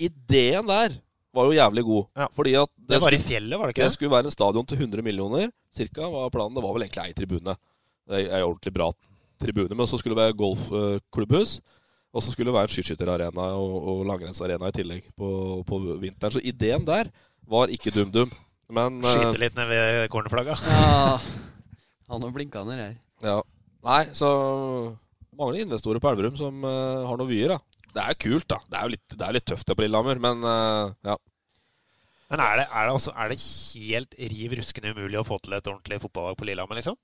ideen 0.00 0.68
der 0.68 0.94
var 1.34 1.48
jo 1.48 1.56
jævlig 1.56 1.84
god. 1.86 2.28
Fordi 2.36 2.54
at 2.60 2.70
Det 2.88 3.00
var 3.02 3.16
i 3.16 3.20
fjellet, 3.22 3.58
var 3.58 3.66
det 3.66 3.74
ikke 3.74 3.82
Det 3.82 3.90
det? 3.90 3.96
skulle 3.98 4.14
være 4.14 4.30
en 4.30 4.34
stadion 4.34 4.66
til 4.66 4.78
100 4.78 5.02
millioner, 5.02 5.50
cirka, 5.74 6.08
var 6.10 6.30
planen. 6.30 6.54
Det 6.54 6.62
var 6.64 6.74
vel 6.76 6.86
egentlig 6.86 7.04
ei 7.04 7.16
tribune. 7.18 7.56
Det 8.08 8.20
er 8.20 8.36
ei 8.38 8.42
ordentlig 8.44 8.72
bra 8.74 8.90
tribune. 9.42 9.74
Men 9.74 9.90
så 9.90 9.98
skulle 9.98 10.14
det 10.14 10.22
være 10.22 10.38
golfklubbhus. 10.38 11.60
Og 12.14 12.22
så 12.22 12.30
skulle 12.30 12.52
det 12.52 12.54
være 12.54 12.68
en 12.68 12.74
skiskytterarena 12.76 13.44
og, 13.58 13.72
og 13.90 14.02
langrennsarena 14.06 14.68
i 14.70 14.74
tillegg 14.76 15.06
på, 15.18 15.28
på 15.66 15.78
vinteren. 15.98 16.36
Så 16.36 16.42
ideen 16.46 16.84
der 16.86 17.10
var 17.50 17.72
ikke 17.74 17.90
dum-dum. 17.90 18.30
Men 18.70 19.00
eh, 19.02 19.16
Skyte 19.16 19.40
litt 19.42 19.56
ned 19.58 19.66
ved 19.68 20.06
cornerflagga. 20.12 20.54
Ja, 20.70 21.18
han 22.12 22.22
har 22.22 22.36
blinka 22.36 22.62
ned 22.68 22.78
her. 22.78 22.94
Ja. 23.24 23.40
Nei, 23.84 24.04
så 24.16 24.28
mangler 25.34 25.64
investorer 25.64 26.00
på 26.00 26.12
Elverum 26.12 26.36
som 26.38 26.62
uh, 26.64 27.02
har 27.08 27.18
noen 27.18 27.28
vyer, 27.28 27.56
da. 27.56 27.58
Det 27.94 28.02
er 28.02 28.14
jo 28.14 28.20
kult, 28.24 28.48
da. 28.50 28.58
Det 28.66 28.78
er 28.78 28.88
jo 28.88 28.92
litt, 28.96 29.14
det 29.14 29.24
er 29.28 29.36
litt 29.36 29.46
tøft 29.46 29.68
det 29.70 29.76
på 29.78 29.84
Lillehammer, 29.84 30.18
men 30.22 30.42
uh, 30.42 30.92
ja. 31.06 31.16
Men 32.32 32.40
er 32.42 32.62
det, 32.62 32.64
er, 32.66 32.86
det 32.88 32.94
også, 32.96 33.12
er 33.20 33.30
det 33.30 33.36
helt 33.44 34.16
riv 34.32 34.54
ruskende 34.58 34.94
umulig 34.96 35.20
å 35.20 35.26
få 35.28 35.38
til 35.44 35.54
et 35.54 35.68
ordentlig 35.70 36.00
fotballag 36.02 36.38
på 36.40 36.48
Lillehammer, 36.48 36.80
liksom? 36.80 36.96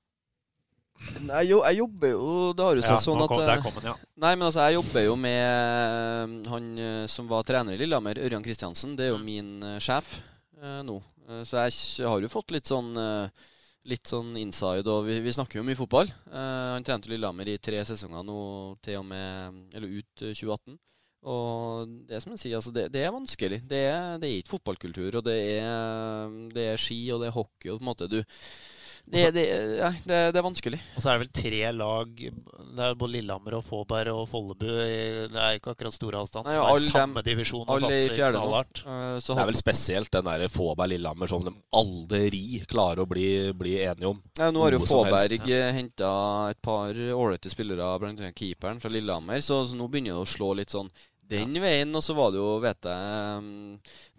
Nei, 1.25 1.45
jo, 1.49 1.63
jeg 1.65 1.79
jobber 1.79 2.11
jo 2.13 2.25
Det 2.53 2.65
har 2.67 2.75
jo 2.77 2.83
seg 2.85 2.93
Ja, 2.93 3.01
sånn 3.01 3.23
at 3.25 3.31
kom- 3.31 3.39
der 3.41 3.55
eh, 3.55 3.63
kom 3.65 3.77
den, 3.79 3.87
ja. 3.89 3.95
Nei, 4.21 4.35
men 4.35 4.45
altså, 4.51 4.67
jeg 4.67 4.77
jobber 4.77 5.07
jo 5.07 5.15
med 5.17 5.39
eh, 5.47 6.51
han 6.53 6.67
som 7.09 7.31
var 7.31 7.47
trener 7.49 7.73
i 7.73 7.81
Lillehammer, 7.81 8.21
Ørjan 8.21 8.45
Kristiansen. 8.45 8.99
Det 8.99 9.07
er 9.07 9.15
jo 9.15 9.23
min 9.23 9.55
eh, 9.65 9.79
sjef 9.81 10.19
eh, 10.61 10.83
nå. 10.85 10.99
Så 11.47 11.63
jeg 11.63 12.09
har 12.11 12.21
jo 12.21 12.29
fått 12.33 12.51
litt 12.53 12.69
sånn 12.69 12.91
eh, 12.99 13.49
Litt 13.89 14.11
sånn 14.11 14.35
inside, 14.37 14.85
og 14.93 15.07
vi, 15.07 15.17
vi 15.25 15.33
snakker 15.33 15.61
jo 15.61 15.65
mye 15.65 15.79
fotball. 15.79 16.11
Uh, 16.29 16.77
han 16.77 16.85
trente 16.85 17.09
Lillehammer 17.09 17.49
i 17.49 17.57
tre 17.63 17.81
sesonger 17.89 18.27
nå 18.29 18.41
til 18.85 18.99
og 19.01 19.07
med 19.09 19.77
Eller 19.77 20.01
ut 20.01 20.25
eh, 20.27 20.35
2018. 20.37 20.77
Og 21.31 21.95
det 22.09 22.21
som 22.21 22.33
jeg 22.33 22.43
sier, 22.43 22.57
altså 22.59 22.73
det, 22.73 22.87
det 22.93 23.03
er 23.05 23.13
vanskelig. 23.13 23.61
Det 23.69 23.81
er, 23.89 24.21
det 24.21 24.29
er 24.29 24.37
ikke 24.41 24.55
fotballkultur, 24.55 25.19
og 25.21 25.25
det 25.25 25.39
er, 25.61 26.37
det 26.53 26.67
er 26.71 26.81
ski, 26.81 27.01
og 27.13 27.21
det 27.21 27.29
er 27.29 27.37
hockey, 27.37 27.69
og 27.69 27.81
på 27.81 27.85
en 27.85 27.91
måte 27.91 28.09
du 28.09 28.21
det, 29.11 29.31
det, 29.35 29.45
ja, 29.81 29.91
det, 30.05 30.19
det 30.35 30.39
er 30.39 30.45
vanskelig. 30.45 30.79
Og 30.95 31.03
så 31.03 31.11
er 31.11 31.19
det 31.19 31.25
vel 31.25 31.33
tre 31.35 31.61
lag 31.75 32.11
Det 32.21 32.85
er 32.87 32.97
både 32.99 33.15
Lillehammer 33.17 33.57
og 33.59 33.65
Fåberg 33.67 34.13
og 34.15 34.29
Follebu. 34.31 34.67
Det 34.71 35.41
er 35.41 35.59
ikke 35.59 35.75
akkurat 35.75 35.97
store 35.97 36.21
avstand. 36.23 36.47
Nei, 36.47 36.55
er 36.55 36.63
alle 36.63 36.93
samme 36.93 37.25
divisjon 37.27 37.67
og 37.67 37.83
satser 37.83 38.17
knallhardt. 38.21 38.85
Eh, 38.87 39.17
Det 39.27 39.37
er 39.37 39.51
vel 39.51 39.59
spesielt 39.59 40.13
den 40.15 40.29
der 40.31 40.47
Fåberg-Lillehammer 40.53 41.31
som 41.31 41.45
de 41.47 41.55
aldri 41.75 42.63
klarer 42.71 43.03
å 43.03 43.09
bli, 43.11 43.29
bli 43.59 43.77
enige 43.83 44.13
om. 44.13 44.23
Ja, 44.39 44.53
nå 44.55 44.63
har 44.65 44.79
jo. 44.79 44.83
Fåberg 44.91 45.49
ja. 45.51 45.71
henta 45.75 46.13
et 46.55 46.63
par 46.63 46.95
ålreite 46.95 47.51
spillere, 47.53 47.91
bl.a. 48.01 48.33
keeperen 48.37 48.81
fra 48.83 48.91
Lillehammer, 48.93 49.43
så, 49.45 49.65
så 49.67 49.79
nå 49.79 49.91
begynner 49.91 50.15
det 50.17 50.25
å 50.25 50.31
slå 50.31 50.55
litt 50.59 50.73
sånn 50.73 50.91
den 51.31 51.55
veien. 51.63 51.95
Og 51.97 52.03
så 52.05 52.15
var 52.19 52.33
det 52.35 52.41
jo, 52.41 52.49
vet 52.63 52.89
jeg 52.91 53.41
um, 53.41 53.49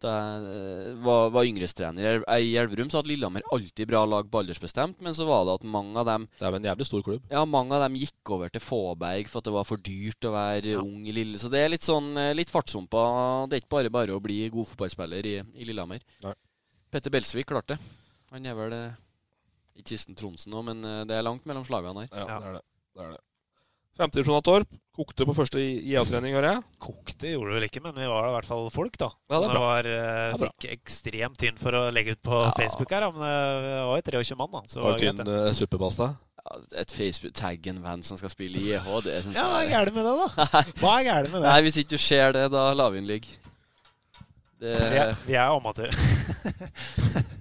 Da 0.02 0.14
jeg 0.18 0.46
eh, 0.56 0.92
var, 1.06 1.28
var 1.36 1.48
yngrestrener 1.50 2.02
i 2.02 2.10
El- 2.16 2.58
Elverum, 2.64 2.90
så 2.90 3.00
hadde 3.02 3.12
Lillehammer 3.12 3.46
alltid 3.54 3.90
bra 3.92 4.02
lag 4.10 4.30
på 4.32 4.42
aldersbestemt, 4.42 5.02
men 5.06 5.14
så 5.18 5.28
var 5.30 5.44
det 5.50 5.58
at 5.60 5.68
mange 5.78 6.00
av 6.02 6.08
dem 6.10 6.26
Det 6.40 6.48
er 6.48 6.56
jo 6.56 6.62
en 6.62 6.70
jævlig 6.72 6.88
stor 6.90 7.06
klubb. 7.06 7.28
Ja, 7.34 7.44
mange 7.46 7.78
av 7.78 7.84
dem 7.86 8.00
gikk 8.02 8.34
over 8.36 8.50
til 8.54 8.64
Fåberg 8.66 9.30
for 9.32 9.44
at 9.44 9.50
det 9.52 9.56
var 9.60 9.68
for 9.70 9.84
dyrt 9.86 10.30
å 10.30 10.34
være 10.36 10.78
ung 10.82 11.04
i 11.06 11.14
Lille. 11.16 11.38
Så 11.42 11.52
det 11.54 11.62
er 11.66 11.74
litt 11.76 11.86
sånn 11.88 12.12
eh, 12.18 12.32
litt 12.38 12.50
fartshumpa. 12.54 13.06
Det 13.52 13.60
er 13.60 13.64
ikke 13.66 13.76
bare 13.78 13.94
bare 13.94 14.18
å 14.18 14.24
bli 14.24 14.42
god 14.54 14.72
fotballspiller 14.74 15.28
i, 15.30 15.38
i 15.62 15.68
Lillehammer. 15.70 16.02
Nei. 16.26 16.34
Petter 16.92 17.14
Belsvik 17.14 17.48
klarte 17.48 17.78
det. 17.78 17.92
Han 18.32 18.46
er 18.48 18.56
vel 18.58 18.74
eh, 18.76 19.00
ikke 19.80 19.94
Kisten 19.94 20.16
Tronsen 20.20 20.52
nå, 20.54 20.62
men 20.68 20.82
eh, 20.88 21.02
det 21.08 21.16
er 21.20 21.24
langt 21.28 21.46
mellom 21.50 21.64
slagene 21.68 22.06
her. 22.08 22.12
Ja, 22.16 22.40
det 22.42 22.50
er 22.50 22.58
det. 22.58 22.64
det, 22.96 23.06
er 23.06 23.14
det. 23.16 23.22
Femtedivisjon 24.02 24.38
av 24.40 24.46
Torp. 24.48 24.72
Kokte 24.98 25.26
på 25.30 25.34
første 25.38 25.62
IA-trening, 25.62 26.34
hører 26.36 26.50
jeg. 26.56 26.64
Kokte 26.84 27.30
gjorde 27.32 27.54
det 27.54 27.58
vel 27.60 27.66
ikke, 27.70 27.84
men 27.86 27.94
vi 27.96 28.08
var 28.12 28.28
i 28.28 28.34
hvert 28.34 28.50
fall 28.50 28.66
folk, 28.74 28.98
da. 29.00 29.08
Ja, 29.32 29.38
det 29.38 29.38
er 29.38 29.46
Så 29.46 29.54
bra. 29.54 29.62
var, 29.64 29.88
eh, 29.88 29.94
Det 29.94 30.34
er 30.34 30.42
bra. 30.42 30.50
fikk 30.50 30.68
ekstremt 30.74 31.38
tynn 31.40 31.62
for 31.62 31.78
å 31.80 31.84
legge 31.94 32.18
ut 32.18 32.22
på 32.26 32.42
Facebook 32.58 32.92
her, 32.92 33.06
men 33.14 33.22
det 33.22 33.78
var 33.88 34.02
jo 34.02 34.02
23 34.20 34.38
mann, 34.42 34.52
da. 34.58 34.62
Så 34.68 34.82
Var 34.84 34.98
det 34.98 35.06
tynn 35.06 35.32
uh, 35.32 35.54
suppepasta? 35.56 36.10
Ja, 36.42 36.58
et 36.82 36.92
Facebook-tagg 36.98 37.68
en 37.70 37.82
venn 37.86 38.04
som 38.04 38.18
skal 38.18 38.34
spille 38.34 38.58
i 38.58 38.74
EH, 38.74 38.90
det 39.06 39.20
syns 39.24 39.38
Ja, 39.38 39.46
hva 39.48 39.62
er 39.62 39.70
gærent 39.70 39.94
med 39.94 40.10
det, 40.10 40.16
da? 40.18 40.28
Hva 40.82 40.94
er 40.98 41.06
gærent 41.06 41.32
med 41.32 41.42
det? 41.44 41.48
Nei, 41.48 41.62
hvis 41.68 41.78
ikke 41.84 41.94
du 41.96 42.02
ser 42.02 42.34
det, 42.34 42.48
da 42.52 42.74
lar 42.74 42.90
vi 42.92 42.98
den 43.04 43.08
ligge. 43.12 43.38
Det, 44.62 44.74
Vi 44.78 44.98
er, 45.06 45.16
vi 45.28 45.38
er 45.38 45.54
amatører. 45.54 45.96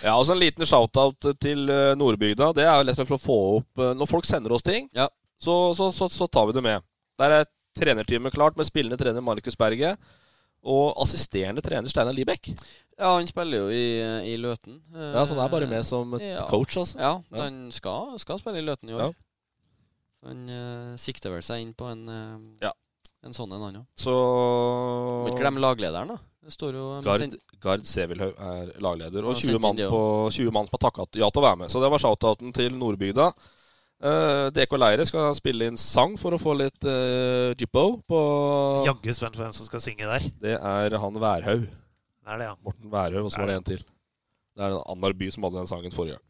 Ja, 0.00 0.14
altså 0.16 0.32
En 0.32 0.40
liten 0.40 0.64
shout-out 0.64 1.26
til 1.44 1.68
eh, 1.68 1.94
Nordbygda. 2.00 2.54
Det 2.56 2.64
er 2.64 2.78
jo 2.80 2.86
lett 2.88 3.00
for 3.02 3.18
å 3.18 3.20
få 3.20 3.34
opp 3.58 3.82
eh, 3.84 3.90
Når 3.98 4.08
folk 4.08 4.24
sender 4.24 4.54
oss 4.56 4.64
ting, 4.64 4.88
så, 5.40 5.54
så, 5.76 5.90
så, 5.96 6.08
så 6.12 6.28
tar 6.28 6.46
vi 6.50 6.56
det 6.58 6.62
med. 6.64 6.84
Der 7.20 7.40
er 7.40 7.48
trenerteamet 7.78 8.34
klart 8.34 8.56
med 8.58 8.66
spillende 8.68 8.98
trener 9.00 9.22
Markus 9.24 9.56
Berget 9.56 9.98
og 10.60 10.98
assisterende 11.00 11.62
trener 11.64 11.88
Steinar 11.88 12.12
Libekk. 12.12 12.50
Ja, 13.00 13.14
han 13.16 13.28
spiller 13.30 13.62
jo 13.62 13.68
i, 13.72 13.84
i 14.28 14.36
Løten. 14.36 14.76
Ja, 14.92 15.22
så 15.24 15.32
han 15.32 15.44
er 15.46 15.52
bare 15.54 15.68
med 15.70 15.86
som 15.88 16.12
Ja. 16.20 16.42
coach, 16.50 16.76
altså. 16.76 16.98
Ja, 17.00 17.12
Ja. 17.32 17.42
han 17.46 17.70
skal, 17.72 18.18
skal 18.20 18.38
spille 18.42 18.60
i 18.60 18.66
Løten 18.66 18.90
i 18.90 18.96
år. 18.98 19.06
Ja. 19.08 20.28
Han 20.28 20.42
uh, 20.52 20.96
sikter 21.00 21.32
vel 21.32 21.40
seg 21.46 21.62
inn 21.64 21.72
på 21.72 21.86
en, 21.88 22.02
eh, 22.12 22.72
en 23.24 23.32
sånn 23.36 23.54
en, 23.56 23.62
han 23.64 23.78
òg. 23.80 23.86
Så 23.96 24.12
Må 24.12 25.30
ikke 25.30 25.40
glemme 25.46 25.62
laglederen, 25.64 26.12
da. 26.12 26.18
Det 26.44 26.52
står 26.52 26.76
jo 26.76 26.84
Gard, 27.04 27.24
sin- 27.24 27.38
Gard 27.60 27.86
Sevilhaug 27.88 28.36
er 28.36 28.74
lagleder, 28.80 29.24
og 29.24 29.36
20 29.40 29.58
mann, 29.60 29.76
på, 29.80 30.02
20 30.32 30.52
mann 30.52 30.68
som 30.68 30.76
har 30.76 30.84
takka 30.90 31.06
ja 31.20 31.28
til 31.32 31.40
å 31.40 31.46
være 31.46 31.58
med. 31.62 31.72
Så 31.72 31.80
det 31.80 31.90
var 31.92 32.00
shout-outen 32.04 32.52
til 32.56 32.76
Nordbygda. 32.76 33.30
Uh, 34.00 34.48
DK 34.56 34.78
Leire 34.80 35.04
skal 35.04 35.34
spille 35.36 35.66
inn 35.68 35.76
sang 35.76 36.14
for 36.20 36.32
å 36.32 36.40
få 36.40 36.54
litt 36.56 36.86
uh, 36.88 37.52
jippo 37.52 37.98
på 38.08 38.20
Jaggu 38.86 39.10
spent 39.12 39.36
på 39.36 39.42
hvem 39.42 39.52
som 39.52 39.68
skal 39.68 39.82
synge 39.84 40.08
der. 40.08 40.24
Det 40.40 40.54
er 40.56 40.96
han 41.02 41.18
Værhaug. 41.20 41.66
Det 41.68 42.32
er 42.32 42.40
det, 42.40 42.46
ja. 42.48 42.54
Morten 42.64 42.88
Værhaug, 42.94 43.28
og 43.28 43.34
så 43.34 43.42
var 43.42 43.52
det 43.52 43.58
en 43.58 43.68
til. 43.68 43.84
Det 44.56 44.64
er 44.64 44.72
en 44.72 44.80
annen 44.80 45.18
By 45.20 45.28
som 45.34 45.44
hadde 45.44 45.60
den 45.60 45.68
sangen 45.68 45.92
forrige 45.92 46.16
gang. 46.16 46.26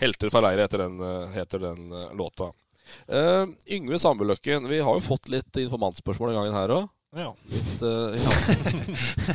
'Helter 0.00 0.32
fra 0.32 0.40
leire' 0.40 0.64
heter 0.64 0.86
den, 0.86 0.96
uh, 1.04 1.28
heter 1.36 1.60
den 1.68 1.92
låta. 2.16 2.48
Yngve 3.70 4.00
Sambuløkken, 4.00 4.64
vi 4.68 4.80
har 4.82 4.96
jo 4.96 5.04
fått 5.04 5.28
litt 5.30 5.60
informantspørsmål 5.62 6.32
den 6.32 6.40
gangen 6.40 6.56
her 6.56 6.72
òg. 6.80 6.88
Ja. 7.12 7.36
Litt, 7.44 7.82
uh, 7.82 7.88
ja. 8.16 8.30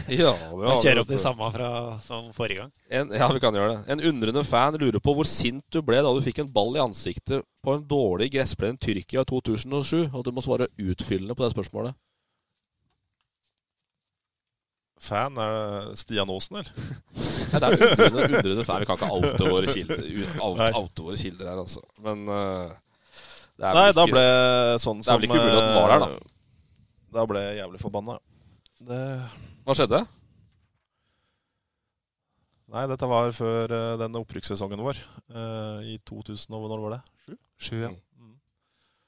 ja 0.23 0.32
vi 0.57 0.65
har 0.65 0.80
Kjøre 0.82 1.01
opp 1.03 1.11
de 1.11 1.17
samme 1.21 1.49
fra, 1.53 1.67
som 2.01 2.32
forrige 2.34 2.63
gang? 2.63 2.71
En, 2.89 3.11
ja, 3.13 3.28
vi 3.30 3.41
kan 3.43 3.53
gjøre 3.53 3.75
det. 3.75 3.84
En 3.93 4.01
undrende 4.09 4.41
fan 4.47 4.78
lurer 4.82 4.97
på 5.03 5.13
hvor 5.13 5.28
sint 5.30 5.61
du 5.69 5.84
ble 5.86 5.99
da 6.01 6.09
du 6.13 6.23
fikk 6.25 6.41
en 6.41 6.49
ball 6.53 6.73
i 6.73 6.82
ansiktet 6.82 7.45
på 7.61 7.75
en 7.78 7.84
dårlig 7.86 8.32
gressplen 8.34 8.80
i 8.80 8.82
Tyrkia 8.82 9.21
i 9.21 9.30
2007. 9.30 10.07
Og 10.09 10.25
du 10.25 10.32
må 10.34 10.41
svare 10.41 10.71
utfyllende 10.73 11.38
på 11.38 11.45
det 11.45 11.53
spørsmålet. 11.53 11.93
Fan? 14.97 15.38
Er 15.38 15.53
det 15.53 15.99
Stian 16.01 16.32
Aasen, 16.34 16.57
eller? 16.57 16.71
Nei, 17.51 17.61
det 17.61 17.67
er 17.67 17.78
undrende, 17.78 18.39
undrende 18.39 18.65
fan. 18.65 18.82
Vi 18.82 18.89
kan 18.89 18.97
ikke 18.97 19.11
oute 19.19 19.51
våre 19.51 19.69
kilder, 19.69 20.01
oute, 20.41 20.71
oute 20.82 21.05
våre 21.05 21.19
kilder 21.21 21.51
her, 21.51 21.61
altså. 21.61 21.86
Men 22.01 22.25
uh, 22.25 22.73
Nei, 23.61 23.69
ikke, 23.75 23.93
da 23.99 24.07
ble 24.09 24.25
sånn 24.82 25.05
som 25.05 25.05
Det 25.05 25.13
er 25.13 25.21
vel 25.21 25.30
ikke 25.30 25.43
mulig 25.45 25.53
at 25.53 25.69
den 25.69 25.78
var 25.78 25.93
der, 25.93 26.07
da. 26.07 26.34
Da 27.18 27.26
ble 27.26 27.41
jeg 27.41 27.57
jævlig 27.57 27.80
forbanna. 27.82 28.20
Det... 28.86 29.01
Hva 29.65 29.76
skjedde? 29.78 30.03
Nei, 32.68 32.84
dette 32.91 33.07
var 33.09 33.32
før 33.34 33.74
uh, 33.74 33.93
den 33.97 34.20
opprykkssesongen 34.20 34.84
vår. 34.86 34.99
Uh, 35.32 35.80
I 35.88 35.95
2000 36.05 36.53
og 36.53 36.68
Når 36.70 36.84
var 36.84 36.93
det? 36.93 36.99
Sju? 37.24 37.38
Sju, 37.57 37.76
ja. 37.88 37.89
Mm. 38.20 38.36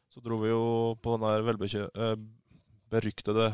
Så 0.10 0.24
dro 0.26 0.40
vi 0.42 0.50
jo 0.50 0.64
på 1.04 1.14
den 1.16 1.28
der 1.28 1.46
velbekjø... 1.52 1.86
Uh, 1.94 2.16
beryktede 2.90 3.52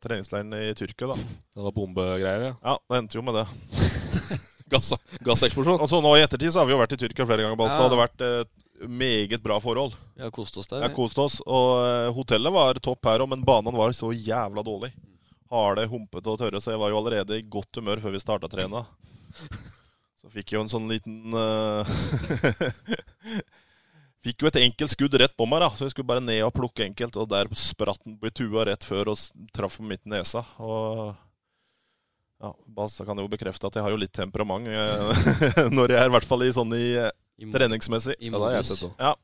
treningsleiren 0.00 0.54
i 0.56 0.70
Tyrkia, 0.72 1.10
da. 1.10 1.16
Det 1.52 1.64
var 1.66 1.74
bombegreier, 1.76 2.46
ja? 2.46 2.52
Ja, 2.64 2.78
det 2.80 3.00
endte 3.02 3.18
jo 3.18 3.24
med 3.26 3.36
det. 3.36 3.44
Gass, 4.72 4.94
gasseksplosjon? 5.26 5.82
Altså, 5.82 6.00
nå 6.00 6.14
I 6.16 6.22
ettertid 6.24 6.54
så 6.54 6.62
har 6.62 6.70
vi 6.70 6.72
jo 6.72 6.80
vært 6.80 6.94
i 6.96 7.00
Tyrkia 7.02 7.26
flere 7.28 7.44
ganger. 7.44 7.60
Ja. 7.60 7.74
Det 7.74 7.84
hadde 7.84 7.98
vært 8.00 8.24
meget 8.88 9.42
bra 9.42 9.60
forhold. 9.60 9.94
Vi 10.14 10.22
har 10.22 10.30
kost 10.30 10.56
oss 10.56 10.68
der. 10.70 10.82
Ja, 10.84 10.90
kost 10.94 11.18
oss. 11.18 11.40
Og 11.44 11.70
uh, 11.80 12.10
hotellet 12.16 12.54
var 12.54 12.80
topp 12.82 13.08
her 13.10 13.24
òg, 13.24 13.30
men 13.32 13.44
banen 13.46 13.76
var 13.76 13.92
så 13.96 14.12
jævla 14.14 14.64
dårlig. 14.66 14.92
Harde, 15.50 15.86
humpete 15.90 16.30
og 16.30 16.38
tørre, 16.38 16.60
så 16.62 16.74
jeg 16.74 16.80
var 16.80 16.92
jo 16.92 17.00
allerede 17.00 17.40
i 17.40 17.46
godt 17.46 17.80
humør 17.80 18.02
før 18.02 18.14
vi 18.14 18.22
starta 18.22 18.50
trena. 18.50 18.84
Så 20.20 20.30
fikk 20.30 20.52
jeg 20.52 20.58
jo 20.58 20.66
en 20.66 20.70
sånn 20.70 20.90
liten 20.90 21.32
uh, 21.32 21.86
Fikk 24.20 24.42
jo 24.44 24.50
et 24.50 24.58
enkelt 24.60 24.92
skudd 24.92 25.14
rett 25.16 25.32
på 25.32 25.46
meg, 25.48 25.62
da, 25.64 25.70
så 25.72 25.86
jeg 25.86 25.94
skulle 25.94 26.10
bare 26.10 26.20
ned 26.20 26.42
og 26.44 26.52
plukke 26.52 26.84
enkelt. 26.84 27.16
Og 27.16 27.28
der 27.30 27.48
spratt 27.56 28.02
den 28.04 28.18
på 28.20 28.28
tua 28.36 28.66
rett 28.68 28.84
før 28.84 29.14
og 29.14 29.48
traff 29.56 29.78
midt 29.80 30.04
i 30.04 30.12
nesa. 30.12 30.42
Og 30.60 31.14
ja, 32.40 32.50
Bas 32.68 32.98
kan 33.04 33.16
jo 33.16 33.30
bekrefte 33.32 33.68
at 33.68 33.78
jeg 33.78 33.84
har 33.84 33.94
jo 33.94 34.00
litt 34.00 34.12
temperament 34.16 34.68
når 35.76 35.92
jeg 35.92 36.00
er 36.00 36.08
i 36.08 36.12
hvert 36.14 36.28
fall 36.28 36.44
i 36.44 36.52
sånn 36.56 36.72
i 36.76 36.86
treningsmessig. 37.48 38.16
I 38.20 38.30
ja, 38.30 38.36
det 38.36 38.46
har 38.46 38.56
jeg 38.58 38.70
sett 38.70 38.86
òg. 38.88 38.94
Ja. 39.00 39.16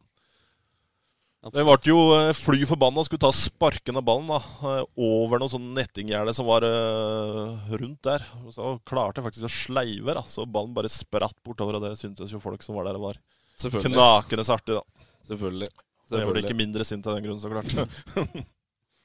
Det 1.55 1.62
ble 1.62 1.77
jo 1.87 1.99
eh, 2.17 2.33
fly 2.35 2.64
forbanna 2.67 3.03
og 3.03 3.07
skulle 3.07 3.23
ta 3.23 3.31
sparken 3.35 4.01
av 4.01 4.05
ballen 4.07 4.31
da, 4.33 4.39
eh, 4.41 4.81
over 5.07 5.39
noe 5.39 5.53
sånn 5.53 5.69
nettinggjerde 5.77 6.33
som 6.35 6.49
var 6.49 6.67
uh, 6.67 7.69
rundt 7.79 8.03
der. 8.07 8.25
Og 8.43 8.55
så 8.57 8.73
klarte 8.89 9.21
jeg 9.21 9.27
faktisk 9.29 9.47
å 9.47 9.53
sleive, 9.53 10.17
da, 10.17 10.25
så 10.27 10.47
ballen 10.49 10.75
bare 10.75 10.91
spratt 10.91 11.37
bortover. 11.47 11.79
Og 11.79 11.87
det 11.87 12.01
syntes 12.01 12.33
jo 12.35 12.43
folk 12.43 12.67
som 12.67 12.79
var 12.79 12.89
der, 12.89 12.99
var 12.99 13.21
knakende 13.62 14.47
artig. 14.57 14.81
da. 14.81 15.09
Selvfølgelig. 15.29 15.71
Selvfølgelig. 16.07 16.19
jeg 16.19 16.33
ble 16.33 16.45
ikke 16.45 16.62
mindre 16.64 16.89
sint 16.89 17.07
av 17.07 17.19
den 17.19 17.27
grunn, 17.29 17.43
så 17.43 17.53
klart. 17.53 17.71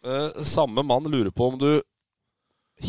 uh, 0.08 0.44
samme 0.58 0.82
mann 0.86 1.14
lurer 1.14 1.34
på 1.36 1.52
om 1.52 1.62
du 1.62 1.72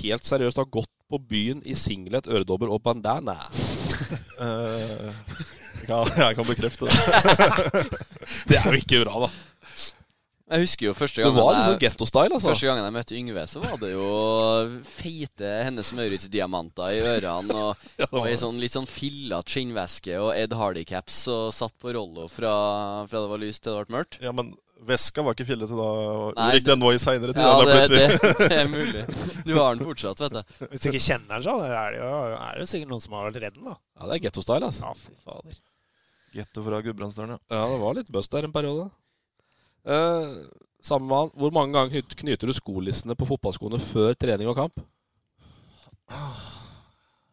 helt 0.00 0.24
seriøst 0.24 0.60
har 0.62 0.72
gått 0.72 0.92
på 1.12 1.20
byen 1.28 1.60
i 1.68 1.74
singlet, 1.76 2.30
øredobber 2.30 2.72
og 2.72 2.80
bandana. 2.86 3.36
Ja, 5.88 6.02
jeg 6.28 6.38
kan 6.38 6.48
bekrefte 6.48 6.88
det. 6.88 6.98
det 8.50 8.60
er 8.60 8.68
jo 8.70 8.82
ikke 8.82 9.02
bra, 9.04 9.26
da. 9.26 9.32
Jeg 10.52 10.66
husker 10.66 10.84
jo 10.84 10.92
første 10.92 11.22
gangen 11.22 11.32
Det 11.32 11.42
var 11.46 11.54
liksom 11.56 11.78
getto-style, 11.80 12.36
altså. 12.36 12.50
Første 12.50 12.68
gangen 12.68 12.84
jeg 12.84 12.94
møtte 12.98 13.16
Yngve, 13.16 13.44
så 13.48 13.62
var 13.62 13.78
det 13.80 13.92
jo 13.94 14.08
feite 14.84 15.52
Hennes 15.64 15.92
Maurits-diamanter 15.96 16.98
i 16.98 16.98
ørene. 17.14 17.56
Og, 17.56 17.86
ja, 18.02 18.08
og 18.10 18.26
ei 18.28 18.34
sånn 18.40 18.60
litt 18.60 18.76
sånn 18.76 18.88
fillete 18.90 19.54
skinnveske 19.54 20.18
og 20.20 20.34
Ed 20.36 20.52
Hardy-caps 20.58 21.22
og 21.32 21.46
satt 21.56 21.72
på 21.80 21.94
Rollo 21.96 22.28
fra, 22.28 22.52
fra, 23.08 23.24
det 23.24 23.32
var 23.32 23.42
lyst 23.42 23.64
til 23.64 23.78
det 23.78 23.86
ble 23.86 23.96
mørkt. 23.96 24.20
Ja, 24.24 24.34
men 24.36 24.52
Veska 24.82 25.22
var 25.22 25.36
ikke 25.36 25.46
fillete 25.46 25.76
da? 25.78 25.88
Nei, 26.36 26.46
Gikk 26.56 26.68
den 26.68 26.80
nå 26.82 26.92
i 26.92 27.00
seinere 27.00 27.32
tid? 27.32 27.42
Ja, 27.46 27.58
det, 27.64 27.82
det, 27.92 28.30
det, 28.42 28.48
er 28.56 28.70
mulig. 28.70 29.04
Du 29.46 29.54
har 29.56 29.76
den 29.76 29.86
fortsatt, 29.86 30.20
vet 30.24 30.34
du. 30.36 30.56
Hvis 30.72 30.82
du 30.82 30.88
ikke 30.90 31.04
kjenner 31.06 31.36
den, 31.38 31.44
så 31.46 31.54
er 31.68 31.94
det 31.94 32.00
jo 32.02 32.14
er 32.36 32.58
det 32.58 32.66
sikkert 32.68 32.92
noen 32.92 33.04
som 33.04 33.14
har 33.16 33.28
vært 33.30 33.44
redd 33.46 33.60
den, 33.60 33.68
da. 33.70 33.76
Ja, 33.78 34.08
det 34.08 34.16
er 34.18 34.24
getto-style, 34.26 34.68
altså. 34.68 34.90
Ja, 34.90 34.96
fy 34.98 35.14
fader. 35.22 35.60
Getto 36.32 36.64
fra 36.64 36.80
Gudbrandsdølen, 36.84 37.36
ja. 37.36 37.40
Ja, 37.52 37.62
det 37.68 37.78
var 37.82 37.96
litt 37.98 38.12
bust 38.12 38.32
der 38.32 38.48
en 38.48 38.54
periode. 38.54 38.88
Eh, 39.84 40.32
samme 40.84 41.08
mann. 41.10 41.30
Hvor 41.36 41.52
mange 41.54 41.74
ganger 41.76 42.16
knyter 42.16 42.48
du 42.50 42.56
skolissene 42.56 43.16
på 43.18 43.28
fotballskoene 43.28 43.80
før 43.82 44.16
trening 44.18 44.50
og 44.50 44.58
kamp? 44.58 44.82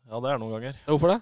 Ja, 0.09 0.19
det 0.19 0.31
er 0.31 0.39
noen 0.41 0.55
ganger. 0.57 0.79
Hvorfor 0.89 1.13
det? 1.13 1.19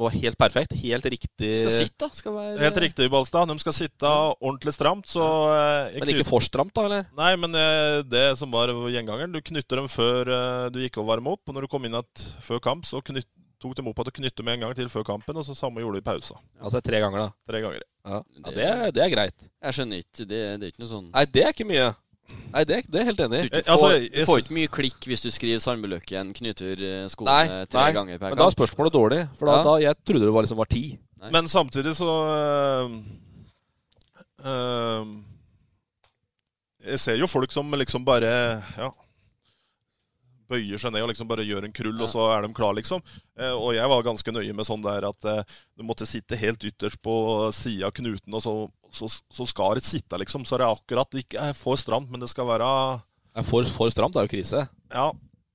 Det 0.00 0.04
var 0.06 0.14
helt 0.16 0.38
perfekt. 0.40 0.74
Helt 0.80 1.06
riktig 1.12 1.48
Skal 1.60 1.74
sitte. 1.74 2.06
Skal 2.16 2.32
være... 2.32 2.60
Helt 2.62 2.78
riktig, 2.80 3.08
Balstad. 3.12 3.50
De 3.50 3.56
skal 3.60 3.74
sitte 3.76 4.12
ordentlig 4.38 4.72
stramt. 4.72 5.10
Så 5.10 5.20
eh, 5.52 5.98
Men 5.98 6.12
ikke 6.14 6.28
for 6.28 6.44
stramt, 6.44 6.72
da? 6.78 6.86
eller? 6.88 7.10
Nei, 7.18 7.34
men 7.42 7.58
eh, 7.58 7.98
det 8.08 8.22
som 8.40 8.48
var 8.54 8.72
gjengangeren 8.72 9.34
Du 9.34 9.42
knytter 9.44 9.82
dem 9.82 9.90
før 9.92 10.30
eh, 10.32 10.70
du 10.72 10.80
gikk 10.80 10.96
og 11.02 11.10
varme 11.10 11.34
opp. 11.34 11.42
Og 11.44 11.56
når 11.56 11.66
du 11.66 11.72
kom 11.74 11.84
inn 11.84 11.98
at, 12.00 12.24
før 12.40 12.62
kamp, 12.64 12.88
så 12.88 13.02
knytt, 13.04 13.28
tok 13.60 13.76
dem 13.76 13.88
opp 13.90 14.02
at 14.02 14.10
du 14.10 14.14
knyttet 14.16 14.44
med 14.46 14.56
en 14.56 14.66
gang 14.66 14.76
til 14.76 14.90
før 14.92 15.04
kampen, 15.06 15.36
og 15.36 15.46
så 15.46 15.56
samme 15.58 15.82
gjorde 15.82 16.00
de 16.00 16.04
i 16.04 16.06
pausa. 16.06 16.38
Altså 16.60 16.80
tre 16.84 17.00
ganger, 17.02 17.26
da? 17.26 17.32
Tre 17.50 17.60
ganger, 17.64 17.82
ja. 17.82 18.20
ja 18.44 18.52
det, 18.56 18.68
det, 18.96 19.02
er 19.04 19.12
greit. 19.12 19.50
Jeg 19.60 19.76
skjønner 19.76 20.04
ikke. 20.04 20.22
Det, 20.22 20.28
det, 20.30 20.62
er 20.62 20.72
ikke 20.72 20.84
noe 20.84 20.92
sånn 20.92 21.10
Nei, 21.10 21.26
det 21.28 21.44
er 21.44 21.54
ikke 21.54 21.68
mye. 21.68 21.90
Nei, 22.54 22.62
det, 22.66 22.80
det 22.90 23.00
er 23.00 23.08
helt 23.10 23.22
enig 23.24 23.40
i. 23.40 23.48
Du 23.50 23.56
får, 23.58 23.72
altså, 23.74 23.90
jeg, 24.06 24.26
får 24.28 24.42
ikke 24.42 24.56
mye 24.56 24.72
klikk 24.78 25.08
hvis 25.10 25.24
du 25.26 25.30
skriver 25.34 25.62
Sandbuløkken 25.62 26.32
knyter 26.36 26.84
eh, 26.86 27.04
skoene 27.10 27.34
nei, 27.34 27.64
tre 27.70 27.84
nei, 27.88 27.96
ganger 27.96 28.20
per 28.20 28.28
kamp. 28.28 28.36
Men 28.36 28.42
da 28.42 28.46
er 28.46 28.56
spørsmålet 28.56 28.96
dårlig, 28.96 29.20
for 29.38 29.50
da, 29.50 29.56
ja. 29.58 29.66
da 29.66 29.74
jeg 29.84 29.98
trodde 30.06 30.28
det 30.28 30.34
var, 30.36 30.46
liksom 30.46 30.60
var 30.62 30.70
ti. 30.70 30.84
Nei. 31.20 31.32
Men 31.34 31.50
samtidig 31.52 31.92
så 31.98 32.12
øh, 32.32 32.94
øh, 34.48 35.10
Jeg 36.86 37.02
ser 37.02 37.20
jo 37.20 37.28
folk 37.28 37.52
som 37.52 37.74
liksom 37.76 38.06
bare 38.08 38.30
Ja 38.80 38.88
bøyer 40.50 40.80
seg 40.80 40.92
ned 40.94 41.04
og 41.04 41.10
liksom 41.12 41.28
bare 41.30 41.46
gjør 41.46 41.66
en 41.66 41.74
krull, 41.74 41.96
ja. 41.96 42.04
og 42.04 42.10
så 42.12 42.26
er 42.34 42.44
de 42.44 42.50
klar, 42.56 42.74
liksom. 42.76 43.02
Eh, 43.38 43.52
og 43.54 43.72
jeg 43.76 43.90
var 43.92 44.06
ganske 44.06 44.34
nøye 44.34 44.56
med 44.56 44.66
sånn 44.68 44.84
der 44.84 45.06
at 45.08 45.28
eh, 45.30 45.56
du 45.78 45.86
måtte 45.86 46.08
sitte 46.08 46.38
helt 46.40 46.64
ytterst 46.66 47.00
på 47.04 47.14
sida 47.56 47.88
av 47.88 47.94
knuten, 47.96 48.36
og 48.36 48.44
så, 48.44 48.54
så, 48.94 49.08
så 49.08 49.48
skal 49.48 49.78
det 49.78 49.86
sitte, 49.86 50.20
liksom. 50.20 50.46
Så 50.48 50.58
er 50.58 50.64
det 50.64 50.70
akkurat 50.74 51.20
ikke 51.22 51.50
for 51.58 51.80
stramt, 51.80 52.10
men 52.12 52.22
det 52.22 52.30
skal 52.32 52.48
være 52.50 52.70
For, 53.46 53.68
for 53.70 53.92
stramt 53.94 54.18
er 54.18 54.26
jo 54.26 54.34
krise. 54.34 54.66
Ja. 54.90 55.10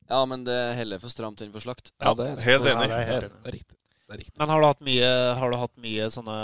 ja, 0.09 0.21
men 0.29 0.47
det 0.47 0.55
er 0.55 0.77
heller 0.79 1.01
for 1.03 1.13
stramt 1.13 1.43
enn 1.43 1.53
for 1.53 1.65
slakt. 1.65 1.91
Ja, 1.99 2.15
det 2.15 2.31
er, 2.31 2.45
helt 2.47 2.71
enig. 2.71 2.87
Ja, 2.87 2.95
det 2.95 3.01
er, 3.01 3.11
helt, 3.11 3.35
det 3.43 3.51
er 3.51 3.59
riktig. 3.59 3.77
Det 4.05 4.15
er 4.15 4.23
riktig. 4.23 4.39
Men 4.39 4.53
har 4.53 4.63
du 4.63 4.69
hatt 4.69 4.83
mye, 4.85 5.11
har 5.41 5.51
du 5.51 5.59
hatt 5.59 5.77
mye 5.81 6.09
sånne 6.13 6.39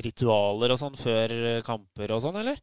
ritualer 0.00 0.72
og 0.72 0.80
sånn 0.80 0.96
før 0.96 1.32
kamper 1.66 2.14
og 2.16 2.22
sånn, 2.24 2.40
eller? 2.40 2.60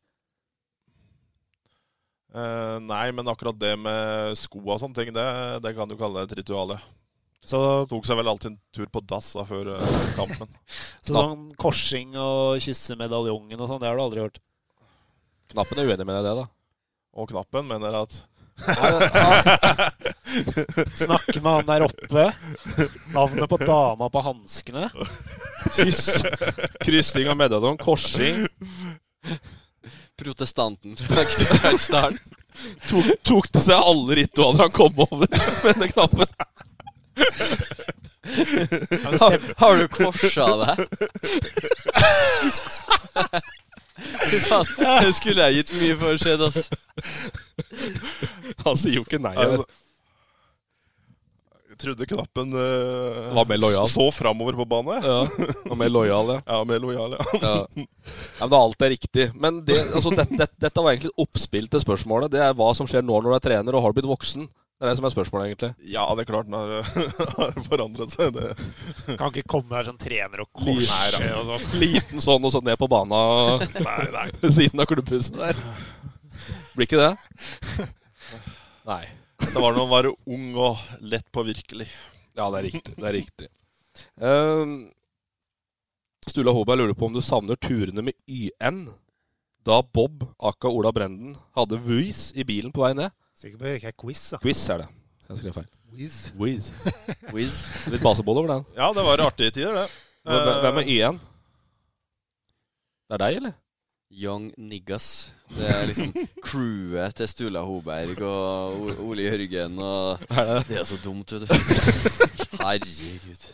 Uh, 2.37 2.77
nei, 2.85 3.07
men 3.15 3.25
akkurat 3.31 3.57
det 3.57 3.73
med 3.81 4.35
sko 4.37 4.59
og 4.61 4.77
sånne 4.77 4.93
ting, 4.99 5.09
det, 5.15 5.25
det 5.63 5.71
kan 5.73 5.89
du 5.89 5.95
kalle 5.97 6.21
et 6.21 6.35
ritual. 6.37 6.75
Så 7.47 7.59
Tok 7.89 8.05
seg 8.05 8.19
vel 8.19 8.29
alltid 8.29 8.51
en 8.51 8.59
tur 8.75 8.89
på 8.93 9.01
dass 9.09 9.31
før 9.47 9.71
uh, 9.73 9.95
kampen. 10.17 10.51
så 11.07 11.15
sånn 11.15 11.47
korsing 11.57 12.13
og 12.19 12.61
kysse 12.61 12.97
medaljongen 12.99 13.57
og 13.57 13.71
sånn, 13.71 13.81
det 13.81 13.89
har 13.89 13.97
du 13.97 14.03
aldri 14.05 14.25
hørt? 14.27 14.41
Knappen 15.49 15.81
er 15.81 15.89
uenig 15.89 16.05
med 16.05 16.19
deg 16.19 16.27
det, 16.27 16.35
da. 16.43 16.45
Og 17.17 17.31
Knappen 17.31 17.69
mener 17.71 18.03
at 18.03 18.19
Snakke 20.97 21.39
med 21.41 21.51
han 21.51 21.67
der 21.67 21.85
oppe. 21.85 22.23
Navnet 23.13 23.49
på 23.49 23.59
dama 23.61 24.09
på 24.09 24.23
hanskene. 24.25 24.89
Kyss. 25.77 26.25
Kryssing 26.81 27.29
av 27.29 27.37
medaljong. 27.37 27.77
Korsing 27.81 28.47
protestanten 30.17 30.97
fra 30.97 31.23
Gudbrandsdalen. 31.23 32.19
tok, 32.89 33.05
tok 33.23 33.51
til 33.53 33.61
seg 33.67 33.77
alle 33.91 34.11
ritualer 34.21 34.61
han 34.65 34.73
kom 34.73 34.93
over 35.05 35.27
med 35.63 35.65
denne 35.67 35.87
knappen? 35.91 36.27
Har, 39.21 39.33
har, 39.61 39.73
du 39.77 39.85
korsa 39.87 40.47
deg? 40.63 40.75
Det 43.97 45.13
skulle 45.17 45.41
jeg 45.47 45.55
gitt 45.61 45.71
mye 45.79 45.95
for 45.97 46.19
skjedd, 46.21 46.41
ass. 46.45 46.69
Han 48.65 48.75
sier 48.77 48.95
jo 48.99 49.03
ikke 49.05 49.19
nei. 49.23 49.33
Altså, 49.33 49.65
trodde 51.79 52.07
knappen 52.09 52.53
uh, 52.53 53.33
Var 53.37 53.49
mer 53.49 53.61
lojal. 53.61 53.87
så 53.89 54.07
framover 54.11 54.57
på 54.59 54.67
bane. 54.69 54.99
Ja, 55.03 55.17
og 55.69 55.77
mer 55.79 55.91
lojal, 55.93 56.35
ja. 56.35 56.39
Ja, 56.53 56.61
mer 56.67 56.83
lojal, 56.83 57.17
ja. 57.17 57.25
Ja. 57.41 57.55
ja, 57.63 57.87
men 58.39 58.53
da 58.53 58.61
alt 58.61 58.85
er 58.85 58.93
riktig. 58.93 59.29
Men 59.35 59.63
det, 59.67 59.79
altså, 59.93 60.13
det, 60.15 60.27
det, 60.33 60.49
dette 60.61 60.83
var 60.83 60.93
egentlig 60.93 61.13
et 61.13 61.25
oppspill 61.27 61.67
til 61.71 61.83
spørsmålet. 61.83 62.33
Det 62.33 62.43
er 62.43 62.55
hva 62.57 62.71
som 62.77 62.89
skjer 62.89 63.05
nå 63.05 63.19
når 63.21 63.29
du 63.29 63.37
er 63.39 63.45
trener 63.49 63.77
og 63.77 63.85
har 63.87 63.97
blitt 63.97 64.09
voksen. 64.09 64.47
Det 64.77 64.85
er 64.85 64.91
det 64.91 64.97
som 64.99 65.07
er 65.09 65.13
spørsmålet, 65.15 65.47
egentlig. 65.47 65.71
Ja, 65.89 66.03
det 66.13 66.21
er 66.21 66.29
klart 66.29 66.45
den 66.49 66.53
har, 66.53 66.73
har 67.39 67.55
forandret 67.65 68.13
seg. 68.13 68.35
Det. 68.35 68.51
Kan 69.17 69.31
ikke 69.31 69.49
komme 69.57 69.73
her 69.73 69.87
som 69.89 69.97
trener 69.97 70.43
og 70.43 70.51
korse 70.53 70.99
sånn. 71.15 71.69
liten 71.81 72.21
sånn 72.21 72.45
og 72.45 72.53
så 72.53 72.61
ned 72.61 72.77
på 72.77 72.89
banen 72.91 73.65
Nei, 73.81 74.27
siden 74.45 74.83
av 74.83 74.89
klubbhuset 74.91 75.39
der. 75.39 75.63
Blir 76.75 76.85
ikke 76.85 77.01
det? 77.01 77.87
Nei. 78.85 79.01
Det 79.39 79.61
var 79.61 79.73
når 79.73 79.79
man 79.83 79.91
var 79.91 80.09
ung 80.11 80.47
og 80.57 81.01
lett 81.01 81.27
påvirkelig. 81.31 81.87
Ja, 82.37 82.47
det 82.53 82.59
er 82.59 82.67
riktig. 82.67 82.95
Det 82.97 83.07
er 83.09 83.15
riktig. 83.17 83.49
Um, 84.21 84.77
Stula 86.27 86.53
Håberg 86.53 86.81
lurer 86.81 86.97
på 86.97 87.07
om 87.07 87.15
du 87.15 87.21
savner 87.23 87.57
turene 87.61 88.03
med 88.05 88.17
YN 88.27 88.87
da 89.67 89.81
Bob, 89.83 90.23
aka 90.39 90.69
Ola 90.71 90.93
Brenden, 90.95 91.35
hadde 91.57 91.79
Vuis 91.83 92.29
i 92.35 92.45
bilen 92.47 92.71
på 92.71 92.85
vei 92.85 92.93
ned. 92.95 93.11
Sikker 93.35 93.59
på 93.59 93.65
at 93.65 93.73
det 93.73 93.79
ikke 93.81 93.91
er 93.91 93.97
quiz, 93.99 94.21
da. 94.31 94.39
Quiz 94.41 94.61
er 94.71 94.83
det. 94.85 94.87
Jeg 95.27 95.41
skrev 95.41 95.57
feil. 95.57 95.71
Wiz. 95.97 96.15
Wiz. 96.39 96.69
Wiz. 97.35 97.55
Litt 97.91 98.03
baseboll 98.03 98.39
over 98.41 98.53
den. 98.53 98.67
Ja, 98.77 98.89
det 98.95 99.03
var 99.03 99.23
artige 99.25 99.51
tider, 99.55 99.75
det. 99.81 99.87
Hvem 100.27 100.61
hvem 100.63 100.79
er 100.81 100.91
Y1? 100.93 101.19
Det 103.07 103.17
er 103.17 103.23
deg, 103.23 103.39
eller? 103.41 103.55
Young 104.11 104.51
Niggas. 104.57 105.33
Det 105.51 105.67
er 105.67 105.87
liksom 105.89 106.13
crewet 106.45 107.15
til 107.19 107.27
Stula 107.27 107.61
Hoberg 107.67 108.21
og 108.23 109.01
Ole 109.03 109.25
Jørgen 109.27 109.75
og 109.83 110.23
Det 110.67 110.79
er 110.79 110.85
så 110.87 110.97
dumt, 111.03 111.31
vet 111.31 111.43
du. 111.43 111.51
Herregud. 112.61 113.47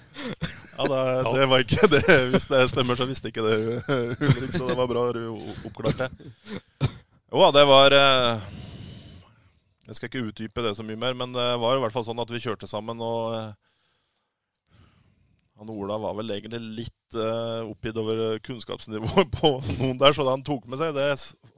Ja, 0.73 0.85
det, 0.89 1.01
det 1.37 1.47
var 1.49 1.63
ikke 1.65 1.89
det. 1.89 2.03
Hvis 2.33 2.47
det 2.49 2.61
stemmer, 2.69 2.97
så 2.97 3.05
visste 3.09 3.29
ikke 3.33 3.45
det 3.45 3.57
Ulrik, 4.21 4.53
så 4.53 4.69
det 4.69 4.77
var 4.77 4.89
bra 4.89 5.07
du 5.13 5.23
oppklarte 5.65 6.09
det. 6.09 6.31
Jo, 7.33 7.49
det 7.53 7.65
var 7.65 7.97
eh, 7.97 8.47
Jeg 9.87 9.97
skal 9.97 10.09
ikke 10.09 10.25
utdype 10.29 10.65
det 10.65 10.75
så 10.77 10.85
mye 10.85 10.99
mer, 11.01 11.17
men 11.17 11.33
det 11.33 11.49
var 11.61 11.77
i 11.77 11.81
hvert 11.81 11.93
fall 11.95 12.05
sånn 12.05 12.21
at 12.21 12.33
vi 12.33 12.41
kjørte 12.41 12.69
sammen, 12.69 13.01
og 13.01 13.33
eh, 13.39 13.53
han 15.63 15.73
Ola 15.73 15.97
var 16.03 16.17
vel 16.19 16.35
egentlig 16.35 16.61
litt 16.83 17.17
uh, 17.17 17.63
oppgitt 17.65 17.97
over 17.99 18.37
kunnskapsnivået 18.43 19.31
på 19.39 19.55
noen 19.79 19.99
der, 20.01 20.15
så 20.15 20.27
det 20.27 20.35
han 20.35 20.45
tok 20.45 20.67
med 20.69 20.81
seg, 20.81 20.93
det 20.97 21.09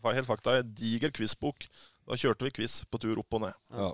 var 0.06 0.18
helt 0.18 0.30
fakta 0.30 0.60
en 0.62 0.74
diger 0.78 1.14
quizbok. 1.16 1.68
Da 2.06 2.18
kjørte 2.22 2.46
vi 2.46 2.54
quiz 2.54 2.84
på 2.86 3.02
tur 3.02 3.18
opp 3.22 3.38
og 3.38 3.48
ned. 3.48 3.58
Ja. 3.74 3.92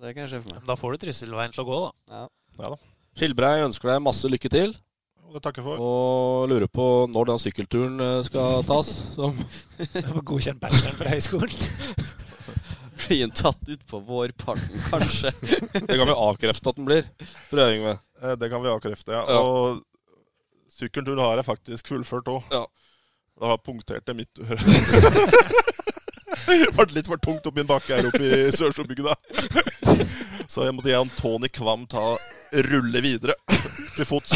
Det 0.00 0.12
kan 0.14 0.24
jeg 0.24 0.32
se 0.34 0.42
for 0.44 0.54
meg. 0.54 0.62
Da 0.68 0.76
får 0.78 0.94
du 0.94 1.02
Trysselveien 1.02 1.56
til 1.56 1.64
å 1.64 1.68
gå, 1.68 1.80
da. 1.82 1.90
Ja. 2.14 2.22
Ja 2.60 2.72
da. 2.74 2.78
Skilbrei 3.18 3.56
ønsker 3.64 3.90
deg 3.90 4.04
masse 4.04 4.28
lykke 4.30 4.52
til. 4.52 4.76
Og 5.30 5.36
det 5.38 5.42
takker 5.44 5.62
for. 5.62 5.78
Og 5.78 6.50
lurer 6.50 6.66
på 6.70 6.86
når 7.10 7.32
den 7.32 7.42
sykkelturen 7.42 8.02
eh, 8.02 8.20
skal 8.26 8.64
tas. 8.66 8.90
Som 9.14 9.36
Godkjent 10.28 10.62
bacheloren 10.62 10.98
fra 10.98 11.12
høyskolen. 11.14 11.54
Blir 13.06 13.20
han 13.24 13.30
tatt 13.34 13.68
utpå 13.74 14.00
vårparten, 14.06 14.80
kanskje? 14.90 15.32
Det 15.72 15.96
kan 15.98 16.06
vi 16.06 16.14
avkrefte 16.16 16.72
at 16.72 16.76
den 16.80 16.88
blir. 16.88 17.06
Prøving 17.50 17.80
Yngve. 17.80 17.96
Eh, 18.22 18.34
Det 18.40 18.50
kan 18.52 18.62
vi 18.62 18.68
avkrefte, 18.72 19.12
ja. 19.16 19.24
Ja. 19.28 19.38
Og 19.40 19.82
sykkelturen 20.80 21.20
har 21.22 21.36
jeg 21.40 21.46
faktisk 21.48 21.88
fullført 21.92 22.28
òg. 22.32 22.42
Ja. 22.54 22.64
Da 23.40 23.46
har 23.48 23.56
jeg 23.56 23.64
punktert 23.66 24.04
det 24.08 24.16
midt 24.18 24.40
øre. 24.44 24.60
Det 26.50 26.72
ble 26.76 26.86
litt 26.96 27.08
for 27.10 27.20
tungt 27.22 27.46
oppi 27.48 27.62
en 27.62 27.68
bakke 27.68 27.96
her 27.96 28.06
oppe 28.08 28.20
i 28.26 28.50
Sørsjøbygda. 28.54 29.14
Så 30.50 30.64
jeg 30.66 30.74
måtte 30.76 30.90
jeg 30.90 31.00
og 31.04 31.10
Tony 31.18 31.48
Kvam 31.52 31.84
ta 31.90 32.04
rulle 32.70 33.00
videre 33.04 33.34
til 33.96 34.06
fots. 34.08 34.34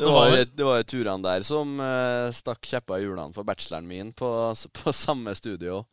Det 0.00 0.10
var, 0.16 0.36
det 0.56 0.66
var 0.66 0.84
turene 0.88 1.24
der 1.26 1.44
som 1.46 1.76
uh, 1.80 2.28
stakk 2.34 2.64
kjepper 2.66 3.00
i 3.00 3.04
hjulene 3.04 3.36
for 3.36 3.44
bacheloren 3.46 3.88
min 3.88 4.12
på, 4.16 4.28
på 4.80 4.94
samme 4.96 5.34
studio. 5.38 5.84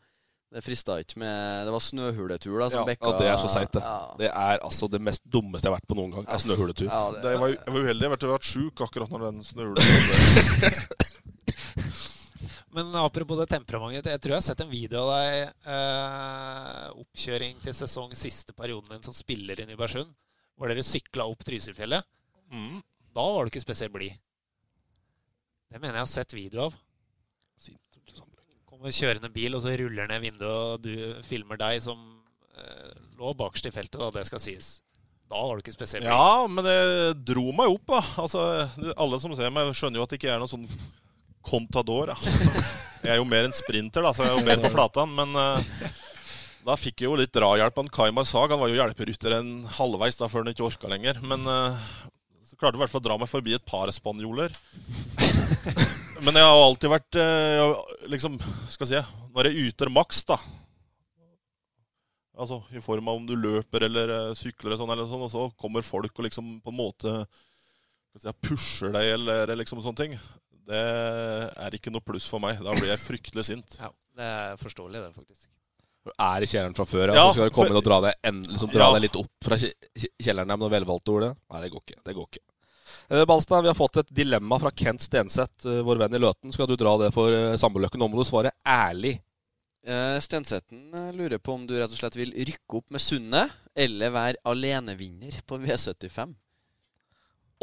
Det 0.47 0.61
frista 0.63 0.95
ikke 1.03 1.19
med 1.19 1.65
Det 1.67 1.71
var 1.75 1.83
snøhuletur, 1.83 2.53
da, 2.61 2.69
som 2.71 2.79
Ja, 2.79 2.85
bekka 2.87 3.09
ja, 3.11 3.17
det 3.19 3.27
er 3.27 3.39
så 3.41 3.49
seigt, 3.51 3.73
det. 3.75 3.81
Ja. 3.83 4.15
Det 4.21 4.29
er 4.31 4.61
altså 4.63 4.87
det 4.87 5.01
mest 5.03 5.25
dummeste 5.27 5.67
jeg 5.67 5.73
har 5.73 5.81
vært 5.81 5.89
på 5.91 5.97
noen 5.99 6.13
gang. 6.15 6.27
Er 6.31 6.39
snøhuletur. 6.39 6.87
Ja, 6.87 7.01
det, 7.11 7.21
Det 7.25 7.33
jeg 7.33 7.41
var, 7.41 7.51
jeg 7.51 7.75
var 7.75 7.81
uheldig. 7.83 8.07
Jeg 8.07 8.11
har 8.15 8.37
vært 8.37 8.51
sjuk 8.53 8.83
akkurat 8.87 9.11
når 9.11 9.25
den 9.27 9.43
snøhulen 9.43 9.83
Men 12.77 12.95
apropos 13.01 13.39
det 13.41 13.47
temperamentet. 13.49 14.11
Jeg 14.13 14.21
tror 14.21 14.35
jeg 14.35 14.39
har 14.39 14.45
sett 14.45 14.61
en 14.61 14.69
video 14.69 15.01
av 15.01 15.09
deg 15.17 15.71
eh, 15.73 16.83
oppkjøring 17.01 17.55
til 17.63 17.73
sesong 17.73 18.13
siste 18.15 18.53
perioden 18.53 18.91
din 18.93 19.05
som 19.07 19.15
spiller 19.17 19.59
i 19.59 19.65
Nybergsund, 19.65 20.11
hvor 20.55 20.69
dere 20.69 20.85
sykla 20.85 21.25
opp 21.25 21.41
Trysilfjellet. 21.47 22.05
mm. 22.53 22.77
Da 23.17 23.23
var 23.33 23.45
du 23.45 23.49
ikke 23.49 23.63
spesielt 23.63 23.93
blid. 23.95 24.13
Det 25.67 25.81
mener 25.81 25.97
jeg 25.97 26.05
har 26.05 26.11
sett 26.11 26.35
video 26.37 26.67
av. 26.67 26.75
Kommer 28.69 28.93
kjørende 28.93 29.31
bil, 29.33 29.55
og 29.57 29.63
så 29.63 29.73
ruller 29.79 30.05
ned 30.11 30.21
vinduet, 30.21 30.51
og 30.53 30.83
du 30.85 31.23
filmer 31.25 31.57
deg 31.57 31.79
som 31.81 31.97
eh, 32.53 32.91
lå 33.17 33.31
bakerst 33.39 33.71
i 33.71 33.73
feltet, 33.73 33.97
da, 33.97 34.11
det 34.13 34.27
skal 34.29 34.43
sies. 34.43 34.75
Da 35.27 35.41
var 35.41 35.57
du 35.57 35.63
ikke 35.65 35.73
spesielt 35.73 36.05
blid. 36.05 36.13
Ja, 36.13 36.45
men 36.45 36.63
det 36.63 36.77
dro 37.25 37.49
meg 37.57 37.73
opp, 37.73 37.89
da. 37.89 38.03
Altså, 38.21 38.43
alle 38.93 39.19
som 39.23 39.33
ser 39.35 39.49
meg, 39.55 39.73
skjønner 39.73 39.99
jo 39.99 40.05
at 40.05 40.13
det 40.13 40.21
ikke 40.21 40.35
er 40.35 40.43
noe 40.43 40.51
sånn 40.51 40.67
contador. 41.47 42.13
Da. 42.13 42.35
Jeg 43.01 43.15
er 43.15 43.19
jo 43.19 43.25
mer 43.29 43.47
en 43.47 43.55
sprinter, 43.55 44.05
da, 44.05 44.13
så 44.13 44.27
jeg 44.27 44.35
er 44.35 44.37
jo 44.37 44.45
mer 44.45 44.61
på 44.61 44.71
flatan. 44.77 45.17
Men 45.17 45.33
eh, 45.41 45.89
da 46.67 46.77
fikk 46.77 47.01
jeg 47.01 47.09
jo 47.09 47.17
litt 47.17 47.33
drahjelp 47.33 47.81
av 47.81 47.89
Kaimar 47.97 48.29
Sag. 48.29 48.53
Han 48.53 48.61
var 48.61 48.69
jo 48.69 48.77
hjelperytter 48.77 49.39
en 49.39 49.51
halvveis 49.79 50.21
da 50.21 50.29
før 50.29 50.45
han 50.45 50.53
ikke 50.53 50.67
orka 50.69 50.93
lenger. 50.93 51.19
Men 51.25 51.49
eh, 51.49 51.89
klarte 52.59 52.79
i 52.79 52.81
hvert 52.81 52.91
fall 52.93 53.01
å 53.03 53.07
dra 53.07 53.17
meg 53.21 53.29
forbi 53.31 53.53
et 53.57 53.65
par 53.67 53.89
spanjoler. 53.95 54.53
Men 56.25 56.33
jeg 56.39 56.47
har 56.49 56.61
alltid 56.63 56.89
vært 56.91 57.17
eh, 57.21 57.57
jeg 57.59 58.09
liksom, 58.15 58.39
skal 58.73 58.89
jeg 58.89 59.03
si, 59.05 59.17
Når 59.37 59.47
jeg 59.51 59.67
yter 59.69 59.91
maks, 59.93 60.23
da 60.27 60.37
Altså 62.37 62.59
i 62.77 62.81
form 62.83 63.07
av 63.09 63.17
om 63.19 63.25
du 63.25 63.33
løper 63.37 63.85
eller 63.87 64.11
eh, 64.13 64.31
sykler 64.37 64.69
eller 64.71 64.79
sånn, 64.81 64.91
eller 64.93 65.07
sånn, 65.09 65.23
og 65.25 65.31
så 65.33 65.45
kommer 65.61 65.85
folk 65.85 66.19
og 66.21 66.27
liksom 66.27 66.57
på 66.61 66.73
en 66.73 66.77
måte 66.77 67.13
skal 68.17 68.29
jeg 68.31 68.35
si, 68.35 68.47
pusher 68.49 68.93
deg 68.93 69.11
eller 69.15 69.53
liksom 69.57 69.81
sånne 69.85 69.97
ting. 70.03 70.13
Det 70.67 70.81
er 70.81 71.77
ikke 71.77 71.93
noe 71.93 72.03
pluss 72.05 72.25
for 72.29 72.41
meg. 72.43 72.57
Da 72.65 72.73
blir 72.77 72.89
jeg 72.91 73.01
fryktelig 73.01 73.45
sint. 73.47 73.77
Ja, 73.81 73.89
det 74.17 74.25
er 74.27 74.57
forståelig, 74.61 75.01
det, 75.05 75.11
faktisk. 75.15 75.45
Du 76.07 76.11
er 76.13 76.43
i 76.45 76.49
kjelleren 76.49 76.75
fra 76.77 76.85
før, 76.89 77.11
ja. 77.13 77.17
Ja, 77.19 77.25
så 77.29 77.37
skal 77.37 77.49
du 77.49 77.55
komme 77.55 77.69
for- 77.69 77.73
inn 77.75 77.81
og 77.81 77.85
dra 77.87 77.97
deg, 78.07 78.17
en, 78.29 78.41
liksom, 78.51 78.71
dra 78.73 78.85
Ja. 78.89 78.93
deg 78.97 79.05
litt 79.07 79.17
opp 79.21 79.47
fra 79.49 79.57
kje- 79.61 79.73
kje- 79.97 80.13
kjelleren 80.27 80.49
med 80.53 80.61
noe 80.65 80.73
velvalgte 80.73 81.13
ord. 81.13 81.27
Nei, 81.53 81.61
det 81.65 81.71
går 81.73 81.83
ikke. 81.85 81.97
Det 82.09 82.15
går 82.17 82.29
ikke. 82.31 82.43
Eh, 83.11 83.25
Balstad, 83.25 83.61
vi 83.61 83.67
har 83.67 83.75
fått 83.75 83.97
et 83.97 84.09
dilemma 84.09 84.59
fra 84.59 84.71
Kent 84.71 85.01
Stenseth, 85.01 85.67
eh, 85.67 85.79
vår 85.81 85.95
venn 85.95 86.15
i 86.15 86.19
Løten. 86.19 86.51
Skal 86.51 86.67
du 86.67 86.75
dra 86.75 86.97
det 86.99 87.13
for 87.15 87.31
uh, 87.31 87.55
Samboløkken? 87.55 88.01
Nå 88.03 88.09
må 88.11 88.19
du 88.19 88.27
svare 88.27 88.51
ærlig. 88.67 89.13
Eh, 89.87 90.19
Stenseten 90.19 90.93
eh, 90.93 91.13
lurer 91.15 91.39
på 91.39 91.53
om 91.55 91.63
du 91.67 91.77
rett 91.77 91.87
og 91.87 91.95
slett 91.95 92.17
vil 92.19 92.33
rykke 92.35 92.81
opp 92.81 92.91
med 92.91 92.99
Sundet, 92.99 93.53
eller 93.77 94.11
være 94.11 94.41
alenevinner 94.43 95.39
på 95.47 95.55
V75. 95.63 96.35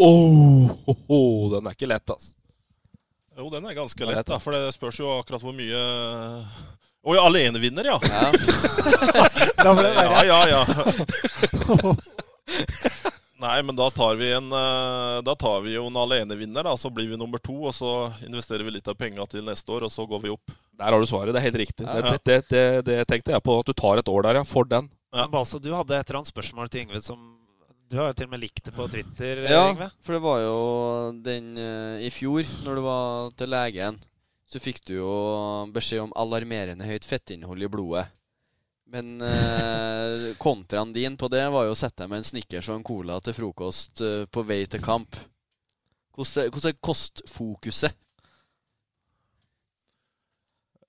Oh, 0.00 0.72
oh, 1.12 1.52
den 1.52 1.68
er 1.68 1.76
ikke 1.76 1.90
lett, 1.92 2.08
altså. 2.08 2.32
Jo, 3.36 3.50
den 3.52 3.66
er 3.68 3.76
ganske 3.76 4.06
er 4.06 4.14
lett, 4.14 4.30
da. 4.30 4.38
For 4.40 4.56
det 4.56 4.72
spørs 4.72 5.02
jo 5.02 5.10
akkurat 5.18 5.42
hvor 5.44 5.52
mye 5.56 5.80
Oi, 7.04 7.18
alenevinner, 7.20 7.84
ja. 7.84 7.98
Ja. 8.00 8.30
Ble 9.60 9.74
det 9.84 9.92
verre. 9.92 10.24
Ja, 10.24 10.40
ja, 10.48 10.62
ja. 11.84 11.92
Nei, 13.44 13.58
men 13.66 13.76
da 13.76 13.90
tar 13.92 14.16
vi 14.16 14.30
en 14.32 14.46
eh, 14.56 15.18
Da 15.26 15.34
tar 15.36 15.60
vi 15.66 15.74
jo 15.74 15.86
en 15.90 15.98
alenevinner, 16.00 16.64
da. 16.64 16.72
Så 16.80 16.88
blir 16.94 17.10
vi 17.10 17.18
nummer 17.20 17.42
to, 17.44 17.56
og 17.68 17.74
så 17.76 17.90
investerer 18.24 18.64
vi 18.64 18.72
litt 18.78 18.88
av 18.88 18.96
penga 18.96 19.26
til 19.28 19.44
neste 19.44 19.68
år, 19.74 19.84
og 19.88 19.92
så 19.92 20.06
går 20.08 20.22
vi 20.24 20.32
opp. 20.32 20.54
Der 20.74 20.88
har 20.90 21.00
du 21.00 21.06
svaret. 21.10 21.34
Det 21.34 21.42
er 21.42 21.48
helt 21.50 21.60
riktig. 21.60 21.84
Ja. 21.84 22.00
Det, 22.08 22.18
det, 22.24 22.38
det, 22.48 22.64
det 22.88 22.98
tenkte 23.10 23.34
jeg 23.36 23.44
på. 23.44 23.58
At 23.60 23.68
du 23.68 23.76
tar 23.76 24.00
et 24.00 24.08
år 24.10 24.24
der, 24.26 24.40
ja. 24.40 24.46
For 24.48 24.68
den. 24.70 24.88
Ja. 25.14 25.28
Men 25.30 25.44
du 25.44 25.70
hadde 25.76 25.98
et 25.98 26.08
eller 26.08 26.22
annet 26.22 26.32
spørsmål 26.32 26.72
til 26.72 26.86
Yngve 26.86 27.00
som 27.04 27.20
Du 27.92 27.98
har 28.00 28.08
jo 28.10 28.16
til 28.18 28.26
og 28.26 28.32
med 28.32 28.40
likt 28.42 28.64
det 28.66 28.72
på 28.74 28.88
Twitter, 28.90 29.44
Ja, 29.46 29.68
Yngve. 29.70 29.90
for 30.02 30.16
det 30.16 30.22
var 30.24 30.40
jo 30.42 30.56
den 31.22 31.52
eh, 31.60 32.06
i 32.08 32.10
fjor, 32.10 32.48
når 32.64 32.80
du 32.80 32.82
var 32.82 33.30
til 33.38 33.52
legen, 33.52 34.00
så 34.50 34.58
fikk 34.62 34.80
du 34.88 34.94
jo 34.96 35.12
beskjed 35.74 36.02
om 36.06 36.14
alarmerende 36.18 36.88
høyt 36.88 37.06
fettinnhold 37.06 37.62
i 37.62 37.68
blodet. 37.70 38.08
Men 38.92 39.20
eh, 39.24 40.34
kontraen 40.38 40.92
din 40.92 41.16
på 41.16 41.28
det 41.32 41.44
var 41.50 41.64
jo 41.66 41.72
å 41.74 41.78
sette 41.78 42.02
deg 42.04 42.10
med 42.12 42.20
en 42.20 42.26
Snickers 42.28 42.68
og 42.68 42.76
en 42.78 42.84
cola 42.86 43.16
til 43.24 43.34
frokost 43.36 44.02
eh, 44.04 44.24
på 44.30 44.44
vei 44.46 44.60
til 44.70 44.82
kamp. 44.84 45.16
Hvordan 46.14 46.68
er- 46.70 46.78
kostfokuset? 46.84 47.96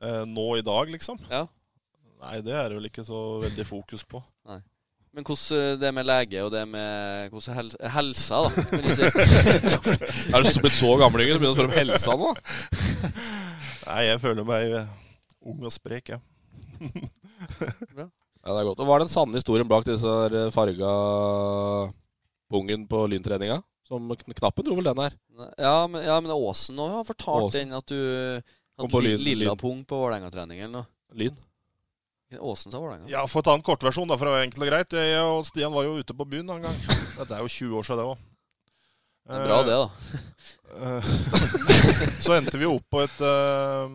Eh, 0.03 0.23
nå 0.27 0.47
i 0.59 0.61
dag, 0.65 0.91
liksom? 0.91 1.17
Ja. 1.31 1.45
Nei, 2.21 2.39
det 2.45 2.53
er 2.53 2.69
det 2.69 2.77
vel 2.79 2.89
ikke 2.89 3.05
så 3.07 3.21
veldig 3.43 3.65
fokus 3.67 4.03
på. 4.07 4.21
Nei. 4.49 4.59
Men 5.15 5.23
hvordan 5.23 5.79
det 5.79 5.91
med 5.95 6.05
lege 6.09 6.41
og 6.43 6.51
det 6.51 6.65
med 6.67 7.31
hvordan 7.31 7.55
hel 7.55 7.69
helsa, 7.95 8.41
da? 8.43 8.49
Er 10.35 10.43
du 10.43 10.59
blitt 10.59 10.75
så 10.75 10.91
gammel, 10.99 11.23
Yngve, 11.23 11.37
Du 11.37 11.39
begynner 11.39 11.53
å 11.53 11.55
spørre 11.55 11.71
om 11.71 11.77
helsa 11.79 12.17
nå? 12.19 12.33
Nei, 13.87 14.01
jeg 14.09 14.19
føler 14.25 14.47
meg 14.49 14.75
eh, 14.81 14.89
ung 15.47 15.63
og 15.63 15.71
sprek, 15.73 16.11
jeg. 16.11 16.19
Bra. 16.19 16.89
Ja, 18.45 18.53
det 18.53 18.59
er 18.61 18.67
godt. 18.67 18.81
Og 18.83 18.85
Hva 18.87 18.97
er 18.99 19.05
den 19.05 19.09
sanne 19.09 19.39
historien 19.39 19.67
bak 19.69 19.85
disse 19.87 20.11
eh, 20.29 20.51
farga 20.53 20.89
pungen 22.51 22.83
på 22.89 22.99
lyntreninga? 23.09 23.61
Som 23.85 24.09
Knappen 24.17 24.65
dro 24.65 24.75
vel 24.77 24.87
den 24.91 25.01
her? 25.03 25.15
Ja, 25.61 25.87
men, 25.89 26.03
ja, 26.05 26.19
men 26.21 26.31
Åsen 26.33 26.77
òg 26.81 26.93
har 26.99 27.07
fortalt 27.07 27.51
Åsen. 27.51 27.69
den 27.69 27.77
at 27.77 27.85
du 27.89 27.97
hadde 28.81 29.01
li, 29.05 29.15
lilla 29.31 29.51
Lyn. 29.53 29.59
pung 29.61 29.83
på 29.85 29.97
Vålerenga-trening 29.99 30.61
eller 30.61 30.73
noe. 30.79 30.87
Lyn? 31.17 31.35
Åsen 32.41 32.73
sa 32.73 32.79
Vålerenga. 32.81 33.09
Ja, 33.11 33.21
For 33.29 33.39
å 33.41 33.45
ta 33.45 33.53
en 33.55 33.65
kortversjon, 33.65 34.09
da, 34.09 34.17
for 34.17 34.27
å 34.29 34.33
være 34.33 34.47
enkelt 34.47 34.65
og 34.65 34.71
greit. 34.71 34.95
Jeg 34.97 35.21
og 35.21 35.45
Stian 35.47 35.73
var 35.73 35.85
jo 35.85 35.99
ute 36.01 36.13
på 36.17 36.25
byen 36.27 36.49
en 36.55 36.65
gang. 36.65 36.79
Dette 37.19 37.37
er 37.37 37.45
jo 37.45 37.51
20 37.53 37.77
år 37.79 37.85
siden, 37.87 38.01
det 38.01 38.07
òg. 38.09 38.17
Det 39.25 39.37
er 39.37 39.45
bra, 39.49 39.59
det, 39.65 39.77
da. 39.81 39.87
så 42.25 42.35
endte 42.35 42.59
vi 42.61 42.67
opp 42.69 42.83
på 42.93 42.99
et 43.05 43.21
uh, 43.25 43.85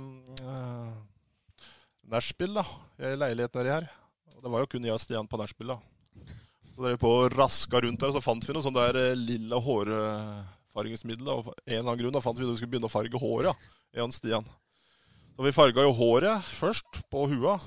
nachspiel, 2.10 2.54
da. 2.58 2.64
I 3.00 3.14
leiligheten 3.18 3.60
nedi 3.60 3.72
her. 3.72 3.88
Og 4.36 4.44
det 4.44 4.52
var 4.52 4.64
jo 4.64 4.70
kun 4.72 4.86
jeg 4.86 4.94
og 4.96 5.02
Stian 5.02 5.28
på 5.30 5.38
nachspiel. 5.40 5.74
Så 6.70 6.78
drev 6.78 6.96
vi 6.96 7.02
på 7.02 7.12
og 7.12 7.36
raska 7.36 7.82
rundt 7.84 8.00
der, 8.00 8.10
og 8.10 8.18
så 8.18 8.24
fant 8.24 8.46
vi 8.46 8.56
noe 8.56 8.64
sånn 8.64 8.76
der 8.76 8.98
eh, 8.98 9.18
lilla 9.18 9.60
hårfargingsmiddel. 9.62 11.28
Og 11.28 11.52
en 11.52 11.76
eller 11.76 11.86
annen 11.86 12.02
grunn 12.02 12.16
da 12.16 12.24
fant 12.24 12.38
vi 12.38 12.46
at 12.46 12.52
vi 12.52 12.60
skulle 12.60 12.74
begynne 12.74 12.90
å 12.90 12.92
farge 12.92 13.20
håret, 13.22 13.50
ja. 13.50 13.74
jeg 13.98 14.06
og 14.06 14.16
Stian. 14.16 14.52
Så 15.36 15.46
vi 15.46 15.56
farga 15.56 15.86
jo 15.86 15.96
håret 15.96 16.52
først, 16.56 17.02
på 17.12 17.26
hua. 17.30 17.58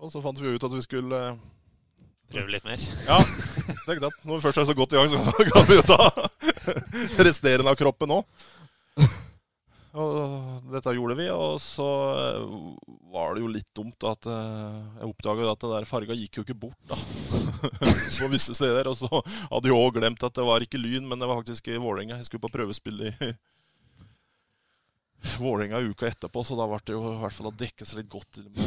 Og 0.00 0.10
så 0.12 0.20
fant 0.24 0.40
vi 0.40 0.52
ut 0.52 0.66
at 0.66 0.74
vi 0.74 0.82
skulle 0.84 1.20
eh, 1.30 1.42
Prøve 2.34 2.50
litt 2.50 2.64
mer. 2.66 2.80
Ja. 3.06 3.18
Tenkte 3.84 4.08
at 4.08 4.22
når 4.24 4.38
vi 4.38 4.42
først 4.46 4.58
er 4.58 4.66
så 4.66 4.74
godt 4.74 4.94
i 4.94 4.98
gang, 4.98 5.10
så 5.12 5.20
kan 5.52 5.66
vi 5.68 5.76
jo 5.76 5.84
ta 5.86 5.98
resterende 7.28 7.70
av 7.70 7.78
kroppen 7.78 8.16
òg. 8.16 8.46
Og 9.94 10.64
dette 10.72 10.92
gjorde 10.96 11.14
vi, 11.20 11.28
og 11.30 11.60
så 11.62 11.86
eh, 12.18 12.54
var 13.14 13.36
det 13.36 13.44
jo 13.44 13.50
litt 13.52 13.68
dumt 13.78 14.06
at 14.10 14.26
eh, 14.26 14.78
jeg 14.98 15.10
oppdaga 15.10 15.52
at 15.52 15.60
det 15.62 15.70
der 15.70 15.86
farga 15.86 16.16
gikk 16.18 16.40
jo 16.40 16.42
ikke 16.42 16.56
bort, 16.64 16.80
da. 16.90 16.96
på 18.18 18.30
visse 18.32 18.56
steder. 18.58 18.90
Og 18.90 18.98
så 18.98 19.06
hadde 19.12 19.70
jeg 19.70 19.78
òg 19.78 20.00
glemt 20.00 20.24
at 20.26 20.34
det 20.34 20.46
var 20.46 20.64
ikke 20.66 20.80
Lyn, 20.82 21.06
men 21.06 21.22
det 21.22 21.28
var 21.30 21.38
faktisk 21.38 21.70
i 21.70 21.78
Vålerenga. 21.78 22.18
Jeg 22.18 22.26
skulle 22.26 22.42
på 22.42 22.50
prøvespill 22.56 23.04
i 23.06 23.12
Vålerenga 25.44 25.78
uka 25.86 26.08
etterpå, 26.10 26.42
så 26.42 26.58
da 26.58 26.66
ble 26.70 26.80
det 26.82 26.96
jo 26.96 27.02
i 27.12 27.20
hvert 27.22 27.36
fall 27.36 27.52
å 27.52 27.54
dekke 27.62 27.86
seg 27.86 28.02
litt 28.02 28.10
godt 28.10 28.42
med 28.50 28.66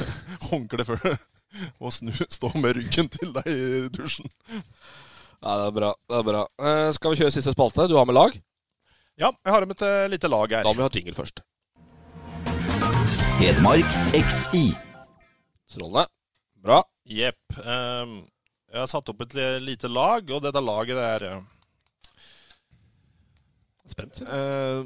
håndkle 0.50 0.84
før 0.88 1.06
og 1.80 1.94
snu, 1.94 2.12
stå 2.12 2.50
med 2.60 2.76
ryggen 2.76 3.08
til 3.16 3.32
deg 3.32 3.48
i 3.48 3.88
dusjen. 3.96 4.28
Nei, 5.40 5.56
det 5.56 5.64
er 5.70 5.74
bra. 5.78 5.90
det 6.10 6.20
er 6.20 6.28
bra. 6.28 6.44
Eh, 6.60 6.90
skal 6.96 7.14
vi 7.14 7.22
kjøre 7.22 7.32
siste 7.32 7.56
spalte? 7.56 7.88
Du 7.88 7.96
har 7.96 8.04
med 8.08 8.18
lag? 8.18 8.36
Ja, 9.16 9.30
jeg 9.32 9.52
har 9.54 9.64
med 9.64 9.78
et 9.78 9.82
eh, 9.86 10.08
lite 10.12 10.28
lag 10.28 10.50
her. 10.52 10.66
Da 10.66 10.72
må 10.74 10.82
vi 10.82 10.84
ha 10.84 10.92
jingle 10.92 11.14
først. 11.16 11.40
Hedmark 13.38 13.94
XI. 14.12 14.66
Strålende. 15.64 16.04
Bra. 16.60 16.82
Jepp. 17.08 17.56
Ehm, 17.62 18.18
jeg 18.68 18.82
har 18.82 18.90
satt 18.90 19.08
opp 19.08 19.24
et 19.24 19.36
lite 19.64 19.88
lag, 19.88 20.28
og 20.28 20.44
dette 20.44 20.60
laget 20.60 21.00
det 21.00 21.06
er 21.14 21.26
eh, 21.30 21.40
Spent. 23.86 24.18
Uh, 24.26 24.82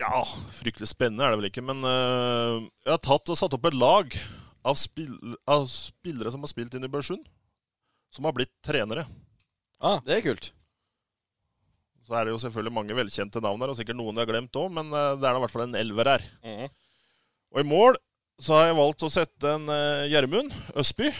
ja, 0.00 0.22
fryktelig 0.56 0.88
spennende 0.88 1.26
er 1.26 1.34
det 1.34 1.38
vel 1.42 1.50
ikke, 1.50 1.62
men 1.68 1.84
uh, 1.84 2.56
jeg 2.86 2.94
har 2.94 3.02
tatt 3.04 3.28
og 3.28 3.36
satt 3.36 3.52
opp 3.52 3.68
et 3.68 3.76
lag 3.76 4.16
av, 4.64 4.78
spill, 4.80 5.12
av 5.44 5.68
spillere 5.68 6.32
som 6.32 6.42
har 6.42 6.50
spilt 6.50 6.74
i 6.74 6.88
Børsund, 6.88 7.28
som 8.08 8.24
har 8.24 8.34
blitt 8.34 8.54
trenere. 8.64 9.04
Ah. 9.78 10.00
Det 10.08 10.16
er 10.16 10.24
kult. 10.24 10.54
Så 12.08 12.16
er 12.16 12.24
det 12.24 12.32
jo 12.32 12.40
selvfølgelig 12.40 12.72
mange 12.72 12.94
velkjente 12.96 13.40
navn 13.44 13.60
her, 13.60 13.68
og 13.68 13.76
sikkert 13.76 13.98
noen 14.00 14.16
jeg 14.16 14.24
har 14.24 14.30
glemt 14.32 14.56
òg, 14.56 14.70
men 14.72 14.86
eh, 14.96 15.10
det 15.20 15.26
er 15.28 15.34
da 15.34 15.40
i 15.40 15.42
hvert 15.44 15.52
fall 15.52 15.66
en 15.68 15.76
elver 15.76 16.08
her. 16.14 16.24
Mhm. 16.46 16.70
Og 17.52 17.60
i 17.60 17.66
mål 17.68 17.98
så 18.40 18.54
har 18.56 18.66
jeg 18.70 18.76
valgt 18.78 19.04
å 19.04 19.10
sette 19.12 19.50
en 19.58 19.68
eh, 19.72 20.06
Gjermund 20.12 20.52
Østby. 20.78 21.10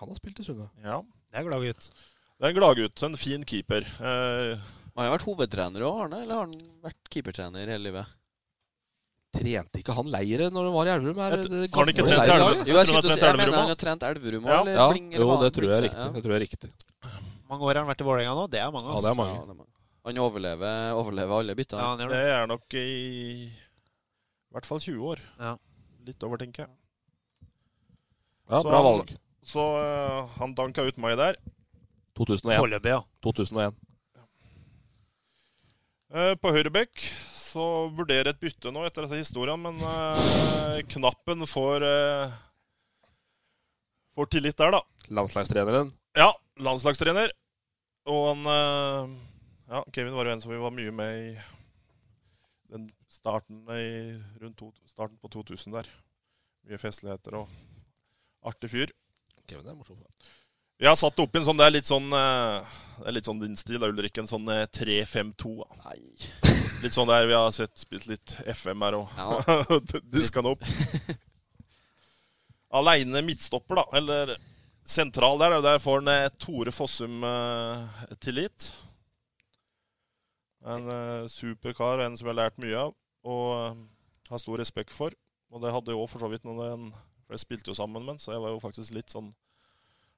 Han 0.00 0.08
har 0.12 0.16
spilt 0.18 0.40
i 0.40 0.46
Sunna. 0.46 0.70
Ja. 0.84 0.98
Det 1.28 1.38
er 1.38 1.44
en 1.44 1.50
gladgutt. 1.50 1.90
Det 1.92 2.46
er 2.48 2.50
en 2.54 2.56
gladgutt. 2.58 3.04
En 3.06 3.16
fin 3.20 3.44
keeper. 3.48 3.84
Eh, 4.00 4.56
Han 4.96 5.06
har 5.06 5.12
vært 5.14 5.24
hovedtrener 5.28 5.84
òg, 5.88 6.00
Arne? 6.06 6.22
Eller 6.24 6.36
har 6.40 6.48
han 6.48 6.56
vært 6.84 7.12
keepertrener 7.12 7.68
hele 7.70 7.86
livet? 7.90 8.10
Trente 9.32 9.80
ikke 9.80 9.94
han 9.96 10.10
Leiret 10.12 10.52
når 10.52 10.66
han 10.68 10.74
var 10.76 10.88
i 10.88 10.92
Elverum? 10.92 11.20
Er 11.24 11.36
det 11.40 11.46
det 11.48 11.60
har 11.72 11.80
han 11.86 11.92
ikke 11.94 12.04
trent? 12.04 12.22
Elverum? 12.26 12.58
Jo, 12.68 12.74
jeg, 12.76 12.88
jeg, 12.92 13.04
trent 13.06 13.22
jeg 13.24 13.38
mener 13.40 13.56
han 13.56 13.70
har 13.72 13.78
trent 13.80 14.02
Elverum 14.10 14.44
òg, 14.44 14.50
Ja. 14.52 14.58
eller 14.60 14.74
Ja, 14.76 14.88
Bling? 14.92 15.06
eller 15.14 15.24
jo, 15.24 15.36
det 15.40 15.52
tror 15.56 15.68
jeg 15.70 15.78
er 15.78 15.84
riktig. 15.88 16.02
ja. 16.04 16.10
Det 16.12 16.22
tror 16.26 16.34
jeg 16.34 16.40
er 16.40 16.44
riktig. 16.44 16.70
mange 17.48 17.64
år 17.64 17.72
har 17.72 17.80
han 17.86 17.88
vært 17.94 18.04
i 18.04 18.08
Vålerenga 18.10 18.34
nå? 18.36 18.44
Det 18.52 18.60
er 18.60 18.70
mange. 18.74 18.92
Ja, 18.92 19.00
det 19.00 19.10
er 19.12 19.16
mange. 19.22 19.38
Ja, 19.38 19.46
det 19.48 19.54
er 19.56 19.60
mange. 19.62 19.71
Han 20.04 20.18
overlever, 20.18 20.92
overlever 20.98 21.38
alle 21.42 21.54
byttene. 21.54 21.78
Ja, 21.82 21.90
han 21.92 22.00
gjør 22.02 22.10
Det 22.10 22.22
det. 22.22 22.32
er 22.34 22.46
nok 22.50 22.74
i 22.74 22.86
i 23.52 24.54
hvert 24.56 24.66
fall 24.68 24.80
20 24.82 25.04
år. 25.12 25.20
Ja. 25.40 25.52
Litt 26.04 26.24
over, 26.26 26.36
tenker 26.42 26.66
jeg. 26.66 26.72
Ja, 28.50 28.58
Så 28.60 28.66
bra 28.68 28.76
han- 28.82 28.84
valg. 28.88 29.12
Så 29.42 29.62
uh, 29.62 30.28
han 30.38 30.52
danka 30.54 30.82
ut 30.86 30.98
meg 31.02 31.16
der. 31.18 31.38
2001. 32.18 32.58
Foreløpig, 32.60 32.90
ja. 32.92 33.00
2001. 33.24 33.74
Eh, 36.12 36.34
på 36.36 36.50
høyrebekk 36.52 37.00
så 37.32 37.64
vurderer 37.96 38.28
et 38.34 38.40
bytte 38.42 38.70
nå 38.74 38.82
etter 38.84 39.06
disse 39.06 39.22
historiene, 39.22 39.70
men 39.72 39.80
eh, 39.80 40.82
knappen 40.92 41.46
får 41.48 41.86
eh, 41.88 42.34
Får 44.12 44.28
tillit 44.28 44.58
der, 44.60 44.74
da. 44.74 44.82
Landslagstreneren. 45.08 45.88
Ja, 46.20 46.26
landslagstrener. 46.60 47.30
Og 48.12 48.26
han 48.28 48.42
eh, 48.52 49.14
Ja, 49.72 49.80
Kevin 49.92 50.12
var 50.12 50.28
jo 50.28 50.32
en 50.34 50.40
som 50.40 50.50
vi 50.52 50.58
var 50.60 50.74
mye 50.76 50.92
med 50.92 51.18
i 51.18 51.28
den 52.72 52.90
starten 53.08 53.62
i 53.72 54.20
rundt 54.42 54.58
to, 54.60 54.68
starten 54.84 55.16
på 55.16 55.30
2000 55.32 55.72
der. 55.72 55.88
Mye 56.68 56.80
festligheter 56.80 57.38
og 57.38 57.54
artig 58.44 58.68
fyr. 58.68 58.92
Kevin 59.48 59.70
er 59.72 59.78
morsom. 59.78 60.02
Vi 60.76 60.88
har 60.90 60.98
satt 60.98 61.16
opp 61.24 61.36
en 61.36 61.44
sånn 61.46 61.56
Det 61.60 61.64
er 61.64 61.74
litt 61.76 61.86
sånn 61.88 62.06
eh, 62.16 62.76
Det 62.98 63.08
er 63.08 63.14
litt 63.16 63.26
sånn 63.28 63.40
din 63.40 63.56
stil, 63.56 63.80
Ulrik. 63.88 64.20
En 64.20 64.28
sånn 64.28 64.52
eh, 64.52 64.66
3-5-2. 64.76 65.54
Nei. 65.86 65.98
Litt 66.84 66.96
sånn 66.96 67.08
der 67.08 67.28
vi 67.30 67.36
har 67.38 67.52
sett 67.54 67.76
spilt 67.78 68.08
litt 68.10 68.36
FM 68.52 68.82
her 68.84 69.00
og 69.00 69.16
Ja. 69.16 69.58
diska 70.12 70.42
den 70.42 70.52
opp. 70.52 70.64
Aleine 72.82 73.24
midtstopper, 73.24 73.80
da. 73.80 73.88
Eller 73.96 74.36
sentral 74.84 75.40
der. 75.40 75.60
Der 75.64 75.80
får 75.80 76.02
han 76.02 76.12
eh, 76.12 76.30
Tore 76.42 76.76
Fossum 76.76 77.22
eh, 77.24 78.16
tillit. 78.20 78.72
En 80.64 80.84
uh, 80.86 81.28
super 81.28 81.74
kar, 81.74 81.98
en 82.04 82.14
som 82.16 82.26
jeg 82.28 82.34
har 82.36 82.40
lært 82.44 82.58
mye 82.62 82.76
av 82.88 82.92
og 83.22 83.46
eh, 83.54 83.80
har 84.30 84.40
stor 84.42 84.58
respekt 84.58 84.90
for. 84.94 85.14
Og 85.54 85.60
det 85.62 85.70
hadde 85.74 85.92
jeg 85.92 85.98
òg 85.98 86.08
for 86.10 86.22
så 86.22 86.28
vidt 86.32 86.42
når 86.48 86.56
den 86.72 86.88
For 87.26 87.34
jeg 87.36 87.42
spilte 87.44 87.70
jo 87.70 87.74
sammen 87.78 88.02
med 88.02 88.14
han, 88.16 88.18
så 88.22 88.32
jeg 88.34 88.42
var 88.42 88.50
jo 88.54 88.60
faktisk 88.62 88.94
litt 88.96 89.10
sånn 89.14 89.28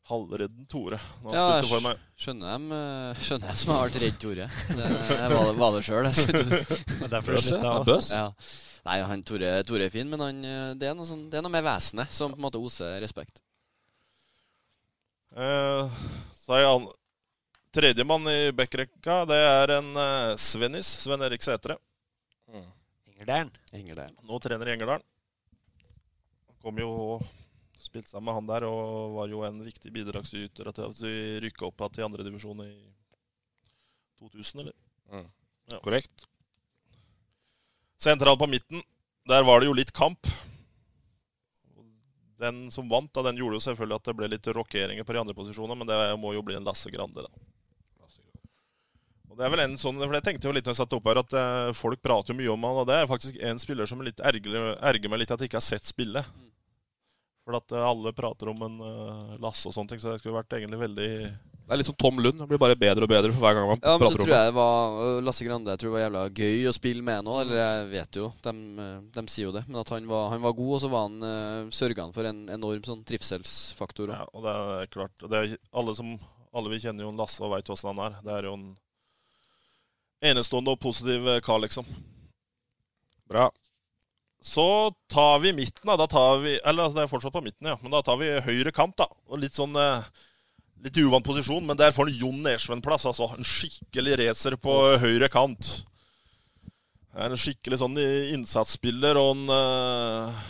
halvredden 0.09 0.67
Tore 0.69 0.99
når 1.25 1.31
han 1.31 1.37
Ja, 1.37 1.45
spilte 1.59 1.71
for 1.73 1.85
meg. 1.87 2.01
skjønner 2.21 2.51
dem, 2.55 2.65
eh, 2.77 3.21
skjønner 3.25 3.49
dem 3.53 3.57
som 3.61 3.73
har 3.75 3.85
vært 3.87 4.01
redd 4.05 4.19
Tore. 4.21 4.47
Det, 4.69 4.89
jeg 5.17 5.31
var, 5.35 5.45
det- 5.49 5.59
var 5.61 5.77
det 5.77 5.83
sjøl. 5.89 6.09
derfor 7.15 7.37
Bøs, 7.39 7.51
ja. 7.55 7.75
Bøs. 7.89 8.11
Ja. 8.13 8.27
Nei, 8.85 8.99
han 9.09 9.23
Tore, 9.25 9.53
Tore 9.65 9.87
er 9.89 9.93
fin, 9.95 10.09
men 10.13 10.21
han, 10.21 10.43
det, 10.81 10.89
er 10.91 10.97
noe 10.97 11.09
sånn, 11.09 11.27
det 11.33 11.41
er 11.41 11.45
noe 11.47 11.53
med 11.57 11.65
vesenet 11.65 12.13
som 12.13 12.33
på 12.35 12.41
en 12.41 12.45
måte 12.49 12.61
oser 12.61 12.99
respekt. 13.05 13.41
Eh, 15.35 15.89
så 16.45 16.57
er 16.61 16.69
han 16.69 16.85
Tredjemann 17.75 18.29
i 18.31 18.53
backrekka, 18.55 19.25
det 19.27 19.41
er 19.43 19.73
en 19.81 19.89
uh, 19.99 20.37
Svennis. 20.39 20.87
Sven 21.03 21.25
Erik 21.27 21.43
Sætre. 21.43 21.75
Ingerdalen. 23.11 23.51
Ingerdalen. 23.73 24.15
Nå 24.23 24.39
trener 24.39 24.69
i 24.69 24.75
Engerdalen. 24.77 25.03
Kom 26.63 26.79
jo 26.79 26.91
og 27.17 27.25
spilte 27.83 28.13
sammen 28.13 28.29
med 28.29 28.37
han 28.37 28.47
der, 28.47 28.67
og 28.69 29.17
var 29.17 29.33
jo 29.33 29.43
en 29.43 29.59
viktig 29.67 29.91
bidragsyter 29.93 30.71
til 30.71 30.85
at 30.87 31.01
vi 31.03 31.15
rykka 31.45 31.67
opp 31.67 31.83
til 31.91 32.07
andredivisjon 32.07 32.63
i 32.63 32.71
2000, 34.23 34.63
eller? 34.63 34.77
Mm. 35.11 35.27
Ja. 35.73 35.81
Korrekt. 35.81 36.29
Sentral 37.99 38.39
på 38.39 38.49
midten. 38.55 38.85
Der 39.29 39.43
var 39.43 39.59
det 39.59 39.71
jo 39.71 39.75
litt 39.75 39.91
kamp. 39.97 40.31
Den 42.39 42.69
som 42.71 42.87
vant, 42.91 43.11
da, 43.15 43.27
den 43.27 43.43
gjorde 43.43 43.59
jo 43.59 43.67
selvfølgelig 43.67 43.99
at 43.99 44.09
det 44.13 44.17
ble 44.19 44.31
litt 44.31 44.47
rokeringer 44.47 45.07
på 45.07 45.17
de 45.17 45.25
andre 45.25 45.37
posisjonene, 45.37 45.81
men 45.81 45.91
det 45.91 45.99
må 46.23 46.37
jo 46.37 46.47
bli 46.47 46.59
en 46.59 46.71
Lasse 46.71 46.93
Grande, 46.93 47.27
da. 47.27 47.44
Og 49.35 49.41
det 49.41 49.49
er 49.49 49.51
vel 49.51 49.65
en 49.65 49.73
sånn, 49.75 49.97
for 49.99 50.15
Jeg 50.15 50.23
tenkte 50.29 50.47
jo 50.47 50.55
litt 50.55 50.69
når 50.69 50.77
jeg 50.77 50.79
satt 50.85 50.93
opp 50.95 51.09
her 51.11 51.19
at 51.25 51.33
eh, 51.35 51.73
folk 51.75 51.99
prater 52.05 52.31
jo 52.31 52.39
mye 52.39 52.53
om 52.53 52.67
han, 52.69 52.77
og 52.85 52.87
det 52.87 53.01
er 53.01 53.09
faktisk 53.11 53.41
en 53.43 53.59
spiller 53.59 53.89
som 53.91 53.99
er 53.99 54.13
litt 54.13 54.21
erger, 54.23 54.69
erger 54.79 55.11
meg 55.11 55.25
litt 55.25 55.33
at 55.35 55.43
jeg 55.43 55.51
ikke 55.51 55.59
har 55.59 55.67
sett 55.67 55.89
spille. 55.89 56.23
For 57.43 57.59
at 57.59 57.75
eh, 57.75 57.87
alle 57.89 58.13
prater 58.15 58.53
om 58.53 58.63
en 58.63 58.77
uh, 58.79 59.33
Lasse 59.43 59.67
og 59.67 59.75
sånne 59.75 59.91
ting, 59.91 59.99
så 59.99 60.13
det 60.13 60.23
skulle 60.23 60.37
vært 60.39 60.55
egentlig 60.55 60.79
veldig 60.85 61.09
Det 61.19 61.75
er 61.75 61.81
litt 61.81 61.89
som 61.91 61.97
Tom 61.99 62.23
Lund. 62.23 62.39
Han 62.45 62.53
blir 62.53 62.63
bare 62.63 62.79
bedre 62.79 63.09
og 63.09 63.11
bedre 63.11 63.33
for 63.35 63.43
hver 63.43 63.59
gang 63.59 63.67
man 63.73 63.83
Ja, 63.83 63.97
men 63.97 64.05
prater 64.05 64.15
om 64.15 64.23
tror 64.23 64.31
det. 64.31 64.39
jeg 64.39 64.53
det 64.53 64.57
var 64.61 65.19
Lasse 65.27 65.49
Grande 65.49 65.75
jeg 65.75 65.83
tror 65.83 65.91
det 65.91 65.97
var 65.97 66.05
jævla 66.05 66.23
gøy 66.39 66.71
å 66.71 66.77
spille 66.79 67.05
med 67.11 67.27
nå. 67.27 67.35
Eller 67.43 67.59
jeg 67.59 67.91
vet 67.91 68.21
jo, 68.21 68.31
de, 68.47 68.55
de 69.19 69.27
sier 69.35 69.49
jo 69.49 69.57
det. 69.59 69.65
Men 69.67 69.83
at 69.83 69.93
han 69.97 70.07
var, 70.15 70.31
han 70.37 70.47
var 70.47 70.55
god, 70.63 70.71
og 70.79 70.85
så 70.87 70.93
var 70.95 71.09
han 71.09 71.27
uh, 71.27 71.75
sørga 71.75 72.07
han 72.07 72.15
for 72.15 72.31
en 72.31 72.47
enorm 72.55 72.87
sånn 72.87 73.03
trivselsfaktor. 73.11 74.15
Ja, 74.15 74.23
og 74.31 74.47
det 74.47 74.55
er 74.79 74.95
klart 74.95 75.27
det 75.27 75.43
er, 75.43 75.59
alle, 75.75 75.99
som, 75.99 76.15
alle 76.55 76.71
vi 76.71 76.81
kjenner 76.87 77.09
jo 77.09 77.13
en 77.13 77.19
Lasse 77.19 77.43
og 77.43 77.53
veit 77.59 77.75
åssen 77.75 77.91
han 77.91 78.07
er. 78.07 78.23
Det 78.25 78.39
er 78.39 78.49
jo 78.53 78.57
en 78.61 78.71
enestående 80.31 80.73
og 80.75 80.81
positiv 80.83 81.27
kar, 81.45 81.61
liksom. 81.63 81.87
Bra. 83.31 83.49
Så 84.45 84.65
tar 85.09 85.39
vi 85.41 85.55
midten, 85.57 85.87
da. 85.89 85.97
da 85.97 86.07
tar 86.11 86.43
vi, 86.43 86.59
eller 86.69 86.85
altså, 86.85 86.99
det 86.99 87.05
er 87.07 87.13
fortsatt 87.15 87.33
på 87.33 87.41
midten, 87.47 87.71
ja. 87.71 87.79
Men 87.81 87.95
da 87.95 88.03
tar 88.05 88.19
vi 88.21 88.29
høyre 88.45 88.73
kant, 88.77 88.97
da. 89.01 89.07
Og 89.33 89.41
litt 89.41 89.57
sånn 89.57 89.77
eh, 89.81 90.05
Litt 90.85 90.99
uvant 91.01 91.25
posisjon, 91.25 91.65
men 91.65 91.79
der 91.81 91.95
får 91.97 92.11
han 92.11 92.17
Jon 92.21 92.43
Nesven 92.45 92.83
plass. 92.85 93.07
altså. 93.09 93.31
En 93.33 93.47
skikkelig 93.49 94.19
racer 94.21 94.53
på 94.61 94.73
høyre 95.01 95.31
kant. 95.33 95.71
Er 97.17 97.33
en 97.33 97.41
skikkelig 97.41 97.79
sånn 97.81 97.97
innsatsspiller, 98.35 99.17
og 99.17 99.31
en 99.33 99.55
eh, 99.55 100.43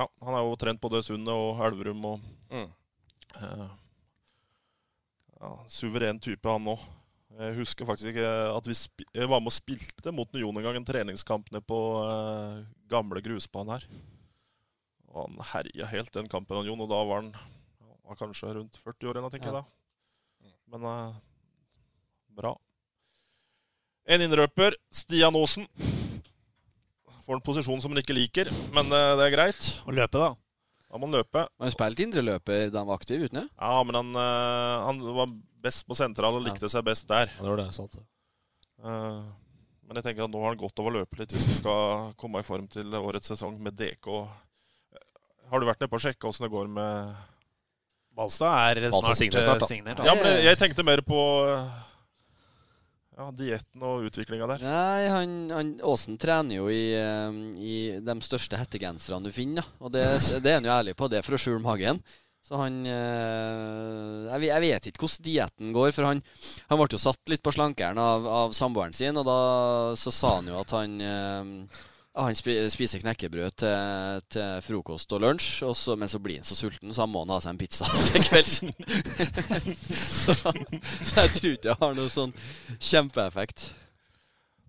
Ja, 0.00 0.06
han 0.24 0.38
er 0.38 0.46
jo 0.46 0.56
trent 0.60 0.80
både 0.80 1.02
Sundet 1.04 1.34
og 1.36 1.60
Elverum 1.68 2.04
og 2.08 2.24
Mm. 2.46 2.68
eh, 3.42 3.68
ja, 5.42 5.52
Suveren 5.68 6.20
type, 6.22 6.48
han 6.48 6.72
òg. 6.72 6.80
Jeg 7.36 7.56
husker 7.58 7.84
faktisk 7.84 8.14
ikke 8.14 8.28
at 8.56 8.68
vi 8.68 8.74
var 9.28 9.42
med 9.42 9.50
og 9.50 9.54
spilte 9.54 10.12
mot 10.14 10.30
Nyon 10.32 10.56
en 10.56 10.64
gang, 10.64 10.78
en 10.78 10.86
treningskamp 10.88 11.50
nede 11.52 11.64
på 11.68 11.80
uh, 12.00 12.62
gamle 12.88 13.20
grusbanen 13.20 13.74
her. 13.74 13.84
Og 15.12 15.26
han 15.26 15.42
herja 15.52 15.88
helt 15.90 16.14
den 16.16 16.30
kampen, 16.32 16.64
Jon, 16.64 16.80
og 16.80 16.88
da 16.88 17.02
var 17.04 17.20
han 17.20 17.34
han 17.36 18.14
var 18.14 18.20
kanskje 18.20 18.54
rundt 18.54 18.78
40 18.78 19.10
år 19.10 19.18
igjen, 19.18 19.30
tenker 19.34 19.50
jeg 19.50 19.58
da. 19.58 20.52
Men 20.72 20.88
uh, 20.88 21.18
bra. 22.38 22.54
En 24.06 24.22
innrøper, 24.22 24.78
Stian 24.94 25.36
Aasen. 25.36 25.66
Får 27.26 27.36
en 27.36 27.44
posisjon 27.44 27.82
som 27.82 27.92
han 27.92 28.00
ikke 28.00 28.16
liker, 28.16 28.48
men 28.72 28.88
uh, 28.94 29.12
det 29.18 29.26
er 29.26 29.34
greit. 29.34 29.70
Å 29.84 29.92
løpe, 29.92 30.22
da. 30.22 30.32
Da 30.86 31.00
må 31.00 31.08
han 31.08 31.16
løpe. 31.18 31.46
Han 31.62 31.72
spilte 31.74 32.04
indreløper 32.06 32.70
da 32.70 32.82
han 32.82 32.90
var 32.90 33.00
aktiv, 33.00 33.26
uten 33.26 33.40
det? 33.42 33.48
Ja, 33.58 33.80
men 33.86 33.98
han, 33.98 34.12
eh, 34.22 34.84
han 34.86 35.02
var 35.18 35.32
best 35.64 35.86
på 35.88 35.96
sentral 35.98 36.38
og 36.38 36.46
likte 36.46 36.70
seg 36.70 36.86
best 36.86 37.08
der. 37.10 37.32
Ja, 37.32 37.42
det 37.42 37.52
var 37.52 37.62
det, 37.62 37.68
sant 37.74 37.96
det. 37.96 38.04
Eh, 38.86 39.20
men 39.86 39.98
jeg 39.98 40.06
tenker 40.08 40.26
at 40.26 40.32
nå 40.32 40.42
har 40.42 40.54
han 40.54 40.60
godt 40.60 40.82
av 40.82 40.90
å 40.90 40.94
løpe 40.98 41.20
litt 41.20 41.32
hvis 41.34 41.46
han 41.46 41.58
skal 41.60 42.12
komme 42.18 42.42
i 42.42 42.46
form 42.46 42.66
til 42.70 42.94
årets 42.98 43.32
sesong 43.32 43.58
med 43.62 43.78
DK. 43.78 44.10
Har 45.50 45.62
du 45.62 45.66
vært 45.68 45.82
nede 45.82 45.90
på 45.92 45.98
å 45.98 46.04
sjekke 46.06 46.30
åssen 46.30 46.46
det 46.46 46.54
går 46.54 46.70
med 46.70 47.16
Balstad 48.16 48.72
er 48.72 48.80
Balstad 48.88 49.12
snart, 49.12 49.34
eh, 49.36 49.44
snart, 49.44 49.60
da. 49.60 49.68
signert. 49.68 50.00
Ja, 50.06 50.14
men 50.16 50.24
jeg, 50.30 50.46
jeg 50.48 50.58
tenkte 50.62 50.86
mer 50.86 51.02
på 51.06 51.20
eh, 51.50 51.66
ja, 53.16 53.30
dietten 53.32 53.82
og 53.86 54.04
utviklinga 54.10 54.46
der. 54.50 54.62
Nei, 54.66 55.06
han, 55.12 55.34
han 55.54 55.72
Aasen 55.86 56.18
trener 56.20 56.58
jo 56.60 56.68
i, 56.72 56.82
eh, 56.98 57.40
i 57.56 57.76
de 58.04 58.16
største 58.24 58.60
hettegenserne 58.60 59.24
du 59.24 59.32
finner. 59.34 59.66
Og 59.80 59.92
det, 59.94 60.04
det 60.44 60.52
er 60.52 60.60
han 60.60 60.68
jo 60.68 60.74
ærlig 60.76 60.96
på, 60.98 61.08
det 61.10 61.20
er 61.20 61.26
for 61.26 61.38
å 61.38 61.40
skjule 61.40 61.64
magen. 61.64 62.02
Så 62.46 62.54
han 62.60 62.76
eh, 62.86 64.28
jeg, 64.30 64.60
vet- 64.62 64.84
ikke 64.92 65.02
hvordan 65.02 65.24
dietten 65.26 65.72
går, 65.74 65.90
for 65.96 66.06
han, 66.12 66.20
han 66.68 66.78
ble 66.78 66.86
jo 66.92 67.00
satt 67.02 67.32
litt 67.32 67.42
på 67.42 67.50
slankeren 67.56 67.98
av, 67.98 68.28
av 68.44 68.54
samboeren 68.54 68.94
sin, 68.94 69.18
og 69.18 69.26
da 69.26 69.38
så 69.98 70.12
sa 70.14 70.36
han 70.36 70.52
jo 70.52 70.60
at 70.60 70.74
han 70.76 70.94
eh, 71.02 71.80
han 72.16 72.36
spiser 72.36 73.02
knekkebrød 73.02 73.56
til, 73.60 74.20
til 74.32 74.60
frokost 74.64 75.10
og 75.12 75.20
lunsj, 75.20 75.48
og 75.68 75.74
så, 75.76 75.96
men 76.00 76.08
så 76.08 76.20
blir 76.22 76.40
han 76.40 76.46
så 76.48 76.56
sulten, 76.56 76.94
så 76.96 77.04
han 77.04 77.12
må 77.12 77.24
ha 77.28 77.40
seg 77.44 77.52
en 77.52 77.58
pizza 77.60 77.88
til 78.08 78.24
kveldsen. 78.24 78.72
så, 80.22 80.36
så 80.40 81.26
jeg 81.26 81.34
tror 81.34 81.50
ikke 81.50 81.70
jeg 81.72 81.80
har 81.82 81.98
noe 81.98 82.12
sånn 82.12 82.32
kjempeeffekt. 82.78 83.66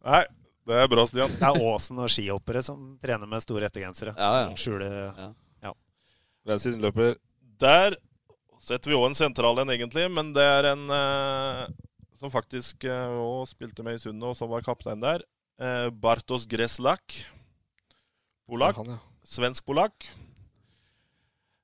Nei, 0.07 0.25
det 0.67 0.81
er 0.81 0.89
bra, 0.91 1.05
Stian. 1.07 1.31
Det 1.39 1.47
er 1.47 1.61
Åsen 1.69 2.03
og 2.03 2.11
skihoppere 2.11 2.65
som 2.65 2.81
trener 3.03 3.31
med 3.31 3.45
store 3.45 3.69
ettergensere. 3.69 4.15
Ja, 4.19 4.43
ja. 4.43 4.51
Skjule 4.59 4.91
Ja. 4.91 5.29
ja. 5.69 5.73
Venstre 6.47 6.75
løper? 6.83 7.15
Der 7.63 7.95
setter 8.59 8.91
vi 8.91 8.99
òg 8.99 9.07
en 9.07 9.17
sentral 9.17 9.63
en, 9.63 9.71
egentlig, 9.71 10.03
men 10.11 10.33
det 10.35 10.43
er 10.43 10.73
en 10.73 10.83
eh, 10.91 11.63
som 12.19 12.33
faktisk 12.33 12.83
òg 12.91 13.47
spilte 13.47 13.87
med 13.87 13.95
i 13.95 14.03
Sundet, 14.03 14.27
og 14.27 14.35
som 14.35 14.51
var 14.51 14.67
kaptein 14.67 14.99
der. 14.99 15.23
Eh, 15.63 15.87
Bartos 15.95 16.43
Greslak. 16.49 17.15
Polakk. 18.47 18.79
Ja, 18.79 18.95
ja. 18.95 18.97
Svensk-polakk. 19.27 20.07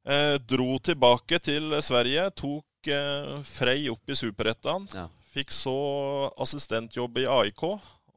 Eh, 0.03 0.35
dro 0.43 0.77
tilbake 0.83 1.39
til 1.39 1.71
Sverige, 1.83 2.27
tok 2.35 2.91
eh, 2.91 3.35
Frey 3.47 3.87
opp 3.91 4.11
i 4.11 4.17
Superettan. 4.19 4.89
Ja. 4.91 5.07
Fikk 5.33 5.53
så 5.55 5.75
assistentjobb 6.43 7.21
i 7.23 7.27
AIK. 7.29 7.63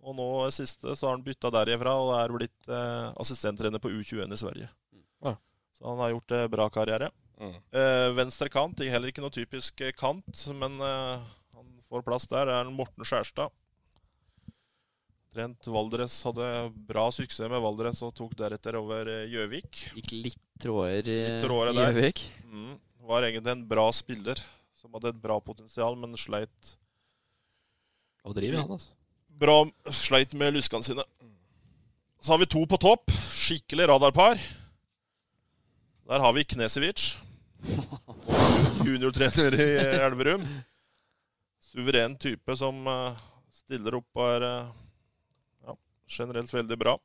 Og 0.07 0.15
nå 0.15 0.27
siste 0.55 0.95
så 0.95 1.09
har 1.09 1.17
han 1.17 1.25
bytta 1.27 1.51
derifra 1.55 1.95
og 1.99 2.13
er 2.19 2.35
blitt 2.35 2.71
eh, 2.71 3.07
assistenttrener 3.23 3.83
på 3.83 3.91
U21 3.91 4.35
i 4.35 4.41
Sverige. 4.43 4.69
Ja. 5.25 5.37
Så 5.79 5.87
han 5.89 6.03
har 6.03 6.13
gjort 6.15 6.35
eh, 6.35 6.49
bra 6.51 6.67
karriere. 6.71 7.11
Mm. 7.41 7.55
Eh, 7.55 8.09
venstre 8.17 8.49
kant, 8.53 8.81
heller 8.81 9.13
ikke 9.13 9.25
noe 9.25 9.35
typisk 9.35 9.83
eh, 9.85 9.95
kant, 9.97 10.43
men 10.57 10.79
eh, 10.81 11.25
han 11.57 11.73
får 11.91 12.05
plass 12.07 12.29
der. 12.31 12.49
Det 12.49 12.59
er 12.59 12.71
Morten 12.75 13.07
Skjærstad. 13.07 13.55
Trent 15.37 15.67
Valdres, 15.69 16.15
hadde 16.25 16.45
bra 16.89 17.11
suksess 17.13 17.51
med 17.53 17.61
Valdres 17.61 17.99
og 18.07 18.15
tok 18.17 18.31
deretter 18.39 18.79
over 18.79 19.05
eh, 19.13 19.27
Gjøvik. 19.29 19.83
Gikk 19.99 20.13
litt 20.15 20.39
tråder 20.63 21.11
i. 21.13 21.17
Gjøvik. 21.45 22.23
Mm. 22.49 22.71
Var 23.05 23.27
egentlig 23.27 23.53
en 23.53 23.65
bra 23.69 23.85
spiller 23.93 24.41
som 24.81 24.97
hadde 24.97 25.11
et 25.13 25.19
bra 25.21 25.37
potensial, 25.45 25.99
men 26.01 26.17
sleit, 26.17 26.71
Og 28.25 28.33
driver 28.39 28.63
han, 28.63 28.73
altså. 28.79 28.95
bra, 29.29 29.59
sleit 29.93 30.33
med 30.33 30.57
luskene 30.57 30.89
sine. 30.89 31.05
Så 32.17 32.33
har 32.33 32.41
vi 32.41 32.49
to 32.57 32.65
på 32.65 32.81
topp. 32.81 33.13
Skikkelig 33.37 33.91
radarpar. 33.93 34.41
Der 36.09 36.25
har 36.25 36.33
vi 36.33 36.47
Knesevic. 36.49 37.11
Juniortrener 38.89 39.61
i 39.61 39.69
Elverum. 40.01 40.49
Suveren 41.61 42.17
type 42.17 42.57
som 42.57 42.81
eh, 42.89 43.23
stiller 43.53 44.01
opp 44.01 44.25
og 44.25 44.33
er 44.33 44.49
eh, 44.49 44.75
generelt 46.09 46.53
veldig 46.55 46.79
bra. 46.81 46.97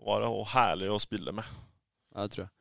Og 0.00 0.06
var 0.08 0.26
også 0.28 0.50
herlig 0.54 0.90
å 0.92 1.00
spille 1.02 1.34
med. 1.36 1.46
Ja, 2.14 2.24
det 2.24 2.34
tror 2.34 2.46
jeg. 2.46 2.52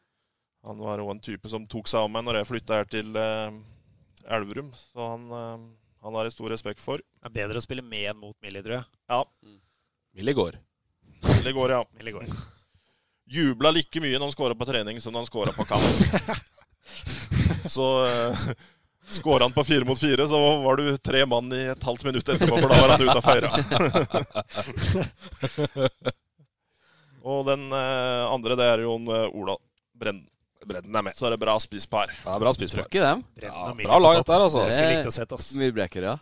Han 0.68 0.82
var 0.84 0.99
òg 0.99 1.14
en 1.14 1.22
type 1.24 1.49
som 1.52 1.68
tok 1.72 1.88
seg 1.88 2.03
av 2.03 2.10
meg 2.11 2.26
når 2.28 2.41
jeg 2.41 2.49
flytta 2.49 2.80
her 2.82 2.90
til 2.91 3.16
eh, 3.16 3.60
Elverum. 4.36 4.74
Så 4.76 5.06
han, 5.14 5.28
eh, 5.32 5.68
han 6.03 6.18
har 6.20 6.28
jeg 6.28 6.36
stor 6.36 6.52
respekt 6.52 6.84
for. 6.84 6.99
Det 6.99 7.32
er 7.32 7.38
bedre 7.41 7.61
å 7.61 7.66
spille 7.66 7.86
med 7.86 8.10
enn 8.11 8.20
mot 8.20 8.36
Millie, 8.44 8.64
tror 8.66 8.82
jeg. 8.82 8.90
Ja, 9.11 9.24
Millie 10.16 10.36
går. 10.36 10.60
Millie 11.24 11.56
går, 11.56 11.76
ja. 11.78 11.84
Millie 11.98 12.16
går. 12.18 12.28
Jubla 13.36 13.72
like 13.72 14.02
mye 14.02 14.18
når 14.18 14.28
han 14.28 14.36
scora 14.36 14.57
på 14.57 14.68
trening 14.68 14.99
som 14.99 15.14
når 15.14 15.24
han 15.24 15.30
scora 15.30 15.56
på 15.56 15.68
kamp. 15.70 15.88
så 17.76 17.88
eh, 18.10 18.45
Skåra 19.10 19.48
han 19.48 19.56
på 19.56 19.64
fire 19.65 19.86
mot 19.86 19.99
fire, 19.99 20.27
så 20.27 20.61
var 20.64 20.77
du 20.77 20.98
tre 20.98 21.26
mann 21.26 21.53
i 21.53 21.65
et 21.72 21.84
halvt 21.84 22.03
minutt 22.07 22.30
etterpå, 22.30 22.60
for 22.60 22.69
da 22.69 22.76
var 22.81 22.90
han 22.94 23.02
ute 23.06 23.18
og 23.18 23.23
feira. 23.26 23.49
og 27.34 27.40
den 27.49 27.64
eh, 27.73 28.26
andre, 28.30 28.56
det 28.60 28.65
er 28.73 28.80
jo 28.86 28.91
en, 28.99 29.07
eh, 29.07 29.34
Ola 29.34 29.56
Brenden. 29.98 30.27
Bredden 30.69 30.91
er 30.91 31.03
med. 31.07 31.15
Så 31.15 31.23
er 31.26 31.31
det 31.34 31.41
bra 31.41 31.60
spisspar. 31.64 32.07
Ja, 32.26 32.34
bra 32.38 32.52
spisspar. 32.53 32.84
Trøkk 32.84 32.95
i 32.99 33.02
dem. 33.02 33.23
Ja, 33.41 33.53
og 33.72 33.77
bra 33.80 33.99
lag 34.03 34.15
dette 34.19 34.34
her, 34.36 34.41
altså. 34.44 34.60
Det 34.68 34.73
skulle 34.76 34.91
likt 34.91 35.07
å 35.07 35.11
sett, 35.15 35.31
ass. 35.34 35.56
Myrbrekker, 35.57 36.03
ja. 36.03 36.19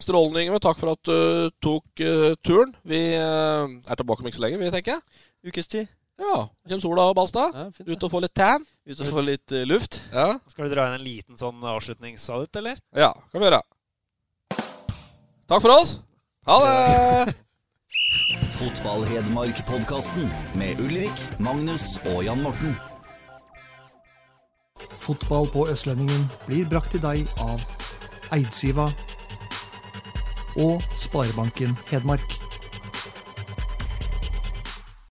Strålende, 0.00 0.40
Ingeborg. 0.42 0.62
Takk 0.64 0.78
for 0.80 0.88
at 0.94 1.04
du 1.04 1.50
tok 1.60 1.84
uh, 2.02 2.32
turen. 2.40 2.72
Vi 2.88 3.00
uh, 3.20 3.68
er 3.68 3.96
tilbake 4.00 4.20
om 4.24 4.28
ikke 4.30 4.40
så 4.40 4.46
lenge, 4.46 4.60
vi, 4.62 4.72
tenker 4.72 4.92
jeg. 4.96 5.02
Ukes 5.50 5.68
tid. 5.68 5.86
Ja. 6.20 6.48
Kommer 6.68 6.84
sola, 6.84 7.06
Balstad? 7.16 7.56
Ja, 7.56 7.66
fint, 7.76 7.88
Ut 7.88 8.08
og 8.08 8.12
få 8.12 8.20
litt 8.24 8.34
tan? 8.36 8.64
Ut 8.90 9.00
og 9.04 9.06
få 9.06 9.22
litt 9.22 9.52
uh, 9.54 9.62
luft. 9.68 10.00
Ja. 10.10 10.32
Skal 10.50 10.66
du 10.66 10.72
dra 10.74 10.88
inn 10.88 10.96
en 10.98 11.04
liten 11.04 11.38
sånn 11.38 11.62
avslutningssalutt, 11.62 12.56
eller? 12.58 12.80
ja, 12.96 13.12
kan 13.30 13.38
vi 13.38 13.46
gjøre. 13.46 13.62
Takk 15.50 15.62
for 15.62 15.74
oss. 15.76 15.92
Ha 16.50 16.56
det! 16.64 17.36
Fotball-Hedmark-podkasten 18.60 20.26
med 20.58 20.82
Ulrik, 20.82 21.22
Magnus 21.38 21.94
og 22.10 22.24
Jan 22.26 22.42
Morten. 22.42 22.74
Fotball 24.98 25.46
på 25.54 25.68
Østlendingen 25.70 26.26
blir 26.48 26.66
brakt 26.68 26.90
til 26.96 27.02
deg 27.04 27.30
av 27.40 27.62
Eidsiva 28.34 28.90
og 30.58 30.82
Sparebanken 30.98 31.78
Hedmark. 31.92 32.49